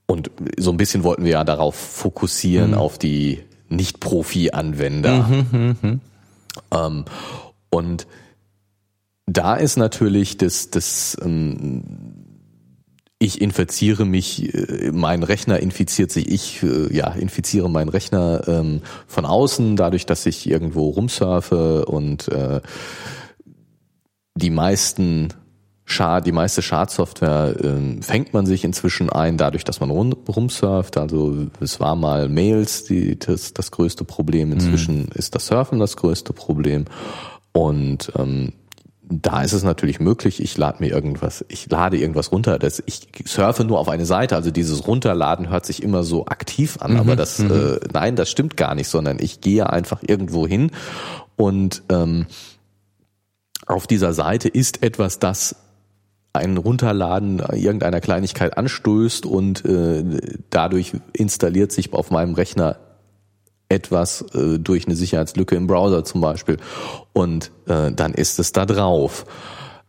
[0.07, 2.79] Und so ein bisschen wollten wir ja darauf fokussieren, mhm.
[2.79, 5.25] auf die Nicht-Profi-Anwender.
[5.25, 5.99] Mhm, mh, mh.
[6.70, 7.05] Ähm,
[7.69, 8.07] und
[9.27, 11.83] da ist natürlich das, das ähm,
[13.19, 18.82] ich infiziere mich, äh, mein Rechner infiziert sich, ich äh, ja infiziere meinen Rechner ähm,
[19.07, 22.61] von außen, dadurch, dass ich irgendwo rumsurfe und äh,
[24.36, 25.35] die meisten
[25.85, 30.99] Schad, die meiste Schadsoftware äh, fängt man sich inzwischen ein, dadurch, dass man rum, rumsurft.
[30.99, 34.53] Also es war mal Mails, die das, das größte Problem.
[34.53, 35.12] Inzwischen mhm.
[35.15, 36.85] ist das Surfen das größte Problem.
[37.53, 38.53] Und ähm,
[39.11, 42.59] da ist es natürlich möglich, ich lade mir irgendwas, ich lade irgendwas runter.
[42.59, 46.77] Das, ich surfe nur auf eine Seite, also dieses Runterladen hört sich immer so aktiv
[46.81, 47.51] an, mhm, aber das, mhm.
[47.51, 50.71] äh, nein, das stimmt gar nicht, sondern ich gehe einfach irgendwo hin
[51.37, 52.27] und ähm,
[53.67, 55.57] auf dieser Seite ist etwas, das
[56.33, 60.05] ein Runterladen irgendeiner Kleinigkeit anstößt und äh,
[60.51, 62.77] dadurch installiert sich auf meinem Rechner
[63.69, 66.59] etwas äh, durch eine Sicherheitslücke im Browser zum Beispiel
[67.12, 69.27] und äh, dann ist es da drauf.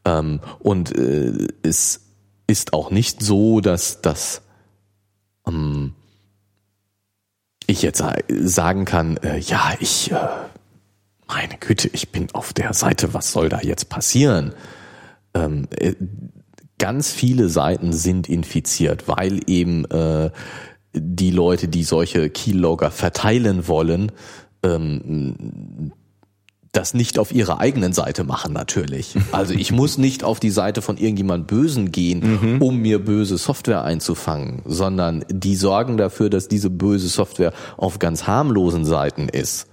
[0.06, 2.02] Ähm, und äh, es
[2.48, 4.42] ist auch nicht so, dass dass
[5.48, 5.94] ähm,
[7.68, 8.04] ich jetzt
[8.42, 10.16] sagen kann, äh, ja, ich äh,
[11.28, 14.54] meine Güte, ich bin auf der Seite, was soll da jetzt passieren?
[15.36, 15.94] Ähm, äh,
[16.80, 20.32] ganz viele Seiten sind infiziert, weil eben äh,
[20.94, 24.12] die Leute, die solche Keylogger verteilen wollen,
[24.64, 25.92] ähm,
[26.72, 29.16] das nicht auf ihrer eigenen Seite machen natürlich.
[29.32, 32.62] Also ich muss nicht auf die Seite von irgendjemand Bösen gehen, mhm.
[32.62, 38.28] um mir böse Software einzufangen, sondern die sorgen dafür, dass diese böse Software auf ganz
[38.28, 39.68] harmlosen Seiten ist.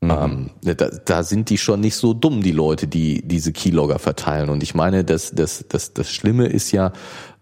[0.00, 0.10] Mhm.
[0.10, 4.50] Ähm, da, da, sind die schon nicht so dumm, die Leute, die diese Keylogger verteilen.
[4.50, 6.92] Und ich meine, das, das, das, das Schlimme ist ja,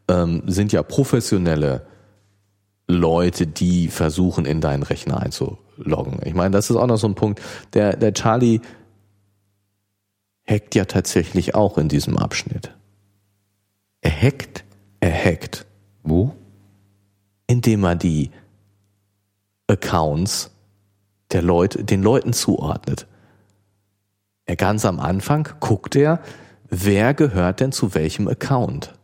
[0.09, 1.87] ähm, sind ja professionelle
[2.93, 6.21] Leute, die versuchen, in deinen Rechner einzuloggen.
[6.25, 7.41] Ich meine, das ist auch noch so ein Punkt.
[7.75, 8.61] Der, der Charlie
[10.49, 12.75] hackt ja tatsächlich auch in diesem Abschnitt.
[14.01, 14.65] Er hackt?
[15.01, 15.67] Er hackt.
[16.03, 16.35] Wo?
[17.47, 18.31] Indem er die
[19.67, 20.51] Accounts
[21.31, 23.07] der Leute, den Leuten zuordnet.
[24.45, 26.21] Er ganz am Anfang guckt er,
[26.69, 28.95] wer gehört denn zu welchem Account.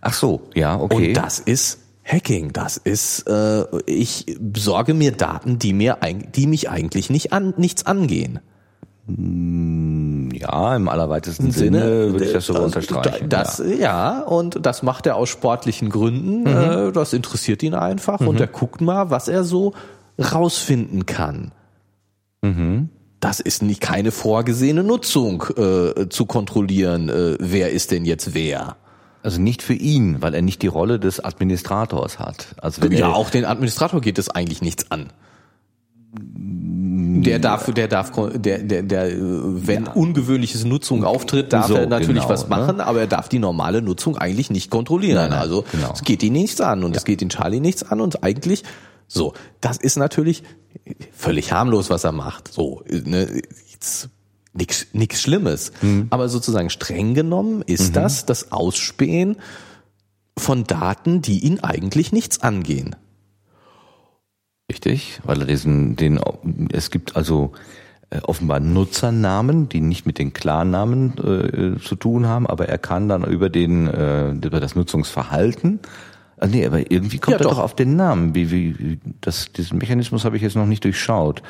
[0.00, 1.08] Ach so, ja, okay.
[1.08, 2.52] Und das ist Hacking.
[2.52, 5.98] Das ist, äh, ich besorge mir Daten, die mir,
[6.34, 8.38] die mich eigentlich nicht an, nichts angehen.
[9.06, 13.28] Hm, ja, im allerweitesten Sinne, Sinne würde ich das sogar unterstreichen.
[13.28, 13.74] Das, ja.
[13.76, 14.20] ja.
[14.22, 16.42] und das macht er aus sportlichen Gründen.
[16.42, 16.88] Mhm.
[16.88, 18.28] Äh, das interessiert ihn einfach mhm.
[18.28, 19.74] und er guckt mal, was er so
[20.18, 21.52] rausfinden kann.
[22.42, 22.90] Mhm.
[23.20, 28.76] Das ist nicht keine vorgesehene Nutzung äh, zu kontrollieren, äh, wer ist denn jetzt wer.
[29.26, 32.54] Also nicht für ihn, weil er nicht die Rolle des Administrators hat.
[32.58, 35.08] Also wenn ja, auch den Administrator geht es eigentlich nichts an.
[36.12, 39.92] Der darf, der darf, der, der, der, wenn ja.
[39.94, 42.50] ungewöhnliches Nutzung auftritt, darf so, er natürlich genau, was ne?
[42.50, 42.86] machen, ne?
[42.86, 45.16] aber er darf die normale Nutzung eigentlich nicht kontrollieren.
[45.16, 45.92] Nein, nein, also genau.
[45.92, 46.98] es geht ihn nichts an und ja.
[46.98, 48.62] es geht den Charlie nichts an und eigentlich
[49.08, 49.32] so.
[49.60, 50.44] Das ist natürlich
[51.10, 52.52] völlig harmlos, was er macht.
[52.52, 53.42] So, ne,
[53.72, 54.08] jetzt
[54.56, 55.72] nichts nix Schlimmes.
[55.82, 56.06] Mhm.
[56.10, 57.94] Aber sozusagen streng genommen ist mhm.
[57.94, 59.36] das das Ausspähen
[60.38, 62.96] von Daten, die ihn eigentlich nichts angehen.
[64.70, 66.20] Richtig, weil er diesen, den,
[66.72, 67.52] es gibt also
[68.10, 73.08] äh, offenbar Nutzernamen, die nicht mit den Klarnamen äh, zu tun haben, aber er kann
[73.08, 75.80] dann über den, äh, über das Nutzungsverhalten
[76.38, 77.52] Ah, nee, aber irgendwie kommt ja, er doch.
[77.52, 78.34] doch auf den Namen.
[78.34, 81.42] Wie, wie, wie das, diesen Mechanismus habe ich jetzt noch nicht durchschaut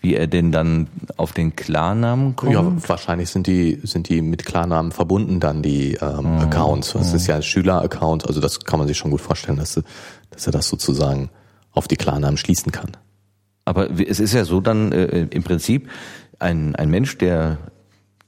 [0.00, 2.52] wie er denn dann auf den Klarnamen kommt?
[2.52, 6.38] Ja, wahrscheinlich sind die, sind die mit Klarnamen verbunden dann, die ähm, mhm.
[6.38, 6.92] Accounts.
[6.92, 7.16] Das mhm.
[7.16, 9.80] ist ja ein Schüler-Account, also das kann man sich schon gut vorstellen, dass,
[10.30, 11.30] dass er das sozusagen
[11.72, 12.96] auf die Klarnamen schließen kann.
[13.64, 15.88] Aber es ist ja so dann äh, im Prinzip
[16.38, 17.58] ein, ein Mensch, der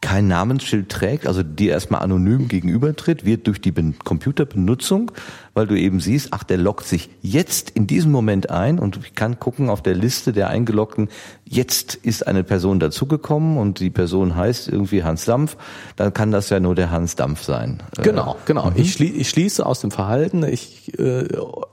[0.00, 5.12] kein Namensschild trägt, also dir erstmal anonym gegenübertritt, wird durch die Computerbenutzung
[5.54, 9.14] weil du eben siehst, ach, der loggt sich jetzt in diesem Moment ein und ich
[9.14, 11.08] kann gucken auf der Liste der Eingeloggten,
[11.44, 15.56] jetzt ist eine Person dazugekommen und die Person heißt irgendwie Hans Dampf,
[15.96, 17.82] dann kann das ja nur der Hans Dampf sein.
[17.96, 18.70] Genau, genau.
[18.70, 18.76] Mhm.
[18.76, 21.28] Ich, schlie ich schließe aus dem Verhalten ich, äh,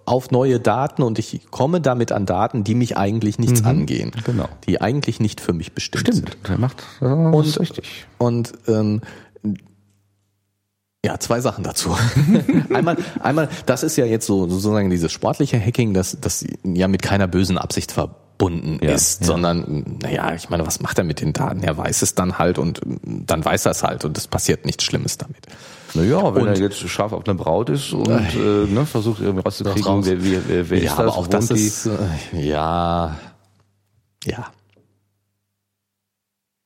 [0.06, 3.68] auf neue Daten und ich komme damit an Daten, die mich eigentlich nichts mhm.
[3.68, 4.12] angehen.
[4.26, 4.50] Genau.
[4.68, 6.38] Die eigentlich nicht für mich bestimmt Stimmt, sind.
[6.48, 8.06] der macht das und, richtig.
[8.18, 9.02] Und ähm,
[11.06, 11.96] ja, zwei Sachen dazu.
[12.74, 17.02] einmal, einmal, das ist ja jetzt so sozusagen dieses sportliche Hacking, das, das ja mit
[17.02, 19.28] keiner bösen Absicht verbunden ja, ist, ja.
[19.28, 21.64] sondern, naja, ich meine, was macht er mit den Daten?
[21.64, 24.84] Er weiß es dann halt und dann weiß er es halt und es passiert nichts
[24.84, 25.46] Schlimmes damit.
[25.94, 29.44] Naja, wenn und, er jetzt scharf auf eine Braut ist und äh, ne, versucht irgendwie
[29.44, 31.00] rauszukriegen, wer, wer, wer ja, ist das?
[31.00, 33.18] Aber auch das ist, äh, ja,
[34.26, 34.48] ja.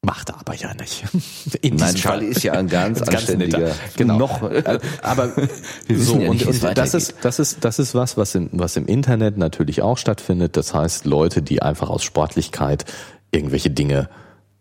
[0.03, 1.03] Macht er aber ja nicht.
[1.61, 2.31] In Nein, Charlie Fall.
[2.31, 3.71] ist ja ein ganz, ganz anständiger.
[3.97, 4.17] Genau.
[4.17, 5.29] Noch, äh, aber
[5.89, 8.77] so ja nicht, und, und das ist das ist das ist was, was im was
[8.77, 10.57] im Internet natürlich auch stattfindet.
[10.57, 12.85] Das heißt, Leute, die einfach aus Sportlichkeit
[13.31, 14.09] irgendwelche Dinge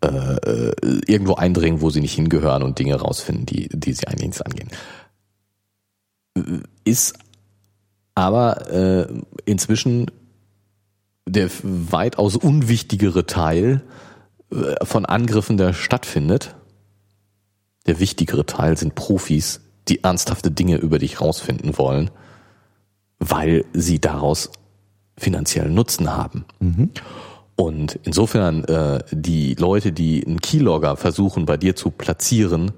[0.04, 0.72] äh, äh,
[1.06, 4.68] irgendwo eindringen, wo sie nicht hingehören und Dinge rausfinden, die die sie eigentlich nichts angehen.
[6.84, 7.14] Ist
[8.14, 9.06] aber äh,
[9.46, 10.10] inzwischen
[11.26, 14.09] der weitaus unwichtigere Teil äh,
[14.82, 16.56] von Angriffen, der stattfindet.
[17.86, 22.10] Der wichtigere Teil sind Profis, die ernsthafte Dinge über dich rausfinden wollen,
[23.18, 24.50] weil sie daraus
[25.16, 26.44] finanziellen Nutzen haben.
[26.60, 26.90] Mhm.
[27.56, 32.72] Und insofern äh, die Leute, die einen Keylogger versuchen bei dir zu platzieren,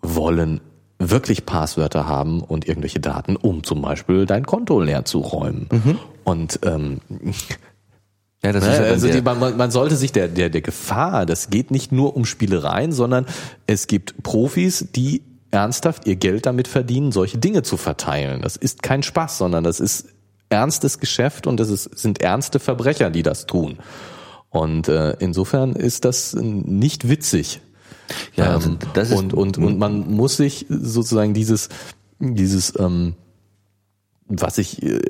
[0.00, 0.60] wollen
[0.98, 5.68] wirklich Passwörter haben und irgendwelche Daten, um zum Beispiel dein Konto leer zu räumen.
[5.72, 5.98] Mhm.
[6.22, 7.00] Und ähm,
[8.44, 8.72] ja, das ne?
[8.72, 11.92] ist ja also die, man, man sollte sich der, der, der Gefahr, das geht nicht
[11.92, 13.26] nur um Spielereien, sondern
[13.66, 18.42] es gibt Profis, die ernsthaft ihr Geld damit verdienen, solche Dinge zu verteilen.
[18.42, 20.08] Das ist kein Spaß, sondern das ist
[20.48, 23.78] ernstes Geschäft und es ist, sind ernste Verbrecher, die das tun.
[24.50, 27.60] Und äh, insofern ist das nicht witzig.
[28.34, 31.70] Ja, also das ist und und und man muss sich sozusagen dieses
[32.18, 33.14] dieses ähm,
[34.32, 35.00] was ich äh,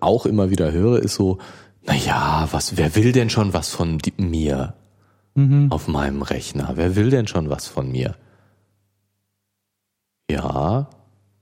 [0.00, 1.38] auch immer wieder höre, ist so,
[1.84, 4.74] na ja, was, wer will denn schon was von mir
[5.34, 5.70] mhm.
[5.70, 6.72] auf meinem Rechner?
[6.74, 8.16] Wer will denn schon was von mir?
[10.30, 10.88] Ja.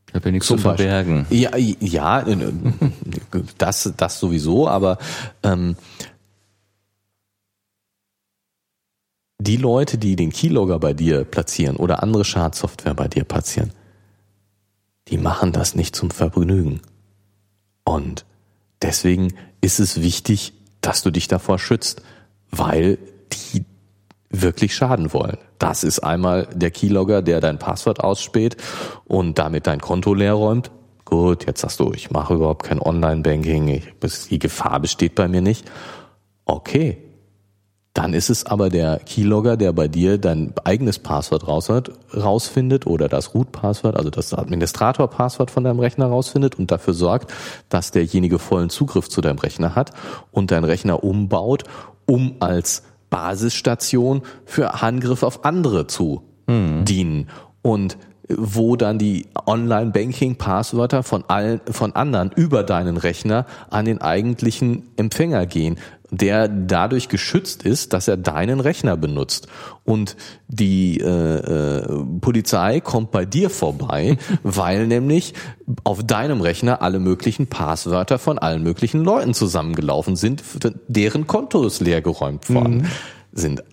[0.09, 1.27] Ich habe ja nichts zu verbergen.
[1.31, 2.25] Ja, ja,
[3.59, 4.99] das, das sowieso, aber
[5.45, 5.77] ähm,
[9.39, 13.73] die Leute, die den Keylogger bei dir platzieren oder andere Schadsoftware bei dir platzieren,
[15.09, 16.81] die machen das nicht zum Vergnügen.
[17.85, 18.25] Und
[18.83, 22.03] deswegen ist es wichtig, dass du dich davor schützt,
[22.51, 22.99] weil
[23.33, 23.65] die
[24.31, 25.39] wirklich schaden wollen.
[25.59, 28.57] Das ist einmal der Keylogger, der dein Passwort ausspäht
[29.05, 30.71] und damit dein Konto leer räumt.
[31.05, 33.83] Gut, jetzt sagst du, ich mache überhaupt kein Online-Banking,
[34.31, 35.69] die Gefahr besteht bei mir nicht.
[36.45, 36.99] Okay,
[37.93, 42.87] dann ist es aber der Keylogger, der bei dir dein eigenes Passwort raus hat, rausfindet
[42.87, 47.33] oder das Root-Passwort, also das Administrator-Passwort von deinem Rechner rausfindet und dafür sorgt,
[47.69, 49.91] dass derjenige vollen Zugriff zu deinem Rechner hat
[50.31, 51.65] und dein Rechner umbaut,
[52.07, 56.85] um als Basisstation für Angriff auf andere zu hm.
[56.85, 57.29] dienen.
[57.63, 57.99] Und
[58.37, 65.47] wo dann die Online-Banking-Passwörter von allen, von anderen über deinen Rechner an den eigentlichen Empfänger
[65.47, 65.79] gehen
[66.11, 69.47] der dadurch geschützt ist, dass er deinen Rechner benutzt.
[69.85, 70.17] Und
[70.49, 75.35] die äh, äh, Polizei kommt bei dir vorbei, weil nämlich
[75.85, 80.43] auf deinem Rechner alle möglichen Passwörter von allen möglichen Leuten zusammengelaufen sind,
[80.89, 82.87] deren Kontos leergeräumt worden mhm.
[83.33, 83.65] sind.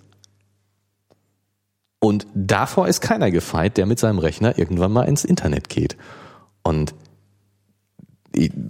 [2.00, 5.98] Und davor ist keiner gefeit, der mit seinem Rechner irgendwann mal ins Internet geht.
[6.62, 6.94] Und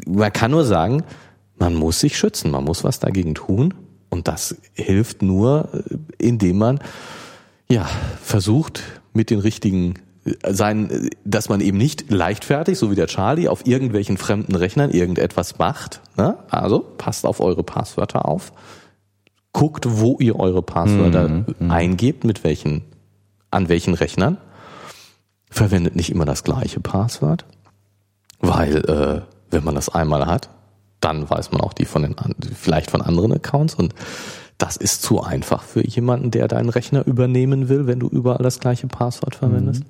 [0.07, 1.03] man kann nur sagen,
[1.59, 3.73] man muss sich schützen, man muss was dagegen tun.
[4.09, 6.79] Und das hilft nur, äh, indem man
[7.69, 7.85] ja
[8.21, 13.07] versucht, mit den richtigen äh, sein, äh, dass man eben nicht leichtfertig, so wie der
[13.07, 16.01] Charlie, auf irgendwelchen fremden Rechnern irgendetwas macht.
[16.15, 16.37] Ne?
[16.49, 18.53] Also passt auf eure Passwörter auf.
[19.51, 21.71] Guckt, wo ihr eure Passwörter mhm, mhm.
[21.71, 22.83] eingebt, mit welchen,
[23.49, 24.37] an welchen Rechnern.
[25.49, 27.45] Verwendet nicht immer das gleiche Passwort,
[28.39, 30.49] weil äh, wenn man das einmal hat,
[30.99, 32.15] dann weiß man auch die von den,
[32.55, 33.93] vielleicht von anderen Accounts und
[34.57, 38.59] das ist zu einfach für jemanden, der deinen Rechner übernehmen will, wenn du überall das
[38.59, 39.83] gleiche Passwort verwendest.
[39.83, 39.89] Mhm.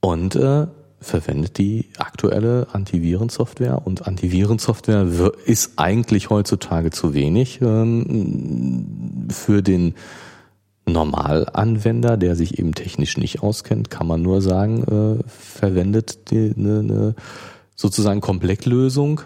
[0.00, 0.66] Und äh,
[1.00, 9.94] verwendet die aktuelle Antivirensoftware und Antivirensoftware ist eigentlich heutzutage zu wenig ähm, für den
[10.86, 16.78] Normalanwender, der sich eben technisch nicht auskennt, kann man nur sagen, äh, verwendet die, eine,
[16.80, 17.14] eine
[17.74, 19.22] sozusagen Komplettlösung,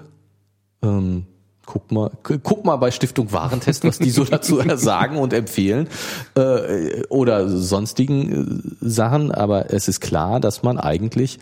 [0.82, 1.26] ähm,
[1.66, 5.88] guck mal, guck mal bei Stiftung Warentest, was die so dazu sagen und empfehlen
[6.34, 9.32] äh, oder sonstigen äh, Sachen.
[9.32, 11.38] Aber es ist klar, dass man eigentlich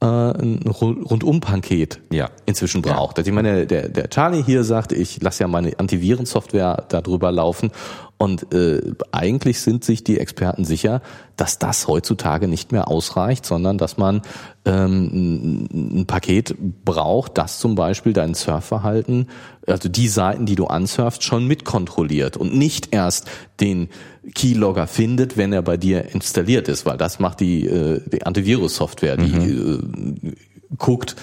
[0.00, 2.30] äh, ein Rundum-Paket ja.
[2.46, 3.18] inzwischen braucht.
[3.18, 3.24] Ja.
[3.24, 7.70] Ich meine, der, der Charlie hier sagt, ich lasse ja meine Antivirensoftware darüber laufen
[8.24, 8.80] und äh,
[9.12, 11.02] eigentlich sind sich die Experten sicher,
[11.36, 14.22] dass das heutzutage nicht mehr ausreicht, sondern dass man
[14.64, 16.56] ähm, ein Paket
[16.86, 19.28] braucht, das zum Beispiel dein Surfverhalten,
[19.66, 23.28] also die Seiten, die du ansurfst, schon mitkontrolliert und nicht erst
[23.60, 23.90] den
[24.34, 29.18] Keylogger findet, wenn er bei dir installiert ist, weil das macht die, äh, die Antivirus-Software,
[29.18, 30.20] die mhm.
[30.22, 30.32] äh,
[30.78, 31.14] guckt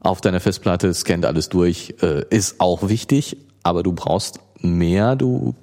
[0.00, 5.54] auf deiner Festplatte, scannt alles durch, äh, ist auch wichtig, aber du brauchst mehr, du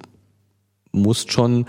[0.96, 1.66] musst schon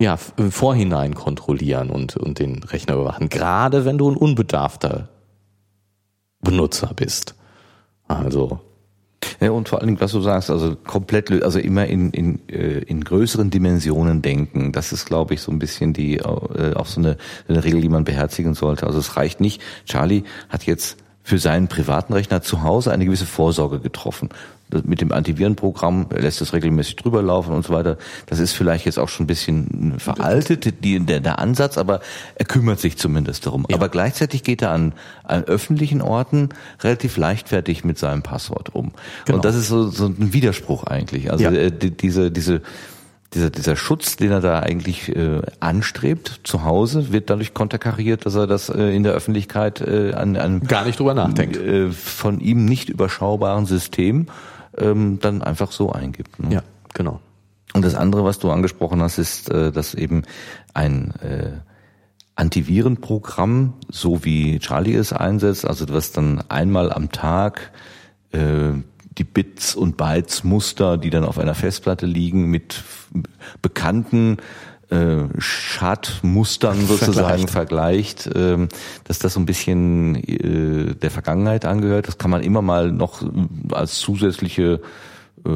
[0.00, 3.28] ja, Vorhinein kontrollieren und, und den Rechner überwachen.
[3.28, 5.08] Gerade wenn du ein unbedarfter
[6.40, 7.34] Benutzer bist.
[8.06, 8.60] Also.
[9.40, 12.78] Ja, und vor allen Dingen, was du sagst, also komplett, also immer in, in, äh,
[12.78, 14.70] in größeren Dimensionen denken.
[14.70, 17.16] Das ist, glaube ich, so ein bisschen die, äh, auch so eine,
[17.48, 18.86] eine Regel, die man beherzigen sollte.
[18.86, 19.60] Also es reicht nicht.
[19.84, 24.28] Charlie hat jetzt für seinen privaten Rechner zu Hause eine gewisse Vorsorge getroffen
[24.84, 27.96] mit dem Antivirenprogramm lässt es regelmäßig drüber laufen und so weiter.
[28.26, 32.00] Das ist vielleicht jetzt auch schon ein bisschen veraltet, die, der, der Ansatz, aber
[32.34, 33.66] er kümmert sich zumindest darum.
[33.68, 33.76] Ja.
[33.76, 34.92] Aber gleichzeitig geht er an,
[35.24, 36.50] an öffentlichen Orten
[36.80, 38.92] relativ leichtfertig mit seinem Passwort um.
[39.24, 39.36] Genau.
[39.36, 41.30] Und das ist so, so ein Widerspruch eigentlich.
[41.30, 41.52] Also ja.
[41.52, 42.62] äh, die, diese, diese
[43.34, 48.34] dieser, dieser Schutz, den er da eigentlich äh, anstrebt zu Hause, wird dadurch konterkariert, dass
[48.34, 52.40] er das äh, in der Öffentlichkeit äh, an einem gar nicht drüber nachdenkt äh, von
[52.40, 54.26] ihm nicht überschaubaren System
[54.80, 56.38] ähm, dann einfach so eingibt.
[56.38, 56.54] Ne?
[56.54, 56.62] Ja,
[56.94, 57.20] genau.
[57.74, 60.22] Und das andere, was du angesprochen hast, ist, äh, dass eben
[60.74, 61.58] ein äh,
[62.34, 67.72] Antivirenprogramm, so wie Charlie es einsetzt, also was dann einmal am Tag
[68.32, 68.72] äh,
[69.18, 72.84] die Bits und Bytes Muster, die dann auf einer Festplatte liegen, mit
[73.60, 74.38] bekannten
[74.90, 78.68] äh, Schadmustern sozusagen vergleicht, vergleicht ähm,
[79.04, 82.08] dass das so ein bisschen äh, der Vergangenheit angehört.
[82.08, 83.22] Das kann man immer mal noch
[83.72, 84.80] als zusätzliche
[85.44, 85.50] äh,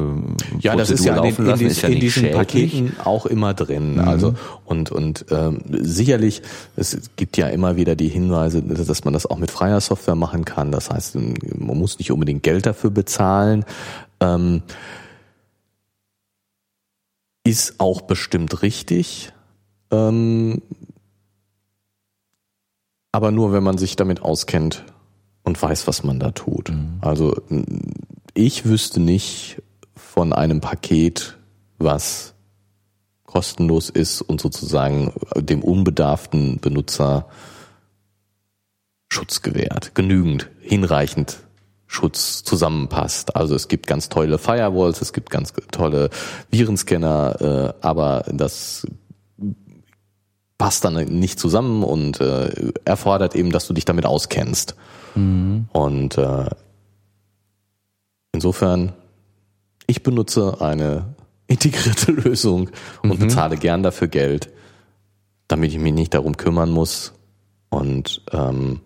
[0.59, 2.35] ja, das ist ja in, in, dies, ja in diesen schädlich.
[2.35, 3.93] Paketen auch immer drin.
[3.93, 4.07] Mhm.
[4.07, 4.35] Also
[4.65, 6.41] und und ähm, sicherlich
[6.75, 10.45] es gibt ja immer wieder die Hinweise, dass man das auch mit freier Software machen
[10.45, 10.71] kann.
[10.71, 13.65] Das heißt, man muss nicht unbedingt Geld dafür bezahlen.
[14.19, 14.61] Ähm,
[17.43, 19.33] ist auch bestimmt richtig.
[19.91, 20.61] Ähm,
[23.11, 24.85] aber nur, wenn man sich damit auskennt
[25.43, 26.69] und weiß, was man da tut.
[26.69, 26.97] Mhm.
[27.01, 27.35] Also
[28.33, 29.61] ich wüsste nicht,
[30.13, 31.37] von einem Paket,
[31.79, 32.33] was
[33.25, 37.27] kostenlos ist und sozusagen dem unbedarften Benutzer
[39.11, 41.39] Schutz gewährt, genügend, hinreichend
[41.93, 43.35] Schutz zusammenpasst.
[43.35, 46.09] Also es gibt ganz tolle Firewalls, es gibt ganz tolle
[46.49, 48.87] Virenscanner, äh, aber das
[50.57, 54.75] passt dann nicht zusammen und äh, erfordert eben, dass du dich damit auskennst.
[55.15, 55.67] Mhm.
[55.71, 56.49] Und äh,
[58.31, 58.93] insofern
[59.85, 61.13] ich benutze eine
[61.47, 62.69] integrierte Lösung
[63.03, 63.19] und mhm.
[63.19, 64.49] bezahle gern dafür Geld,
[65.47, 67.13] damit ich mich nicht darum kümmern muss.
[67.69, 68.79] Und ähm,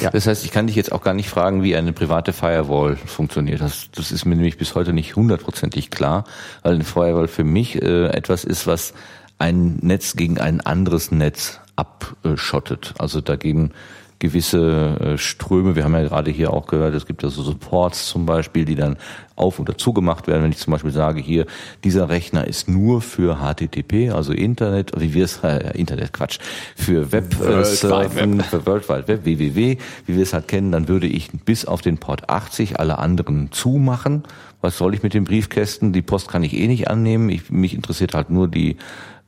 [0.00, 0.10] ja.
[0.10, 3.60] Das heißt, ich kann dich jetzt auch gar nicht fragen, wie eine private Firewall funktioniert.
[3.60, 6.24] Das, das ist mir nämlich bis heute nicht hundertprozentig klar,
[6.62, 8.94] weil eine Firewall für mich äh, etwas ist, was
[9.38, 12.94] ein Netz gegen ein anderes Netz abschottet.
[12.98, 13.72] Also dagegen
[14.20, 15.74] gewisse äh, Ströme.
[15.74, 18.76] Wir haben ja gerade hier auch gehört, es gibt ja so Supports zum Beispiel, die
[18.76, 18.96] dann
[19.34, 20.42] auf oder zugemacht werden.
[20.44, 21.46] Wenn ich zum Beispiel sage, hier,
[21.82, 26.38] dieser Rechner ist nur für HTTP, also Internet, wie wir es, äh, Internet, Quatsch,
[26.76, 31.30] für Websurfen, für World Wide Web, www, wie wir es halt kennen, dann würde ich
[31.46, 34.24] bis auf den Port 80 alle anderen zumachen.
[34.60, 35.94] Was soll ich mit den Briefkästen?
[35.94, 37.30] Die Post kann ich eh nicht annehmen.
[37.30, 38.76] Ich, mich interessiert halt nur die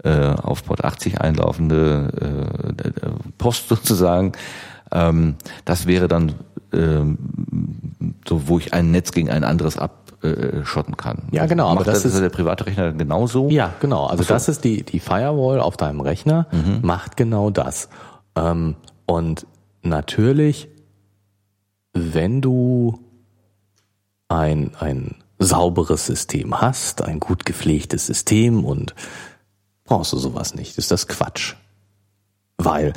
[0.05, 4.33] äh, auf Port 80 einlaufende äh, Post sozusagen.
[4.93, 6.35] Ähm, das wäre dann
[6.73, 7.19] ähm,
[8.29, 11.29] so, wo ich ein Netz gegen ein anderes abschotten kann.
[11.33, 11.69] Ja, genau.
[11.75, 13.49] Macht aber das, das ist der private Rechner genauso.
[13.49, 14.07] Ja, genau.
[14.07, 14.29] Also so.
[14.29, 16.81] das ist die die Firewall auf deinem Rechner mhm.
[16.83, 17.89] macht genau das.
[18.37, 19.47] Ähm, und
[19.83, 20.69] natürlich,
[21.93, 23.01] wenn du
[24.29, 28.95] ein ein sauberes System hast, ein gut gepflegtes System und
[29.85, 30.79] brauchst du sowas nicht.
[30.79, 31.55] Ist das Quatsch.
[32.57, 32.93] Weil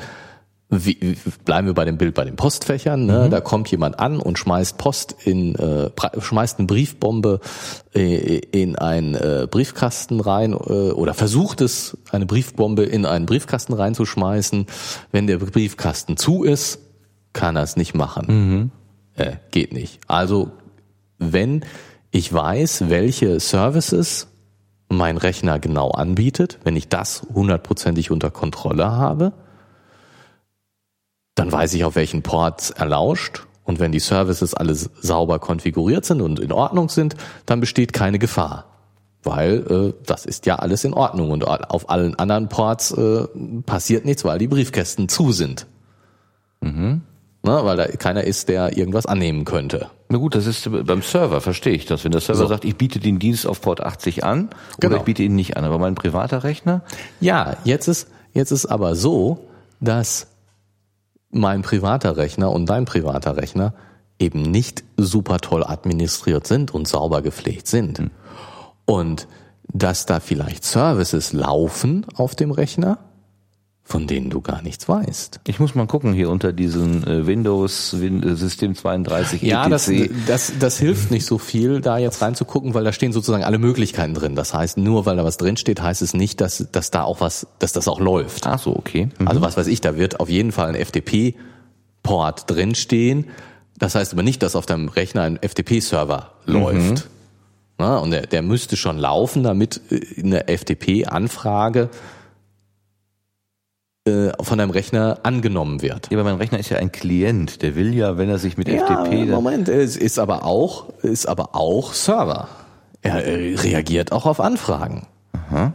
[0.69, 1.15] wie,
[1.45, 3.05] bleiben wir bei dem Bild bei den Postfächern.
[3.05, 3.25] Ne?
[3.25, 3.29] Mhm.
[3.29, 7.39] Da kommt jemand an und schmeißt Post in, äh, schmeißt eine Briefbombe
[7.93, 13.73] äh, in einen äh, Briefkasten rein äh, oder versucht es, eine Briefbombe in einen Briefkasten
[13.73, 14.65] reinzuschmeißen.
[15.11, 16.79] Wenn der Briefkasten zu ist,
[17.33, 18.25] kann er es nicht machen.
[18.27, 18.71] Mhm.
[19.15, 19.99] Äh, geht nicht.
[20.07, 20.51] Also
[21.19, 21.63] wenn
[22.09, 24.27] ich weiß, welche Services
[24.89, 29.33] mein Rechner genau anbietet, wenn ich das hundertprozentig unter Kontrolle habe,
[31.35, 33.45] dann weiß ich, auf welchen Ports er lauscht.
[33.65, 38.19] Und wenn die Services alles sauber konfiguriert sind und in Ordnung sind, dann besteht keine
[38.19, 38.65] Gefahr.
[39.23, 43.25] Weil äh, das ist ja alles in Ordnung und auf allen anderen Ports äh,
[43.65, 45.65] passiert nichts, weil die Briefkästen zu sind.
[46.61, 47.01] Mhm.
[47.41, 49.89] Na, weil da keiner ist, der irgendwas annehmen könnte.
[50.09, 52.03] Na gut, das ist beim Server, verstehe ich das.
[52.03, 52.47] Wenn der Server so.
[52.47, 54.49] sagt, ich biete den Dienst auf Port 80 an
[54.79, 54.93] genau.
[54.93, 56.81] oder ich biete ihn nicht an, aber mein privater Rechner?
[57.19, 59.47] Ja, jetzt ist, jetzt ist aber so,
[59.79, 60.27] dass
[61.35, 63.73] mein privater Rechner und dein privater Rechner
[64.19, 67.99] eben nicht super toll administriert sind und sauber gepflegt sind.
[67.99, 68.11] Mhm.
[68.85, 69.27] Und
[69.67, 72.99] dass da vielleicht Services laufen auf dem Rechner,
[73.87, 75.41] von denen du gar nichts weißt.
[75.47, 79.47] Ich muss mal gucken hier unter diesen äh, Windows Win äh, System 32 etc.
[79.47, 79.91] Ja, das,
[80.25, 84.15] das, das hilft nicht so viel, da jetzt reinzugucken, weil da stehen sozusagen alle Möglichkeiten
[84.15, 84.35] drin.
[84.35, 87.21] Das heißt, nur weil da was drin steht, heißt es nicht, dass, dass da auch
[87.21, 88.47] was, dass das auch läuft.
[88.47, 89.09] Ach so, okay.
[89.19, 89.27] Mhm.
[89.27, 93.27] Also was weiß ich, da wird auf jeden Fall ein FTP-Port drinstehen.
[93.77, 96.53] Das heißt aber nicht, dass auf deinem Rechner ein FTP-Server mhm.
[96.53, 97.07] läuft.
[97.77, 101.95] Na, und der, der müsste schon laufen, damit äh, eine FTP-Anfrage äh,
[104.07, 106.11] von deinem Rechner angenommen wird.
[106.11, 108.67] Ja, aber mein Rechner ist ja ein Klient, der will ja, wenn er sich mit
[108.67, 109.25] ja, FTP...
[109.25, 112.47] Moment, es ist aber auch, ist aber auch Server.
[113.01, 115.07] Er reagiert auch auf Anfragen.
[115.33, 115.73] Aha.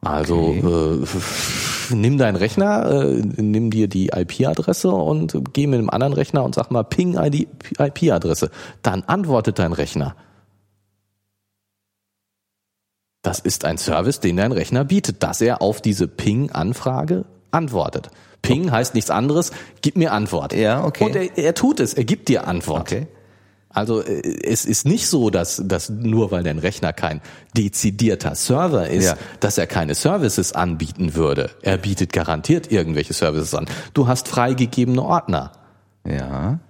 [0.00, 1.04] Also okay.
[1.92, 6.44] äh, nimm deinen Rechner, äh, nimm dir die IP-Adresse und geh mit einem anderen Rechner
[6.44, 8.50] und sag mal Ping IP-Adresse.
[8.82, 10.14] Dann antwortet dein Rechner.
[13.28, 18.08] Das ist ein Service, den dein Rechner bietet, dass er auf diese Ping-Anfrage antwortet.
[18.40, 19.50] Ping heißt nichts anderes,
[19.82, 20.54] gib mir Antwort.
[20.54, 21.04] Ja, okay.
[21.04, 22.80] Und er, er tut es, er gibt dir Antwort.
[22.80, 23.06] Okay.
[23.68, 27.20] Also äh, es ist nicht so, dass, dass nur weil dein Rechner kein
[27.54, 29.18] dezidierter Server ist, Ja.
[29.40, 31.50] dass er keine Services anbieten würde.
[31.60, 33.66] Er bietet garantiert irgendwelche Services an.
[33.92, 35.52] Du hast freigegebene Ordner.
[36.08, 36.60] Ja.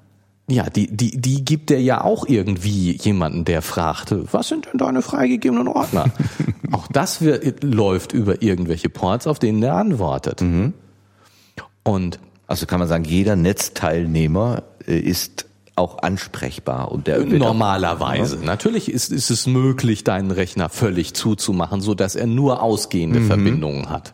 [0.50, 4.78] Ja, die, die, die gibt er ja auch irgendwie jemanden, der fragt, was sind denn
[4.78, 6.06] deine freigegebenen Ordner?
[6.72, 10.42] auch das wird, läuft über irgendwelche Ports, auf denen er antwortet.
[11.84, 15.44] Und Also kann man sagen, jeder Netzteilnehmer äh, ist
[15.76, 18.38] auch ansprechbar und der wird auch- Normalerweise.
[18.42, 23.90] Natürlich ist, ist es möglich, deinen Rechner völlig zuzumachen, so dass er nur ausgehende Verbindungen
[23.90, 24.12] hat.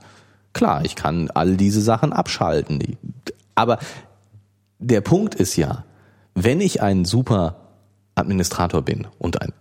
[0.52, 2.80] Klar, ich kann all diese Sachen abschalten.
[3.54, 3.78] Aber
[4.78, 5.84] der Punkt ist ja,
[6.34, 7.56] wenn ich ein super
[8.14, 9.52] Administrator bin und ein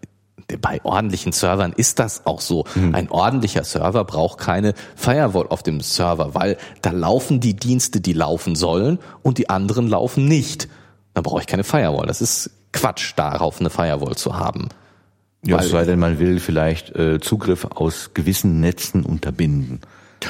[0.61, 2.65] bei ordentlichen Servern ist das auch so.
[2.75, 8.13] Ein ordentlicher Server braucht keine Firewall auf dem Server, weil da laufen die Dienste, die
[8.13, 10.67] laufen sollen und die anderen laufen nicht.
[11.13, 12.05] Da brauche ich keine Firewall.
[12.07, 14.67] Das ist Quatsch, darauf eine Firewall zu haben.
[15.45, 19.79] Ja, Weil- es sei denn, man will vielleicht äh, Zugriff aus gewissen Netzen unterbinden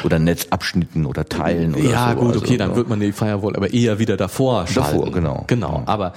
[0.03, 2.20] oder Netzabschnitten oder Teilen oder ja, so.
[2.20, 2.76] gut, Also, okay, dann ja.
[2.76, 4.98] wird man die Firewall aber eher wieder davor schalten.
[4.98, 5.44] Davor, genau.
[5.48, 5.84] Genau, Ja.
[5.88, 6.14] aber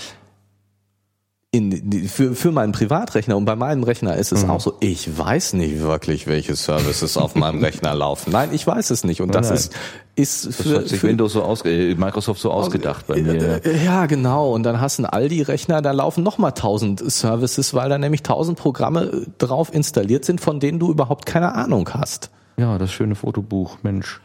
[1.52, 4.50] in, für, für meinen Privatrechner und bei meinem Rechner ist es Mhm.
[4.50, 8.30] auch so, ich weiß nicht wirklich, welche Services auf meinem Rechner laufen.
[8.32, 9.56] Nein, ich weiß es nicht und das Nein.
[9.56, 9.72] ist
[10.16, 13.64] ist Das für, hat sich für Windows so ausge äh, Microsoft so ausgedacht bei mir.
[13.64, 14.52] Äh, Ja, genau.
[14.52, 18.58] Und dann hast du einen Aldi-Rechner, da laufen nochmal tausend Services, weil da nämlich tausend
[18.58, 22.30] Programme äh, drauf installiert sind, von denen du überhaupt keine Ahnung hast.
[22.56, 24.20] Ja, das schöne Fotobuch, Mensch.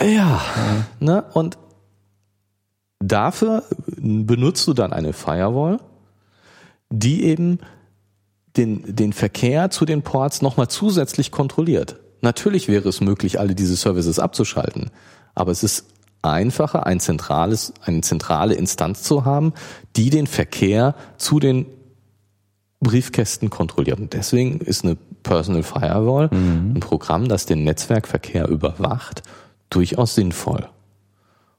[0.00, 0.40] Ja.
[1.00, 1.24] Ne?
[1.34, 1.58] Und
[2.98, 5.78] dafür benutzt du dann eine Firewall,
[6.90, 7.58] die eben
[8.56, 11.96] den, den Verkehr zu den Ports nochmal zusätzlich kontrolliert.
[12.20, 14.90] Natürlich wäre es möglich, alle diese Services abzuschalten,
[15.34, 15.86] aber es ist
[16.22, 19.52] einfacher, ein zentrales, eine zentrale Instanz zu haben,
[19.96, 21.66] die den Verkehr zu den
[22.80, 24.00] Briefkästen kontrolliert.
[24.00, 29.24] Und deswegen ist eine Personal Firewall, ein Programm, das den Netzwerkverkehr überwacht,
[29.70, 30.68] durchaus sinnvoll.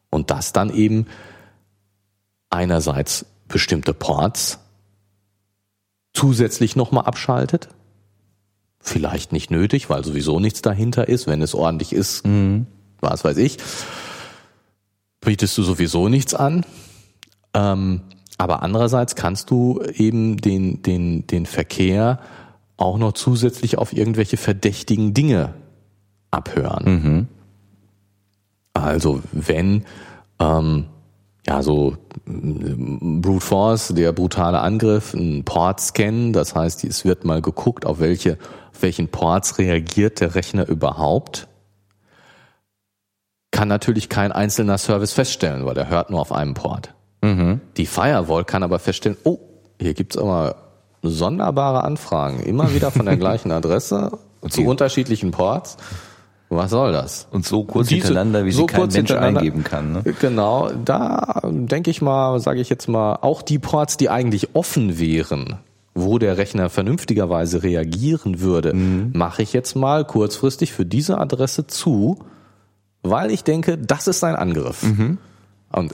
[0.09, 1.07] Und das dann eben
[2.49, 4.59] einerseits bestimmte Ports
[6.13, 7.67] zusätzlich nochmal abschaltet.
[8.79, 11.27] Vielleicht nicht nötig, weil sowieso nichts dahinter ist.
[11.27, 12.23] Wenn es ordentlich ist,
[13.01, 13.57] was weiß ich,
[15.19, 16.65] bietest du sowieso nichts an.
[17.53, 18.01] Ähm,
[18.37, 22.19] aber andererseits kannst du eben den, den, den Verkehr
[22.77, 25.53] auch noch zusätzlich auf irgendwelche verdächtigen Dinge
[26.31, 27.27] abhören.
[28.73, 29.85] Also wenn
[30.39, 30.87] ähm,
[31.47, 31.97] ja so
[32.27, 37.99] ähm, Brute Force, der brutale Angriff, ein Port-Scan, das heißt, es wird mal geguckt, auf
[37.99, 38.37] welche,
[38.73, 41.47] auf welchen Ports reagiert der Rechner überhaupt,
[43.51, 46.93] kann natürlich kein einzelner Service feststellen, weil er hört nur auf einem Port.
[47.77, 49.39] Die Firewall kann aber feststellen, oh,
[49.79, 50.64] hier gibt's aber
[51.07, 54.11] sonderbare Anfragen, immer wieder von der gleichen Adresse
[54.49, 55.77] zu die- unterschiedlichen Ports.
[56.49, 57.27] Was soll das?
[57.31, 59.93] Und so kurz Diese- hintereinander, wie sie so kein kurz Mensch eingeben kann.
[59.93, 60.03] Ne?
[60.21, 64.99] Genau, da denke ich mal, sage ich jetzt mal, auch die Ports, die eigentlich offen
[64.99, 65.57] wären,
[65.95, 69.11] wo der Rechner vernünftigerweise reagieren würde, Mhm.
[69.15, 72.19] mache ich jetzt mal kurzfristig für diese Adresse zu,
[73.01, 74.83] weil ich denke, das ist ein Angriff.
[74.83, 75.17] Mhm.
[75.71, 75.93] Und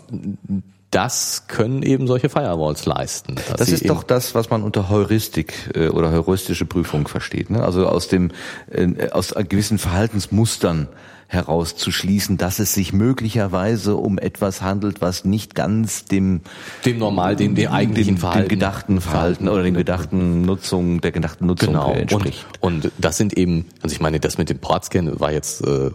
[0.92, 3.36] das können eben solche Firewalls leisten.
[3.58, 7.50] Das ist doch das, was man unter Heuristik äh, oder heuristische Prüfung versteht.
[7.50, 7.64] Ne?
[7.64, 8.32] Also aus dem
[8.70, 10.88] äh, aus gewissen Verhaltensmustern
[11.28, 16.42] herauszuschließen, dass es sich möglicherweise um etwas handelt, was nicht ganz dem
[16.86, 18.50] dem normal, dem, dem eigentlichen dem, Verhalten.
[18.50, 21.88] dem gedachten Verhalten oder dem gedachten Nutzung der gedachten Nutzung Genau.
[21.88, 22.46] äh, Und, entspricht.
[22.60, 25.92] und das sind eben, also ich meine, das mit dem Portscan war jetzt äh,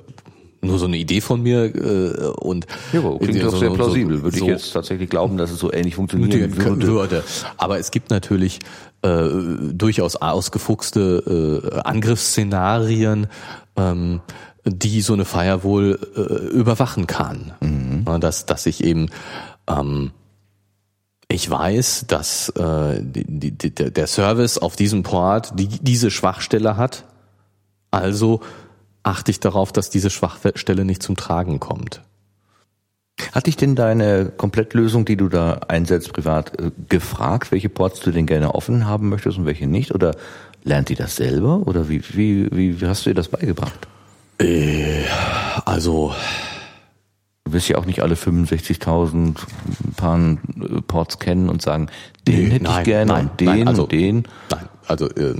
[0.62, 4.22] nur so eine Idee von mir äh, und Ja, aber klingt doch so- sehr plausibel.
[4.22, 6.86] Würde so ich jetzt tatsächlich glauben, dass es so ähnlich funktionieren würde.
[6.86, 7.24] würde.
[7.56, 8.60] Aber es gibt natürlich
[9.02, 9.28] äh,
[9.72, 13.26] durchaus ausgefuchste äh, Angriffsszenarien,
[13.76, 14.20] ähm,
[14.64, 16.20] die so eine Firewall äh,
[16.56, 17.52] überwachen kann.
[18.06, 19.08] Ja, Dass, dass ich eben
[19.68, 20.10] ähm,
[21.28, 26.76] ich weiß, dass äh, die, die, der der Service auf diesem Port die, diese Schwachstelle
[26.76, 27.04] hat.
[27.90, 28.40] Also
[29.06, 32.02] achte ich darauf, dass diese Schwachstelle nicht zum Tragen kommt.
[33.32, 38.10] Hat dich denn deine Komplettlösung, die du da einsetzt privat, äh, gefragt, welche Ports du
[38.10, 39.94] denn gerne offen haben möchtest und welche nicht?
[39.94, 40.16] Oder
[40.64, 41.66] lernt die das selber?
[41.66, 43.86] Oder wie, wie, wie, wie hast du dir das beigebracht?
[45.64, 46.12] Also
[47.44, 49.36] Du wirst ja auch nicht alle 65.000
[49.96, 50.36] Paar äh,
[50.86, 51.88] Ports kennen und sagen,
[52.26, 54.24] den Nee, hätte nein, ich gerne nein, und den nein, also- und den.
[54.50, 55.34] Nein, also da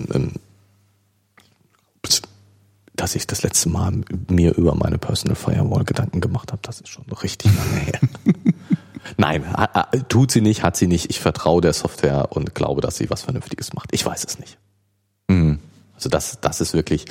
[2.97, 3.93] dass ich das letzte Mal
[4.29, 6.63] mir über meine Personal Firewall Gedanken gemacht habe.
[6.63, 8.01] Das ist schon richtig lange her.
[9.17, 9.45] Nein,
[10.09, 11.11] tut sie nicht, hat sie nicht.
[11.11, 13.91] Ich vertraue der Software und glaube, dass sie was Vernünftiges macht.
[13.93, 14.59] Ich weiß es nicht.
[15.29, 15.59] Mhm.
[15.95, 17.07] Also das, das ist wirklich.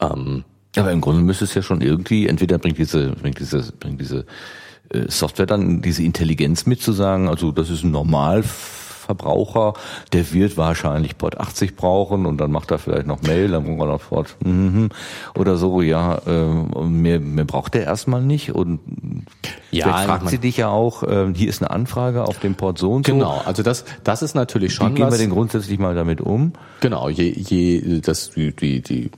[0.00, 0.44] Ähm,
[0.76, 4.24] aber im Grunde müsste es ja schon irgendwie, entweder bringt diese, bringt diese, bringt diese
[4.90, 8.42] äh, Software dann diese Intelligenz mit zu sagen, also das ist ein normal
[9.12, 9.74] Verbraucher,
[10.12, 13.80] der wird wahrscheinlich Port 80 brauchen und dann macht er vielleicht noch Mail, dann braucht
[13.80, 14.88] er noch Port mhm,
[15.36, 18.80] oder so, ja, äh, mehr, mehr braucht er erstmal nicht und
[19.70, 22.78] ja, vielleicht fragt sie dich ja auch, äh, hier ist eine Anfrage auf dem Port
[22.78, 23.12] so und so.
[23.12, 26.20] Genau, also das, das ist natürlich schon Wie gehen was, wir denn grundsätzlich mal damit
[26.20, 26.52] um?
[26.80, 29.10] Genau, je, je das, die, die, die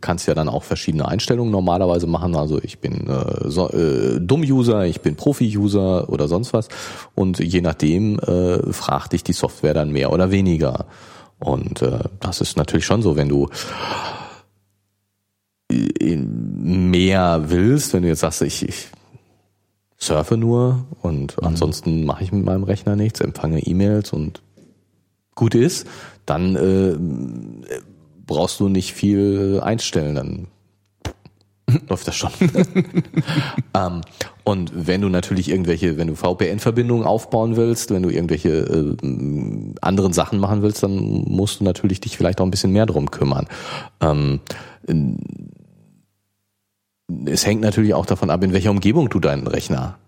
[0.00, 2.34] kannst ja dann auch verschiedene Einstellungen normalerweise machen.
[2.34, 6.68] Also ich bin äh, so, äh, Dumm-User, ich bin Profi-User oder sonst was.
[7.14, 10.86] Und je nachdem äh, fragt dich die Software dann mehr oder weniger.
[11.38, 13.48] Und äh, das ist natürlich schon so, wenn du
[15.70, 18.88] mehr willst, wenn du jetzt sagst, ich, ich
[19.96, 21.46] surfe nur und mhm.
[21.46, 24.42] ansonsten mache ich mit meinem Rechner nichts, empfange E-Mails und
[25.34, 25.86] gut ist,
[26.26, 26.96] dann äh,
[28.30, 30.46] brauchst du nicht viel einstellen, dann
[31.88, 32.30] läuft das schon.
[33.74, 34.00] ähm,
[34.44, 38.96] und wenn du natürlich irgendwelche, wenn du VPN-Verbindungen aufbauen willst, wenn du irgendwelche äh,
[39.82, 40.96] anderen Sachen machen willst, dann
[41.26, 43.48] musst du natürlich dich vielleicht auch ein bisschen mehr drum kümmern.
[44.00, 44.40] Ähm,
[47.26, 49.98] es hängt natürlich auch davon ab, in welcher Umgebung du deinen Rechner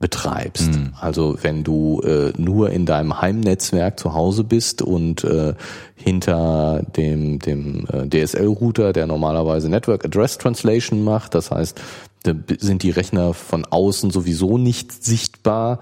[0.00, 0.72] betreibst.
[0.72, 0.94] Mhm.
[0.98, 5.54] Also wenn du äh, nur in deinem Heimnetzwerk zu Hause bist und äh,
[5.94, 11.80] hinter dem, dem äh, DSL-Router, der normalerweise Network Address Translation macht, das heißt,
[12.22, 15.80] da sind die Rechner von außen sowieso nicht sichtbar,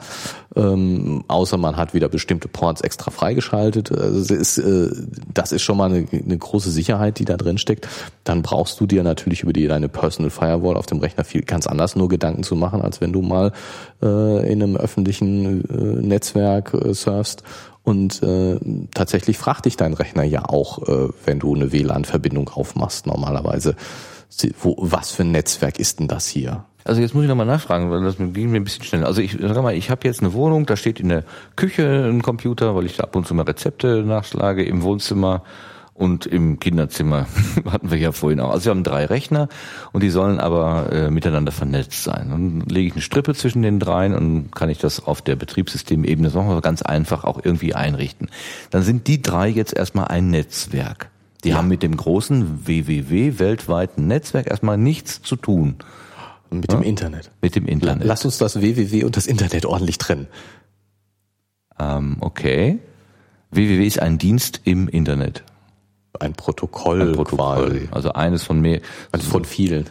[0.54, 3.90] ähm, außer man hat wieder bestimmte Ports extra freigeschaltet.
[3.90, 4.90] Also ist, äh,
[5.34, 7.88] das ist schon mal eine, eine, große Sicherheit, die da drin steckt.
[8.24, 11.66] Dann brauchst du dir natürlich über die, deine Personal Firewall auf dem Rechner viel ganz
[11.66, 13.52] anders nur Gedanken zu machen, als wenn du mal
[14.02, 17.42] äh, in einem öffentlichen äh, Netzwerk äh, surfst
[17.88, 18.58] und äh,
[18.92, 23.76] tatsächlich fragt dich dein Rechner ja auch, äh, wenn du eine WLAN-Verbindung aufmachst, normalerweise
[24.60, 26.64] wo, was für ein Netzwerk ist denn das hier?
[26.84, 29.06] Also jetzt muss ich nochmal nachfragen, weil das ging mir ein bisschen schneller.
[29.06, 31.24] Also ich sag mal, ich habe jetzt eine Wohnung, da steht in der
[31.54, 35.42] Küche ein Computer, weil ich da ab und zu mal Rezepte nachschlage, im Wohnzimmer
[35.92, 37.26] und im Kinderzimmer
[37.70, 38.52] hatten wir ja vorhin auch.
[38.52, 39.48] Also wir haben drei Rechner
[39.92, 42.28] und die sollen aber äh, miteinander vernetzt sein.
[42.30, 46.28] Dann lege ich eine Strippe zwischen den dreien und kann ich das auf der Betriebssystemebene,
[46.28, 48.30] das machen wir ganz einfach, auch irgendwie einrichten.
[48.70, 51.10] Dann sind die drei jetzt erstmal ein Netzwerk.
[51.44, 51.56] Die ja.
[51.56, 55.76] haben mit dem großen WWW weltweiten Netzwerk erstmal nichts zu tun.
[56.50, 56.78] Mit ja?
[56.78, 57.30] dem Internet.
[57.42, 58.06] Mit dem Internet.
[58.06, 60.26] Lass uns das WWW und das Internet ordentlich trennen.
[61.78, 62.78] Ähm, okay.
[63.50, 65.44] WWW ist ein Dienst im Internet.
[66.18, 67.88] Ein Protokoll, ein Protokoll quasi.
[67.92, 68.80] Also eines von mehr.
[69.12, 69.86] Also von vielen.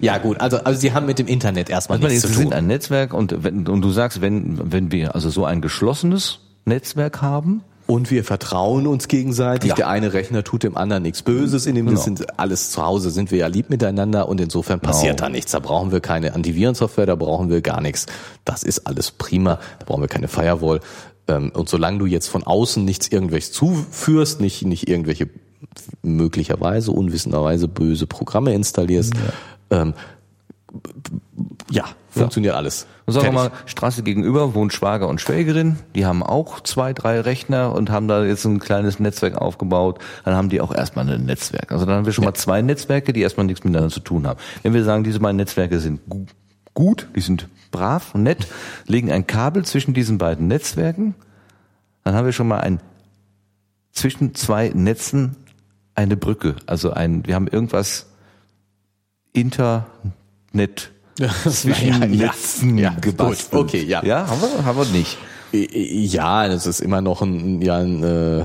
[0.00, 2.36] ja gut, also, also sie haben mit dem Internet erstmal also nichts zu tun.
[2.36, 5.62] Sie sind ein Netzwerk und, wenn, und du sagst, wenn, wenn wir also so ein
[5.62, 9.70] geschlossenes Netzwerk haben, und wir vertrauen uns gegenseitig.
[9.70, 9.74] Ja.
[9.74, 11.66] Der eine Rechner tut dem anderen nichts Böses.
[11.66, 12.00] In dem genau.
[12.00, 15.26] sind alles zu Hause sind wir ja lieb miteinander und insofern passiert genau.
[15.26, 15.50] da nichts.
[15.50, 18.06] Da brauchen wir keine Antivirensoftware, da brauchen wir gar nichts.
[18.44, 19.58] Das ist alles prima.
[19.80, 20.80] Da brauchen wir keine Firewall.
[21.26, 25.28] Ähm, und solange du jetzt von außen nichts irgendwelches zuführst, nicht, nicht irgendwelche
[26.02, 29.82] möglicherweise unwissenderweise böse Programme installierst, ja.
[29.82, 29.94] ähm,
[31.70, 32.58] ja, funktioniert ja.
[32.58, 32.86] alles.
[33.06, 37.20] Und sagen wir mal, Straße gegenüber wohnt Schwager und Schwägerin, die haben auch zwei, drei
[37.20, 41.24] Rechner und haben da jetzt ein kleines Netzwerk aufgebaut, dann haben die auch erstmal ein
[41.24, 41.72] Netzwerk.
[41.72, 42.30] Also dann haben wir schon ja.
[42.30, 44.38] mal zwei Netzwerke, die erstmal nichts miteinander zu tun haben.
[44.62, 46.00] Wenn wir sagen, diese beiden Netzwerke sind
[46.74, 48.46] gut, die sind brav und nett,
[48.86, 51.14] legen ein Kabel zwischen diesen beiden Netzwerken,
[52.04, 52.80] dann haben wir schon mal ein
[53.92, 55.36] zwischen zwei Netzen
[55.94, 56.56] eine Brücke.
[56.66, 58.06] Also ein, wir haben irgendwas
[60.52, 60.90] Internet
[61.48, 63.50] zwischen ja, Netzen ja, gebastelt.
[63.50, 64.04] Gut, okay, ja.
[64.04, 65.18] Ja, haben wir, haben wir nicht.
[65.52, 68.44] Ja, das ist immer noch ein, ja, ein äh,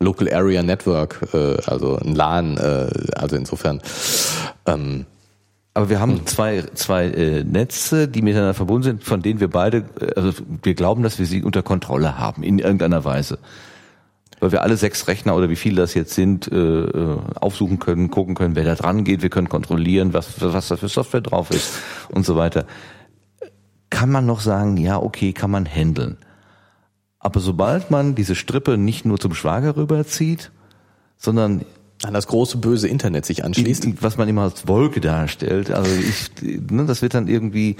[0.00, 3.80] Local Area Network, äh, also ein LAN, äh, also insofern.
[4.66, 5.06] Ähm,
[5.74, 6.26] aber wir haben hm.
[6.26, 10.74] zwei, zwei äh, Netze, die miteinander verbunden sind, von denen wir beide, äh, also wir
[10.74, 13.38] glauben, dass wir sie unter Kontrolle haben, in irgendeiner Weise
[14.40, 18.10] weil wir alle sechs Rechner oder wie viele das jetzt sind, äh, äh, aufsuchen können,
[18.10, 21.50] gucken können, wer da dran geht, wir können kontrollieren, was, was da für Software drauf
[21.50, 21.72] ist
[22.10, 22.66] und so weiter.
[23.90, 26.18] Kann man noch sagen, ja, okay, kann man handeln.
[27.18, 30.52] Aber sobald man diese Strippe nicht nur zum Schwager rüberzieht,
[31.16, 31.64] sondern
[32.04, 34.02] an das große böse Internet sich anschließt.
[34.02, 35.70] Was man immer als Wolke darstellt.
[35.70, 37.76] Also ich, ne, das wird dann irgendwie,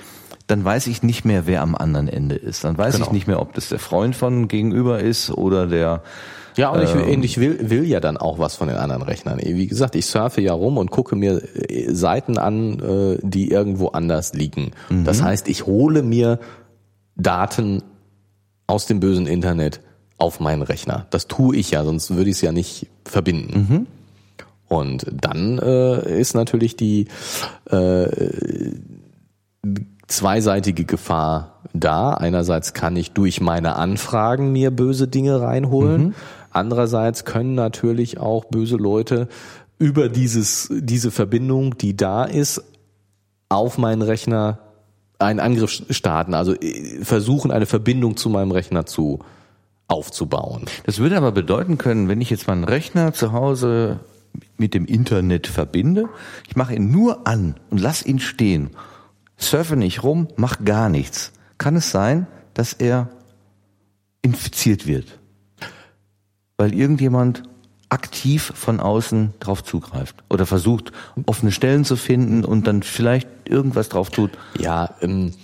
[0.46, 2.64] dann weiß ich nicht mehr, wer am anderen Ende ist.
[2.64, 3.06] Dann weiß genau.
[3.06, 6.02] ich nicht mehr, ob das der Freund von gegenüber ist oder der
[6.56, 9.38] Ja, und ich, ähm, ich will, will ja dann auch was von den anderen Rechnern.
[9.42, 13.88] Wie gesagt, ich surfe ja rum und gucke mir äh, Seiten an, äh, die irgendwo
[13.88, 14.72] anders liegen.
[14.88, 15.04] Mhm.
[15.04, 16.38] Das heißt, ich hole mir
[17.14, 17.82] Daten
[18.66, 19.80] aus dem bösen Internet
[20.18, 21.06] auf meinen Rechner.
[21.10, 23.66] Das tue ich ja, sonst würde ich es ja nicht verbinden.
[23.68, 23.86] Mhm.
[24.68, 27.06] Und dann äh, ist natürlich die
[27.70, 28.06] äh,
[30.08, 32.14] zweiseitige Gefahr da.
[32.14, 36.02] Einerseits kann ich durch meine Anfragen mir böse Dinge reinholen.
[36.02, 36.14] Mhm.
[36.56, 39.28] Andererseits können natürlich auch böse Leute
[39.78, 42.62] über dieses, diese Verbindung, die da ist,
[43.50, 44.58] auf meinen Rechner
[45.18, 49.20] einen Angriff starten, also äh, versuchen, eine Verbindung zu meinem Rechner zu
[49.88, 50.64] aufzubauen.
[50.84, 54.00] Das würde aber bedeuten können, wenn ich jetzt meinen Rechner zu Hause
[54.56, 56.08] mit dem Internet verbinde,
[56.48, 58.70] ich mache ihn nur an und lass ihn stehen,
[59.36, 63.10] surfe nicht rum, mach gar nichts, kann es sein, dass er
[64.22, 65.18] infiziert wird,
[66.56, 67.42] weil irgendjemand
[67.88, 70.92] aktiv von außen drauf zugreift oder versucht,
[71.26, 74.32] offene Stellen zu finden und dann vielleicht irgendwas drauf tut.
[74.58, 75.34] Ja, ähm,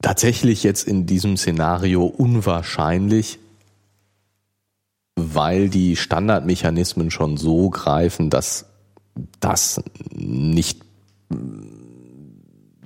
[0.00, 3.38] tatsächlich jetzt in diesem Szenario unwahrscheinlich,
[5.16, 8.66] weil die Standardmechanismen schon so greifen, dass
[9.40, 10.80] das nicht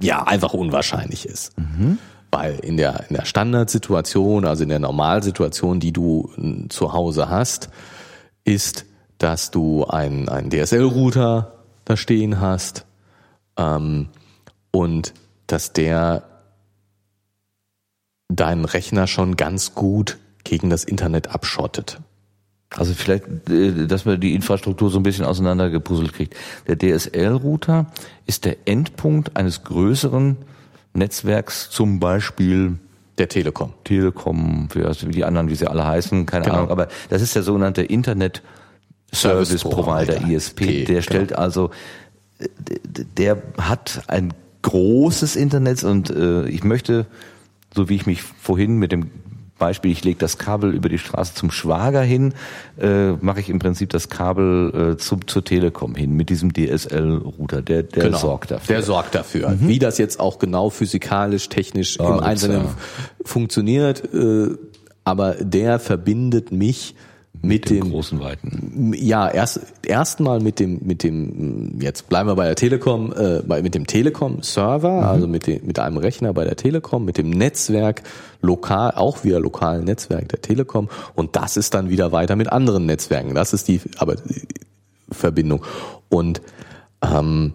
[0.01, 1.57] ja einfach unwahrscheinlich ist.
[1.59, 1.99] Mhm.
[2.37, 6.31] Weil in der, in der Standardsituation, also in der Normalsituation, die du
[6.69, 7.71] zu Hause hast,
[8.45, 8.85] ist,
[9.17, 11.55] dass du einen, einen DSL-Router
[11.87, 12.85] da stehen hast
[13.57, 14.09] ähm,
[14.71, 15.15] und
[15.47, 16.25] dass der
[18.29, 22.01] deinen Rechner schon ganz gut gegen das Internet abschottet.
[22.69, 26.37] Also vielleicht, äh, dass man die Infrastruktur so ein bisschen auseinandergepuzzelt kriegt.
[26.67, 27.87] Der DSL-Router
[28.27, 30.37] ist der Endpunkt eines größeren
[30.97, 32.79] Netzwerks, zum Beispiel
[33.19, 33.73] der Telekom.
[33.85, 36.57] Telekom, wie die anderen, wie sie alle heißen, keine genau.
[36.57, 36.71] Ahnung.
[36.71, 38.43] Aber das ist der sogenannte Internet
[39.15, 40.85] Service Provider, ISP.
[40.85, 41.41] Der stellt genau.
[41.41, 41.71] also,
[43.17, 47.07] der hat ein großes Internet und äh, ich möchte,
[47.75, 49.11] so wie ich mich vorhin mit dem
[49.59, 52.35] Beispiel, ich lege das Kabel über die Straße zum Schwager hin,
[52.81, 57.63] äh, mache ich im Prinzip das Kabel äh, zum, zur Telekom hin mit diesem DSL-Router.
[57.63, 58.75] Der, der genau, sorgt dafür.
[58.75, 59.51] Der sorgt dafür.
[59.51, 59.69] Mhm.
[59.69, 62.77] Wie das jetzt auch genau physikalisch, technisch oh, im Einzelnen ja.
[63.25, 64.51] funktioniert, äh,
[65.05, 66.95] aber der verbindet mich
[67.43, 68.93] mit, dem, dem, großen Weiten.
[68.95, 73.63] Ja, erst erstmal mit dem mit dem jetzt bleiben wir bei der Telekom äh, bei,
[73.63, 75.07] mit dem Telekom Server, mhm.
[75.07, 78.03] also mit dem mit einem Rechner bei der Telekom, mit dem Netzwerk
[78.41, 82.87] lokal auch wieder lokalen Netzwerk der Telekom und das ist dann wieder weiter mit anderen
[82.87, 83.35] Netzwerken.
[83.35, 84.43] Das ist die aber die
[85.11, 85.65] Verbindung
[86.09, 86.41] und
[87.03, 87.53] ähm,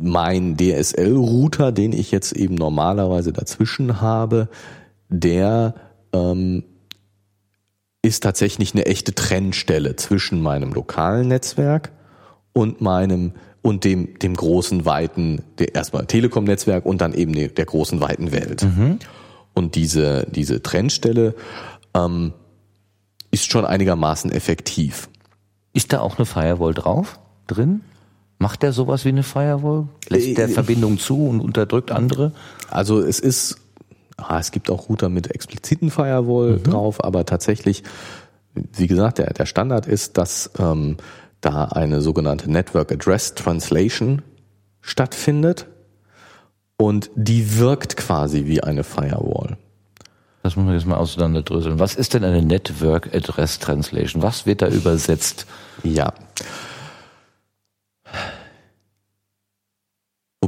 [0.00, 4.48] mein DSL-Router, den ich jetzt eben normalerweise dazwischen habe,
[5.08, 5.74] der
[6.12, 6.64] ähm,
[8.02, 11.92] ist tatsächlich eine echte Trennstelle zwischen meinem lokalen Netzwerk
[12.52, 18.00] und meinem und dem dem großen weiten der erstmal Telekom-Netzwerk und dann eben der, großen
[18.00, 18.62] weiten Welt.
[18.62, 18.98] Mhm.
[19.54, 21.34] Und diese diese Trennstelle
[21.94, 22.32] ähm,
[23.30, 25.08] ist schon einigermaßen effektiv.
[25.72, 27.82] Ist da auch eine Firewall drauf drin?
[28.38, 29.88] Macht der sowas wie eine Firewall?
[30.08, 32.32] Lässt der äh, Verbindung zu und unterdrückt andere?
[32.70, 33.58] Also es ist
[34.18, 36.62] ah, es gibt auch Router mit expliziten Firewall mhm.
[36.64, 37.82] drauf, aber tatsächlich,
[38.54, 40.96] wie gesagt, der, der Standard ist, dass ähm,
[41.40, 44.22] da eine sogenannte Network Address Translation
[44.80, 45.66] stattfindet
[46.76, 49.56] und die wirkt quasi wie eine Firewall.
[50.42, 51.78] Das muss man jetzt mal auseinanderdröseln.
[51.78, 54.22] Was ist denn eine Network Address Translation?
[54.22, 55.46] Was wird da übersetzt?
[55.82, 56.12] Ja.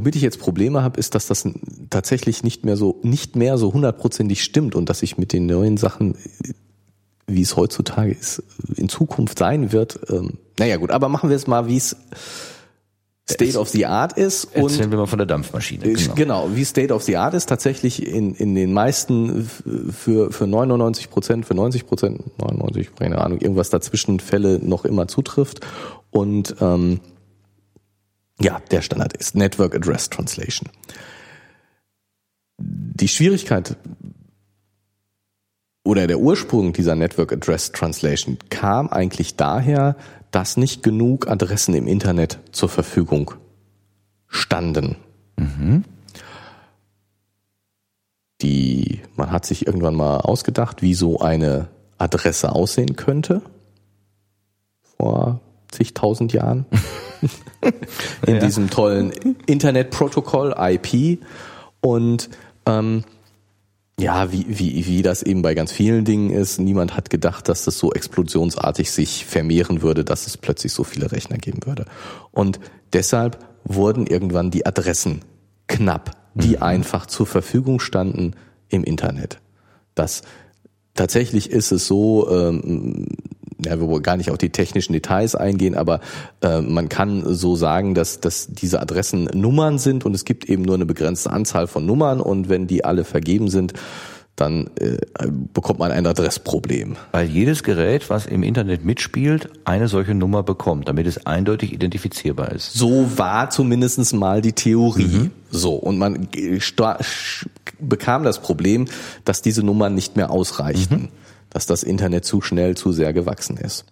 [0.01, 1.47] Womit ich jetzt Probleme habe, ist, dass das
[1.91, 5.77] tatsächlich nicht mehr so nicht mehr so hundertprozentig stimmt und dass ich mit den neuen
[5.77, 6.15] Sachen,
[7.27, 8.41] wie es heutzutage ist,
[8.75, 9.99] in Zukunft sein wird.
[10.09, 11.95] Ähm, naja gut, aber machen wir es mal, wie es
[13.29, 14.45] State of the Art ist.
[14.55, 15.83] Und Erzählen wir mal von der Dampfmaschine.
[15.83, 16.15] Genau.
[16.15, 19.47] genau, wie State of the Art ist tatsächlich in, in den meisten
[19.91, 25.07] für, für 99 Prozent, für 90 Prozent, 99, keine Ahnung, irgendwas dazwischen Fälle noch immer
[25.07, 25.59] zutrifft.
[26.09, 27.01] Und ähm,
[28.41, 30.69] ja, der Standard ist Network Address Translation.
[32.57, 33.77] Die Schwierigkeit
[35.83, 39.95] oder der Ursprung dieser Network Address Translation kam eigentlich daher,
[40.29, 43.31] dass nicht genug Adressen im Internet zur Verfügung
[44.27, 44.95] standen.
[45.37, 45.83] Mhm.
[48.41, 53.41] Die, man hat sich irgendwann mal ausgedacht, wie so eine Adresse aussehen könnte.
[54.97, 56.65] Vor zigtausend Jahren.
[58.25, 58.39] in ja.
[58.39, 59.11] diesem tollen
[59.45, 61.19] Internetprotokoll IP
[61.81, 62.29] und
[62.65, 63.03] ähm,
[63.99, 67.65] ja, wie, wie, wie das eben bei ganz vielen Dingen ist, niemand hat gedacht, dass
[67.65, 71.85] das so explosionsartig sich vermehren würde, dass es plötzlich so viele Rechner geben würde.
[72.31, 72.59] Und
[72.93, 75.21] deshalb wurden irgendwann die Adressen
[75.67, 76.63] knapp, die mhm.
[76.63, 78.33] einfach zur Verfügung standen
[78.69, 79.39] im Internet.
[79.93, 80.23] Das
[80.95, 83.07] tatsächlich ist es so, ähm,
[83.65, 85.99] ja, wir wollen gar nicht auf die technischen Details eingehen, aber
[86.41, 90.63] äh, man kann so sagen, dass, dass diese Adressen Nummern sind und es gibt eben
[90.63, 93.73] nur eine begrenzte Anzahl von Nummern und wenn die alle vergeben sind,
[94.35, 94.97] dann äh,
[95.53, 96.95] bekommt man ein Adressproblem.
[97.11, 102.51] Weil jedes Gerät, was im Internet mitspielt, eine solche Nummer bekommt, damit es eindeutig identifizierbar
[102.51, 102.73] ist.
[102.73, 105.03] So war zumindest mal die Theorie.
[105.03, 105.31] Mhm.
[105.51, 106.27] So, und man
[107.79, 108.85] bekam das Problem,
[109.25, 111.01] dass diese Nummern nicht mehr ausreichten.
[111.03, 111.09] Mhm
[111.51, 113.85] dass das Internet zu schnell, zu sehr gewachsen ist.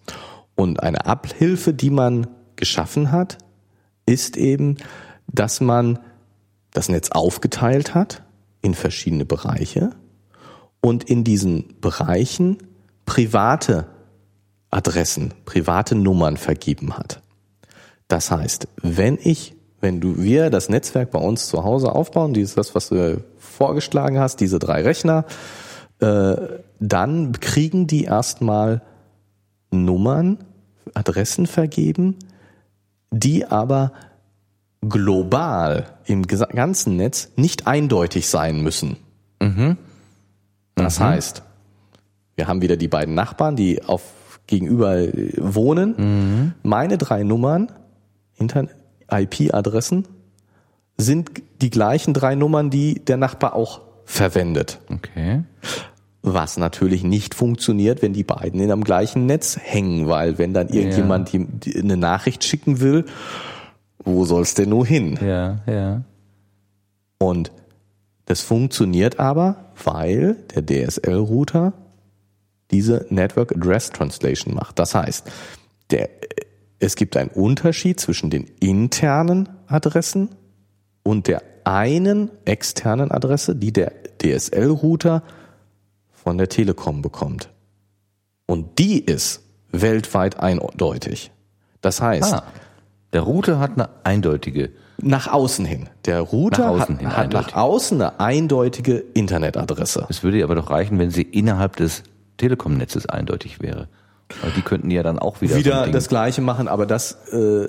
[0.56, 3.38] Und eine Abhilfe, die man geschaffen hat,
[4.06, 4.76] ist eben,
[5.28, 6.00] dass man
[6.72, 8.22] das Netz aufgeteilt hat
[8.62, 9.90] in verschiedene Bereiche
[10.80, 12.58] und in diesen Bereichen
[13.06, 13.86] private
[14.70, 17.22] Adressen, private Nummern vergeben hat.
[18.08, 22.54] Das heißt, wenn ich, wenn du wir das Netzwerk bei uns zu Hause aufbauen, dieses
[22.54, 25.24] das, was du vorgeschlagen hast, diese drei Rechner,
[26.00, 26.36] äh,
[26.78, 28.82] dann kriegen die erstmal
[29.70, 30.38] Nummern,
[30.94, 32.16] Adressen vergeben,
[33.10, 33.92] die aber
[34.82, 38.96] global im ganzen Netz nicht eindeutig sein müssen.
[39.40, 39.76] Mhm.
[40.74, 41.04] Das mhm.
[41.04, 41.42] heißt,
[42.36, 44.02] wir haben wieder die beiden Nachbarn, die auf
[44.46, 45.06] gegenüber
[45.36, 45.94] wohnen.
[45.96, 46.52] Mhm.
[46.62, 47.70] Meine drei Nummern,
[48.38, 50.08] IP-Adressen,
[50.96, 51.30] sind
[51.60, 54.80] die gleichen drei Nummern, die der Nachbar auch verwendet.
[54.90, 55.44] Okay.
[56.22, 60.68] Was natürlich nicht funktioniert, wenn die beiden in einem gleichen Netz hängen, weil wenn dann
[60.68, 61.40] irgendjemand ja.
[61.40, 63.06] die, die eine Nachricht schicken will,
[64.04, 65.18] wo soll's denn nur hin?
[65.22, 66.02] Ja, ja.
[67.18, 67.52] Und
[68.26, 71.72] das funktioniert aber, weil der DSL-Router
[72.70, 74.78] diese Network Address Translation macht.
[74.78, 75.30] Das heißt,
[75.90, 76.08] der,
[76.78, 80.28] es gibt einen Unterschied zwischen den internen Adressen
[81.02, 83.92] und der einen externen Adresse, die der
[84.22, 85.22] DSL-Router
[86.22, 87.50] von der Telekom bekommt.
[88.46, 91.30] Und die ist weltweit eindeutig.
[91.80, 92.42] Das heißt, ah,
[93.12, 94.70] der Router hat eine eindeutige
[95.02, 95.88] nach außen hin.
[96.04, 100.06] Der Router nach außen hat, hat nach außen eine eindeutige Internetadresse.
[100.08, 102.02] Es würde aber doch reichen, wenn sie innerhalb des
[102.36, 103.88] Telekom-Netzes eindeutig wäre.
[104.42, 107.66] Weil die könnten ja dann auch wieder wieder so das Gleiche machen, aber das äh,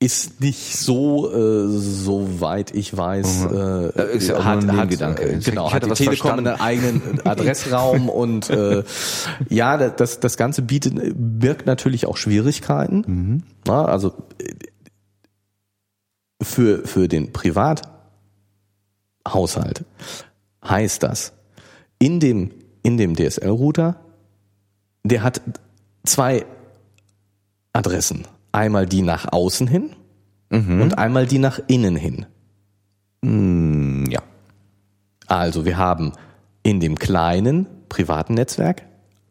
[0.00, 3.90] ist nicht so, äh, soweit ich weiß, mhm.
[3.96, 5.24] äh, ist ja hat, ein Gedanke.
[5.24, 8.84] Äh, genau, hat die Telekom einen eigenen Adressraum und äh,
[9.48, 13.02] ja, das, das Ganze bietet, birgt natürlich auch Schwierigkeiten.
[13.06, 13.42] Mhm.
[13.66, 14.14] Na, also
[16.40, 19.84] für, für den Privathaushalt
[20.64, 21.32] heißt das,
[21.98, 22.52] in dem,
[22.84, 23.96] in dem DSL-Router,
[25.02, 25.40] der hat
[26.04, 26.46] zwei
[27.72, 29.90] Adressen einmal die nach außen hin
[30.50, 30.80] mhm.
[30.80, 32.26] und einmal die nach innen hin.
[33.22, 34.22] Mm, ja.
[35.26, 36.12] Also wir haben
[36.62, 38.82] in dem kleinen privaten Netzwerk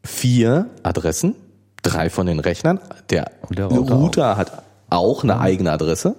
[0.03, 1.35] vier Adressen,
[1.83, 2.79] drei von den Rechnern.
[3.09, 4.37] Der, der Router, Router auch.
[4.37, 6.15] hat auch eine eigene Adresse.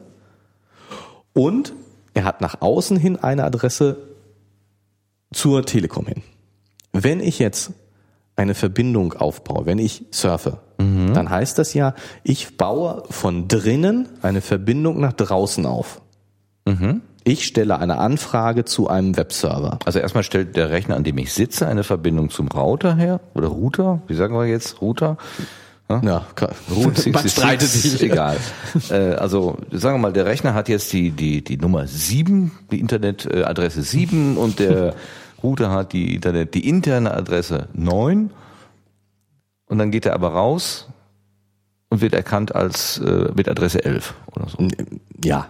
[1.33, 1.73] Und
[2.15, 3.97] er hat nach außen hin eine Adresse
[5.33, 6.23] zur Telekom hin.
[6.93, 7.73] Wenn ich jetzt
[8.35, 11.15] eine Verbindung aufbaue, wenn ich surfe, mhm.
[11.15, 16.01] dann heißt das ja, ich baue von drinnen eine Verbindung nach draußen auf.
[16.67, 17.03] Mhm.
[17.25, 19.79] Ich stelle eine Anfrage zu einem Webserver.
[19.85, 23.49] Also erstmal stellt der Rechner, an dem ich sitze, eine Verbindung zum Router her oder
[23.49, 25.19] Router, wie sagen wir jetzt, Router?
[25.91, 26.27] Ja, ja
[26.75, 28.03] Route man streitet sich.
[28.03, 28.37] Egal.
[28.91, 32.81] Äh, also sagen wir mal, der Rechner hat jetzt die, die, die Nummer 7, die
[32.81, 34.95] Internetadresse 7 und der
[35.43, 38.31] Router hat die Internet, die interne Adresse 9
[39.69, 40.89] und dann geht er aber raus
[41.91, 44.69] und wird erkannt als äh, mit Adresse 11 oder so.
[45.25, 45.49] Ja.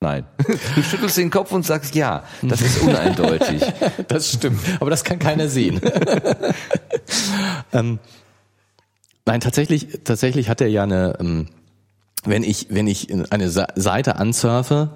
[0.00, 0.26] Nein.
[0.74, 3.62] Du schüttelst den Kopf und sagst ja, das ist uneindeutig.
[4.08, 5.80] das stimmt, aber das kann keiner sehen.
[7.72, 7.98] ähm,
[9.26, 11.46] nein, tatsächlich, tatsächlich hat er ja eine, ähm,
[12.24, 14.90] wenn ich, wenn ich eine Seite ansurfe,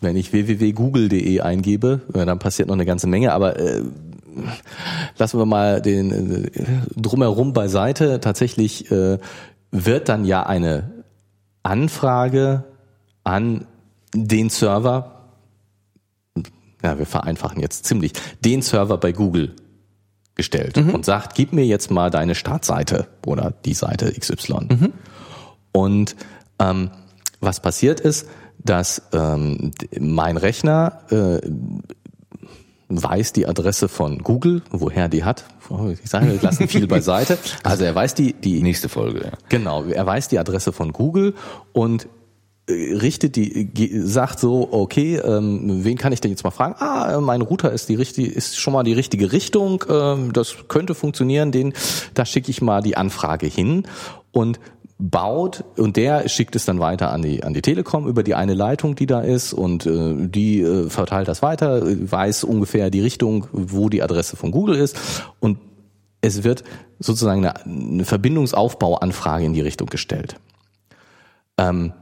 [0.00, 3.82] wenn ich www.google.de eingebe, dann passiert noch eine ganze Menge, aber äh,
[5.16, 6.50] lassen wir mal den äh,
[6.96, 8.20] drumherum beiseite.
[8.20, 9.18] Tatsächlich äh,
[9.70, 11.04] wird dann ja eine
[11.62, 12.64] Anfrage
[13.24, 13.66] an
[14.14, 15.30] den Server,
[16.82, 18.12] ja, wir vereinfachen jetzt ziemlich,
[18.44, 19.54] den Server bei Google
[20.34, 20.94] gestellt mhm.
[20.94, 24.68] und sagt, gib mir jetzt mal deine Startseite oder die Seite XY.
[24.70, 24.92] Mhm.
[25.72, 26.16] Und
[26.60, 26.90] ähm,
[27.40, 31.40] was passiert ist, dass ähm, mein Rechner äh,
[32.88, 35.44] weiß die Adresse von Google, woher die hat.
[36.02, 37.38] Ich sage, wir lassen viel beiseite.
[37.62, 39.30] Also er weiß die, die Nächste Folge, ja.
[39.48, 41.34] Genau, er weiß die Adresse von Google
[41.72, 42.08] und
[42.68, 43.70] äh, richtet die,
[44.04, 46.74] sagt so, okay, ähm, wen kann ich denn jetzt mal fragen?
[46.78, 50.94] Ah, mein Router ist die richtige, ist schon mal die richtige Richtung, ähm, das könnte
[50.94, 51.74] funktionieren, den,
[52.14, 53.84] da schicke ich mal die Anfrage hin
[54.32, 54.60] und
[54.98, 58.54] baut und der schickt es dann weiter an die an die Telekom über die eine
[58.54, 63.46] Leitung, die da ist und äh, die äh, verteilt das weiter, weiß ungefähr die Richtung,
[63.52, 64.96] wo die Adresse von Google ist
[65.38, 65.58] und
[66.20, 66.64] es wird
[66.98, 70.34] sozusagen eine, eine Verbindungsaufbauanfrage in die Richtung gestellt.
[71.58, 71.92] Ähm,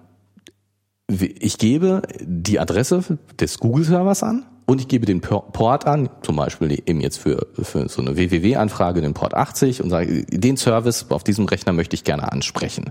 [1.08, 6.73] ich gebe die Adresse des Google-Servers an und ich gebe den Port an, zum Beispiel
[6.73, 11.23] eben jetzt für, für so eine WWW-Anfrage den Port 80 und sage, den Service auf
[11.23, 12.91] diesem Rechner möchte ich gerne ansprechen.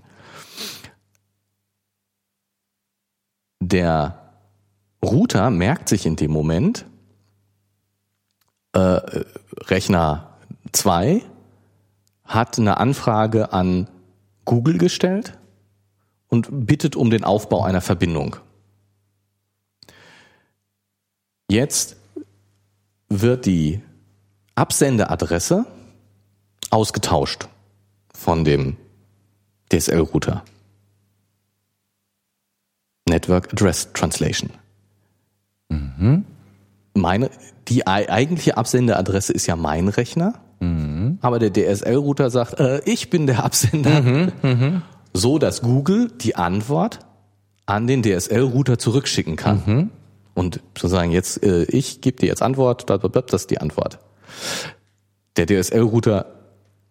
[3.59, 4.31] Der
[5.03, 6.85] Router merkt sich in dem Moment,
[8.71, 8.99] äh,
[9.67, 10.37] Rechner
[10.71, 11.21] 2
[12.23, 13.89] hat eine Anfrage an
[14.45, 15.37] Google gestellt
[16.27, 18.37] und bittet um den Aufbau einer Verbindung.
[21.49, 21.95] Jetzt
[23.09, 23.81] wird die
[24.55, 25.65] Absendeadresse
[26.69, 27.47] ausgetauscht
[28.13, 28.77] von dem
[29.71, 30.43] DSL-Router.
[33.07, 34.49] Network Address Translation.
[35.69, 36.25] Mhm.
[36.95, 37.29] Meine,
[37.67, 41.19] die eigentliche Absendeadresse ist ja mein Rechner, mhm.
[41.21, 44.01] aber der DSL-Router sagt, äh, ich bin der Absender.
[44.01, 44.81] Mhm, mhm
[45.15, 46.99] so dass Google die Antwort
[47.65, 49.91] an den DSL-Router zurückschicken kann.
[50.35, 53.99] Und sozusagen jetzt, äh, ich gebe dir jetzt Antwort, das ist die Antwort.
[55.37, 56.25] Der DSL-Router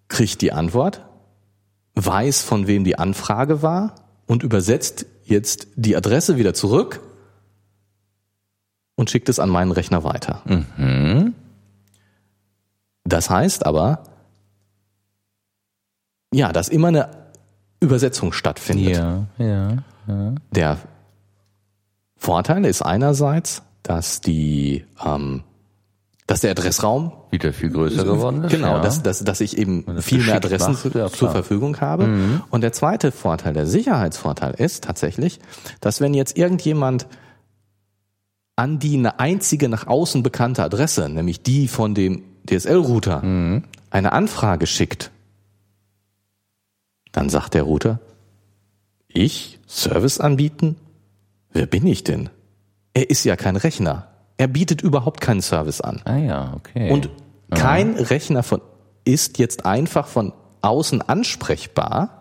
[0.08, 1.05] kriegt die Antwort,
[1.94, 3.94] weiß, von wem die Anfrage war
[4.26, 7.00] und übersetzt jetzt die Adresse wieder zurück
[8.97, 10.42] und schickt es an meinen Rechner weiter.
[10.47, 11.34] Mhm.
[13.05, 14.05] Das heißt aber,
[16.32, 17.10] ja, dass immer eine
[17.81, 18.97] Übersetzung stattfindet.
[18.97, 20.34] Ja, ja, ja.
[20.50, 20.78] Der
[22.25, 25.43] Vorteil ist einerseits, dass die ähm,
[26.27, 28.51] dass der Adressraum wieder viel größer geworden ist.
[28.51, 28.81] Genau, ja.
[28.81, 32.07] dass, dass, dass ich eben viel mehr Adressen macht, ja, zur Verfügung habe.
[32.07, 32.43] Mhm.
[32.49, 35.39] Und der zweite Vorteil, der Sicherheitsvorteil ist tatsächlich,
[35.83, 37.07] dass wenn jetzt irgendjemand
[38.57, 43.65] an die eine einzige nach außen bekannte Adresse, nämlich die von dem DSL-Router, mhm.
[43.91, 45.11] eine Anfrage schickt,
[47.12, 48.01] dann sagt der Router,
[49.09, 50.77] ich Service anbieten?
[51.55, 52.28] Wer bin ich denn?
[52.92, 54.08] Er ist ja kein Rechner.
[54.36, 56.02] Er bietet überhaupt keinen Service an.
[56.05, 56.91] Ah ja, okay.
[56.91, 57.08] Und
[57.50, 58.02] kein ja.
[58.02, 58.60] Rechner von
[59.05, 62.20] ist jetzt einfach von außen ansprechbar,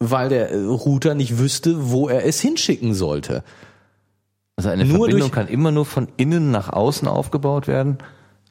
[0.00, 3.44] weil der Router nicht wüsste, wo er es hinschicken sollte.
[4.56, 7.98] Also eine nur Verbindung kann immer nur von innen nach außen aufgebaut werden.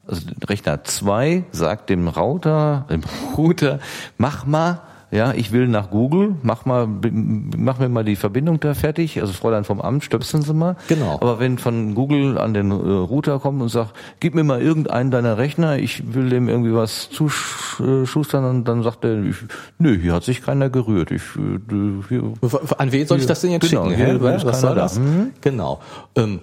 [0.06, 3.02] Also Rechner 2 sagt dem Router, dem
[3.36, 3.80] Router,
[4.16, 4.82] mach mal
[5.14, 9.20] ja, ich will nach Google, mach mal, mach mir mal die Verbindung da fertig.
[9.20, 10.74] Also Fräulein vom Amt, stöpseln Sie mal.
[10.88, 11.18] Genau.
[11.20, 15.12] Aber wenn von Google an den äh, Router kommt und sagt, gib mir mal irgendeinen
[15.12, 19.36] deiner Rechner, ich will dem irgendwie was zuschustern, und dann sagt er, ich,
[19.78, 21.12] nö, hier hat sich keiner gerührt.
[21.12, 22.32] Ich, äh, hier,
[22.76, 24.04] an wen soll ich das denn jetzt genau, schicken?
[24.04, 24.98] Hier, was, was soll das?
[24.98, 25.30] Mhm.
[25.40, 25.80] Genau.
[26.16, 26.40] Ähm,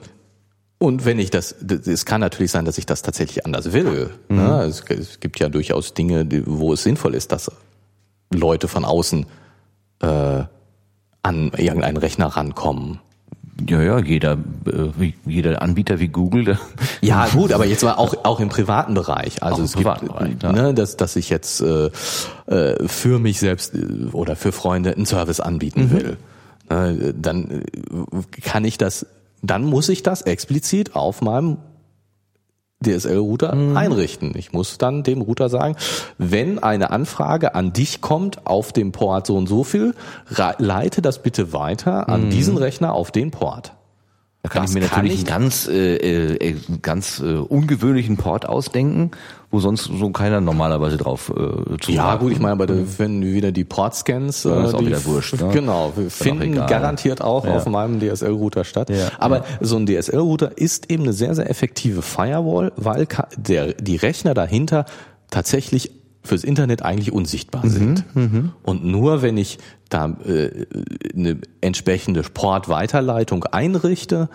[0.77, 1.53] und wenn ich das,
[1.85, 4.11] es kann natürlich sein, dass ich das tatsächlich anders will.
[4.29, 4.37] Mhm.
[4.37, 4.63] Ne?
[4.63, 7.51] Es, es, gibt ja durchaus Dinge, wo es sinnvoll ist, dass
[8.31, 9.25] Leute von außen
[10.01, 10.43] äh,
[11.23, 12.99] an irgendeinen Rechner rankommen.
[13.69, 16.57] Ja, ja, jeder, äh, jeder Anbieter wie Google.
[17.01, 19.43] Ja, gut, aber jetzt mal auch, auch im privaten Bereich.
[19.43, 21.89] Also es gibt, Bereich, ne, dass, dass ich jetzt äh,
[22.47, 25.91] äh, für mich selbst äh, oder für Freunde einen Service anbieten mhm.
[25.91, 26.17] will.
[26.69, 29.05] Ne, dann äh, kann ich das,
[29.41, 31.57] dann muss ich das explizit auf meinem
[32.85, 33.77] DSL-Router mhm.
[33.77, 34.33] einrichten.
[34.35, 35.75] Ich muss dann dem Router sagen,
[36.17, 39.93] wenn eine Anfrage an dich kommt auf dem Port so und so viel,
[40.57, 42.29] leite das bitte weiter an mhm.
[42.31, 43.73] diesen Rechner auf den Port.
[44.43, 49.11] Da kann das ich mir natürlich einen ganz, äh, äh, ganz äh, ungewöhnlichen Port ausdenken,
[49.51, 52.87] wo sonst so keiner normalerweise drauf äh, zu Ja gut, ich meine, aber mhm.
[52.97, 55.39] wenn wieder die Port-Scans, ja, ist äh, auch wieder wurscht.
[55.39, 55.49] Ne?
[55.53, 57.55] Genau, finden auch garantiert auch ja.
[57.55, 58.89] auf meinem DSL-Router statt.
[58.89, 63.95] Ja, aber so ein DSL-Router ist eben eine sehr, sehr effektive Firewall, weil der, die
[63.95, 64.85] Rechner dahinter
[65.29, 65.91] tatsächlich
[66.23, 68.15] fürs Internet eigentlich unsichtbar mhm, sind.
[68.15, 69.57] Mhm, Und nur wenn ich
[69.89, 70.65] da äh,
[71.15, 74.29] eine entsprechende Portweiterleitung einrichte,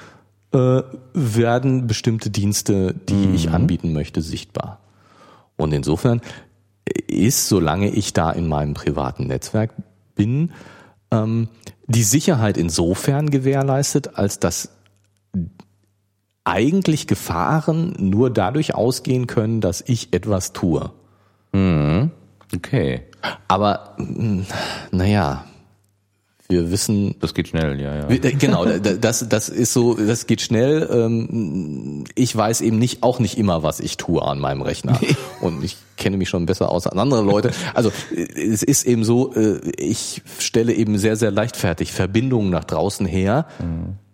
[0.52, 0.82] äh,
[1.14, 3.34] werden bestimmte Dienste, die mhm.
[3.34, 4.80] ich anbieten möchte, sichtbar.
[5.56, 6.20] Und insofern
[7.08, 9.72] ist, solange ich da in meinem privaten Netzwerk
[10.14, 10.52] bin, äh,
[11.10, 11.48] ähm,
[11.86, 14.70] die Sicherheit insofern gewährleistet, als dass
[16.44, 20.90] eigentlich Gefahren nur dadurch ausgehen können, dass ich etwas tue.
[21.52, 22.10] Mhm.
[22.54, 23.02] Okay.
[23.48, 24.44] Aber mh,
[24.92, 25.44] naja,
[26.48, 28.08] wir wissen, Das geht schnell, ja, ja.
[28.08, 30.88] äh, genau, da- das, das ist so, das geht schnell.
[30.92, 34.96] Ähm, Ich weiß eben nicht, auch nicht immer, was ich tue an meinem Rechner.
[35.40, 37.50] Und ich kenne mich schon besser aus als andere Leute.
[37.74, 42.64] Also äh, es ist eben so, äh, ich stelle eben sehr, sehr leichtfertig Verbindungen nach
[42.64, 43.46] draußen her,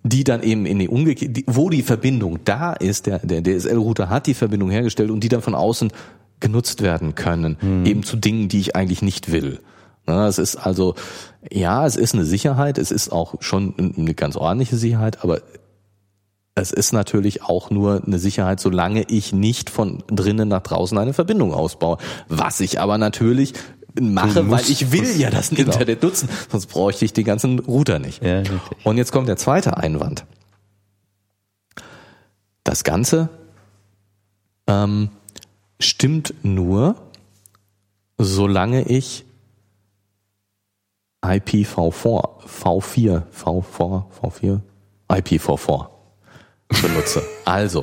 [0.05, 4.27] die dann eben in die umgekehrt, wo die Verbindung da ist, der, der DSL-Router hat
[4.27, 5.93] die Verbindung hergestellt und die dann von außen
[6.42, 7.56] genutzt werden können,
[7.86, 9.60] eben zu Dingen, die ich eigentlich nicht will.
[10.04, 10.94] Es ist also,
[11.50, 15.40] ja, es ist eine Sicherheit, es ist auch schon eine ganz ordentliche Sicherheit, aber
[16.54, 21.14] es ist natürlich auch nur eine Sicherheit, solange ich nicht von drinnen nach draußen eine
[21.14, 21.96] Verbindung ausbaue.
[22.28, 23.54] Was ich aber natürlich
[23.98, 25.72] mache, weil ich will ja das Genau.
[25.72, 28.22] Internet nutzen, sonst bräuchte ich den ganzen Router nicht.
[28.22, 28.42] Ja.
[28.84, 30.26] Und jetzt kommt der zweite Einwand.
[32.64, 33.28] Das Ganze
[34.66, 35.10] ähm,
[35.83, 36.97] stimmt nur,
[38.19, 39.25] solange ich
[41.23, 44.61] IPv4, V4, V4, V4,
[45.09, 45.89] IPv4
[46.81, 47.23] benutze.
[47.44, 47.83] Also,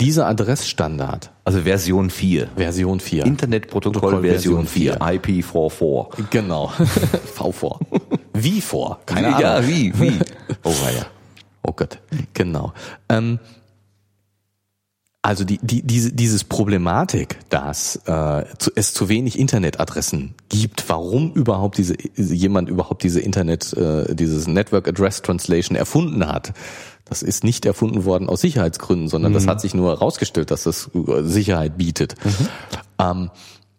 [0.00, 2.48] dieser Adressstandard, Also Version 4.
[2.56, 3.26] Version 4.
[3.26, 5.00] Internetprotokoll Version Version 4.
[5.00, 6.24] IP44.
[6.30, 6.72] Genau.
[7.36, 7.78] V4.
[8.34, 9.00] Wie vor?
[9.06, 9.40] Keine Ahnung.
[9.40, 10.18] Ja, wie, wie?
[10.64, 11.06] Oh, ja.
[11.64, 11.98] Oh Gott,
[12.34, 12.72] genau.
[13.08, 13.38] Ähm,
[15.24, 21.32] also die, die, diese, dieses Problematik, dass äh, zu, es zu wenig Internetadressen gibt, warum
[21.32, 26.54] überhaupt diese jemand überhaupt diese Internet, äh, dieses Network Address Translation erfunden hat,
[27.04, 30.90] das ist nicht erfunden worden aus Sicherheitsgründen, sondern das hat sich nur herausgestellt, dass das
[30.94, 32.16] äh, Sicherheit bietet.
[32.98, 33.30] Ähm,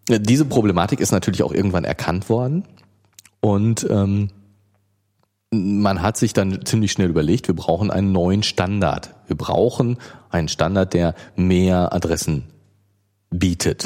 [0.08, 2.64] diese Problematik ist natürlich auch irgendwann erkannt worden
[3.42, 4.30] und ähm,
[5.54, 9.14] man hat sich dann ziemlich schnell überlegt, wir brauchen einen neuen Standard.
[9.28, 9.98] Wir brauchen
[10.34, 12.44] einen Standard, der mehr Adressen
[13.30, 13.86] bietet.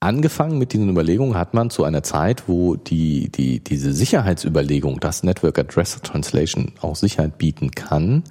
[0.00, 5.22] Angefangen mit diesen Überlegungen hat man zu einer Zeit, wo die, die, diese Sicherheitsüberlegung, dass
[5.22, 8.22] Network Address Translation auch Sicherheit bieten kann,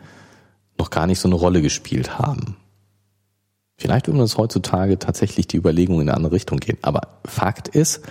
[0.77, 2.57] noch gar nicht so eine Rolle gespielt haben.
[3.77, 6.77] Vielleicht würden uns heutzutage tatsächlich die Überlegungen in eine andere Richtung gehen.
[6.83, 8.01] Aber Fakt ist,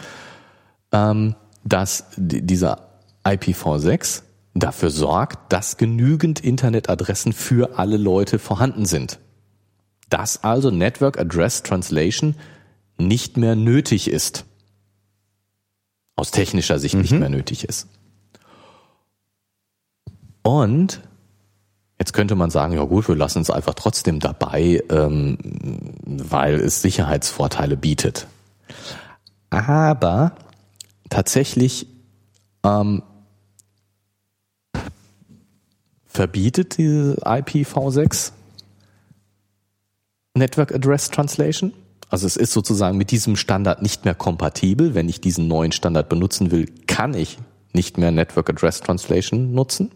[0.91, 2.89] ähm, dass die- dieser
[3.25, 4.25] IPv6
[4.55, 9.19] dafür sorgt, dass genügend Internetadressen für alle Leute vorhanden sind.
[10.11, 12.37] Dass also Network Address Translation
[12.99, 14.45] nicht mehr nötig ist.
[16.17, 17.89] Aus technischer Sicht nicht mehr nötig ist.
[20.43, 21.01] Und
[21.99, 25.39] jetzt könnte man sagen, ja gut, wir lassen es einfach trotzdem dabei, ähm,
[26.05, 28.27] weil es Sicherheitsvorteile bietet.
[29.51, 30.35] Aber
[31.09, 31.87] tatsächlich
[32.65, 33.03] ähm,
[36.13, 38.33] verbietet diese IPv6
[40.35, 41.73] Network Address Translation.
[42.09, 44.95] Also es ist sozusagen mit diesem Standard nicht mehr kompatibel.
[44.95, 47.39] Wenn ich diesen neuen Standard benutzen will, kann ich
[47.73, 49.91] nicht mehr Network Address Translation nutzen.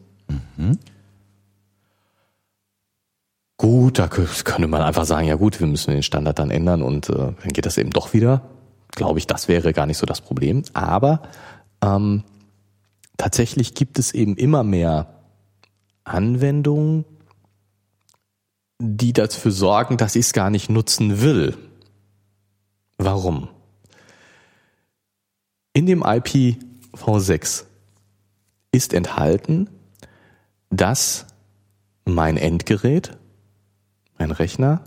[3.59, 6.83] Gut, da kö- könnte man einfach sagen, ja gut, wir müssen den Standard dann ändern
[6.83, 8.43] und äh, dann geht das eben doch wieder.
[8.95, 10.63] Glaube ich, das wäre gar nicht so das Problem.
[10.73, 11.23] Aber
[11.83, 12.23] ähm,
[13.17, 15.16] tatsächlich gibt es eben immer mehr
[16.07, 17.05] Anwendungen,
[18.79, 21.57] die dafür sorgen, dass ich es gar nicht nutzen will.
[22.99, 23.49] Warum?
[25.73, 27.65] In dem IPv6
[28.73, 29.69] ist enthalten,
[30.71, 31.27] dass
[32.05, 33.17] mein Endgerät,
[34.19, 34.85] mein Rechner,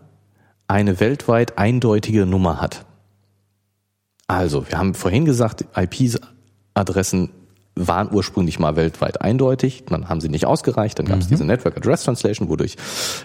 [0.68, 2.86] eine weltweit eindeutige Nummer hat.
[4.28, 7.32] Also, wir haben vorhin gesagt, IP-Adressen
[7.88, 11.78] waren ursprünglich mal weltweit eindeutig, dann haben sie nicht ausgereicht, dann gab es diese Network
[11.78, 12.76] Address Translation, wodurch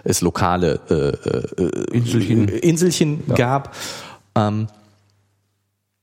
[0.05, 2.49] es lokale äh, äh, Inselchen.
[2.49, 3.75] Inselchen gab.
[4.37, 4.69] Ähm,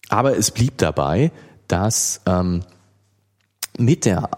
[0.09, 1.31] aber es blieb dabei,
[1.67, 2.63] dass ähm,
[3.77, 4.29] mit der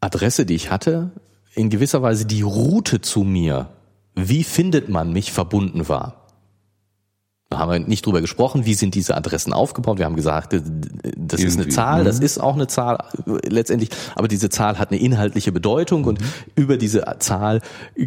[0.00, 1.10] Adresse, die ich hatte,
[1.54, 3.68] in gewisser Weise die Route zu mir,
[4.14, 6.23] wie findet man mich, verbunden war.
[7.54, 9.98] Da haben wir nicht drüber gesprochen, wie sind diese Adressen aufgebaut.
[9.98, 10.62] Wir haben gesagt, das
[11.40, 14.90] ist eine Irgendwie, Zahl, das ist auch eine Zahl äh, letztendlich, aber diese Zahl hat
[14.90, 16.18] eine inhaltliche Bedeutung und
[16.56, 17.60] über diese Zahl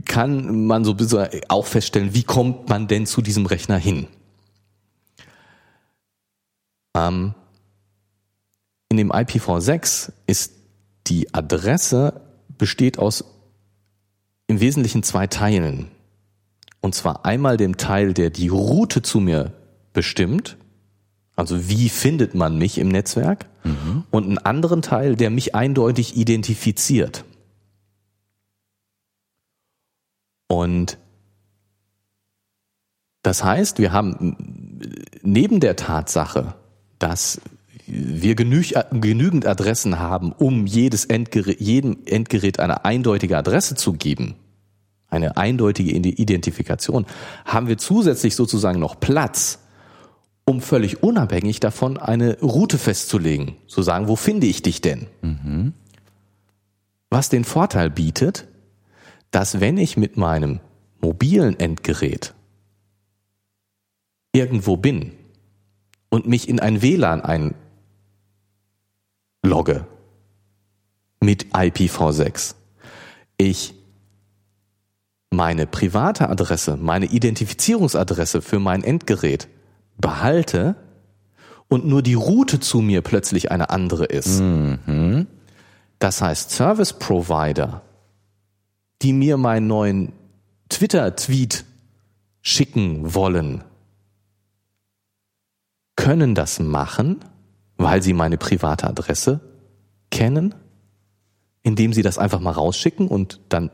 [0.03, 4.07] kann man so bisschen auch feststellen, wie kommt man denn zu diesem Rechner hin.
[6.93, 7.33] Ähm,
[8.89, 10.55] in dem IPv6 ist
[11.07, 12.19] die Adresse
[12.57, 13.23] besteht aus
[14.47, 15.87] im Wesentlichen zwei Teilen.
[16.81, 19.53] Und zwar einmal dem Teil, der die Route zu mir
[19.93, 20.57] bestimmt,
[21.37, 23.45] Also wie findet man mich im Netzwerk?
[23.63, 24.03] Mhm.
[24.09, 27.23] Und einen anderen Teil, der mich eindeutig identifiziert.
[30.47, 30.97] Und
[33.21, 34.35] das heißt, wir haben
[35.21, 36.55] neben der Tatsache,
[36.97, 37.39] dass
[37.85, 44.35] wir genüg, genügend Adressen haben, um jedes Endgerät, jedem Endgerät eine eindeutige Adresse zu geben,
[45.09, 47.05] eine eindeutige Identifikation,
[47.45, 49.59] haben wir zusätzlich sozusagen noch Platz,
[50.45, 53.55] um völlig unabhängig davon eine Route festzulegen.
[53.67, 55.07] Zu sagen, wo finde ich dich denn?
[55.21, 55.73] Mhm.
[57.09, 58.47] Was den Vorteil bietet,
[59.31, 60.59] dass wenn ich mit meinem
[60.99, 62.33] mobilen Endgerät
[64.33, 65.13] irgendwo bin
[66.09, 67.51] und mich in ein WLAN
[69.43, 69.85] einlogge
[71.19, 72.55] mit IPv6,
[73.37, 73.73] ich
[75.31, 79.47] meine private Adresse, meine Identifizierungsadresse für mein Endgerät
[79.97, 80.75] behalte
[81.67, 84.39] und nur die Route zu mir plötzlich eine andere ist.
[84.39, 85.27] Mhm.
[85.99, 87.81] Das heißt, Service Provider,
[89.01, 90.13] die mir meinen neuen
[90.69, 91.65] Twitter-Tweet
[92.41, 93.63] schicken wollen,
[95.95, 97.19] können das machen,
[97.77, 99.41] weil sie meine private Adresse
[100.11, 100.55] kennen,
[101.63, 103.71] indem sie das einfach mal rausschicken und dann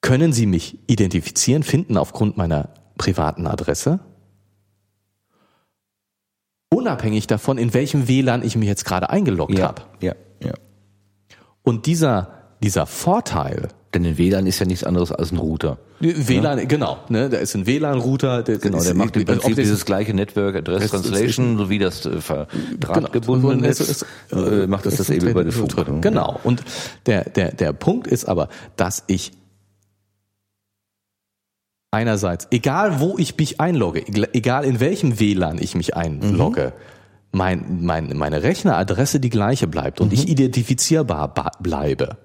[0.00, 4.00] können sie mich identifizieren, finden aufgrund meiner privaten Adresse,
[6.70, 9.82] unabhängig davon, in welchem WLAN ich mich jetzt gerade eingeloggt ja, habe.
[10.00, 10.54] Ja, ja.
[11.62, 12.30] Und dieser,
[12.62, 13.68] dieser Vorteil.
[13.92, 15.78] Denn ein WLAN ist ja nichts anderes als ein Router.
[15.98, 16.64] WLAN, ja?
[16.64, 16.98] genau.
[17.08, 18.44] Ne, da ist ein WLAN-Router.
[18.44, 23.58] Genau, der macht im Prinzip dieses gleiche Network Address Translation, so wie das äh, verdrahtgebunden
[23.58, 26.02] genau, ist, ist, äh, macht das das eben über die Funk.
[26.02, 26.38] Genau.
[26.44, 26.62] Und
[27.06, 29.32] der, der, der Punkt ist aber, dass ich
[31.90, 36.72] einerseits, egal wo ich mich einlogge, egal in welchem WLAN ich mich einlogge,
[37.32, 37.38] mhm.
[37.38, 40.14] mein, mein, meine Rechneradresse die gleiche bleibt und mhm.
[40.14, 42.18] ich identifizierbar bleibe.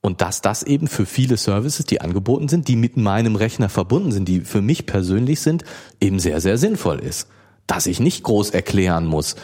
[0.00, 4.12] Und dass das eben für viele Services, die angeboten sind, die mit meinem Rechner verbunden
[4.12, 5.64] sind, die für mich persönlich sind,
[6.00, 7.28] eben sehr, sehr sinnvoll ist.
[7.66, 9.34] Dass ich nicht groß erklären muss,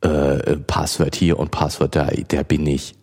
[0.00, 2.96] äh, Passwort hier und Passwort da, der bin ich.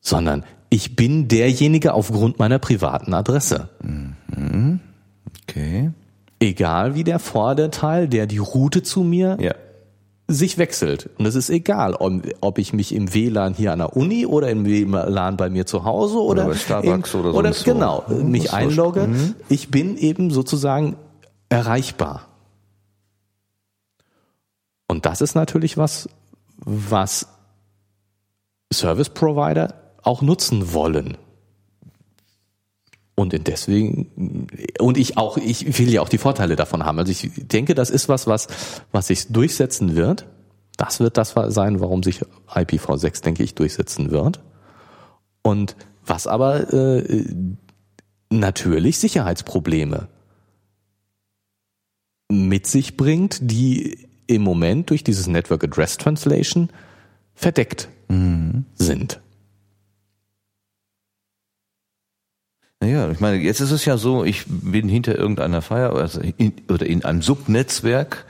[0.00, 3.68] Sondern ich bin derjenige aufgrund meiner privaten Adresse.
[3.80, 4.80] Mhm.
[5.44, 5.92] Okay.
[6.40, 9.54] Egal wie der Vorderteil, der die Route zu mir ja.
[10.26, 11.10] sich wechselt.
[11.16, 14.50] Und es ist egal, ob, ob, ich mich im WLAN hier an der Uni oder
[14.50, 18.16] im WLAN bei mir zu Hause oder, oder bei Starbucks im, oder, oder genau so.
[18.16, 19.06] mich einlogge.
[19.06, 19.36] Mhm.
[19.48, 20.96] Ich bin eben sozusagen
[21.50, 22.26] erreichbar.
[24.88, 26.08] Und das ist natürlich was,
[26.56, 27.28] was
[28.72, 31.16] Service Provider auch nutzen wollen.
[33.16, 34.48] Und deswegen,
[34.80, 36.98] und ich auch, ich will ja auch die Vorteile davon haben.
[36.98, 38.48] Also ich denke, das ist was, was,
[38.90, 40.26] was sich durchsetzen wird.
[40.76, 44.40] Das wird das sein, warum sich IPv6, denke ich, durchsetzen wird.
[45.42, 47.24] Und was aber äh,
[48.30, 50.08] natürlich Sicherheitsprobleme
[52.28, 56.70] mit sich bringt, die im Moment durch dieses Network Address Translation
[57.34, 58.64] verdeckt mhm.
[58.74, 59.20] sind.
[62.84, 66.52] Naja, ich meine, jetzt ist es ja so, ich bin hinter irgendeiner Feier also in,
[66.68, 68.26] oder in einem Subnetzwerk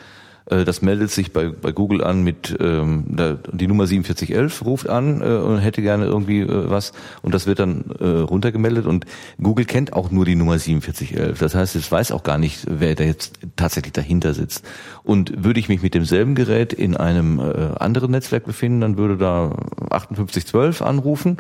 [0.47, 3.05] das meldet sich bei, bei Google an mit ähm,
[3.53, 6.93] die Nummer 4711 ruft an äh, und hätte gerne irgendwie äh, was
[7.23, 9.07] und das wird dann äh, runtergemeldet und
[9.43, 11.39] Google kennt auch nur die Nummer 4711.
[11.39, 14.67] Das heißt, es weiß auch gar nicht, wer da jetzt tatsächlich dahinter sitzt.
[15.03, 19.17] Und würde ich mich mit demselben Gerät in einem äh, anderen Netzwerk befinden, dann würde
[19.17, 19.57] da
[19.91, 21.39] 5812 anrufen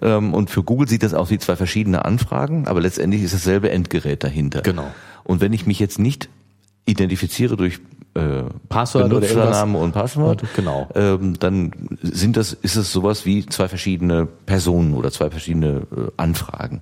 [0.00, 3.70] ähm, und für Google sieht das aus wie zwei verschiedene Anfragen, aber letztendlich ist dasselbe
[3.70, 4.62] Endgerät dahinter.
[4.62, 4.92] Genau.
[5.24, 6.28] Und wenn ich mich jetzt nicht
[6.86, 7.80] identifiziere durch
[8.14, 10.88] äh, Passwort Benutzername und Passwort, genau.
[10.94, 16.10] ähm, dann sind das, ist es sowas wie zwei verschiedene Personen oder zwei verschiedene äh,
[16.16, 16.80] Anfragen.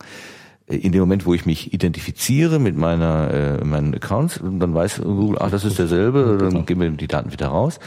[0.66, 5.00] Äh, in dem Moment, wo ich mich identifiziere mit meiner äh, meinen Accounts, dann weiß
[5.02, 6.62] Google, ach, das ist derselbe, dann genau.
[6.62, 7.78] geben wir die Daten wieder raus.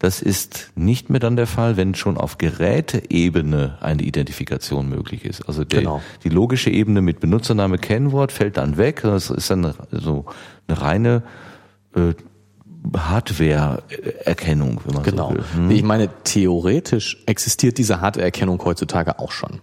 [0.00, 5.42] Das ist nicht mehr dann der Fall, wenn schon auf Geräteebene eine Identifikation möglich ist.
[5.42, 6.02] Also der, genau.
[6.24, 9.02] die logische Ebene mit Benutzername, Kennwort fällt dann weg.
[9.02, 10.24] Das ist dann so
[10.66, 11.22] eine reine
[11.94, 12.14] äh,
[12.96, 15.28] Hardware-Erkennung, wenn man genau.
[15.28, 15.44] so will.
[15.54, 15.70] Hm?
[15.70, 19.60] Ich meine, theoretisch existiert diese Hardware-Erkennung heutzutage auch schon.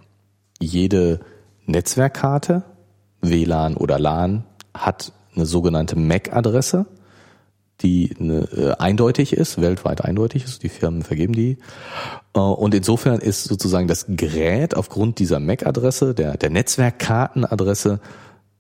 [0.60, 1.20] Jede
[1.66, 2.64] Netzwerkkarte,
[3.22, 6.86] WLAN oder LAN, hat eine sogenannte MAC-Adresse,
[7.82, 10.64] die eine, äh, eindeutig ist, weltweit eindeutig ist.
[10.64, 11.58] Die Firmen vergeben die.
[12.34, 18.00] Äh, und insofern ist sozusagen das Gerät aufgrund dieser MAC-Adresse, der, der Netzwerkkartenadresse,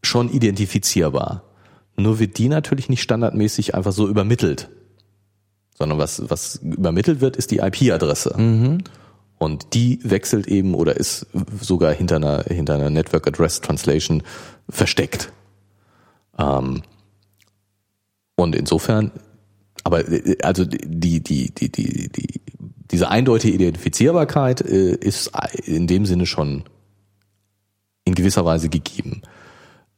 [0.04, 1.44] schon identifizierbar.
[1.98, 4.70] Nur wird die natürlich nicht standardmäßig einfach so übermittelt.
[5.76, 8.36] Sondern was, was übermittelt wird, ist die IP-Adresse.
[8.38, 8.84] Mhm.
[9.40, 11.28] Und die wechselt eben oder ist
[11.60, 14.24] sogar hinter einer, hinter einer Network Address Translation
[14.70, 15.32] versteckt.
[16.40, 16.82] Ähm,
[18.36, 19.12] und insofern,
[19.84, 20.04] aber
[20.44, 22.42] also die, die, die, die, die,
[22.92, 25.32] diese eindeutige Identifizierbarkeit äh, ist
[25.66, 26.64] in dem Sinne schon
[28.06, 29.22] in gewisser Weise gegeben.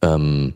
[0.01, 0.53] Ähm,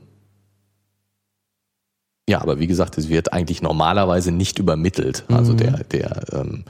[2.28, 5.26] ja, aber wie gesagt, es wird eigentlich normalerweise nicht übermittelt.
[5.28, 6.64] Also der, der ähm,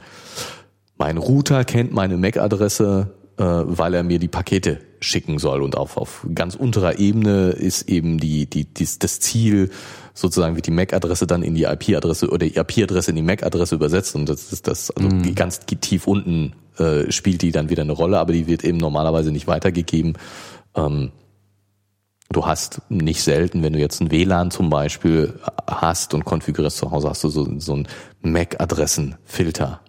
[0.96, 5.62] mein Router kennt meine MAC-Adresse, äh, weil er mir die Pakete schicken soll.
[5.62, 9.70] Und auf, auf ganz unterer Ebene ist eben die, die, die, das Ziel,
[10.12, 14.16] sozusagen wird die MAC-Adresse dann in die IP-Adresse oder die IP-Adresse in die MAC-Adresse übersetzt.
[14.16, 18.18] Und das ist das, also ganz tief unten äh, spielt die dann wieder eine Rolle,
[18.18, 20.14] aber die wird eben normalerweise nicht weitergegeben.
[20.74, 21.12] Ähm,
[22.32, 25.34] Du hast nicht selten, wenn du jetzt ein WLAN zum Beispiel
[25.70, 27.86] hast und konfigurierst zu Hause, hast du so, so einen
[28.22, 29.80] MAC-Adressenfilter.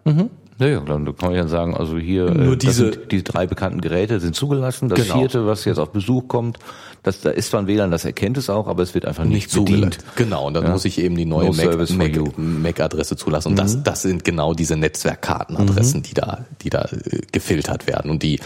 [0.57, 3.23] Ja, ja, dann kann man ja sagen, also hier Nur äh, das diese- sind, die
[3.23, 4.87] drei bekannten Geräte sind zugelassen.
[4.89, 5.19] Das Genau.
[5.19, 6.59] vierte, was jetzt auf Besuch kommt,
[7.03, 9.33] das da ist zwar ein WLAN, das erkennt es auch, aber es wird einfach nicht,
[9.33, 9.95] Nicht bedient.
[9.95, 10.03] zugelassen.
[10.15, 10.69] Genau, und dann Ja.
[10.71, 11.93] muss ich eben die neue No you.
[11.97, 13.49] MAC- MAC-Adresse zulassen.
[13.49, 18.23] Und das, das sind genau diese Netzwerkkartenadressen, die da, die da äh, gefiltert werden und
[18.23, 18.39] die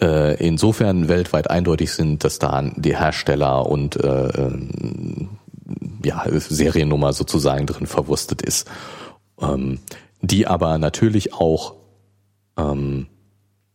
[0.00, 5.28] äh, insofern weltweit eindeutig sind, dass da die Hersteller und äh, ähm,
[6.04, 8.68] ja, Seriennummer sozusagen drin verwurstet ist.
[9.40, 9.80] Ähm,
[10.22, 11.74] die aber natürlich auch
[12.56, 13.06] ähm,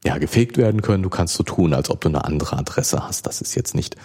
[0.03, 1.03] ja, gefegt werden können.
[1.03, 3.27] Du kannst so tun, als ob du eine andere Adresse hast.
[3.27, 3.95] Das ist jetzt nicht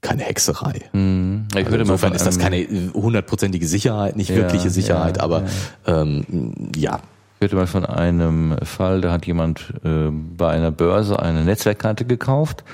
[0.00, 0.82] keine Hexerei.
[0.92, 5.44] Ich Also insofern von ist das keine hundertprozentige Sicherheit, nicht Ja, wirkliche Sicherheit, ja, aber
[5.86, 7.00] Ähm, ja,
[7.44, 12.64] hörte mal von einem Fall, da hat jemand äh, bei einer Börse eine Netzwerkkarte gekauft,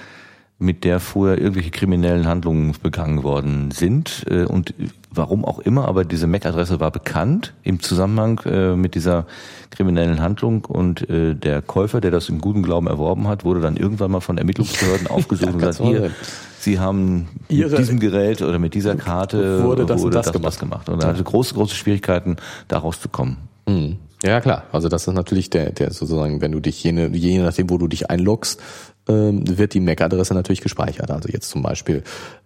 [0.61, 4.25] mit der vorher irgendwelche kriminellen Handlungen begangen worden sind.
[4.31, 4.73] Äh, und
[5.11, 9.27] warum auch immer, aber diese MAC-Adresse war bekannt im Zusammenhang äh, mit dieser
[9.71, 10.65] kriminellen Handlung.
[10.67, 14.21] Und äh, der Käufer, der das im guten Glauben erworben hat, wurde dann irgendwann mal
[14.21, 16.13] von Ermittlungsbehörden aufgesucht und gesagt, hier.
[16.61, 20.33] Sie haben Ihre- mit diesem Gerät oder mit dieser Karte Wurde das und das das,
[20.33, 20.61] gemacht.
[20.61, 20.89] gemacht.
[20.91, 22.37] Und er hatte große, große Schwierigkeiten,
[22.69, 23.39] da rauszukommen.
[23.67, 23.97] Mhm.
[24.23, 24.65] Ja, klar.
[24.73, 27.89] Also das ist natürlich der, der sozusagen, wenn du dich je, je nachdem, wo du
[27.89, 28.61] dich einloggst,
[29.09, 31.11] ähm, wird die MAC-Adresse natürlich gespeichert.
[31.11, 32.03] Also jetzt zum Beispiel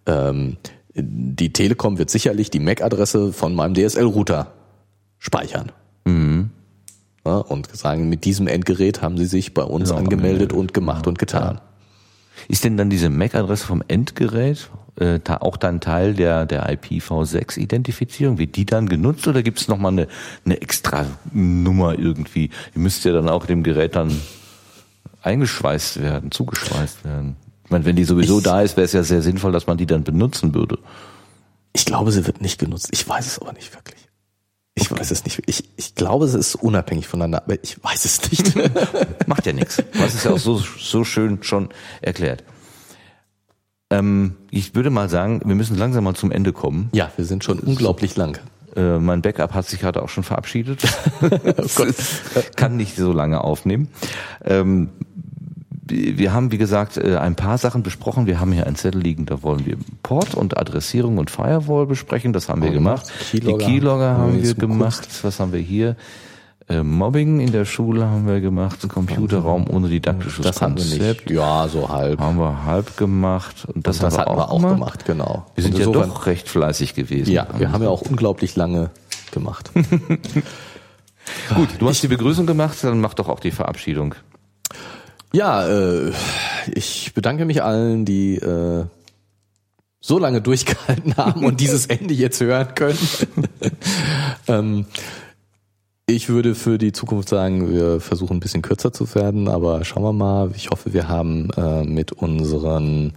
[0.07, 0.57] ähm,
[0.95, 4.53] die Telekom wird sicherlich die MAC-Adresse von meinem DSL-Router
[5.19, 5.73] speichern.
[7.27, 10.53] Ja, und sagen, mit diesem Endgerät haben sie sich bei uns angemeldet angemeldet.
[10.53, 11.61] und gemacht und getan.
[12.49, 18.39] Ist denn dann diese MAC-Adresse vom Endgerät äh, auch dann Teil der, der IPv6-Identifizierung?
[18.39, 20.09] Wird die dann genutzt oder gibt es nochmal eine,
[20.45, 22.51] eine extra Nummer irgendwie?
[22.75, 24.13] Die müsste ja dann auch dem Gerät dann
[25.23, 27.37] eingeschweißt werden, zugeschweißt werden.
[27.65, 29.79] Ich meine, wenn die sowieso Ich- da ist, wäre es ja sehr sinnvoll, dass man
[29.79, 30.79] die dann benutzen würde.
[31.73, 32.89] Ich glaube, sie wird nicht genutzt.
[32.93, 34.04] Ich weiß es aber nicht wirklich.
[34.77, 35.41] Ich weiß es nicht.
[35.47, 38.55] Ich, ich glaube, es ist unabhängig voneinander, aber ich weiß es nicht.
[39.29, 39.83] Macht ja nichts.
[39.93, 41.69] Das ist ja auch so, so schön schon
[42.03, 42.43] erklärt.
[43.91, 46.89] Ähm, ich würde mal sagen, wir müssen langsam mal zum Ende kommen.
[46.93, 48.39] ja, wir sind schon unglaublich lang.
[48.75, 50.83] Äh, mein Backup hat sich gerade auch schon verabschiedet.
[51.59, 53.89] Ist- Kann nicht so lange aufnehmen.
[54.45, 54.91] Ähm,
[55.87, 58.27] wir haben, wie gesagt, äh, ein paar Sachen besprochen.
[58.27, 62.33] Wir haben hier einen Zettel liegen, da wollen wir Port und Adressierung und Firewall besprechen.
[62.33, 63.13] Das haben wir Haben wir gemacht.
[63.31, 63.59] Keylogger.
[63.59, 65.09] Die Keylogger Haben haben wir wir gemacht.
[65.23, 65.97] Was haben wir hier?
[66.67, 68.89] Äh, Mobbing in der Schule haben wir gemacht.
[68.89, 71.27] Computerraum ohne didaktisches Das haben wir Konzept.
[71.27, 71.37] nicht.
[71.37, 72.19] Ja, so halb.
[72.19, 73.67] Haben wir halb gemacht.
[73.67, 75.45] Und das, das haben hatten wir auch gemacht, genau.
[75.55, 77.31] Wir sind Und ja doch recht fleißig gewesen.
[77.31, 78.89] Ja, wir haben ja auch unglaublich lange
[79.33, 79.71] gemacht.
[81.55, 84.15] Gut, du hast die Begrüßung gemacht, dann mach doch auch die Verabschiedung.
[85.35, 86.13] Ja, äh,
[86.73, 88.85] ich bedanke mich allen, die äh,
[90.01, 92.99] so lange durchgehalten haben und dieses Ende jetzt hören können.
[94.47, 94.87] ähm,
[96.07, 100.05] ich würde für die Zukunft sagen, wir versuchen ein bisschen kürzer zu werden, aber schauen
[100.05, 100.53] wir mal.
[100.55, 103.15] Ich hoffe, wir haben äh, mit unseren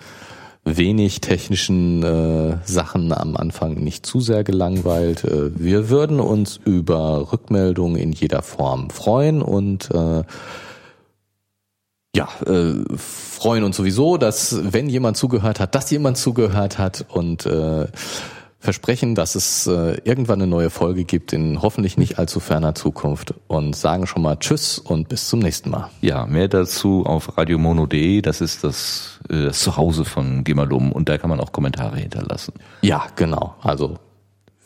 [0.63, 5.23] wenig technischen äh, Sachen am Anfang nicht zu sehr gelangweilt.
[5.23, 10.23] Äh, wir würden uns über Rückmeldungen in jeder Form freuen und äh,
[12.17, 17.45] ja, äh, freuen uns sowieso, dass wenn jemand zugehört hat, dass jemand zugehört hat und
[17.45, 17.85] äh,
[18.59, 23.35] versprechen, dass es äh, irgendwann eine neue Folge gibt in hoffentlich nicht allzu ferner Zukunft
[23.45, 25.91] und sagen schon mal Tschüss und bis zum nächsten Mal.
[26.01, 31.19] Ja, mehr dazu auf radiomono.de, das ist das, äh, das Zuhause von Gemalum und da
[31.19, 32.55] kann man auch Kommentare hinterlassen.
[32.81, 33.53] Ja, genau.
[33.61, 33.99] Also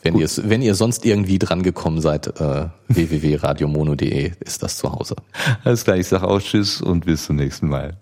[0.02, 5.16] wenn ihr wenn ihr sonst irgendwie dran gekommen seid, äh, www.radiomono.de ist das zu Hause.
[5.64, 7.96] Alles klar, ich sage auch Tschüss und bis zum nächsten Mal.